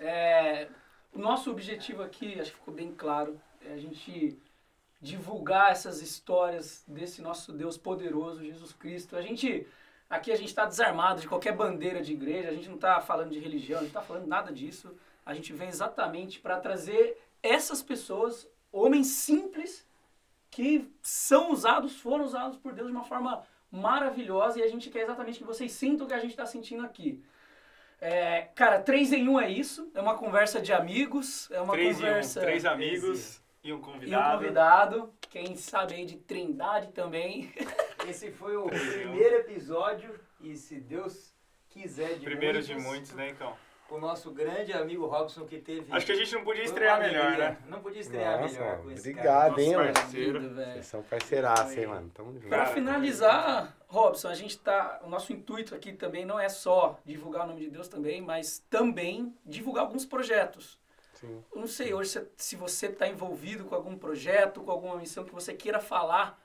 É, 0.00 0.68
o 1.12 1.18
nosso 1.18 1.50
objetivo 1.50 2.02
aqui, 2.02 2.40
acho 2.40 2.50
que 2.50 2.58
ficou 2.58 2.74
bem 2.74 2.92
claro, 2.92 3.40
é 3.64 3.72
a 3.74 3.78
gente 3.78 4.36
divulgar 5.02 5.72
essas 5.72 6.00
histórias 6.00 6.84
desse 6.86 7.20
nosso 7.20 7.52
Deus 7.52 7.76
poderoso, 7.76 8.44
Jesus 8.44 8.72
Cristo. 8.72 9.16
A 9.16 9.20
gente, 9.20 9.66
aqui 10.08 10.30
a 10.30 10.36
gente 10.36 10.46
está 10.48 10.64
desarmado 10.64 11.20
de 11.20 11.26
qualquer 11.26 11.56
bandeira 11.56 12.00
de 12.00 12.12
igreja, 12.12 12.48
a 12.48 12.52
gente 12.52 12.68
não 12.68 12.76
está 12.76 13.00
falando 13.00 13.30
de 13.30 13.40
religião, 13.40 13.80
a 13.80 13.82
gente 13.82 13.92
não 13.92 14.00
está 14.00 14.06
falando 14.14 14.28
nada 14.28 14.52
disso. 14.52 14.96
A 15.26 15.34
gente 15.34 15.52
vem 15.52 15.68
exatamente 15.68 16.38
para 16.38 16.60
trazer 16.60 17.18
essas 17.42 17.82
pessoas, 17.82 18.48
homens 18.70 19.08
simples, 19.08 19.84
que 20.48 20.88
são 21.02 21.50
usados, 21.50 21.96
foram 21.96 22.24
usados 22.24 22.56
por 22.56 22.72
Deus 22.72 22.86
de 22.86 22.94
uma 22.94 23.04
forma 23.04 23.42
maravilhosa 23.72 24.60
e 24.60 24.62
a 24.62 24.68
gente 24.68 24.88
quer 24.88 25.02
exatamente 25.02 25.38
que 25.38 25.44
vocês 25.44 25.72
sintam 25.72 26.06
o 26.06 26.08
que 26.08 26.14
a 26.14 26.20
gente 26.20 26.30
está 26.30 26.46
sentindo 26.46 26.84
aqui. 26.84 27.20
É, 28.00 28.42
cara, 28.54 28.80
três 28.80 29.12
em 29.12 29.28
um 29.28 29.40
é 29.40 29.50
isso. 29.50 29.90
É 29.94 30.00
uma 30.00 30.16
conversa 30.16 30.60
de 30.60 30.72
amigos. 30.72 31.50
É 31.50 31.60
uma 31.60 31.72
Três, 31.72 31.98
e 31.98 32.02
um, 32.02 32.06
conversa. 32.06 32.40
três 32.40 32.64
amigos 32.64 33.41
e 33.62 33.72
um 33.72 33.76
E 33.76 33.78
um 33.78 33.80
convidado. 33.80 34.38
convidado. 34.38 35.14
Quem 35.30 35.56
sabe 35.56 35.94
aí 35.94 36.04
de 36.04 36.16
Trindade 36.16 36.88
também. 36.92 37.52
Esse 38.08 38.30
foi 38.32 38.56
o 38.56 38.66
primeiro 38.66 39.36
episódio 39.36 40.18
e 40.40 40.56
se 40.56 40.80
Deus 40.80 41.32
quiser 41.70 42.18
de 42.18 42.24
Primeiro 42.24 42.58
muitos, 42.58 42.66
de 42.66 42.74
muitos, 42.74 43.12
né, 43.12 43.30
então? 43.30 43.56
O 43.88 43.98
nosso 43.98 44.30
grande 44.30 44.72
amigo 44.72 45.06
Robson 45.06 45.44
que 45.44 45.58
teve. 45.58 45.92
Acho 45.92 46.06
que 46.06 46.12
a 46.12 46.16
gente 46.16 46.32
não 46.34 46.42
podia 46.44 46.64
estrear 46.64 46.98
melhor, 46.98 47.36
né? 47.36 47.58
Não 47.68 47.80
podia 47.80 48.00
estrear 48.00 48.40
Nossa, 48.40 48.58
melhor 48.58 48.82
com 48.82 48.90
esse 48.90 49.10
obrigado, 49.10 49.60
hein, 49.60 49.76
mano? 49.76 49.92
parceiro. 49.92 50.40
Vocês 50.54 50.86
são 50.86 51.02
parceiraços, 51.02 51.76
hein, 51.76 51.86
mano? 51.86 52.10
Tamo 52.14 52.32
junto. 52.32 52.48
Para 52.48 52.58
Cara, 52.64 52.70
finalizar, 52.74 53.76
Robson, 53.86 54.28
a 54.28 54.34
gente 54.34 54.58
tá. 54.58 54.98
O 55.04 55.10
nosso 55.10 55.30
intuito 55.34 55.74
aqui 55.74 55.92
também 55.92 56.24
não 56.24 56.40
é 56.40 56.48
só 56.48 56.98
divulgar 57.04 57.44
o 57.44 57.48
nome 57.48 57.60
de 57.60 57.68
Deus 57.70 57.86
também, 57.86 58.22
mas 58.22 58.60
também 58.70 59.36
divulgar 59.44 59.84
alguns 59.84 60.06
projetos. 60.06 60.80
Sim. 61.22 61.44
Eu 61.52 61.60
não 61.60 61.68
sei 61.68 61.94
hoje 61.94 62.10
se, 62.10 62.26
se 62.36 62.56
você 62.56 62.86
está 62.86 63.06
envolvido 63.06 63.64
com 63.64 63.76
algum 63.76 63.96
projeto, 63.96 64.60
com 64.60 64.72
alguma 64.72 64.96
missão 64.96 65.24
que 65.24 65.32
você 65.32 65.54
queira 65.54 65.78
falar, 65.78 66.42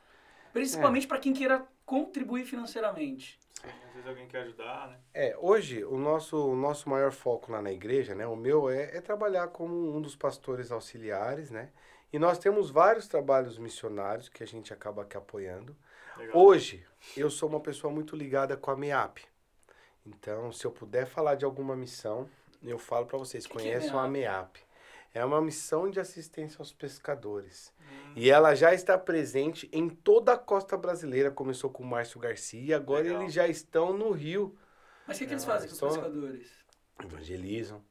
principalmente 0.54 1.08
para 1.08 1.18
quem 1.18 1.34
queira 1.34 1.68
contribuir 1.84 2.46
financeiramente. 2.46 3.40
Sim, 3.56 3.68
às 3.88 3.94
vezes 3.94 4.08
alguém 4.08 4.28
quer 4.28 4.44
ajudar, 4.44 4.90
né? 4.90 5.00
É, 5.16 5.36
hoje 5.40 5.84
o 5.84 5.98
nosso, 5.98 6.38
o 6.38 6.56
nosso 6.56 6.88
maior 6.88 7.12
foco 7.12 7.52
lá 7.52 7.60
na 7.60 7.72
igreja, 7.72 8.14
né, 8.14 8.28
o 8.28 8.36
meu 8.36 8.70
é, 8.70 8.96
é 8.96 9.02
trabalhar 9.02 9.48
como 9.48 9.96
um 9.96 10.00
dos 10.00 10.16
pastores 10.16 10.72
auxiliares, 10.72 11.50
né? 11.50 11.72
E 12.14 12.20
nós 12.20 12.38
temos 12.38 12.70
vários 12.70 13.08
trabalhos 13.08 13.58
missionários 13.58 14.30
que 14.30 14.44
a 14.44 14.48
gente 14.48 14.72
acaba 14.72 15.02
aqui 15.02 15.18
apoiando. 15.18 15.76
Legal. 16.16 16.38
Hoje 16.38 16.86
eu 17.18 17.32
sou 17.32 17.50
uma 17.50 17.60
pessoa 17.60 17.92
muito 17.92 18.16
ligada 18.16 18.56
com 18.56 18.70
a 18.70 18.78
MEAP. 18.78 19.26
Então, 20.06 20.52
se 20.54 20.66
eu 20.66 20.72
puder 20.72 21.06
falar 21.06 21.36
de 21.36 21.44
alguma 21.44 21.76
missão, 21.76 22.30
eu 22.64 22.78
falo 22.80 23.08
para 23.08 23.18
vocês, 23.18 23.46
Que 23.46 23.52
que 23.52 23.60
é 23.60 23.62
conheçam 23.62 24.00
a 24.00 24.08
MEAP? 24.08 24.67
É 25.18 25.26
uma 25.26 25.42
missão 25.42 25.90
de 25.90 26.00
assistência 26.00 26.60
aos 26.60 26.72
pescadores. 26.72 27.74
E 28.16 28.30
ela 28.30 28.54
já 28.54 28.72
está 28.72 28.96
presente 28.98 29.68
em 29.74 29.90
toda 29.90 30.34
a 30.34 30.38
costa 30.38 30.78
brasileira. 30.78 31.32
Começou 31.32 31.72
com 31.72 31.82
o 31.82 31.88
Márcio 31.88 32.20
Garcia 32.20 32.62
e 32.62 32.74
agora 32.74 33.02
Legal. 33.04 33.22
eles 33.24 33.34
já 33.34 33.48
estão 33.48 33.98
no 33.98 34.12
Rio. 34.12 34.56
Mas 35.08 35.18
o 35.18 35.20
que, 35.20 35.26
que 35.26 35.34
eles 35.34 35.44
fazem 35.44 35.68
com 35.68 35.74
os 35.74 35.80
pescadores? 35.82 36.52
Evangelizam, 37.04 37.84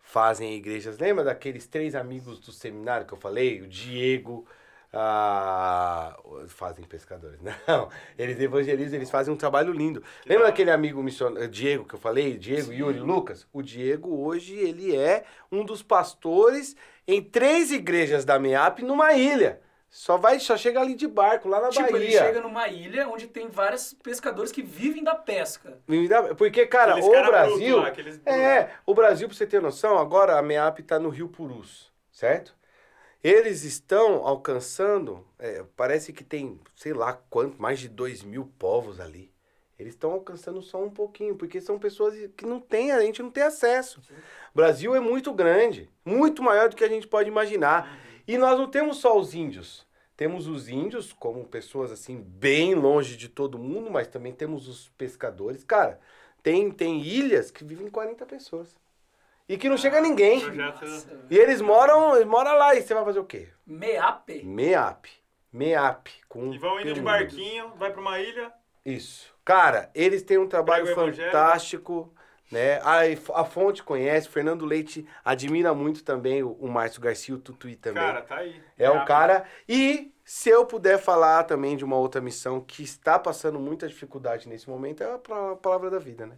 fazem 0.00 0.54
igrejas. 0.54 0.98
Lembra 0.98 1.22
daqueles 1.22 1.68
três 1.68 1.94
amigos 1.94 2.40
do 2.40 2.50
seminário 2.50 3.06
que 3.06 3.14
eu 3.14 3.18
falei? 3.18 3.62
O 3.62 3.68
Diego, 3.68 4.44
ah, 4.96 6.16
fazem 6.48 6.84
pescadores. 6.84 7.38
Não, 7.66 7.88
eles 8.18 8.38
evangelizam, 8.40 8.96
eles 8.96 9.10
fazem 9.10 9.32
um 9.32 9.36
trabalho 9.36 9.72
lindo. 9.72 10.02
Lembra 10.24 10.44
da 10.44 10.50
daquele 10.50 10.70
amigo 10.70 11.02
missionário, 11.02 11.48
Diego, 11.48 11.84
que 11.84 11.94
eu 11.94 11.98
falei? 11.98 12.36
Diego, 12.38 12.68
Sim. 12.68 12.76
Yuri, 12.76 13.00
Lucas? 13.00 13.46
O 13.52 13.60
Diego 13.62 14.24
hoje, 14.24 14.54
ele 14.56 14.94
é 14.96 15.24
um 15.50 15.64
dos 15.64 15.82
pastores 15.82 16.76
em 17.06 17.20
três 17.20 17.72
igrejas 17.72 18.24
da 18.24 18.38
MEAP 18.38 18.80
numa 18.82 19.12
ilha. 19.12 19.60
Só 19.90 20.16
vai, 20.16 20.40
só 20.40 20.56
chega 20.56 20.80
ali 20.80 20.96
de 20.96 21.06
barco, 21.06 21.48
lá 21.48 21.60
na 21.60 21.68
Tipo, 21.68 21.92
Bahia. 21.92 22.04
ele 22.04 22.10
chega 22.10 22.40
numa 22.40 22.66
ilha 22.66 23.08
onde 23.08 23.28
tem 23.28 23.48
vários 23.48 23.94
pescadores 23.94 24.50
que 24.50 24.60
vivem 24.60 25.04
da 25.04 25.14
pesca. 25.14 25.78
Porque, 26.36 26.66
cara, 26.66 26.92
Aqueles 26.94 27.08
o 27.08 27.12
cara 27.12 27.22
bruto 27.22 27.30
Brasil... 27.58 27.76
lá, 27.76 27.86
aqueles. 27.88 28.20
É, 28.26 28.70
o 28.84 28.92
Brasil, 28.92 29.28
pra 29.28 29.36
você 29.36 29.46
ter 29.46 29.62
noção, 29.62 29.96
agora 29.96 30.36
a 30.36 30.42
MEAP 30.42 30.80
tá 30.82 30.98
no 30.98 31.10
Rio 31.10 31.28
Purus, 31.28 31.92
certo? 32.10 32.56
Eles 33.24 33.64
estão 33.64 34.26
alcançando, 34.26 35.26
é, 35.38 35.64
parece 35.74 36.12
que 36.12 36.22
tem, 36.22 36.60
sei 36.76 36.92
lá 36.92 37.14
quanto, 37.14 37.60
mais 37.60 37.80
de 37.80 37.88
2 37.88 38.22
mil 38.22 38.52
povos 38.58 39.00
ali. 39.00 39.32
Eles 39.78 39.94
estão 39.94 40.12
alcançando 40.12 40.60
só 40.60 40.84
um 40.84 40.90
pouquinho, 40.90 41.34
porque 41.34 41.58
são 41.58 41.78
pessoas 41.78 42.14
que 42.36 42.44
não 42.44 42.60
tem, 42.60 42.92
a 42.92 43.00
gente 43.00 43.22
não 43.22 43.30
tem 43.30 43.42
acesso. 43.42 44.02
O 44.52 44.54
Brasil 44.54 44.94
é 44.94 45.00
muito 45.00 45.32
grande, 45.32 45.88
muito 46.04 46.42
maior 46.42 46.68
do 46.68 46.76
que 46.76 46.84
a 46.84 46.88
gente 46.88 47.08
pode 47.08 47.30
imaginar. 47.30 47.98
E 48.28 48.36
nós 48.36 48.58
não 48.58 48.70
temos 48.70 48.98
só 48.98 49.18
os 49.18 49.34
índios. 49.34 49.86
Temos 50.14 50.46
os 50.46 50.68
índios 50.68 51.10
como 51.10 51.46
pessoas 51.46 51.90
assim 51.90 52.20
bem 52.20 52.74
longe 52.74 53.16
de 53.16 53.30
todo 53.30 53.58
mundo, 53.58 53.90
mas 53.90 54.06
também 54.06 54.34
temos 54.34 54.68
os 54.68 54.90
pescadores. 54.98 55.64
Cara, 55.64 55.98
tem, 56.42 56.70
tem 56.70 57.00
ilhas 57.00 57.50
que 57.50 57.64
vivem 57.64 57.88
40 57.88 58.26
pessoas. 58.26 58.76
E 59.48 59.58
que 59.58 59.68
não 59.68 59.76
chega 59.76 60.00
ninguém. 60.00 60.40
Projeto... 60.40 60.84
E 61.30 61.36
eles 61.36 61.60
moram, 61.60 62.16
eles 62.16 62.26
moram 62.26 62.56
lá. 62.56 62.74
E 62.74 62.82
você 62.82 62.94
vai 62.94 63.04
fazer 63.04 63.18
o 63.18 63.24
quê? 63.24 63.48
Meape. 63.66 64.42
MEAP. 64.44 65.06
MEAP. 65.52 66.08
Com 66.28 66.52
E 66.52 66.58
vão 66.58 66.80
indo 66.80 66.94
de 66.94 67.00
barquinho, 67.00 67.72
vai 67.76 67.92
pra 67.92 68.00
uma 68.00 68.18
ilha. 68.18 68.52
Isso. 68.84 69.34
Cara, 69.44 69.90
eles 69.94 70.22
têm 70.22 70.38
um 70.38 70.48
trabalho 70.48 70.94
fantástico. 70.94 72.12
Né? 72.50 72.78
A, 72.82 73.40
a 73.40 73.44
Fonte 73.44 73.82
conhece, 73.82 74.28
Fernando 74.28 74.64
Leite 74.64 75.06
admira 75.24 75.74
muito 75.74 76.04
também 76.04 76.42
o, 76.42 76.52
o 76.52 76.68
Márcio 76.68 77.00
Garcia, 77.00 77.34
o 77.34 77.38
Tutuí 77.38 77.74
também. 77.74 78.02
Cara, 78.02 78.22
tá 78.22 78.36
aí. 78.36 78.62
É 78.78 78.88
o 78.88 78.94
Rápido. 78.94 79.08
cara. 79.08 79.44
E 79.68 80.12
se 80.24 80.50
eu 80.50 80.64
puder 80.64 80.98
falar 80.98 81.44
também 81.44 81.76
de 81.76 81.84
uma 81.84 81.96
outra 81.96 82.20
missão 82.20 82.60
que 82.60 82.82
está 82.82 83.18
passando 83.18 83.58
muita 83.58 83.88
dificuldade 83.88 84.48
nesse 84.48 84.68
momento, 84.68 85.02
é 85.02 85.14
a 85.14 85.56
palavra 85.56 85.90
da 85.90 85.98
vida, 85.98 86.26
né? 86.26 86.36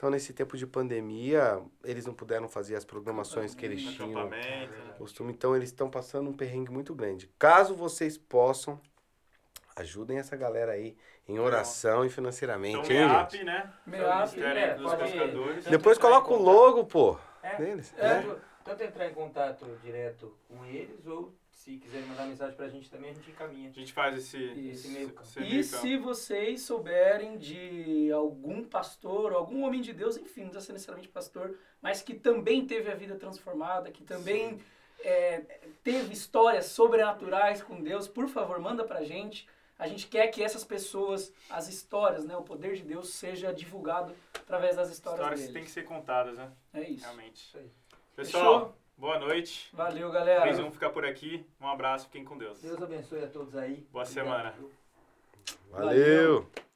Então, 0.00 0.08
nesse 0.08 0.32
tempo 0.32 0.56
de 0.56 0.66
pandemia, 0.66 1.60
eles 1.84 2.06
não 2.06 2.14
puderam 2.14 2.48
fazer 2.48 2.74
as 2.74 2.86
programações 2.86 3.54
que 3.54 3.66
eles 3.66 3.82
tinham 3.82 4.30
né? 4.30 4.66
costume, 4.96 5.30
então 5.30 5.54
eles 5.54 5.68
estão 5.68 5.90
passando 5.90 6.30
um 6.30 6.32
perrengue 6.32 6.72
muito 6.72 6.94
grande. 6.94 7.30
Caso 7.38 7.74
vocês 7.74 8.16
possam, 8.16 8.80
ajudem 9.76 10.16
essa 10.18 10.34
galera 10.38 10.72
aí 10.72 10.96
em 11.28 11.38
oração 11.38 12.02
e 12.02 12.08
financeiramente, 12.08 12.78
Então, 12.78 12.96
hein, 12.96 13.06
MEAP, 13.08 13.30
gente? 13.32 13.44
né? 13.44 13.72
MEAP, 13.86 14.16
Ministério 14.16 14.58
é, 14.62 14.74
dos 14.74 14.90
pode- 14.90 15.02
Pescadores. 15.02 15.64
Depois 15.66 15.98
coloca 15.98 16.32
o 16.32 16.42
logo, 16.42 16.86
pô, 16.86 17.18
É. 17.42 17.56
deles, 17.56 17.92
É. 17.98 18.22
né? 18.22 18.36
Tanto 18.64 18.82
entrar 18.82 19.06
em 19.06 19.12
contato 19.12 19.66
direto 19.82 20.34
com 20.48 20.64
eles, 20.64 21.06
ou 21.06 21.30
se 21.60 21.76
quiserem 21.76 22.06
mandar 22.08 22.26
mensagem 22.26 22.56
pra 22.56 22.68
gente 22.68 22.88
também, 22.88 23.10
a 23.10 23.12
gente 23.12 23.30
encaminha. 23.30 23.68
A 23.68 23.72
gente 23.72 23.92
faz 23.92 24.16
esse... 24.16 24.42
Esse 24.70 24.88
meio 24.88 25.10
campo. 25.10 25.28
esse 25.28 25.40
E 25.42 25.62
campo. 25.70 25.82
se 25.82 25.96
vocês 25.98 26.62
souberem 26.62 27.36
de 27.36 28.10
algum 28.12 28.64
pastor, 28.64 29.34
algum 29.34 29.62
homem 29.64 29.82
de 29.82 29.92
Deus, 29.92 30.16
enfim, 30.16 30.40
não 30.44 30.48
precisa 30.48 30.64
ser 30.68 30.72
necessariamente 30.72 31.12
pastor, 31.12 31.54
mas 31.82 32.00
que 32.00 32.14
também 32.14 32.66
teve 32.66 32.90
a 32.90 32.94
vida 32.94 33.14
transformada, 33.16 33.90
que 33.90 34.02
também 34.02 34.58
é, 35.04 35.60
teve 35.84 36.14
histórias 36.14 36.64
sobrenaturais 36.64 37.62
com 37.62 37.82
Deus, 37.82 38.08
por 38.08 38.26
favor, 38.28 38.58
manda 38.58 38.82
pra 38.82 39.04
gente. 39.04 39.46
A 39.78 39.86
gente 39.86 40.06
quer 40.08 40.28
que 40.28 40.42
essas 40.42 40.64
pessoas, 40.64 41.30
as 41.50 41.68
histórias, 41.68 42.24
né, 42.24 42.34
o 42.38 42.42
poder 42.42 42.74
de 42.74 42.82
Deus 42.84 43.10
seja 43.10 43.52
divulgado 43.52 44.14
através 44.34 44.76
das 44.76 44.90
histórias, 44.90 45.20
Histórias 45.20 45.40
que 45.40 45.46
deles. 45.48 45.54
têm 45.54 45.64
que 45.64 45.70
ser 45.70 45.84
contadas, 45.84 46.38
né? 46.38 46.50
É 46.72 46.88
isso. 46.88 47.02
Realmente. 47.04 47.36
Isso 47.36 47.58
aí. 47.58 47.70
Pessoal, 48.16 48.76
boa 49.00 49.18
noite. 49.18 49.70
Valeu, 49.72 50.10
galera. 50.12 50.46
Eles 50.46 50.58
vão 50.58 50.70
ficar 50.70 50.90
por 50.90 51.04
aqui. 51.06 51.44
Um 51.58 51.66
abraço, 51.66 52.04
fiquem 52.04 52.24
com 52.24 52.36
Deus. 52.36 52.60
Deus 52.60 52.80
abençoe 52.80 53.24
a 53.24 53.28
todos 53.28 53.56
aí. 53.56 53.86
Boa 53.90 54.04
Obrigado, 54.04 54.24
semana. 54.24 54.50
viu? 54.52 54.70
Valeu. 55.70 56.69